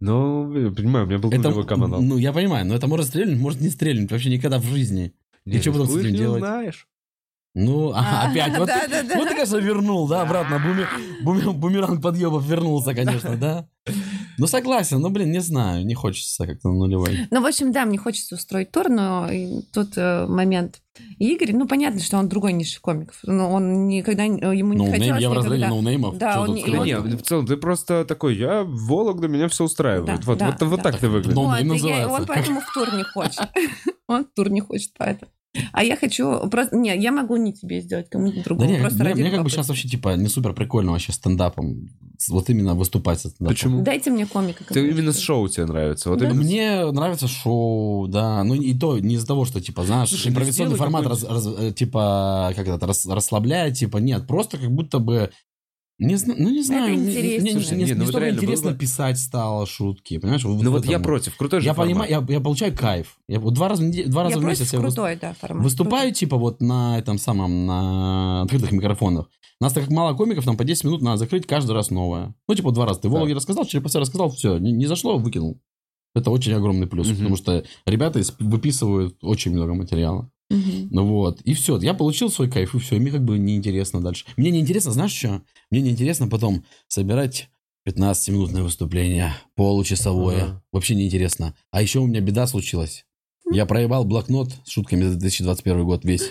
Ну, 0.00 0.52
я 0.58 0.70
понимаю, 0.72 1.06
у 1.06 1.08
меня 1.08 1.18
был 1.18 1.30
Это, 1.30 1.42
нулевой 1.42 1.66
канал. 1.66 2.02
ну, 2.02 2.18
я 2.18 2.32
понимаю, 2.32 2.66
но 2.66 2.74
это 2.74 2.88
может 2.88 3.06
стрельнуть, 3.06 3.38
может 3.38 3.60
не 3.60 3.70
стрельнуть 3.70 4.10
вообще 4.10 4.30
никогда 4.30 4.58
в 4.58 4.64
жизни. 4.64 5.12
Не, 5.44 5.60
что 5.60 5.72
потом 5.72 5.88
с 5.88 5.96
этим 5.96 6.16
делать? 6.16 6.40
знаешь. 6.40 6.88
Ну, 7.54 7.90
ага, 7.94 8.22
А, 8.24 8.30
опять. 8.30 8.58
Вот, 8.58 8.68
ты- 8.68 9.16
вот 9.16 9.28
ты, 9.28 9.34
конечно, 9.34 9.56
вернул, 9.58 10.08
да, 10.08 10.22
обратно. 10.22 10.56
Буме- 11.22 11.52
бумеранг 11.52 12.02
подъебов 12.02 12.44
вернулся, 12.44 12.94
конечно, 12.94 13.36
да. 13.36 13.68
Ну, 14.38 14.48
согласен, 14.48 15.00
но, 15.00 15.10
блин, 15.10 15.30
не 15.30 15.38
знаю, 15.40 15.86
не 15.86 15.94
хочется 15.94 16.46
как-то 16.46 16.68
на 16.68 16.74
нулевой. 16.74 17.28
Ну, 17.30 17.40
в 17.40 17.46
общем, 17.46 17.70
да, 17.70 17.84
мне 17.84 17.96
хочется 17.98 18.34
устроить 18.34 18.72
тур, 18.72 18.88
но 18.88 19.28
тут 19.72 19.96
э, 19.96 20.26
момент. 20.26 20.80
Игорь, 21.18 21.52
ну, 21.52 21.68
понятно, 21.68 22.00
что 22.00 22.16
он 22.18 22.28
другой 22.28 22.52
ниши 22.52 22.80
комиков, 22.80 23.16
но 23.22 23.52
он 23.52 23.86
никогда, 23.86 24.24
ему 24.24 24.72
не 24.74 24.90
хотелось 24.90 25.22
я 25.22 25.30
в 25.30 25.34
разряде 25.34 25.68
ноунеймов. 25.68 26.18
Да, 26.18 26.40
он 26.40 26.54
не- 26.54 26.62
Да 26.62 26.68
скрывать? 26.68 26.88
и 26.88 26.90
не, 26.92 26.98
вот- 27.00 27.20
в 27.20 27.22
целом, 27.24 27.46
ты 27.46 27.56
просто 27.56 28.04
такой, 28.04 28.36
я 28.36 28.64
Вологда, 28.64 29.28
меня 29.28 29.46
все 29.48 29.62
устраивает. 29.64 30.06
Да, 30.20 30.26
вот, 30.26 30.38
да, 30.38 30.46
вот, 30.46 30.62
вот 30.62 30.76
да. 30.78 30.82
так 30.90 30.98
ты 30.98 31.08
выглядишь. 31.08 31.34
Ну, 31.36 31.44
Вот, 31.44 31.58
я- 31.58 31.64
называется. 31.64 32.08
он 32.10 32.26
поэтому 32.26 32.60
в 32.60 32.72
тур 32.72 32.94
не 32.94 33.04
хочет. 33.04 33.48
Он 34.06 34.24
в 34.24 34.34
тур 34.34 34.50
не 34.50 34.60
хочет, 34.60 34.90
поэтому. 34.98 35.30
А 35.72 35.84
я 35.84 35.96
хочу 35.96 36.48
просто... 36.50 36.76
Не, 36.76 36.96
я 36.96 37.12
могу 37.12 37.36
не 37.36 37.52
тебе 37.52 37.80
сделать, 37.80 38.08
кому-то 38.10 38.36
Да 38.38 38.42
другому. 38.42 38.70
не, 38.70 38.78
просто 38.78 38.98
мне, 39.02 39.10
ради 39.10 39.20
мне 39.22 39.30
как 39.30 39.44
бы 39.44 39.50
сейчас 39.50 39.68
вообще, 39.68 39.88
типа, 39.88 40.16
не 40.16 40.28
супер 40.28 40.52
прикольно 40.52 40.92
вообще 40.92 41.12
стендапом. 41.12 41.88
Вот 42.28 42.48
именно 42.50 42.74
выступать 42.74 43.20
со 43.20 43.28
стендапом. 43.28 43.54
Почему? 43.54 43.82
Дайте 43.82 44.10
мне 44.10 44.26
комика. 44.26 44.64
Ты 44.64 44.88
именно 44.90 45.12
с 45.12 45.18
шоу 45.18 45.48
тебе 45.48 45.66
нравится. 45.66 46.10
Вот 46.10 46.18
Да. 46.18 46.26
именно 46.26 46.40
Мне 46.42 46.90
нравится 46.90 47.28
шоу, 47.28 48.08
да, 48.08 48.42
ну 48.44 48.54
и 48.54 48.74
то 48.76 48.98
не 48.98 49.14
из-за 49.14 49.26
того, 49.26 49.44
что, 49.44 49.60
типа, 49.60 49.84
знаешь, 49.84 50.08
Слушай, 50.08 50.26
ну 50.28 50.32
импровизационный 50.32 50.76
формат, 50.76 51.06
раз- 51.06 51.24
раз- 51.24 51.46
э, 51.58 51.72
типа, 51.72 52.52
как 52.56 52.66
это, 52.68 52.86
рас- 52.86 53.06
расслабляет, 53.06 53.74
типа, 53.74 53.98
нет, 53.98 54.26
просто 54.26 54.58
как 54.58 54.70
будто 54.70 54.98
бы, 54.98 55.30
не 55.98 56.16
знаю, 56.16 56.42
ну 56.42 56.50
не 56.50 56.62
знаю, 56.62 56.94
не- 56.96 57.10
интереснее. 57.10 57.38
не, 57.38 57.44
не- 57.44 57.50
Слушай, 57.52 57.78
не- 57.78 57.84
не, 57.84 57.92
ну 57.94 58.04
не 58.04 58.10
вот 58.10 58.22
интересно 58.22 58.64
было 58.70 58.72
бы- 58.72 58.78
писать 58.80 59.18
стало 59.18 59.66
шутки, 59.66 60.18
понимаешь? 60.18 60.42
Ну 60.44 60.56
в 60.56 60.64
вот 60.70 60.84
я 60.86 60.98
против. 60.98 61.36
Крутой 61.36 61.60
же 61.60 61.66
Я 61.66 61.74
формат. 61.74 61.88
понимаю, 61.94 62.26
я, 62.28 62.34
я 62.34 62.40
получаю 62.40 62.76
кайф. 62.76 63.16
Я 63.28 63.38
вот 63.40 63.54
два 63.54 63.68
раза, 63.68 63.84
два 64.06 64.24
раза 64.24 64.34
Я 64.36 64.40
в 64.40 64.44
месяц 64.44 64.70
против 64.70 64.72
я 64.72 64.78
крутой, 64.80 65.18
да, 65.20 65.34
формат. 65.34 65.62
выступаю, 65.64 66.12
типа, 66.12 66.36
вот 66.36 66.60
на 66.60 66.98
этом 66.98 67.18
самом, 67.18 67.66
на 67.66 68.42
открытых 68.42 68.72
микрофонах. 68.72 69.28
У 69.60 69.64
нас 69.64 69.72
так 69.72 69.84
как 69.84 69.92
мало 69.92 70.14
комиков, 70.14 70.44
нам 70.46 70.56
по 70.56 70.64
10 70.64 70.84
минут 70.84 71.00
надо 71.00 71.18
закрыть 71.18 71.46
каждый 71.46 71.72
раз 71.72 71.90
новое. 71.90 72.34
Ну, 72.48 72.54
типа, 72.54 72.72
два 72.72 72.86
раза. 72.86 73.00
Ты 73.00 73.08
в 73.08 73.12
Да. 73.12 73.18
Вологе 73.18 73.34
рассказал, 73.34 73.64
Череповце 73.64 74.00
рассказал, 74.00 74.30
все, 74.30 74.58
не, 74.58 74.72
не 74.72 74.86
зашло, 74.86 75.16
выкинул. 75.16 75.60
Это 76.16 76.30
очень 76.30 76.52
огромный 76.52 76.86
плюс, 76.88 77.06
Мгм. 77.08 77.16
потому 77.16 77.36
что 77.36 77.64
ребята 77.86 78.20
выписывают 78.40 79.16
очень 79.22 79.52
много 79.52 79.74
материала. 79.74 80.30
Ну 80.50 81.06
вот, 81.06 81.40
и 81.42 81.54
все. 81.54 81.78
Я 81.78 81.94
получил 81.94 82.30
свой 82.30 82.50
кайф, 82.50 82.74
и 82.74 82.78
все. 82.78 82.96
Мне 82.98 83.10
как 83.10 83.24
бы 83.24 83.38
неинтересно 83.38 84.00
дальше. 84.00 84.24
Мне 84.36 84.50
неинтересно, 84.50 84.92
знаешь 84.92 85.12
что? 85.12 85.42
Мне 85.70 85.80
неинтересно 85.80 86.28
потом 86.28 86.64
собирать 86.88 87.48
15-минутное 87.88 88.62
выступление, 88.62 89.34
получасовое. 89.56 90.42
Ага. 90.44 90.62
Вообще 90.72 90.94
неинтересно. 90.94 91.54
А 91.70 91.82
еще 91.82 91.98
у 92.00 92.06
меня 92.06 92.20
беда 92.20 92.46
случилась. 92.46 93.04
Я 93.50 93.66
проебал 93.66 94.04
блокнот 94.04 94.52
с 94.64 94.70
шутками 94.70 95.04
за 95.04 95.16
2021 95.16 95.84
год 95.84 96.04
весь. 96.04 96.30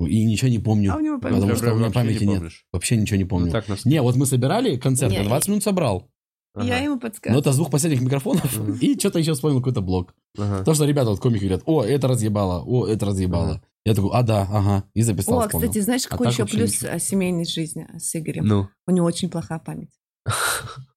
И 0.00 0.24
ничего 0.24 0.48
не 0.48 0.58
помню. 0.58 0.94
А 0.94 0.96
у 0.96 1.00
него 1.00 1.18
Потому 1.18 1.42
память. 1.42 1.58
что 1.58 1.72
у 1.74 1.78
меня 1.78 1.90
памяти 1.90 2.24
нет. 2.24 2.36
помнишь. 2.36 2.64
Вообще 2.72 2.96
ничего 2.96 3.18
не 3.18 3.26
помню. 3.26 3.46
Ну, 3.46 3.52
так 3.52 3.68
нас- 3.68 3.84
Не, 3.84 4.00
вот 4.00 4.16
мы 4.16 4.24
собирали 4.24 4.76
концерт, 4.76 5.12
я 5.12 5.20
Не, 5.22 5.28
20 5.28 5.48
минут 5.48 5.62
собрал. 5.62 6.10
Я 6.56 6.62
Ага, 6.62 6.76
ему 6.84 6.94
Но 6.94 7.00
подсказываю. 7.00 7.40
это 7.40 7.52
с 7.52 7.56
двух 7.56 7.70
последних 7.70 8.00
микрофонов. 8.00 8.56
Мгм. 8.58 8.78
И 8.80 8.98
что-то 8.98 9.18
еще 9.20 9.34
вспомнил 9.34 9.58
какой-то 9.58 9.80
блок. 9.82 10.14
ага. 10.36 10.64
То, 10.64 10.74
что 10.74 10.84
ребята, 10.84 11.10
вот 11.10 11.20
комики 11.20 11.44
говорят, 11.44 11.62
о, 11.66 11.84
это 11.84 12.08
разъебало, 12.08 12.62
о, 12.66 12.86
это 12.86 13.06
разъебало. 13.06 13.50
Ага. 13.50 13.62
Я 13.84 13.94
такой, 13.94 14.10
а, 14.12 14.22
да, 14.22 14.42
ага. 14.42 14.84
И 14.94 15.02
записал, 15.02 15.38
О, 15.38 15.42
вспомнил. 15.46 15.68
кстати, 15.68 15.82
знаешь, 15.84 16.06
А 16.06 16.10
какой 16.10 16.26
так 16.26 16.34
еще 16.34 16.46
плюс 16.46 16.72
ничего. 16.82 16.92
о 16.92 16.98
семейной 16.98 17.44
жизни 17.46 17.86
с 17.98 18.14
Игорем? 18.16 18.44
Ну. 18.46 18.68
У 18.86 18.90
него 18.90 19.06
очень 19.06 19.30
плохая 19.30 19.58
память. 19.58 19.90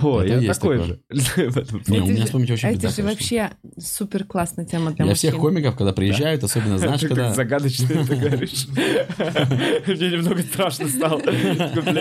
О, 0.00 0.20
Это 0.20 0.34
я 0.34 0.38
есть 0.40 0.60
такой 0.60 0.78
такое. 0.78 0.94
же. 0.94 1.00
Не, 1.88 1.98
у 2.00 2.02
Это 2.04 2.12
меня 2.12 2.22
же- 2.22 2.26
с 2.26 2.30
памятью 2.30 2.54
вообще 2.54 2.66
А 2.66 2.70
это 2.70 2.88
же 2.90 3.02
вообще 3.02 3.50
супер 3.78 4.24
классная 4.24 4.64
тема 4.64 4.92
для 4.92 5.04
Я 5.04 5.10
мужчин. 5.10 5.30
всех 5.30 5.40
комиков, 5.40 5.76
когда 5.76 5.92
приезжают, 5.92 6.42
особенно, 6.44 6.78
знаешь, 6.78 7.00
когда... 7.00 7.32
загадочно 7.34 7.92
это 7.92 8.16
говоришь. 8.16 8.66
Мне 9.86 10.10
немного 10.10 10.42
страшно 10.42 10.88
стало. 10.88 11.20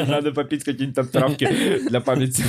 Надо 0.08 0.32
попить 0.32 0.64
какие-нибудь 0.64 0.96
там 0.96 1.08
травки 1.08 1.48
для 1.90 2.02
памяти. 2.02 2.44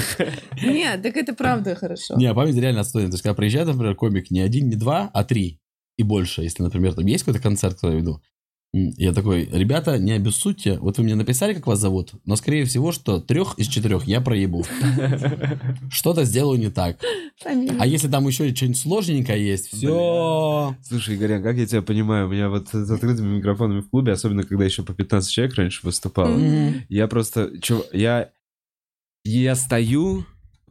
Нет, 0.63 1.03
так 1.03 1.17
это 1.17 1.35
правда 1.35 1.75
хорошо. 1.75 2.15
Не, 2.17 2.33
память 2.35 2.57
реально 2.57 2.81
отстойная. 2.83 3.11
То 3.11 3.15
есть, 3.15 3.23
когда 3.23 3.35
приезжает, 3.35 3.67
например, 3.69 3.95
комик 3.95 4.31
не 4.31 4.41
один, 4.41 4.69
не 4.69 4.77
два, 4.77 5.11
а 5.13 5.25
три 5.25 5.61
и 5.97 6.03
больше. 6.03 6.43
Если, 6.43 6.63
например, 6.63 6.95
там 6.95 7.07
есть 7.07 7.25
какой-то 7.25 7.43
концерт, 7.43 7.77
кто 7.77 7.91
я 7.91 7.97
веду. 7.97 8.21
Я 8.77 9.13
такой, 9.13 9.49
ребята, 9.53 9.99
не 9.99 10.11
обессудьте. 10.11 10.79
Вот 10.81 10.99
вы 10.99 11.05
мне 11.05 11.15
написали, 11.15 11.55
как 11.55 11.69
вас 11.69 11.79
зовут, 11.79 12.15
но, 12.25 12.35
скорее 12.35 12.65
всего, 12.65 12.91
что 12.91 13.21
трех 13.21 13.57
из 13.57 13.69
четырех 13.69 14.09
я 14.09 14.21
проебу. 14.21 14.65
Что-то 15.93 16.25
сделаю 16.25 16.59
не 16.59 16.71
так. 16.71 16.99
А 17.45 17.87
если 17.87 18.09
там 18.09 18.27
еще 18.27 18.53
что-нибудь 18.53 18.77
сложненькое 18.77 19.47
есть, 19.47 19.69
все. 19.69 20.75
Слушай, 20.83 21.15
Игорь, 21.15 21.41
как 21.41 21.57
я 21.57 21.67
тебя 21.67 21.83
понимаю, 21.83 22.27
у 22.27 22.33
меня 22.33 22.49
вот 22.49 22.67
с 22.71 22.91
открытыми 22.91 23.37
микрофонами 23.37 23.81
в 23.81 23.91
клубе, 23.91 24.11
особенно 24.11 24.43
когда 24.43 24.65
еще 24.65 24.83
по 24.83 24.93
15 24.93 25.31
человек 25.31 25.55
раньше 25.55 25.81
выступал, 25.85 26.37
я 26.89 27.07
просто... 27.07 27.53
я... 27.93 28.31
Я 29.27 29.55
стою, 29.55 30.27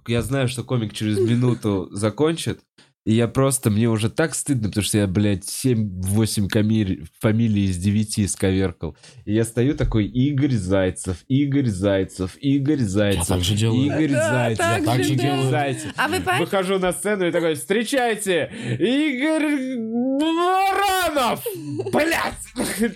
я 0.07 0.21
знаю, 0.21 0.47
что 0.47 0.63
комик 0.63 0.93
через 0.93 1.17
минуту 1.17 1.87
закончит, 1.91 2.59
и 3.05 3.13
я 3.13 3.27
просто... 3.27 3.69
Мне 3.69 3.89
уже 3.89 4.09
так 4.09 4.33
стыдно, 4.33 4.69
потому 4.69 4.83
что 4.83 4.97
я, 4.99 5.07
блядь, 5.07 5.43
7-8 5.43 6.47
камиль- 6.47 7.05
фамилий 7.19 7.65
из 7.65 7.77
9 7.77 8.29
сковеркал. 8.31 8.95
И 9.25 9.33
я 9.33 9.43
стою 9.43 9.75
такой, 9.75 10.05
Игорь 10.07 10.53
Зайцев, 10.53 11.23
Игорь 11.27 11.67
Зайцев, 11.67 12.37
Игорь 12.37 12.79
Зайцев. 12.79 13.27
так 13.27 13.41
же 13.43 13.55
делаю. 13.55 13.85
Игорь 13.85 14.11
Да, 14.11 14.29
Зайцев. 14.31 14.57
так 14.65 14.79
Я 14.79 14.85
так 14.85 15.03
же 15.03 15.13
Игорь 15.13 15.25
делаю. 15.25 15.49
Зайцев. 15.49 15.91
А 15.97 16.07
вы 16.07 16.15
понимаете? 16.17 16.45
Выхожу 16.45 16.79
на 16.79 16.93
сцену 16.93 17.27
и 17.27 17.31
такой, 17.31 17.55
встречайте, 17.55 18.51
Игорь 18.79 19.77
Баранов! 20.19 21.43
Блядь! 21.91 22.93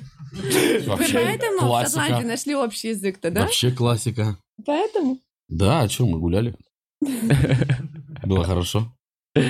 Вообще 0.87 1.13
Поэтому 1.13 1.57
в 1.57 1.61
классика. 1.61 2.01
Шотландии 2.01 2.27
нашли 2.27 2.55
общий 2.55 2.89
язык-то, 2.89 3.31
да? 3.31 3.41
Вообще 3.41 3.71
классика. 3.71 4.37
Поэтому? 4.65 5.19
Да, 5.49 5.81
а 5.81 5.89
что, 5.89 6.05
мы 6.05 6.19
гуляли. 6.19 6.55
Было 8.23 8.43
хорошо. 8.43 8.93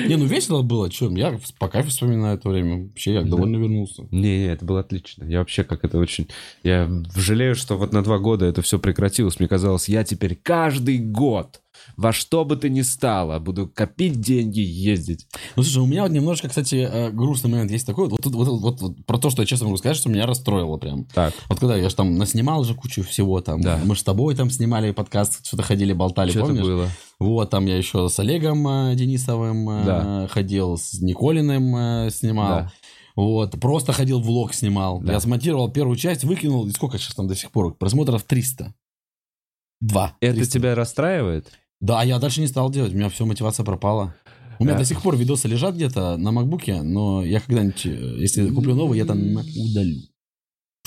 Не, 0.07 0.18
ну 0.18 0.26
весело 0.26 0.61
было, 0.61 0.91
что, 0.91 1.09
я 1.11 1.39
по 1.59 1.68
кайфу 1.68 1.89
вспоминаю 1.89 2.38
это 2.38 2.49
время. 2.49 2.88
Вообще, 2.88 3.14
я 3.14 3.22
довольно 3.23 3.57
вернулся. 3.57 4.07
Не, 4.11 4.39
не, 4.39 4.45
это 4.45 4.65
было 4.65 4.81
отлично. 4.81 5.23
Я 5.26 5.39
вообще 5.39 5.64
как 5.64 5.84
это 5.84 5.97
очень... 5.97 6.27
Я 6.64 6.89
жалею, 7.15 7.55
что 7.55 7.77
вот 7.77 7.93
на 7.93 8.03
два 8.03 8.19
года 8.19 8.45
это 8.45 8.61
все 8.61 8.80
прекратилось. 8.80 9.39
Мне 9.39 9.47
казалось, 9.47 9.89
я 9.89 10.03
теперь 10.03 10.35
каждый 10.35 10.97
год 10.97 11.61
во 11.98 12.14
что 12.14 12.45
бы 12.45 12.56
то 12.56 12.69
ни 12.69 12.82
стало 12.82 13.40
буду 13.40 13.68
копить 13.68 14.22
деньги, 14.22 14.60
ездить. 14.60 15.28
Ну, 15.56 15.64
слушай, 15.64 15.80
у 15.80 15.88
меня 15.88 16.03
вот 16.03 16.11
немножко, 16.11 16.48
кстати, 16.48 16.76
э, 16.76 17.10
грустный 17.11 17.49
момент 17.49 17.72
есть 17.72 17.88
такой. 17.88 18.07
Вот, 18.07 18.24
вот, 18.24 18.34
вот, 18.34 18.61
вот, 18.61 18.82
вот 18.82 19.06
про 19.06 19.18
то, 19.18 19.32
что 19.32 19.41
я 19.41 19.45
честно 19.48 19.65
могу 19.65 19.78
сказать, 19.78 19.98
что 19.98 20.10
меня 20.10 20.28
расстроило 20.28 20.78
прям. 20.78 21.06
Так. 21.06 21.34
Вот 21.49 21.60
когда 21.60 21.76
я 21.76 21.90
же 21.90 21.95
там 21.95 22.15
наснимал 22.18 22.64
же 22.64 22.76
кучу 22.76 23.03
всего 23.03 23.41
там. 23.41 23.61
Да. 23.61 23.82
Мы 23.84 23.95
же 23.95 24.02
с 24.02 24.03
тобой 24.03 24.36
там 24.36 24.52
снимали 24.52 24.91
подкаст, 24.91 25.45
что-то 25.45 25.64
ходили, 25.64 25.91
болтали, 25.91 26.30
Что 26.30 26.40
это 26.40 26.48
помнишь? 26.49 26.64
было? 26.65 26.90
Вот, 27.19 27.49
там 27.49 27.65
я 27.65 27.76
еще 27.76 28.10
с 28.10 28.19
Олегом 28.19 28.68
э, 28.68 28.95
Денисовым 28.95 29.68
э, 29.68 29.84
Да. 29.86 30.28
ходил, 30.28 30.78
с 30.78 30.94
Николиным 31.02 31.76
э, 31.76 32.10
снимал. 32.11 32.48
Да. 32.48 32.72
Вот, 33.15 33.60
просто 33.60 33.91
ходил, 33.94 34.22
влог 34.22 34.53
снимал. 34.53 35.02
Да. 35.02 35.14
Я 35.14 35.19
смонтировал 35.19 35.72
первую 35.72 35.95
часть, 35.98 36.24
выкинул, 36.24 36.68
и 36.68 36.72
сколько 36.72 36.99
сейчас 36.99 37.15
там 37.15 37.28
до 37.28 37.34
сих 37.36 37.49
пор? 37.49 37.74
Просмотров 37.74 38.22
300. 38.22 38.76
Два. 39.82 40.15
Это 40.22 40.36
300. 40.36 40.53
тебя 40.53 40.76
расстраивает? 40.76 41.52
Да, 41.80 42.04
я 42.04 42.20
дальше 42.20 42.41
не 42.41 42.48
стал 42.48 42.70
делать, 42.72 42.94
у 42.94 42.95
меня 42.95 43.10
все, 43.10 43.26
мотивация 43.26 43.64
пропала. 43.64 44.16
У 44.60 44.64
меня 44.64 44.74
Да. 44.74 44.80
до 44.80 44.86
сих 44.86 45.02
пор 45.02 45.16
видосы 45.16 45.48
лежат 45.48 45.76
где-то 45.76 46.18
на 46.18 46.32
макбуке, 46.32 46.82
но 46.82 47.24
я 47.24 47.40
когда-нибудь, 47.40 47.86
э, 47.86 48.16
если 48.20 48.49
куплю 48.49 48.74
новый, 48.74 48.98
я 48.98 49.06
там 49.06 49.34
на- 49.34 49.44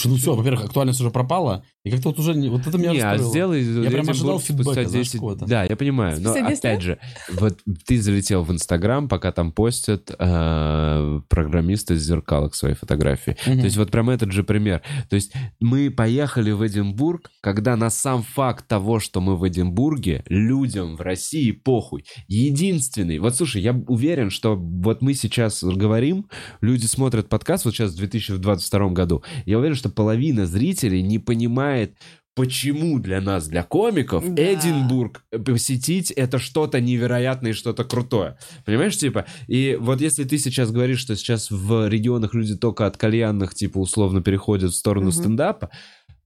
Что, 0.01 0.09
ну 0.09 0.17
все, 0.17 0.35
во-первых, 0.35 0.65
актуальность 0.65 1.01
уже 1.01 1.11
пропала, 1.11 1.65
и 1.85 1.91
как-то 1.91 2.11
вот 2.11 2.19
уже... 2.19 2.35
не- 2.35 2.49
Вот 2.49 2.67
это 2.67 2.77
меня 2.77 2.93
Не, 2.93 3.01
а 3.01 3.17
сделай 3.17 3.63
Я 3.63 3.91
прям 3.91 4.09
ожидал 4.09 4.39
фидбэка, 4.39 4.87
знаешь, 4.87 4.91
10 4.91 5.13
какого-то. 5.13 5.47
Да, 5.47 5.65
я 5.65 5.77
понимаю. 5.77 6.21
Но 6.21 6.31
Спустя 6.31 6.49
10 6.49 6.59
опять 6.59 6.83
же, 6.83 6.99
вот 7.33 7.59
ты 7.87 8.01
залетел 8.01 8.43
в 8.43 8.53
Инстаграм, 8.53 9.09
пока 9.09 9.33
там 9.33 9.53
постят 9.53 10.11
э, 10.19 11.21
программисты 11.29 11.97
с 11.97 12.03
зеркалок 12.03 12.55
свои 12.55 12.75
фотографии. 12.75 13.37
Мгм. 13.47 13.61
То 13.61 13.65
есть 13.65 13.77
вот 13.77 13.91
прям 13.91 14.11
этот 14.11 14.33
же 14.33 14.45
пример. 14.45 14.83
То 15.09 15.17
есть 15.17 15.33
мы 15.59 15.91
поехали 15.91 16.51
в 16.51 16.67
Эдинбург, 16.67 17.31
когда 17.41 17.77
на 17.77 17.91
сам 17.91 18.23
факт 18.23 18.67
того, 18.67 19.01
что 19.01 19.21
мы 19.21 19.37
в 19.37 19.47
Эдинбурге, 19.49 20.23
людям 20.29 20.97
в 20.97 21.01
России 21.01 21.51
похуй. 21.51 22.05
Единственный. 22.29 23.19
Вот 23.19 23.37
слушай, 23.37 23.61
я 23.63 23.73
уверен, 23.73 24.31
что 24.31 24.57
вот 24.57 25.03
мы 25.03 25.15
сейчас 25.15 25.63
говорим, 25.63 26.27
люди 26.61 26.87
смотрят 26.87 27.29
подкаст 27.29 27.65
вот 27.65 27.75
сейчас 27.75 27.93
в 27.93 27.97
2022 27.97 28.89
году. 28.91 29.23
Я 29.47 29.59
уверен, 29.59 29.77
что 29.77 29.90
половина 29.91 30.47
зрителей 30.47 31.03
не 31.03 31.19
понимает, 31.19 31.97
почему 32.37 32.99
для 33.01 33.21
нас, 33.21 33.49
для 33.49 33.63
комиков, 33.63 34.25
Да. 34.35 34.43
Эдинбург 34.43 35.25
посетить 35.45 36.11
это 36.11 36.39
что-то 36.39 36.81
невероятное 36.81 37.51
и 37.51 37.55
что-то 37.55 37.85
крутое. 37.85 38.39
Понимаешь, 38.65 38.97
типа? 38.97 39.27
И 39.47 39.77
вот 39.79 40.01
если 40.01 40.25
ты 40.25 40.39
сейчас 40.39 40.71
говоришь, 40.71 41.01
что 41.01 41.17
сейчас 41.17 41.51
в 41.51 41.89
регионах 41.89 42.33
люди 42.33 42.57
только 42.57 42.87
от 42.87 42.97
кальянных, 42.97 43.55
типа, 43.55 43.79
условно 43.79 44.23
переходят 44.23 44.73
в 44.73 44.77
сторону 44.77 45.07
Мгм. 45.07 45.13
стендапа, 45.13 45.71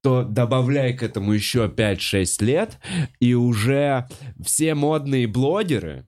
то 0.02 0.22
добавляй 0.22 0.92
к 0.92 1.02
этому 1.02 1.32
еще 1.32 1.68
5-6 1.68 2.42
лет, 2.42 2.78
и 3.20 3.32
уже 3.34 4.06
все 4.44 4.74
модные 4.74 5.26
блогеры 5.26 6.06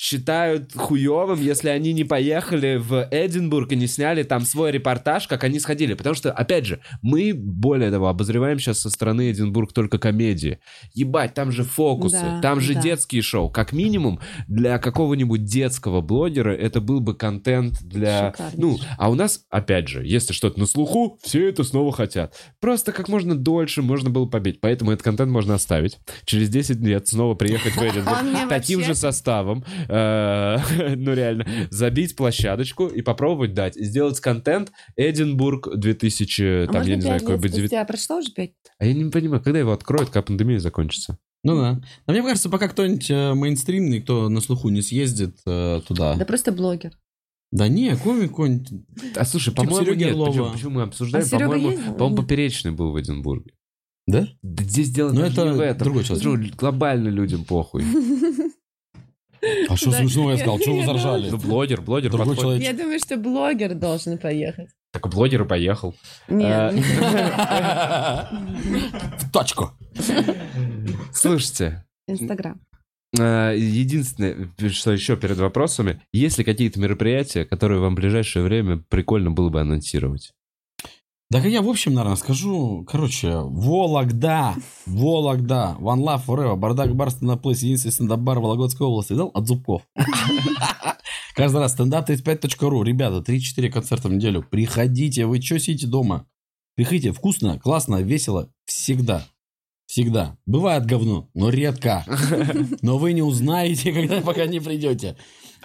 считают 0.00 0.72
хуевым, 0.74 1.40
если 1.42 1.68
они 1.70 1.92
не 1.92 2.04
поехали 2.04 2.76
в 2.76 3.08
Эдинбург 3.10 3.72
и 3.72 3.76
не 3.76 3.88
сняли 3.88 4.22
там 4.22 4.42
свой 4.42 4.70
репортаж, 4.70 5.26
как 5.26 5.42
они 5.42 5.58
сходили. 5.58 5.94
Потому 5.94 6.14
что, 6.14 6.30
опять 6.32 6.66
же, 6.66 6.80
мы, 7.02 7.32
более 7.34 7.90
того, 7.90 8.06
обозреваем 8.06 8.60
сейчас 8.60 8.78
со 8.80 8.90
стороны 8.90 9.32
Эдинбург 9.32 9.72
только 9.72 9.98
комедии. 9.98 10.60
Ебать, 10.94 11.34
там 11.34 11.50
же 11.50 11.64
фокусы, 11.64 12.20
Да, 12.22 12.40
там 12.40 12.60
же 12.60 12.74
да. 12.74 12.80
детские 12.82 13.22
шоу. 13.22 13.50
Как 13.50 13.72
минимум, 13.72 14.20
для 14.46 14.78
какого-нибудь 14.78 15.44
детского 15.44 16.00
блогера 16.00 16.52
это 16.54 16.80
был 16.80 17.00
бы 17.00 17.14
контент 17.16 17.82
для... 17.82 18.30
Шикарнейший. 18.30 18.60
Ну, 18.60 18.78
а 18.98 19.10
у 19.10 19.16
нас, 19.16 19.44
опять 19.50 19.88
же, 19.88 20.06
если 20.06 20.32
что-то 20.32 20.60
на 20.60 20.66
слуху, 20.66 21.18
все 21.24 21.48
это 21.48 21.64
снова 21.64 21.90
хотят. 21.90 22.36
Просто 22.60 22.92
как 22.92 23.08
можно 23.08 23.34
дольше 23.34 23.82
можно 23.82 24.10
было 24.10 24.26
побить. 24.26 24.60
Поэтому 24.60 24.92
этот 24.92 25.02
контент 25.02 25.32
можно 25.32 25.54
оставить. 25.54 25.98
Через 26.24 26.48
10 26.50 26.76
лет 26.82 27.08
снова 27.08 27.34
приехать 27.34 27.72
в 27.74 27.78
Эдинбург 27.82 28.48
таким 28.48 28.78
вообще- 28.78 28.94
же 28.94 28.94
составом. 28.94 29.64
Э, 29.88 30.94
Ну, 30.96 31.14
реально. 31.14 31.46
Забить 31.70 32.16
площадочку 32.16 32.86
и 32.86 33.02
попробовать 33.02 33.54
дать. 33.54 33.76
И 33.76 33.84
сделать 33.84 34.20
контент 34.20 34.72
Эдинбург 34.96 35.68
2000, 35.76 36.64
А 36.64 36.72
там, 36.72 36.86
я 36.86 36.96
не 36.96 37.02
знаю, 37.02 37.20
какой 37.20 37.38
бы... 37.38 37.48
спустя? 37.48 37.84
Прошло 37.84 38.18
уже 38.18 38.30
пять? 38.32 38.52
А 38.78 38.86
я 38.86 38.94
не 38.94 39.10
понимаю, 39.10 39.42
когда 39.42 39.58
его 39.58 39.72
откроют, 39.72 40.10
когда 40.10 40.22
пандемия 40.22 40.58
закончится? 40.58 41.18
Ну 41.44 41.56
да. 41.56 41.80
Но 42.06 42.12
мне 42.12 42.22
кажется, 42.22 42.48
пока 42.48 42.68
кто-нибудь 42.68 43.10
э, 43.10 43.34
мейнстримный, 43.34 44.02
кто 44.02 44.28
на 44.28 44.40
слуху 44.40 44.68
не 44.70 44.82
съездит 44.82 45.36
э, 45.46 45.80
туда. 45.86 46.14
Да 46.16 46.24
просто 46.24 46.52
блогер. 46.52 46.92
Да 47.50 47.68
не, 47.68 47.96
комик 47.96 48.30
какой-нибудь. 48.30 48.68
А 49.16 49.24
слушай, 49.24 49.54
по-моему, 49.54 49.94
нет. 49.94 50.14
Почему, 50.16 50.50
почему 50.52 50.70
мы 50.70 50.82
обсуждаем? 50.82 51.24
А 51.32 51.38
по-моему, 51.38 51.70
по-моему, 51.94 52.08
Нет. 52.10 52.16
Поперечный 52.20 52.72
был 52.72 52.92
в 52.92 53.00
Эдинбурге. 53.00 53.52
Да? 54.06 54.28
Да 54.42 54.64
здесь 54.64 54.90
дело 54.90 55.12
Ну, 55.12 55.20
даже 55.20 55.32
это 55.32 55.44
не 55.44 55.52
в 55.52 55.60
этом. 55.60 55.84
другой 55.84 56.04
человек. 56.04 56.56
Глобально 56.56 57.08
людям 57.08 57.44
похуй. 57.44 57.84
А 59.68 59.76
что 59.76 59.90
смешного 59.92 60.30
я 60.32 60.36
сказал? 60.38 60.58
Что 60.58 60.74
вы 60.74 60.84
заржали? 60.84 61.30
Ну, 61.30 61.38
блогер, 61.38 61.80
блогер 61.80 62.10
Другой 62.10 62.36
человек. 62.36 62.62
Я 62.62 62.72
думаю, 62.72 62.98
что 62.98 63.16
блогер 63.16 63.74
должен 63.74 64.18
поехать. 64.18 64.68
Так 64.92 65.08
блогер 65.08 65.42
и 65.42 65.46
поехал. 65.46 65.94
Нет, 66.28 66.74
ну, 66.74 66.82
В 69.18 69.30
точку. 69.32 69.72
Слушайте, 71.12 71.84
Инстаграм. 72.06 72.60
э, 73.18 73.54
единственное, 73.56 74.50
что 74.70 74.92
еще 74.92 75.16
перед 75.16 75.36
вопросами, 75.38 76.00
есть 76.12 76.38
ли 76.38 76.44
какие-то 76.44 76.80
мероприятия, 76.80 77.44
которые 77.44 77.80
вам 77.80 77.94
в 77.94 77.96
ближайшее 77.96 78.44
время 78.44 78.82
прикольно 78.88 79.30
было 79.30 79.50
бы 79.50 79.60
анонсировать? 79.60 80.32
Да 81.30 81.40
я 81.40 81.60
в 81.60 81.68
общем, 81.68 81.92
наверное, 81.92 82.16
скажу. 82.16 82.86
Короче, 82.88 83.36
Вологда, 83.36 84.54
Вологда, 84.86 85.76
One 85.78 86.02
Love 86.02 86.24
Forever, 86.26 86.56
Бардак 86.56 86.96
Бар, 86.96 87.10
Стендап 87.10 87.42
Плейс, 87.42 87.62
единственный 87.62 87.92
стендап-бар 87.92 88.40
Вологодской 88.40 88.86
области. 88.86 89.12
Дал 89.12 89.30
от 89.34 89.46
зубков. 89.46 89.82
Каждый 91.34 91.58
раз 91.58 91.78
стендап35.ру. 91.78 92.82
Ребята, 92.82 93.18
3-4 93.30 93.68
концерта 93.68 94.08
в 94.08 94.12
неделю. 94.12 94.42
Приходите, 94.42 95.26
вы 95.26 95.42
что 95.42 95.58
сидите 95.58 95.86
дома? 95.86 96.26
Приходите, 96.76 97.12
вкусно, 97.12 97.58
классно, 97.58 98.00
весело. 98.00 98.50
Всегда. 98.64 99.22
Всегда. 99.88 100.36
Бывает 100.44 100.84
говно, 100.84 101.30
но 101.32 101.48
редко. 101.48 102.04
Но 102.82 102.98
вы 102.98 103.14
не 103.14 103.22
узнаете, 103.22 103.90
когда 103.94 104.20
пока 104.20 104.44
не 104.44 104.60
придете. 104.60 105.16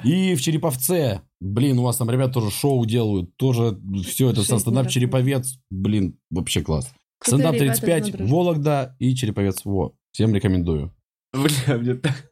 И 0.05 0.35
в 0.35 0.41
Череповце, 0.41 1.21
блин, 1.41 1.79
у 1.79 1.83
вас 1.83 1.97
там 1.97 2.09
ребята 2.09 2.35
тоже 2.35 2.49
шоу 2.49 2.85
делают, 2.85 3.35
тоже 3.35 3.77
все 4.05 4.29
это 4.29 4.43
со 4.43 4.59
стендап. 4.59 4.87
Череповец, 4.87 5.59
блин, 5.69 6.17
вообще 6.29 6.61
класс. 6.61 6.93
Стендап 7.21 7.55
ребята, 7.55 7.81
35, 7.81 8.11
дружат. 8.13 8.31
Вологда 8.31 8.95
и 8.97 9.13
Череповец. 9.13 9.65
Во, 9.65 9.93
всем 10.13 10.33
рекомендую. 10.33 10.95
Бля, 11.33 11.77
мне 11.77 11.95
так... 11.95 12.31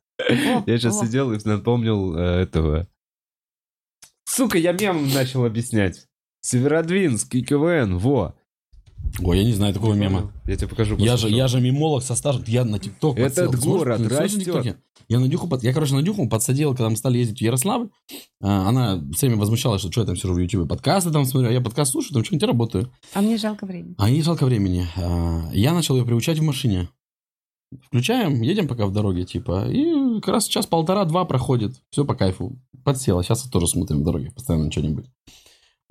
Я 0.65 0.77
сейчас 0.77 0.97
сидел 0.97 1.33
и 1.33 1.39
напомнил 1.43 2.15
э, 2.15 2.41
этого... 2.43 2.87
Сука, 4.23 4.57
я 4.57 4.71
мем 4.71 5.13
начал 5.13 5.43
объяснять. 5.43 6.07
Северодвинск 6.39 7.35
и 7.35 7.43
КВН, 7.43 7.97
во. 7.97 8.35
Ой, 9.23 9.37
я 9.39 9.43
не 9.43 9.53
знаю 9.53 9.73
такого 9.73 9.93
мема. 9.93 10.31
Я 10.47 10.55
тебе 10.55 10.67
покажу. 10.67 10.95
Я 10.97 11.17
же, 11.17 11.29
я 11.29 11.47
же 11.47 11.59
мимолог 11.61 12.01
со 12.03 12.15
стажем. 12.15 12.43
Я 12.47 12.65
на 12.65 12.79
ТикТок 12.79 13.17
Этот 13.17 13.51
подсел. 13.51 13.71
город 13.71 13.99
на 13.99 14.09
растет. 14.09 14.77
Я 15.09 15.19
на 15.19 15.27
Дюху, 15.27 15.47
под- 15.49 15.61
я, 15.63 15.73
короче, 15.73 15.93
на 15.93 16.01
Дюху 16.01 16.29
подсадил, 16.29 16.71
когда 16.71 16.89
мы 16.89 16.95
стали 16.95 17.17
ездить 17.17 17.39
в 17.39 17.41
Ярославль. 17.41 17.89
А, 18.41 18.69
Она 18.69 19.03
все 19.13 19.27
время 19.27 19.39
возмущалась, 19.41 19.81
что, 19.81 19.91
что 19.91 20.01
я 20.01 20.07
там 20.07 20.15
сижу 20.15 20.33
в 20.33 20.37
Ютубе, 20.37 20.65
подкасты 20.65 21.11
там 21.11 21.25
смотрю, 21.25 21.49
а 21.49 21.51
я 21.51 21.59
подкаст 21.59 21.91
слушаю, 21.91 22.13
там 22.13 22.23
что-нибудь 22.23 22.47
работаю. 22.47 22.91
А 23.13 23.21
мне 23.21 23.37
жалко 23.37 23.65
времени. 23.65 23.95
А 23.97 24.09
ей 24.09 24.21
жалко 24.21 24.45
времени. 24.45 24.87
А, 24.95 25.49
Я 25.51 25.73
начал 25.73 25.97
ее 25.97 26.05
приучать 26.05 26.39
в 26.39 26.43
машине. 26.43 26.87
Включаем, 27.87 28.41
едем 28.41 28.67
пока 28.67 28.85
в 28.85 28.91
дороге, 28.93 29.23
типа, 29.25 29.69
и 29.69 30.19
как 30.21 30.27
раз 30.29 30.47
час 30.47 30.65
полтора-два 30.65 31.25
проходит. 31.25 31.73
Все 31.89 32.05
по 32.05 32.15
кайфу. 32.15 32.57
Подсела. 32.83 33.23
Сейчас 33.23 33.43
тоже 33.43 33.67
смотрим 33.67 34.01
в 34.01 34.03
дороге, 34.03 34.31
постоянно 34.31 34.71
что-нибудь. 34.71 35.05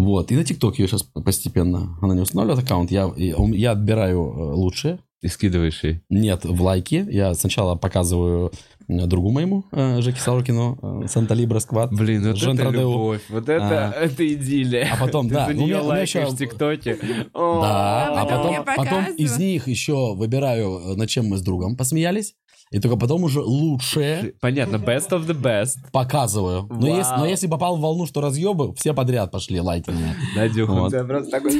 Вот. 0.04 0.32
И 0.32 0.36
на 0.36 0.44
ТикТок 0.44 0.78
ее 0.78 0.88
сейчас 0.88 1.02
постепенно. 1.02 1.96
Она 2.00 2.14
не 2.14 2.20
устанавливает 2.22 2.64
аккаунт. 2.64 2.90
Я, 2.90 3.10
я 3.16 3.72
отбираю 3.72 4.20
э, 4.22 4.54
лучшее. 4.54 4.98
И 5.22 5.28
скидываешь 5.28 5.84
ей. 5.84 6.00
Нет, 6.08 6.46
в 6.46 6.62
лайке. 6.62 7.06
Я 7.10 7.34
сначала 7.34 7.74
показываю 7.74 8.52
э, 8.88 9.06
другу 9.06 9.30
моему, 9.30 9.64
э, 9.70 10.00
Жеке 10.00 10.18
Сорокину, 10.18 11.04
Санта 11.08 11.34
Либра 11.34 11.58
Сквад. 11.58 11.92
Блин, 11.92 12.26
вот 12.26 12.36
Жен 12.38 12.54
это 12.54 12.62
Традеу. 12.62 12.80
любовь, 12.90 13.20
вот 13.28 13.46
это, 13.50 13.88
А. 13.94 14.04
это 14.04 14.26
идиллия. 14.34 14.88
А 14.94 14.96
потом, 14.96 15.28
Ты 15.28 15.34
да, 15.34 15.46
за 15.48 15.52
ну, 15.52 15.64
у 15.64 15.66
нее 15.66 15.74
меня- 15.74 15.80
у 15.80 15.84
меня 15.84 15.88
лайкаешь 15.90 16.14
еще- 16.14 16.34
в 16.34 16.38
ТикТоке. 16.38 16.96
Да, 17.34 18.22
а 18.22 18.24
потом 18.24 18.64
потом, 18.64 19.04
из 19.16 19.36
них 19.38 19.68
еще 19.68 20.14
выбираю, 20.14 20.96
над 20.96 21.08
чем 21.10 21.26
мы 21.26 21.36
с 21.36 21.42
другом 21.42 21.76
посмеялись. 21.76 22.34
И 22.72 22.78
только 22.78 22.96
потом 22.96 23.24
уже 23.24 23.40
лучшее 23.40 24.34
Понятно, 24.40 24.76
best 24.76 25.10
of 25.10 25.26
the 25.26 25.34
best. 25.36 25.90
показываю. 25.90 26.68
Но, 26.70 26.86
если, 26.86 27.14
но 27.16 27.26
если 27.26 27.48
попал 27.48 27.76
в 27.76 27.80
волну, 27.80 28.06
что 28.06 28.20
разъебы, 28.20 28.72
все 28.76 28.94
подряд 28.94 29.32
пошли 29.32 29.60
лайки 29.60 29.90
меня. 29.90 30.14
Надюха, 30.36 30.70
Вот. 30.72 30.86
у 30.86 30.90
тебя 30.90 31.02
просто 31.04 31.30
такой. 31.32 31.52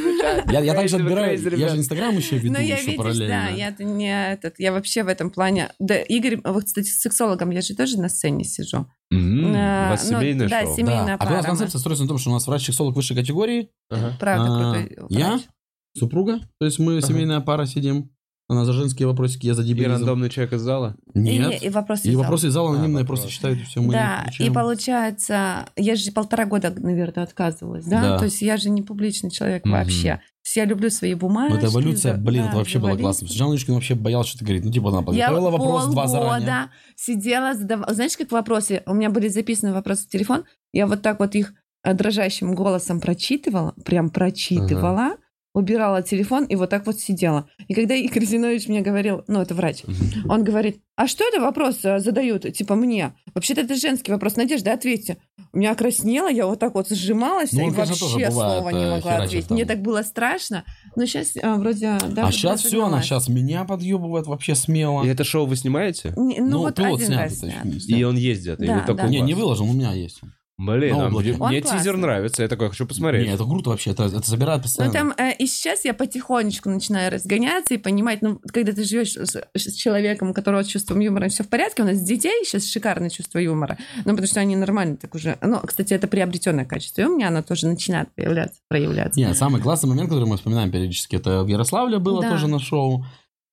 Я, 0.53 0.61
я 0.61 0.73
также 0.75 0.97
отбираю, 0.97 1.37
crazy, 1.37 1.57
я 1.59 1.69
же 1.69 1.79
Инстаграм 1.79 2.17
еще 2.17 2.39
веду, 2.39 2.53
Но 2.55 2.61
я, 2.61 2.75
еще 2.77 2.85
видишь, 2.85 2.97
параллельно. 2.99 3.35
да, 3.35 3.49
я 3.49 3.75
не 3.85 4.33
этот, 4.33 4.55
я 4.61 4.71
вообще 4.73 5.03
в 5.03 5.09
этом 5.09 5.31
плане. 5.31 5.71
Да, 5.81 5.97
Игорь, 5.97 6.39
вот, 6.45 6.65
кстати, 6.65 6.87
с 6.87 7.01
сексологом 7.01 7.51
я 7.51 7.61
же 7.61 7.75
тоже 7.75 7.99
на 7.99 8.09
сцене 8.09 8.45
сижу. 8.45 8.87
М, 9.13 9.45
У 9.47 9.49
Э, 9.57 9.89
вас 9.91 10.09
ну, 10.09 10.21
семейное 10.21 10.49
да, 10.49 10.61
шоу. 10.63 10.69
Да. 10.71 10.77
Семейная 10.77 11.17
А 11.19 11.25
у 11.27 11.29
нас 11.29 11.29
пара, 11.29 11.43
концепция 11.43 11.79
строится 11.81 12.05
на 12.05 12.09
том, 12.09 12.19
что 12.19 12.31
у 12.31 12.35
нас 12.35 12.47
врач-сексолог 12.47 12.95
высшей 12.95 13.17
категории, 13.17 13.71
Ага. 13.91 14.17
Правда, 14.21 14.45
А, 14.47 14.73
крутой 14.87 14.99
я? 15.09 15.29
врач. 15.33 15.43
супруга, 15.99 16.39
то 16.61 16.67
есть 16.67 16.79
мы 16.79 16.99
Ага. 16.99 17.07
семейная 17.09 17.41
пара 17.41 17.67
сидим. 17.67 18.11
Она 18.51 18.65
за 18.65 18.73
женские 18.73 19.07
вопросики, 19.07 19.47
я 19.47 19.55
за 19.55 19.63
И 19.63 19.67
дебилизм. 19.67 19.93
рандомный 19.93 20.29
человек 20.29 20.55
из 20.55 20.61
зала. 20.63 20.97
Нет. 21.15 21.63
И, 21.63 21.67
и 21.67 21.69
вопросы. 21.71 22.03
И 22.07 22.09
из 22.11 22.13
зала. 22.15 22.23
вопросы 22.25 22.49
из 22.49 22.53
зала 22.53 22.71
анонимные 22.75 23.05
А, 23.05 23.07
просто 23.07 23.27
вопрос. 23.27 23.35
считают, 23.35 23.61
все 23.61 23.81
мы 23.81 23.93
Да, 23.93 24.27
и 24.39 24.51
получается, 24.51 25.67
я 25.77 25.95
же 25.95 26.11
полтора 26.13 26.47
года, 26.47 26.75
наверное, 26.77 27.25
отказывалась, 27.25 27.85
да? 27.85 28.01
Да. 28.03 28.19
То 28.19 28.25
есть 28.25 28.43
я 28.43 28.57
же 28.57 28.71
не 28.71 28.83
публичный 28.83 29.31
человек 29.31 29.65
Мгм. 29.65 29.75
вообще. 29.75 30.17
То 30.17 30.47
есть 30.47 30.57
я 30.57 30.65
люблю 30.65 30.91
свои 30.91 31.15
бумажки. 31.15 31.53
Ну, 31.53 31.59
это 31.59 31.67
эволюция, 31.69 32.17
за- 32.17 32.21
блин, 32.21 32.43
да, 32.43 32.49
это 32.49 32.57
вообще 32.59 32.79
было 32.81 32.97
классно. 32.97 33.29
Сначала 33.29 33.53
Нюшкин 33.53 33.75
вообще 33.75 33.95
боялся 33.95 34.31
что-то 34.31 34.45
говорить. 34.47 34.65
Ну, 34.65 34.73
типа, 34.73 34.89
она 34.89 34.99
Я 34.99 35.05
подготовила 35.05 35.51
вопрос 35.51 35.87
два 35.87 36.07
заранее. 36.09 36.71
сидела, 36.97 37.55
задавала... 37.55 37.95
Знаешь, 37.95 38.17
как 38.17 38.33
вопросы? 38.33 38.83
У 38.87 38.95
меня 38.95 39.11
были 39.11 39.29
записаны 39.29 39.73
вопросы 39.73 40.07
в 40.07 40.09
телефон. 40.09 40.45
Я 40.73 40.87
вот 40.89 41.03
так 41.03 41.21
вот 41.21 41.35
их 41.37 41.53
э, 41.85 41.95
дрожащим 41.95 42.55
голосом 42.55 43.01
прочитывала, 43.01 43.75
прям 43.85 44.11
прочитывала, 44.11 45.17
убирала 45.53 46.03
телефон 46.03 46.45
и 46.45 46.55
вот 46.55 46.71
так 46.71 46.87
вот 46.87 47.01
сидела. 47.01 47.49
И 47.67 47.75
когда 47.75 47.95
Игорь 47.95 48.25
Зинович 48.25 48.69
мне 48.69 48.83
говорил, 48.83 49.25
ну, 49.27 49.41
это 49.41 49.55
врач, 49.55 49.83
он 50.29 50.45
говорит, 50.45 50.81
а 50.97 51.07
что 51.07 51.25
это 51.27 51.41
вопрос 51.41 51.79
э, 51.85 51.99
задают, 51.99 52.43
типа, 52.53 52.75
мне? 52.75 53.15
Вообще-то 53.35 53.63
это 53.63 53.75
женский 53.75 54.13
вопрос. 54.13 54.37
Надежда, 54.37 54.75
ответьте. 54.75 55.17
меня 55.53 55.75
краснело, 55.75 56.29
я 56.29 56.47
вот 56.47 56.59
так 56.59 56.75
вот 56.75 56.89
сжималась 56.89 57.53
Ну, 57.53 57.69
и 57.69 57.75
конечно, 57.75 58.07
вообще 58.07 58.31
слова 58.31 58.71
не 58.71 58.85
э, 58.85 58.91
могла 58.91 59.17
ответить. 59.17 59.49
там. 59.49 59.57
Мне 59.57 59.65
так 59.65 59.81
было 59.83 60.03
страшно, 60.03 60.65
но 60.97 61.07
сейчас 61.07 61.35
вроде 61.35 61.99
даже 62.09 62.29
А 62.29 62.33
сейчас 62.33 62.63
все, 62.63 62.85
она 62.85 63.03
сейчас 63.03 63.29
меня 63.29 63.65
подъебывает 63.65 64.27
вообще 64.27 64.55
смело. 64.55 65.03
И 65.05 65.09
это 65.09 65.25
шоу 65.25 65.47
вы 65.47 65.57
снимаете? 65.57 66.13
Не, 66.17 66.41
ну, 66.41 66.59
вот 66.59 66.77
пилот 66.77 67.01
один 67.01 67.07
снят, 67.07 67.21
раз 67.21 67.39
снят. 67.39 67.65
И 67.89 68.05
он 68.05 68.17
ездит? 68.17 68.59
Да, 68.59 68.65
или 68.65 68.95
да. 68.95 69.05
у 69.05 69.09
Не, 69.09 69.21
не 69.21 69.35
выложил, 69.35 69.65
у 69.65 69.73
меня 69.73 69.93
есть. 69.95 70.21
Блин, 70.63 70.95
На 70.95 71.05
а 71.05 71.07
облаке. 71.09 71.31
мне, 71.33 71.39
Он 71.41 71.49
мне 71.49 71.61
классный. 71.63 71.79
тизер 71.79 71.97
нравится, 71.97 72.43
я 72.43 72.49
такой 72.49 72.69
хочу 72.69 72.87
посмотреть. 72.87 73.27
Не, 73.27 73.33
это 73.33 73.45
круто 73.45 73.71
вообще, 73.71 73.93
это, 73.93 74.05
это 74.05 74.29
собирает 74.29 74.59
Ну, 74.59 74.63
постоянно. 74.65 74.93
там 74.93 75.15
э, 75.17 75.35
и 75.39 75.47
сейчас 75.47 75.87
я 75.87 75.95
потихонечку 75.95 76.69
начинаю 76.69 77.11
разгоняться 77.11 77.73
и 77.73 77.79
понимать, 77.79 78.21
ну, 78.21 78.41
когда 78.53 78.73
ты 78.73 78.85
живешь 78.85 79.15
с, 79.17 79.43
с 79.55 79.73
человеком, 79.75 80.31
у 80.31 80.35
которого 80.35 80.63
с 80.63 80.67
чувством 80.67 81.01
юмора 81.01 81.29
все 81.31 81.45
в 81.45 81.49
порядке, 81.49 81.83
у 81.83 81.87
нас 81.87 82.01
детей 82.03 82.45
сейчас 82.45 82.67
шикарное 82.67 83.09
чувство 83.09 83.39
юмора, 83.39 83.79
ну, 84.05 84.11
потому 84.11 84.27
что 84.27 84.41
они 84.41 84.55
нормально 84.55 84.97
так 84.97 85.15
уже... 85.15 85.39
Ну, 85.41 85.61
кстати, 85.65 85.95
это 85.95 86.07
приобретенное 86.09 86.67
качество, 86.67 87.01
и 87.01 87.05
у 87.07 87.17
меня 87.17 87.29
оно 87.29 87.43
тоже 87.43 87.67
начинает 87.67 88.15
появляться, 88.15 88.61
проявляться. 88.69 89.19
Не, 89.19 89.33
самый 89.35 89.63
классный 89.63 89.89
момент, 89.89 90.11
который 90.11 90.27
мы 90.29 90.37
вспоминаем 90.37 90.71
периодически, 90.71 91.17
это 91.17 91.43
в 91.43 91.47
Ярославле 91.47 91.99
было 91.99 92.21
Да. 92.21 92.31
тоже 92.33 92.49
на 92.49 92.59
шоу, 92.59 93.07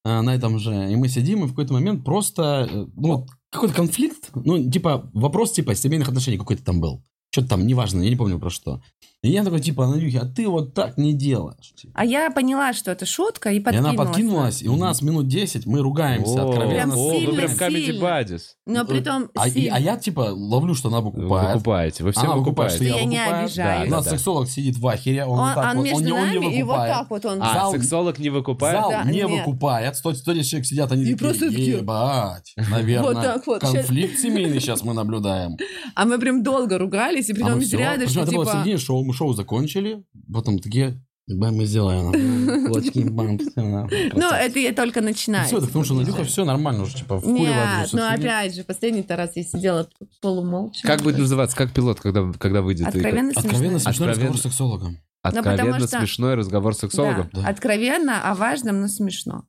э, 0.03 0.21
на 0.21 0.35
этом 0.35 0.59
же, 0.59 0.73
и 0.91 0.95
мы 0.97 1.07
сидим, 1.07 1.43
и 1.43 1.47
в 1.47 1.51
какой-то 1.51 1.71
момент 1.73 2.03
просто, 2.03 2.67
э, 2.69 2.85
ну, 2.97 3.15
вот 3.17 3.27
какой-то 3.51 3.73
конфликт, 3.75 4.29
ну, 4.33 4.69
типа, 4.69 5.09
вопрос, 5.13 5.51
типа, 5.51 5.75
семейных 5.75 6.09
отношений 6.09 6.37
какой-то 6.37 6.63
там 6.63 6.79
был. 6.79 7.03
Что-то 7.31 7.49
там, 7.49 7.67
неважно, 7.67 8.01
я 8.01 8.09
не 8.09 8.15
помню 8.15 8.39
про 8.39 8.49
что. 8.49 8.81
И 9.23 9.31
я 9.31 9.43
такой, 9.43 9.59
типа, 9.59 9.87
Надюхе, 9.87 10.19
а 10.19 10.25
ты 10.25 10.47
вот 10.47 10.75
так 10.75 10.95
не 10.97 11.11
делаешь. 11.11 11.73
типа. 11.75 11.91
А 11.95 12.05
я 12.05 12.29
поняла, 12.29 12.71
что 12.73 12.91
это 12.91 13.07
шутка, 13.07 13.49
и 13.51 13.57
И 13.57 13.59
подкинулась. 13.59 13.95
она 13.97 14.05
подкинулась, 14.05 14.61
и 14.61 14.69
у 14.69 14.75
нас 14.75 15.01
минут 15.01 15.27
10 15.27 15.65
мы 15.65 15.79
ругаемся 15.81 16.43
О, 16.43 16.49
откровенно. 16.49 16.69
Прям 16.73 16.91
о, 16.91 17.07
вы 17.09 17.15
сильно, 17.19 17.33
прям 17.33 17.51
Comedy. 17.51 17.99
Buddies. 17.99 18.41
Но 18.67 18.85
при 18.85 18.99
том 18.99 19.29
а, 19.35 19.47
и- 19.47 19.67
а 19.69 19.79
я, 19.79 19.97
типа, 19.97 20.29
ловлю, 20.31 20.75
что 20.75 20.89
она 20.89 20.99
Вы 21.01 21.09
выкупает. 21.11 21.55
выкупаете, 21.55 22.03
вы 22.03 22.11
все 22.11 22.21
Она 22.21 22.35
выкупает, 22.35 22.71
что 22.73 22.83
выкупаете. 22.83 23.09
я 23.15 23.19
Я 23.19 23.27
не 23.33 23.41
обижаюсь. 23.43 23.87
У 23.87 23.91
нас 23.91 24.05
Да, 24.05 24.11
сексолог 24.11 24.47
сидит 24.49 24.77
в 24.77 24.87
ахере, 24.87 25.25
он, 25.25 25.39
Он, 25.39 25.45
вот 25.47 25.55
так 25.55 25.71
он 25.71 25.77
вот, 25.77 25.83
между 25.83 25.97
он, 25.97 26.03
не- 26.05 26.11
он 26.11 26.19
не 26.19 26.33
нами, 26.39 26.45
и 26.59 26.63
вот 26.63 26.67
выкупает. 26.73 26.93
так 26.93 27.09
вот 27.09 27.25
он... 27.25 27.39
А, 27.41 27.53
Зал- 27.53 27.71
сексолог 27.71 28.19
не 28.19 28.29
выкупает? 28.29 28.75
Зал 28.79 28.89
Да, 28.91 29.03
не 29.03 29.13
нет. 29.23 29.29
выкупает. 29.31 29.95
100, 29.95 30.13
110 30.13 30.47
человек 30.51 30.67
сидят, 30.67 30.91
они 30.91 31.01
И 31.01 31.05
такие, 31.05 31.17
просто 31.17 31.49
такие, 31.49 31.77
ебать, 31.77 32.53
наверное, 32.69 33.13
Вот 33.13 33.23
так 33.23 33.47
вот. 33.47 33.61
конфликт 33.61 34.19
семейный 34.19 34.59
сейчас 34.59 34.83
мы 34.83 34.93
наблюдаем. 34.93 35.57
А 35.95 36.05
мы 36.05 36.19
прям 36.19 36.43
долго 36.43 36.77
ругались, 36.77 37.29
и 37.29 37.33
при 37.33 37.41
А 37.41 37.47
том 37.47 37.61
всё. 37.61 37.79
ряда, 37.79 38.07
что 38.07 38.21
это 38.21 38.31
было 38.31 38.43
в 38.45 38.63
типа... 38.63 38.77
шоу, 38.77 39.06
мы 39.07 39.13
шоу 39.13 39.33
закончили, 39.33 40.03
потом 40.31 40.59
такие, 40.59 41.01
ебать, 41.27 41.53
мы 41.53 41.65
сделаем. 41.65 42.65
Кулачки, 42.67 43.03
бам, 43.05 43.37
нахуй, 43.55 44.11
Ну, 44.13 44.29
это 44.31 44.59
я 44.59 44.73
только 44.73 45.01
начинаю. 45.01 45.47
Все, 45.47 45.61
потому 45.61 45.83
что 45.83 45.93
Надюха 45.93 46.23
все 46.25 46.45
нормально 46.45 46.83
уже, 46.83 46.97
типа, 46.97 47.19
вкуривает. 47.19 47.47
Нет, 47.47 47.89
ну 47.93 48.03
опять 48.03 48.55
же, 48.55 48.63
последний-то 48.63 49.15
раз 49.15 49.35
я 49.35 49.43
сидела 49.43 49.89
полумолча. 50.21 50.85
Как 50.85 51.01
будет 51.01 51.17
называться, 51.17 51.55
как 51.55 51.73
пилот, 51.73 51.99
когда, 51.99 52.31
когда 52.33 52.61
выйдет? 52.61 52.87
Откровенно 52.87 53.31
Откровенно 53.35 53.79
смешно. 53.79 53.79
смешной 53.79 54.09
Откровенно. 54.09 54.11
разговор 54.11 54.37
с 54.37 54.41
сексологом. 54.41 54.97
Откровенно 55.21 55.79
Ну, 55.79 55.87
смешной 55.87 56.35
разговор 56.35 56.75
с 56.75 56.79
сексологом. 56.79 57.29
Откровенно 57.45 58.29
о 58.29 58.35
важном, 58.35 58.81
но 58.81 58.87
смешно. 58.87 59.45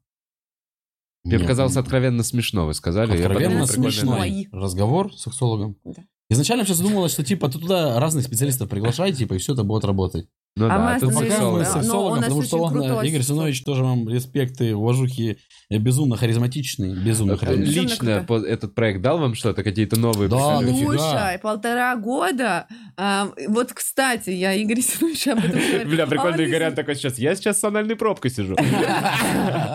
Мне 1.24 1.38
показалось 1.38 1.74
ну, 1.74 1.80
откровенно 1.80 2.22
смешно, 2.22 2.66
вы 2.66 2.74
сказали. 2.74 3.16
Я 3.16 3.26
Откровенно 3.26 3.66
смешной 3.66 4.48
разговор 4.52 5.12
с 5.12 5.22
сексологом. 5.22 5.76
Да. 5.84 6.04
Изначально 6.30 6.64
сейчас 6.64 6.80
думалось, 6.80 7.12
что 7.12 7.24
типа 7.24 7.48
ты 7.48 7.58
туда 7.58 7.98
разных 7.98 8.24
специалистов 8.24 8.68
приглашай, 8.68 9.12
типа, 9.12 9.34
и 9.34 9.38
все 9.38 9.54
это 9.54 9.64
будет 9.64 9.84
работать. 9.84 10.28
Ну 10.56 10.66
А 10.66 10.68
да, 10.70 10.78
мы 10.78 11.12
Пока 11.12 11.20
мы 11.20 11.28
Да, 11.60 11.64
с 11.64 11.74
нас 11.74 11.86
потому 11.86 12.42
что 12.42 12.58
он, 12.62 12.72
крутой 12.72 13.08
Игорь. 13.08 13.22
Синович, 13.22 13.62
тоже 13.62 13.84
вам 13.84 14.08
респекты, 14.08 14.74
уважухи, 14.74 15.38
э, 15.70 15.78
безумно 15.78 16.16
харизматичный, 16.16 16.96
безумно 16.96 17.36
харизматичный. 17.36 17.82
Лично 17.82 18.24
по- 18.26 18.44
этот 18.44 18.74
проект 18.74 19.00
дал 19.00 19.18
вам 19.18 19.34
что-то, 19.36 19.62
какие-то 19.62 19.98
новые 20.00 20.28
Да. 20.28 20.58
Слушай, 20.60 21.38
полтора 21.40 21.94
года. 21.96 22.66
а, 22.96 23.28
вот, 23.46 23.72
кстати, 23.72 24.30
я 24.30 24.52
Игорь 24.54 24.80
Синович 24.80 25.28
об 25.28 25.38
этом 25.38 25.52
говорю. 25.52 25.88
Бля, 25.90 26.06
прикольно, 26.06 26.36
он 26.38 26.44
Игорян 26.44 26.74
такой 26.74 26.96
сейчас. 26.96 27.18
Я 27.18 27.36
сейчас 27.36 27.60
с 27.60 27.64
анальной 27.64 27.94
пробкой 27.94 28.30
сижу. 28.30 28.56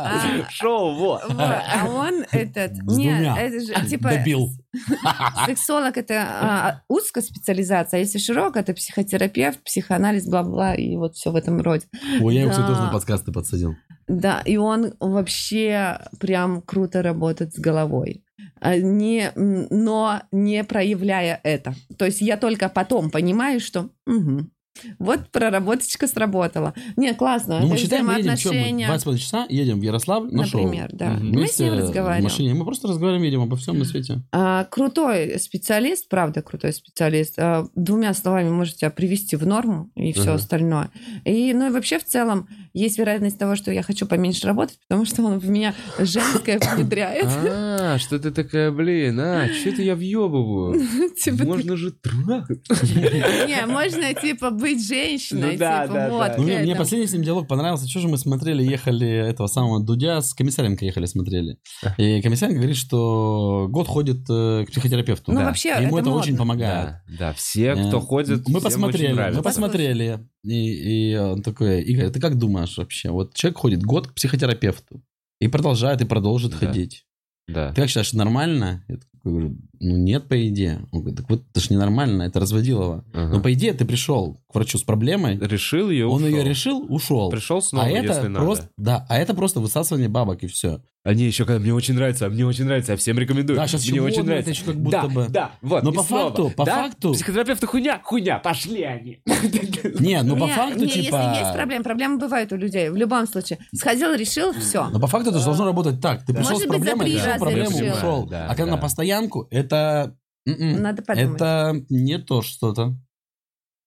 А, 0.05 0.49
Шоу, 0.49 0.95
вот. 0.95 1.21
А 1.37 1.85
он 1.87 2.25
этот... 2.31 2.73
Нет, 2.83 3.37
это 3.37 3.59
же 3.65 3.89
типа... 3.89 4.09
Добил. 4.09 4.49
Сексолог 5.45 5.97
это 5.97 6.23
а, 6.23 6.81
узкая 6.87 7.23
специализация, 7.23 7.97
а 7.99 8.01
если 8.01 8.17
широкая, 8.17 8.63
это 8.63 8.73
психотерапевт, 8.73 9.63
психоанализ, 9.63 10.25
бла-бла, 10.27 10.62
и 10.73 10.95
вот 10.95 11.15
все 11.15 11.31
в 11.31 11.35
этом 11.35 11.59
роде. 11.61 11.85
Ой, 12.21 12.35
я 12.35 12.41
его, 12.43 12.51
Да. 12.51 12.67
тоже 12.67 12.81
на 12.81 12.89
подкасты 12.91 13.31
подсадил. 13.33 13.75
Да, 14.07 14.41
и 14.45 14.57
он 14.57 14.93
вообще 14.99 15.99
прям 16.19 16.61
круто 16.61 17.01
работает 17.01 17.53
с 17.53 17.59
головой. 17.59 18.23
А, 18.59 18.77
Не, 18.77 19.31
но 19.35 20.21
не 20.31 20.63
проявляя 20.63 21.39
это. 21.43 21.73
То 21.97 22.05
есть 22.05 22.21
я 22.21 22.37
только 22.37 22.69
потом 22.69 23.11
понимаю, 23.11 23.59
что 23.59 23.89
мгм, 24.05 24.51
вот 24.99 25.29
проработочка 25.29 26.07
сработала. 26.07 26.73
Не, 26.97 27.13
классно. 27.13 27.59
Ну, 27.59 27.67
мы 27.67 27.77
считаем, 27.77 28.07
мы 28.07 28.13
едем, 28.13 28.35
что 28.37 28.49
мы, 28.49 28.55
взаимоотношения. 28.61 28.87
20 28.87 29.21
часа, 29.21 29.45
едем 29.49 29.79
в 29.79 29.83
Ярославль 29.83 30.29
на 30.31 30.45
шоу. 30.45 30.63
Например, 30.63 30.89
да. 30.91 31.11
Мгм. 31.11 31.31
Мы 31.31 31.47
с 31.47 31.59
ним 31.59 31.73
в 31.75 31.77
разговариваем. 31.79 32.23
машине. 32.23 32.53
Мы 32.53 32.65
просто 32.65 32.87
разговариваем, 32.87 33.23
едем 33.23 33.41
обо 33.41 33.55
всем 33.55 33.77
на 33.79 33.85
свете. 33.85 34.21
А, 34.31 34.65
крутой 34.65 35.39
специалист, 35.39 36.09
правда 36.09 36.41
крутой 36.41 36.73
специалист. 36.73 37.35
А, 37.37 37.67
двумя 37.75 38.13
словами 38.13 38.49
может 38.49 38.77
тебя 38.77 38.89
привести 38.89 39.35
в 39.35 39.45
норму 39.45 39.91
и 39.95 40.11
все 40.13 40.23
Ага. 40.23 40.33
остальное. 40.35 40.89
И, 41.25 41.53
ну 41.53 41.67
и 41.67 41.69
вообще 41.71 41.99
в 41.99 42.05
целом 42.05 42.47
есть 42.73 42.97
вероятность 42.97 43.37
того, 43.37 43.55
что 43.55 43.71
я 43.71 43.83
хочу 43.83 44.05
поменьше 44.05 44.47
работать, 44.47 44.77
потому 44.87 45.05
что 45.05 45.23
он 45.23 45.39
в 45.39 45.49
меня 45.49 45.73
женское 45.99 46.59
внедряет. 46.75 47.27
А, 47.27 47.97
что 47.97 48.19
ты 48.19 48.31
такая, 48.31 48.71
блин, 48.71 49.19
а, 49.19 49.47
что 49.47 49.69
это 49.69 49.81
я 49.81 49.95
въебываю? 49.95 50.81
Типа, 51.23 51.45
Можно 51.45 51.77
же 51.77 51.91
трахать. 51.91 52.63
Не, 52.93 53.65
можно 53.65 54.13
типа 54.13 54.49
быть 54.51 54.85
женщиной, 54.85 55.41
Ну 55.41 55.51
типа 55.51 56.09
вот. 56.09 56.37
мне, 56.39 56.75
последний 56.75 57.07
с 57.07 57.13
ним 57.13 57.23
диалог 57.23 57.47
понравился. 57.47 57.87
Что 57.87 58.01
же 58.01 58.07
мы 58.07 58.17
смотрели, 58.17 58.63
ехали 58.63 59.07
этого 59.07 59.47
самого 59.47 59.83
Дудя 59.83 60.21
с 60.21 60.33
Комиссаренко 60.33 60.85
ехали, 60.85 61.05
смотрели. 61.05 61.57
И 61.97 62.21
Комиссаренко 62.21 62.57
говорит, 62.57 62.77
что 62.77 63.67
год 63.69 63.87
ходит 63.87 64.25
э, 64.29 64.65
к 64.65 64.71
психотерапевту. 64.71 65.31
Ну 65.31 65.41
вообще 65.41 65.69
Ему 65.79 65.97
это, 65.97 66.09
очень 66.09 66.37
помогает. 66.37 66.95
Да, 67.17 67.33
все, 67.33 67.73
кто 67.73 67.97
Э, 67.97 68.01
ходит, 68.01 68.47
Мы 68.47 68.61
посмотрели, 68.61 69.31
мы 69.35 69.41
посмотрели. 69.41 70.19
И, 70.43 71.11
и 71.11 71.15
он 71.15 71.41
такой, 71.41 71.81
Игорь, 71.83 72.09
ты 72.09 72.19
как 72.19 72.37
думаешь 72.37 72.62
вообще? 72.77 73.09
Вот 73.11 73.33
человек 73.33 73.57
ходит 73.57 73.83
год 73.83 74.07
к 74.07 74.13
психотерапевту 74.13 75.03
и 75.39 75.47
продолжает, 75.47 76.01
и 76.01 76.05
продолжит 76.05 76.51
Да. 76.51 76.57
ходить. 76.57 77.05
Да. 77.47 77.69
Ты 77.73 77.81
как 77.81 77.89
считаешь, 77.89 78.13
нормально? 78.13 78.85
Я 79.25 79.31
говорю, 79.31 79.55
ну 79.79 79.97
нет, 79.97 80.27
по 80.27 80.47
идее. 80.49 80.85
Он 80.91 80.99
говорит, 80.99 81.17
так 81.17 81.29
вот, 81.29 81.43
это 81.49 81.59
ж 81.61 81.69
ненормально, 81.69 82.23
это 82.23 82.39
разводилово. 82.41 83.05
Ага. 83.13 83.35
Но 83.35 83.41
по 83.41 83.53
идее 83.53 83.73
ты 83.73 83.85
пришел 83.85 84.41
к 84.51 84.55
врачу 84.55 84.77
с 84.77 84.83
проблемой, 84.83 85.37
Решил 85.39 85.89
ее, 85.89 86.07
он 86.07 86.25
ее 86.25 86.37
ушел. 86.41 86.49
решил, 86.49 86.85
ушел. 86.89 87.29
Пришел 87.29 87.61
снова, 87.61 87.85
а 87.85 87.89
это 87.89 88.13
если 88.13 88.33
просто, 88.33 88.63
надо. 88.63 88.73
да, 88.77 89.05
а 89.09 89.17
это 89.17 89.33
просто 89.33 89.59
высасывание 89.61 90.09
бабок 90.09 90.43
и 90.43 90.47
все. 90.47 90.81
Они 91.05 91.23
еще 91.25 91.43
когда 91.43 91.59
мне 91.59 91.73
очень 91.73 91.95
нравится, 91.95 92.27
а 92.27 92.29
мне 92.29 92.45
очень 92.45 92.63
нравится, 92.63 92.93
я 92.93 92.97
всем 92.97 93.19
рекомендую. 93.19 93.57
Да, 93.57 93.67
щас 93.67 93.85
мне 93.89 94.01
очень 94.01 94.23
нравится. 94.23 94.51
это 94.51 94.57
еще 94.57 94.65
как 94.71 94.75
будто 94.81 95.01
да, 95.01 95.07
бы. 95.09 95.27
Да, 95.29 95.51
вот. 95.61 95.83
Но 95.83 95.91
по 95.91 96.01
снова. 96.01 96.29
факту, 96.29 96.53
по 96.55 96.65
Да? 96.65 96.83
факту- 96.83 97.13
Психотерапевты 97.13 97.67
хуйня, 97.67 97.99
хуйня, 98.01 98.39
пошли 98.39 98.83
они. 98.83 99.19
Не, 99.99 100.21
ну 100.23 100.37
по 100.37 100.47
факту 100.47 100.87
типа. 100.87 100.95
Если 100.95 101.39
есть 101.39 101.53
проблемы, 101.53 101.83
проблемы 101.83 102.17
бывают 102.19 102.53
у 102.53 102.55
людей. 102.55 102.89
В 102.89 102.95
любом 102.95 103.27
случае. 103.27 103.59
Сходил, 103.75 104.13
решил, 104.13 104.53
все. 104.53 104.87
Но 104.91 104.99
по 104.99 105.07
факту 105.07 105.31
это 105.31 105.39
же 105.39 105.45
должно 105.45 105.65
работать 105.65 105.99
так. 105.99 106.23
Ты 106.25 106.33
пришел 106.33 106.51
Может 106.51 106.67
с 106.67 106.69
проблемой, 106.69 107.11
решил 107.11 107.37
проблему, 107.37 107.95
ушел. 107.97 108.29
А 108.31 108.47
когда 108.55 108.65
да. 108.65 108.71
на 108.71 108.77
постоянку, 109.13 109.47
это... 109.51 110.17
м-м, 110.47 110.81
Надо 110.81 111.01
подумать. 111.03 111.35
Это 111.35 111.85
не 111.89 112.17
то 112.19 112.41
что-то. 112.41 112.95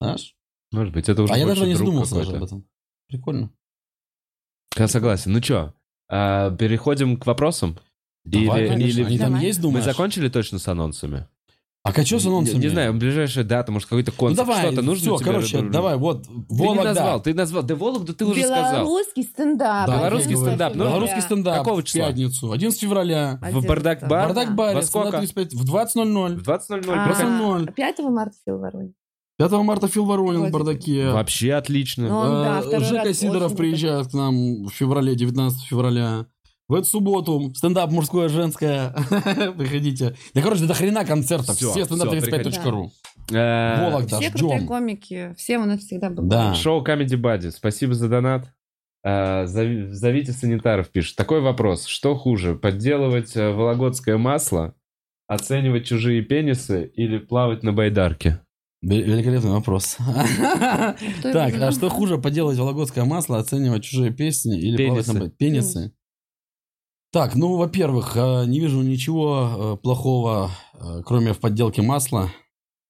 Знаешь? 0.01 0.35
Может 0.73 0.93
быть, 0.93 1.09
это 1.09 1.23
уже 1.23 1.33
А 1.33 1.39
я 1.39 1.47
даже 1.47 1.67
не 1.67 1.75
задумался 1.75 2.15
даже 2.17 2.37
об 2.37 2.43
этом. 2.45 2.69
Прикольно. 3.09 3.51
Я 4.77 4.89
согласен. 4.89 5.33
Ну 5.33 5.43
что, 5.43 5.75
переходим 6.09 7.17
к 7.19 7.27
вопросам? 7.27 7.79
Давай, 8.25 8.63
Или- 8.63 8.69
конечно. 8.69 9.01
или- 9.01 9.07
Они 9.07 9.19
там 9.19 9.29
Давай. 9.33 9.47
есть, 9.47 9.59
Мы 9.59 9.63
думаешь? 9.63 9.85
закончили 9.85 10.29
точно 10.29 10.59
с 10.59 10.67
анонсами? 10.69 11.29
А 11.95 12.05
что 12.05 12.19
с 12.19 12.27
анонсами? 12.27 12.57
Не, 12.59 12.63
не 12.65 12.69
знаю, 12.69 12.95
ближайшая 12.95 13.45
дата, 13.45 13.71
может, 13.71 13.89
какой-то 13.89 14.13
Ну 14.19 14.27
концерт, 14.27 14.47
давай, 14.49 14.63
что-то 14.67 14.83
нужно 14.83 15.03
все, 15.03 15.17
тебе? 15.17 15.25
короче, 15.33 15.61
давай, 15.63 15.97
вот, 15.97 16.25
Ты 16.25 16.31
не 16.33 16.45
Вологда. 16.67 16.85
назвал, 16.85 17.23
ты 17.23 17.35
назвал. 17.35 17.63
Да 17.63 17.75
Вологду 17.77 18.15
ты 18.15 18.25
уже 18.25 18.43
сказал. 18.43 18.85
Белорусский 18.87 19.23
стендап. 19.23 19.87
Да, 19.87 19.99
Белорусский 19.99 20.37
стендап, 20.37 20.75
ну, 20.75 20.85
Белорусский 20.85 21.21
стендап 21.23 21.59
Какого 21.59 21.81
в 21.81 21.85
числа? 21.85 22.09
пятницу, 22.09 22.51
11 22.53 22.81
февраля. 22.81 23.39
В 23.53 23.65
Бардак-бар? 23.67 24.27
Бардак 24.27 24.55
баре, 24.55 24.77
Во 24.77 24.83
сколько? 24.83 25.19
35, 25.19 25.55
в 25.55 25.65
20.00. 25.65 26.37
В 26.37 26.43
20.00. 26.49 26.85
А, 26.89 27.07
Проходи. 27.07 27.29
20.00. 27.29 27.73
5 27.73 27.99
марта 28.01 28.35
Фил 28.45 28.59
Воронин. 28.59 28.95
5 29.39 29.53
марта 29.53 29.89
Фил 29.89 30.05
Воронин 30.07 30.41
в 30.41 30.43
Вот. 30.45 30.53
бардаке. 30.53 31.11
Вообще 31.11 31.53
отлично. 31.55 32.09
Ну, 32.09 32.17
Он, 32.19 32.29
да, 32.43 32.63
Э, 32.73 32.81
Жека 32.81 33.13
Сидоров 33.15 33.55
приезжает 33.55 34.09
к 34.09 34.15
нам 34.15 34.65
в 34.65 34.71
феврале, 34.71 35.15
19 35.15 35.63
февраля. 35.67 36.27
В 36.69 36.75
эту 36.75 36.85
субботу 36.85 37.53
стендап 37.55 37.91
мужское, 37.93 38.29
женское. 38.29 38.91
Приходите. 39.57 40.17
Да, 40.35 40.43
короче, 40.43 40.65
до 40.67 40.75
хрена 40.75 41.05
концертов. 41.05 41.57
Все 41.57 41.85
стендап 41.85 42.09
всё, 42.09 42.19
35.ру. 42.19 42.91
Э, 43.33 43.81
Вологда, 43.91 44.21
Все 44.21 44.31
крутые 44.31 44.61
комики. 44.63 45.35
Всем 45.37 45.63
у 45.63 45.67
нас 45.67 45.81
всегда 45.81 46.11
было. 46.11 46.27
Да. 46.27 46.55
Шоу 46.55 46.85
Comedy 46.85 47.17
Buddy. 47.17 47.51
Спасибо 47.53 47.95
за 47.95 48.09
донат. 48.09 48.53
Э, 49.05 49.45
зови- 49.47 49.91
Зовите 49.93 50.33
санитаров, 50.33 50.89
пишет. 50.91 51.15
Такой 51.17 51.41
вопрос. 51.41 51.87
Что 51.87 52.17
хуже, 52.17 52.57
подделывать 52.57 53.37
э, 53.37 53.53
вологодское 53.53 54.17
масло, 54.19 54.75
оценивать 55.29 55.87
чужие 55.87 56.23
пенисы 56.23 56.91
или 56.97 57.19
плавать 57.19 57.63
на 57.63 57.73
байдарке? 57.73 58.41
Ве- 58.85 59.03
Великолепный 59.03 59.51
вопрос. 59.53 59.99
Так, 61.23 61.55
а 61.61 61.71
что 61.73 61.89
хуже, 61.89 62.19
поделать 62.19 62.59
вологодское 62.59 63.05
масло, 63.05 63.39
оценивать 63.39 63.85
чужие 63.85 64.13
песни 64.13 64.59
или 64.59 64.87
плавать 64.89 65.07
на 65.13 65.31
Пенисы. 65.31 65.93
Так, 67.17 67.35
ну, 67.35 67.57
во-первых, 67.57 68.15
э, 68.15 68.45
не 68.45 68.61
вижу 68.61 68.83
ничего 68.83 69.49
э, 69.49 69.77
плохого, 69.83 70.51
э, 70.75 71.01
кроме 71.03 71.33
в 71.33 71.39
подделке 71.41 71.81
масла. 71.81 72.31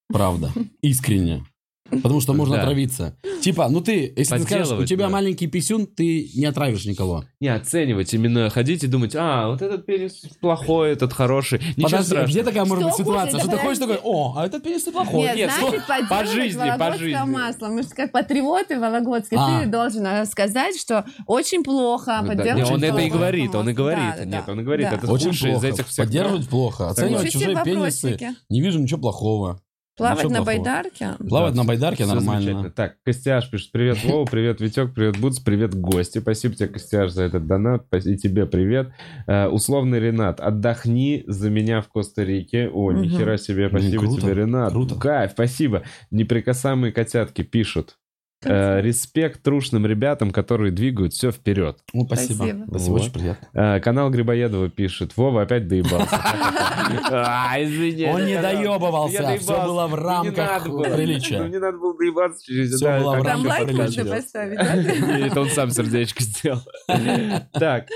Правда. 0.08 0.50
Искренне. 0.82 1.46
Потому 1.90 2.20
что 2.20 2.32
можно 2.32 2.56
Да. 2.56 2.62
отравиться. 2.62 3.16
Типа, 3.42 3.68
ну 3.68 3.80
ты, 3.80 4.12
если 4.16 4.38
ты 4.38 4.42
скажешь, 4.42 4.72
у 4.78 4.84
тебя 4.84 5.06
да. 5.06 5.10
маленький 5.12 5.46
писюн, 5.46 5.86
ты 5.86 6.28
не 6.34 6.44
отравишь 6.46 6.84
никого. 6.84 7.24
Не 7.40 7.48
оценивать, 7.48 8.12
именно 8.12 8.50
ходить 8.50 8.82
и 8.84 8.86
думать, 8.88 9.14
а, 9.14 9.48
вот 9.48 9.62
этот 9.62 9.86
пенис 9.86 10.22
плохой, 10.40 10.90
этот 10.92 11.12
хороший. 11.12 11.58
Ничего 11.60 11.84
Подожди, 11.84 12.06
страшного. 12.06 12.26
где 12.30 12.42
такая 12.42 12.64
может 12.64 12.78
Что 12.84 12.88
быть 12.88 12.96
ситуация, 13.06 13.30
хуже? 13.32 13.40
что 13.42 13.50
ты 13.50 13.56
Да 13.56 13.62
ходишь 13.62 13.78
такой, 13.78 13.98
о, 14.02 14.34
а 14.36 14.46
этот 14.46 14.62
пенис 14.64 14.86
неплохой. 14.86 15.20
Нет, 15.22 15.36
Нет, 15.36 15.52
значит, 15.58 15.80
по 15.86 15.94
подделывать 15.94 16.28
жизни, 16.30 16.72
по 16.78 16.92
жизни. 16.98 17.30
масло. 17.30 17.66
Мы 17.68 17.82
же 17.82 17.88
как 17.90 18.12
патриоты 18.12 18.80
вологодские, 18.80 19.40
А. 19.40 19.60
ты 19.62 19.66
должен 19.68 20.06
э, 20.06 20.24
сказать, 20.26 20.76
что 20.80 21.04
очень 21.26 21.62
плохо 21.62 22.18
Ну 22.22 22.28
да, 22.30 22.34
подделывать 22.36 22.68
не, 22.68 22.74
он 22.74 22.82
это 22.84 23.00
и 23.02 23.10
говорит, 23.10 23.54
он 23.54 23.68
и 23.68 23.72
говорит. 23.72 24.14
Да, 24.18 24.24
Нет, 24.24 24.44
да, 24.46 24.52
он 24.52 24.60
и 24.60 24.62
говорит, 24.64 24.88
да. 24.90 24.96
это 24.96 25.10
Очень 25.12 25.28
худший 25.28 25.50
плохо. 25.52 25.66
из 25.68 25.74
этих 25.74 25.88
всех. 25.88 26.04
Поддерживать 26.06 26.48
плохо. 26.48 26.88
Оценивать 26.90 27.30
чужие 27.30 27.62
пенисы. 27.64 28.18
Не 28.48 28.60
вижу 28.60 28.80
ничего 28.80 29.00
плохого. 29.00 29.60
Плавать 29.96 30.18
Ничего 30.24 30.30
на 30.30 30.44
плохого. 30.44 30.64
байдарке? 30.64 31.10
Плавать 31.26 31.54
на 31.54 31.64
байдарке 31.64 32.04
нормально. 32.04 32.70
Так, 32.70 32.96
Костяш 33.02 33.48
пишет, 33.50 33.72
привет, 33.72 34.04
Вова, 34.04 34.26
привет, 34.26 34.60
Витек, 34.60 34.92
привет, 34.92 35.18
Бутс, 35.18 35.38
привет, 35.40 35.74
гости. 35.74 36.18
Спасибо 36.18 36.54
тебе, 36.54 36.68
Костяш, 36.68 37.10
за 37.12 37.22
этот 37.24 37.46
донат. 37.46 37.86
И 38.04 38.16
тебе 38.18 38.44
привет. 38.44 38.90
Э, 39.26 39.46
условный 39.46 39.98
Ренат, 39.98 40.38
отдохни 40.40 41.24
за 41.26 41.48
меня 41.48 41.80
в 41.80 41.88
Коста-Рике. 41.88 42.68
О, 42.68 42.90
Мгм. 42.90 43.02
нихера 43.02 43.38
себе, 43.38 43.68
Блин, 43.70 43.82
спасибо 43.84 44.02
круто, 44.04 44.20
тебе, 44.20 44.34
Ренат. 44.34 44.70
круто. 44.70 44.94
Кайф, 44.96 45.30
спасибо. 45.32 45.82
Неприкасаемые 46.10 46.92
котятки 46.92 47.40
пишут. 47.42 47.96
Э, 48.44 48.80
респект 48.82 49.42
трушным 49.42 49.86
ребятам, 49.86 50.30
которые 50.30 50.70
двигают 50.70 51.14
все 51.14 51.32
вперед. 51.32 51.78
Ну, 51.94 52.04
спасибо. 52.06 52.34
Спасибо. 52.44 52.64
Спасибо, 52.68 52.92
Вот. 52.92 53.00
очень 53.00 53.12
приятно. 53.12 53.48
Э, 53.54 53.80
канал 53.80 54.10
Грибоедова 54.10 54.68
пишет, 54.68 55.16
Вова 55.16 55.42
опять 55.42 55.68
доебался. 55.68 56.20
А, 57.10 57.60
извини. 57.60 58.04
Он 58.06 58.24
не 58.24 58.40
доебывался, 58.40 59.36
все 59.38 59.64
было 59.64 59.86
в 59.88 59.94
рамках 59.94 60.68
было. 60.68 60.86
Ну, 60.86 60.94
приличия. 60.96 61.48
не 61.48 61.58
надо 61.58 61.78
было 61.78 61.96
доебаться. 61.98 62.44
Всё 62.44 62.78
да, 62.78 63.00
было 63.00 63.16
в 63.16 63.22
рамках 63.22 63.66
приличия. 63.66 64.04
поставить? 64.04 64.58
Это 65.26 65.40
он 65.40 65.48
сам 65.50 65.70
сердечко 65.70 66.22
сделал. 66.22 66.60
Так, 67.52 67.86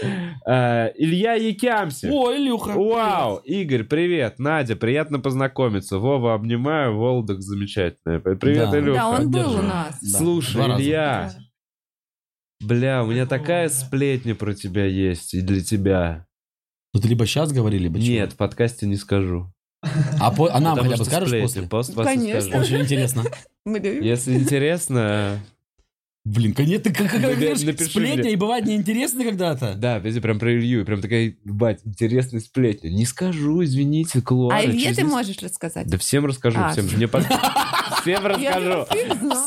э, 0.47 0.93
Илья 0.97 1.35
Якямси. 1.35 2.09
О, 2.11 2.33
Илюха. 2.35 2.71
Вау, 2.71 3.37
Игорь, 3.45 3.85
привет. 3.85 4.39
Надя, 4.39 4.75
приятно 4.75 5.21
познакомиться. 5.21 5.99
Вова, 5.99 6.35
обнимаю. 6.35 6.97
Волдок 6.97 7.43
замечательная. 7.43 8.19
Привет. 8.19 8.75
Илюха. 8.75 8.99
Да, 8.99 9.09
он 9.09 9.31
был 9.31 9.53
у 9.53 9.63
нас. 9.63 9.99
Слушай, 10.35 10.53
два 10.55 10.67
раза. 10.69 10.83
Илья, 10.83 11.35
бля, 12.61 13.03
у 13.03 13.07
меня 13.07 13.27
такая 13.27 13.69
сплетня 13.69 14.35
про 14.35 14.55
тебя 14.55 14.85
есть 14.87 15.35
и 15.35 15.41
для 15.41 15.63
тебя. 15.63 16.27
Ну, 16.93 17.01
ты 17.01 17.09
либо 17.09 17.27
сейчас 17.27 17.53
говори, 17.53 17.79
либо 17.79 18.01
чего? 18.01 18.11
Нет, 18.13 18.33
в 18.33 18.37
подкасте 18.37 18.87
не 18.87 18.97
скажу. 18.97 19.53
А, 20.21 20.31
по- 20.31 20.53
а 20.53 20.61
нам 20.61 20.77
Потому 20.77 20.91
хотя 20.91 20.91
бы 20.91 20.95
что 20.97 21.05
скажешь 21.05 21.29
сплетни. 21.29 21.45
после? 21.47 21.63
Пост 21.63 21.95
после 21.95 22.13
Конечно. 22.15 22.41
скажу. 22.51 22.63
Очень 22.75 22.85
интересно. 22.85 23.25
Если 23.67 24.35
интересно, 24.35 25.41
Блин, 26.27 26.53
конечно, 26.53 26.85
ты 26.85 26.93
как, 26.93 27.11
как 27.11 27.23
напиши 27.23 27.85
сплетня 27.87 28.23
мне. 28.25 28.33
и 28.33 28.37
бывает 28.37 28.67
неинтересно 28.67 29.25
когда-то. 29.25 29.75
да, 29.75 29.99
видите, 29.99 30.21
прям 30.21 30.39
про 30.39 30.55
Илью, 30.55 30.83
и 30.83 30.85
прям 30.85 31.01
такая, 31.01 31.35
бать, 31.47 31.81
интересная 31.85 32.41
сплетня. 32.41 32.91
Не 32.91 33.07
скажу, 33.07 33.65
извините, 33.65 34.21
Клуара. 34.21 34.59
А 34.59 34.63
Илье 34.65 34.93
ты 34.93 35.03
можешь 35.05 35.39
рассказать? 35.43 35.87
Да 35.87 35.97
всем 35.97 36.27
расскажу, 36.27 36.59
А, 36.61 36.73
всем. 36.73 36.85
Мне 36.95 37.09
Всем 38.03 38.27
расскажу. 38.27 38.87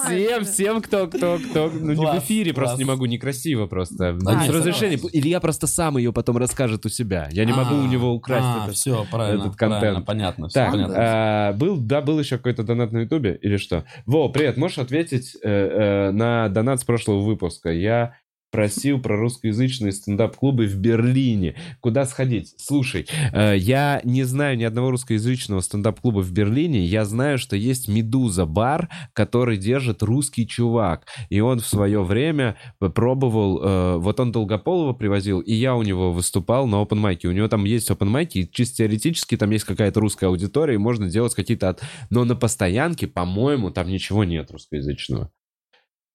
Всем, 0.06 0.46
всем, 0.46 0.82
кто, 0.82 1.08
кто, 1.08 1.40
кто. 1.40 1.70
Ну, 1.70 1.94
не 1.94 2.06
в 2.06 2.20
эфире 2.20 2.54
просто 2.54 2.78
не 2.78 2.86
могу, 2.86 3.06
некрасиво 3.06 3.68
просто. 3.68 4.14
Да 4.14 4.42
С 4.46 4.50
разрешения. 4.50 5.00
Илья 5.12 5.40
просто 5.40 5.68
сам 5.68 5.98
ее 5.98 6.14
потом 6.14 6.38
расскажет 6.38 6.86
у 6.86 6.90
себя. 6.90 7.30
Я 7.32 7.46
не 7.46 7.54
могу 7.54 7.76
у 7.76 7.88
него 7.88 8.12
украсть 8.12 8.46
а, 8.46 8.64
это. 8.66 8.74
все, 8.74 9.06
правильно, 9.10 9.42
этот 9.42 9.56
контент. 9.56 9.82
правильно, 9.82 10.02
понятно. 10.02 10.50
Так, 10.50 10.72
понятно. 10.72 10.96
а, 10.98 11.54
был, 11.54 11.78
да, 11.78 12.02
был 12.02 12.20
еще 12.20 12.38
какой-то 12.38 12.64
донат 12.64 12.92
на 12.92 13.00
Ютубе 13.00 13.38
или 13.42 13.58
что? 13.58 13.86
Во, 14.06 14.30
привет, 14.30 14.58
можешь 14.58 14.78
ответить 14.78 15.36
э, 15.42 15.50
э, 15.50 16.12
на 16.12 16.50
донат 16.50 16.80
с 16.80 16.84
прошлого 16.84 17.22
выпуска? 17.22 17.72
Я 17.72 18.16
просил 18.54 19.02
про 19.02 19.18
русскоязычные 19.18 19.92
стендап-клубы 19.92 20.68
в 20.68 20.78
Берлине. 20.78 21.56
Куда 21.80 22.06
сходить? 22.06 22.54
Слушай, 22.58 23.08
э, 23.34 23.56
я 23.58 24.00
не 24.04 24.24
знаю 24.26 24.56
ни 24.58 24.64
одного 24.64 24.92
русскоязычного 24.92 25.60
стендап-клуба 25.62 26.20
в 26.20 26.32
Берлине. 26.32 26.86
Я 26.86 27.04
знаю, 27.06 27.40
что 27.40 27.56
есть 27.56 27.88
«Медуза» 27.88 28.46
бар, 28.46 28.90
который 29.14 29.58
держит 29.58 30.04
русский 30.04 30.48
чувак. 30.48 31.08
И 31.30 31.40
он 31.40 31.62
в 31.62 31.66
свое 31.66 32.04
время 32.04 32.56
пробовал... 32.78 33.60
э, 33.64 33.98
вот 33.98 34.20
он 34.20 34.32
Долгополова 34.32 34.94
привозил, 34.94 35.40
и 35.40 35.54
я 35.54 35.76
у 35.76 35.82
него 35.82 36.12
выступал 36.14 36.68
на 36.68 36.76
open 36.76 36.98
майке. 36.98 37.28
У 37.28 37.32
него 37.32 37.48
там 37.48 37.66
есть 37.66 37.90
open 37.90 38.06
майки, 38.06 38.38
и 38.38 38.52
чисто 38.52 38.78
теоретически 38.78 39.36
там 39.36 39.50
есть 39.50 39.66
какая-то 39.66 40.00
русская 40.00 40.28
аудитория, 40.28 40.76
и 40.76 40.78
можно 40.78 41.10
делать 41.10 41.34
какие-то... 41.34 41.70
От... 41.70 41.82
Но 42.12 42.24
на 42.24 42.36
постоянке, 42.36 43.08
по-моему, 43.08 43.72
там 43.72 43.88
ничего 43.88 44.24
нет 44.24 44.52
русскоязычного. 44.52 45.32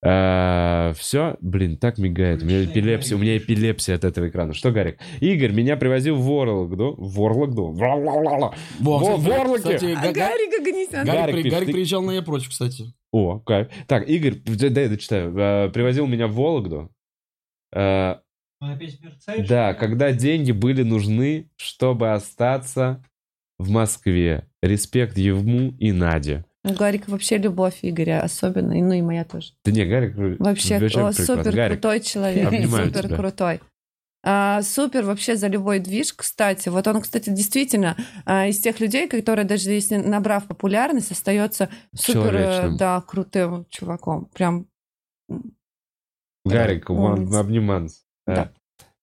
Все, 0.01 1.37
блин, 1.41 1.77
так 1.77 1.99
мигает. 1.99 2.43
У 2.43 2.47
меня 2.47 2.65
эпилепсия, 2.65 3.17
у 3.17 3.21
меня 3.21 3.37
эпилепсия 3.37 3.97
от 3.97 4.05
этого 4.05 4.29
экрана. 4.29 4.55
Что, 4.55 4.71
Гарик? 4.71 5.01
Игорь 5.21 5.51
меня 5.53 5.77
привозил 5.77 6.15
в 6.17 6.25
Ворлогду. 6.25 6.95
В 6.97 7.15
Ворлогду. 7.15 7.73
Во, 7.73 8.55
Во, 8.81 8.99
кстати, 9.01 9.21
в 9.21 9.33
Орлике. 9.33 9.59
кстати, 9.77 9.85
А 9.93 10.03
Га- 10.03 10.13
Га- 10.13 10.29
Гарик 10.29 10.61
Аганесян. 10.61 11.05
Гарик 11.51 11.73
приезжал 11.73 12.03
на 12.03 12.13
я 12.13 12.23
прочь, 12.23 12.49
кстати. 12.49 12.95
О, 13.11 13.41
кайф. 13.41 13.69
Так, 13.89 14.09
Игорь, 14.09 14.35
дай 14.45 14.85
я 14.85 14.89
дочитаю. 14.89 15.37
Э, 15.37 15.69
Привозил 15.71 16.07
меня 16.07 16.29
в 16.29 16.35
Вологду. 16.35 16.91
Э, 17.75 18.17
Да, 19.49 19.75
когда 19.75 20.13
деньги 20.13 20.53
были 20.53 20.83
нужны, 20.85 21.51
чтобы 21.57 22.13
остаться 22.13 23.05
в 23.59 23.71
Москве. 23.71 24.49
Респект 24.63 25.17
ему 25.19 25.73
и 25.79 25.91
Наде. 25.93 26.45
У 26.69 26.75
Гарика 26.75 27.11
вообще 27.11 27.39
любовь 27.39 27.79
Игоря 27.83 28.21
особенно, 28.21 28.75
ну 28.75 28.93
и 28.93 29.01
моя 29.01 29.25
тоже. 29.25 29.53
Да 29.65 29.71
не, 29.71 29.85
Гарик... 29.85 30.15
Вообще, 30.39 30.79
прекрасный. 30.79 31.25
супер 31.25 31.53
Гарик, 31.55 31.81
крутой 31.81 32.01
человек, 32.01 32.51
супер 32.69 33.07
тебя. 33.07 33.17
крутой. 33.17 33.61
А, 34.25 34.61
супер 34.63 35.05
вообще 35.05 35.37
за 35.37 35.47
любой 35.47 35.79
движ, 35.79 36.13
кстати. 36.13 36.69
Вот 36.69 36.87
он, 36.87 37.01
кстати, 37.01 37.31
действительно 37.31 37.97
а, 38.27 38.49
из 38.49 38.59
тех 38.59 38.81
людей, 38.81 39.09
которые 39.09 39.47
даже 39.47 39.71
если 39.71 39.97
набрав 39.97 40.47
популярность, 40.47 41.13
остается 41.13 41.71
супер, 41.95 42.77
да, 42.77 43.01
крутым 43.01 43.65
чуваком. 43.71 44.27
Прям 44.27 44.67
Гарик, 46.45 46.91
Умница. 46.91 47.41
обниманс. 47.41 48.05
Да. 48.27 48.53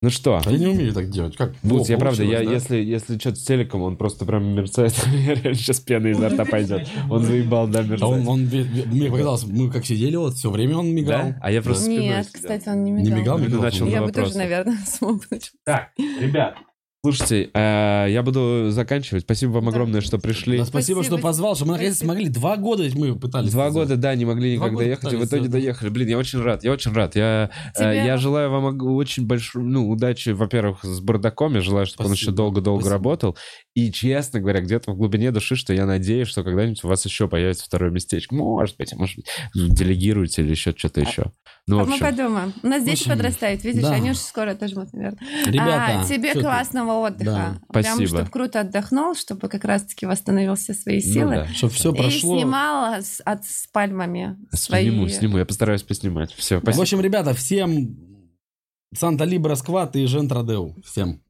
Ну 0.05 0.11
что? 0.11 0.39
А 0.45 0.51
я 0.51 0.57
не 0.59 0.67
умею 0.67 0.93
так 0.93 1.09
делать. 1.09 1.35
Как? 1.35 1.55
О, 1.63 1.83
я 1.87 1.97
правда, 1.97 2.23
я, 2.23 2.43
да? 2.43 2.51
если, 2.51 2.77
если 2.77 3.17
что-то 3.17 3.37
с 3.37 3.43
телеком, 3.43 3.81
он 3.81 3.97
просто 3.97 4.23
прям 4.23 4.45
мерцает, 4.53 4.93
я 5.07 5.33
реально 5.33 5.55
сейчас 5.55 5.79
пена 5.79 6.05
изо 6.09 6.29
рта 6.29 6.45
пойдет. 6.45 6.87
Он 7.09 7.23
заебал, 7.23 7.67
да, 7.67 7.81
мерцать. 7.81 8.07
он, 8.07 8.27
он, 8.27 8.41
мне 8.41 9.09
показалось, 9.09 9.45
мы 9.45 9.71
как 9.71 9.83
сидели, 9.83 10.15
вот 10.15 10.35
все 10.35 10.51
время 10.51 10.77
он 10.77 10.93
мигал. 10.93 11.29
Да? 11.29 11.39
А 11.41 11.51
я 11.51 11.63
просто 11.63 11.89
Нет, 11.89 12.27
кстати, 12.31 12.69
он 12.69 12.83
не 12.83 12.91
Не 12.91 13.09
мигал. 13.09 13.17
мигал, 13.17 13.37
Ну, 13.39 13.45
мигал. 13.45 13.61
начал 13.63 13.87
Я 13.87 14.03
бы 14.03 14.11
тоже, 14.11 14.37
наверное, 14.37 14.77
смог. 14.85 15.23
Так, 15.65 15.89
ребят, 15.97 16.55
слушайте, 17.11 17.49
э, 17.53 18.07
я 18.09 18.23
буду 18.23 18.71
заканчивать. 18.71 19.23
Спасибо 19.23 19.51
вам 19.51 19.69
огромное, 19.69 20.01
что 20.01 20.17
пришли. 20.17 20.57
Да, 20.57 20.65
спасибо, 20.65 20.97
Спасибо. 20.97 21.17
что 21.17 21.23
позвал, 21.23 21.55
что 21.55 21.65
мы 21.65 21.73
наконец 21.73 21.97
смогли. 21.97 22.29
Два 22.29 22.57
года 22.57 22.83
ведь 22.83 22.95
мы 22.95 23.17
пытались. 23.17 23.51
Два 23.51 23.65
это 23.65 23.73
года, 23.73 23.95
да, 23.95 24.15
не 24.15 24.25
могли 24.25 24.57
Два 24.57 24.69
года 24.69 24.83
доехать, 24.83 25.13
и 25.13 25.15
в 25.15 25.25
итоге 25.25 25.47
доехали. 25.47 25.89
Блин, 25.89 26.07
я 26.07 26.17
очень 26.17 26.41
рад, 26.41 26.63
я 26.63 26.71
очень 26.71 26.91
рад. 26.93 27.15
Я, 27.15 27.51
э, 27.77 28.05
я 28.05 28.17
желаю 28.17 28.49
вам 28.49 28.81
очень 28.81 29.25
большую, 29.27 29.65
ну, 29.65 29.89
удачи, 29.89 30.29
во-первых, 30.29 30.83
с 30.83 30.99
бардаком. 30.99 31.55
Я 31.55 31.61
желаю, 31.61 31.85
чтобы 31.85 32.05
он 32.05 32.15
Спасибо. 32.15 32.31
еще 32.31 32.35
долго-долго 32.35 32.89
работал. 32.89 33.37
И, 33.75 33.91
честно 33.91 34.39
говоря, 34.39 34.61
где-то 34.61 34.91
в 34.91 34.95
глубине 34.95 35.31
души, 35.31 35.55
что 35.55 35.73
я 35.73 35.85
надеюсь, 35.85 36.27
что 36.27 36.43
когда-нибудь 36.43 36.83
у 36.83 36.87
вас 36.87 37.05
еще 37.05 37.27
появится 37.27 37.65
второе 37.65 37.91
местечко. 37.91 38.33
Может 38.33 38.77
быть, 38.77 38.93
может 38.95 39.17
быть, 39.17 39.27
делегируете 39.53 40.41
или 40.41 40.51
еще 40.51 40.73
что-то 40.75 41.01
еще. 41.01 41.31
Ну, 41.67 41.79
А 41.79 41.85
мы 41.85 41.93
общем, 41.93 42.05
подумаем. 42.05 42.53
У 42.61 42.67
нас 42.67 42.83
дети 42.83 43.01
общем, 43.01 43.11
подрастают, 43.11 43.63
видишь, 43.63 43.81
да. 43.81 43.93
они 43.93 44.11
уже 44.11 44.19
скоро 44.19 44.53
тоже 44.53 44.75
будут, 44.75 44.93
наверное. 44.93 45.19
Ребята, 45.45 46.01
А, 46.01 46.05
тебе 46.05 46.33
чё 46.33 46.49
отдыха. 47.01 47.31
Да. 47.31 47.61
Прям, 47.81 47.95
Спасибо. 47.95 48.07
чтобы 48.17 48.29
круто 48.31 48.59
отдохнул, 48.61 49.15
чтобы 49.15 49.47
как 49.49 49.63
раз-таки 49.65 50.05
восстановил 50.05 50.55
все 50.55 50.73
свои 50.73 51.01
ну 51.05 51.13
силы. 51.13 51.35
да. 51.35 51.47
Чтоб 51.47 51.71
все 51.71 51.91
И 51.93 51.97
прошло. 51.97 52.37
снимал 52.39 52.93
с, 53.01 53.21
от, 53.25 53.45
с 53.45 53.67
пальмами 53.71 54.37
свои... 54.53 54.89
Сниму, 54.89 55.07
сниму. 55.09 55.37
Я 55.37 55.45
постараюсь 55.45 55.83
поснимать. 55.83 56.31
Все, 56.33 56.57
В 56.59 56.61
спасибо. 56.63 56.81
общем, 56.83 57.01
ребята, 57.01 57.33
всем 57.33 57.97
Санта 58.93 59.23
Либра 59.25 59.55
Скват 59.55 59.95
и 59.95 60.05
Жен 60.05 60.27
Традеу. 60.29 60.75
Всем. 60.83 61.21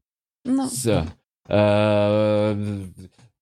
Ну, 0.44 0.68
Все. 0.68 1.06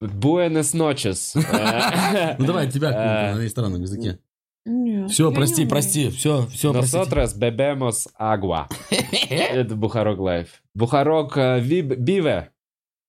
Буэнос 0.01 0.74
ночес. 0.74 1.34
Ну 2.38 2.46
давай, 2.46 2.70
тебя 2.70 2.90
Э, 2.92 3.34
на 3.34 3.40
иностранном 3.40 3.80
языке. 3.82 4.18
Нет, 4.65 5.11
Все, 5.11 5.31
прости, 5.31 5.62
не 5.65 5.69
прости, 5.69 6.11
все, 6.11 6.47
все, 6.47 6.73
прости. 6.73 6.97
Nosotros 6.97 7.35
bebemos 7.36 8.09
agua. 8.19 8.66
Это 9.31 9.77
Бухарок 9.77 10.19
Лайф. 10.19 10.62
Бухарок 10.74 11.36
э, 11.36 11.61
биве. 11.61 12.51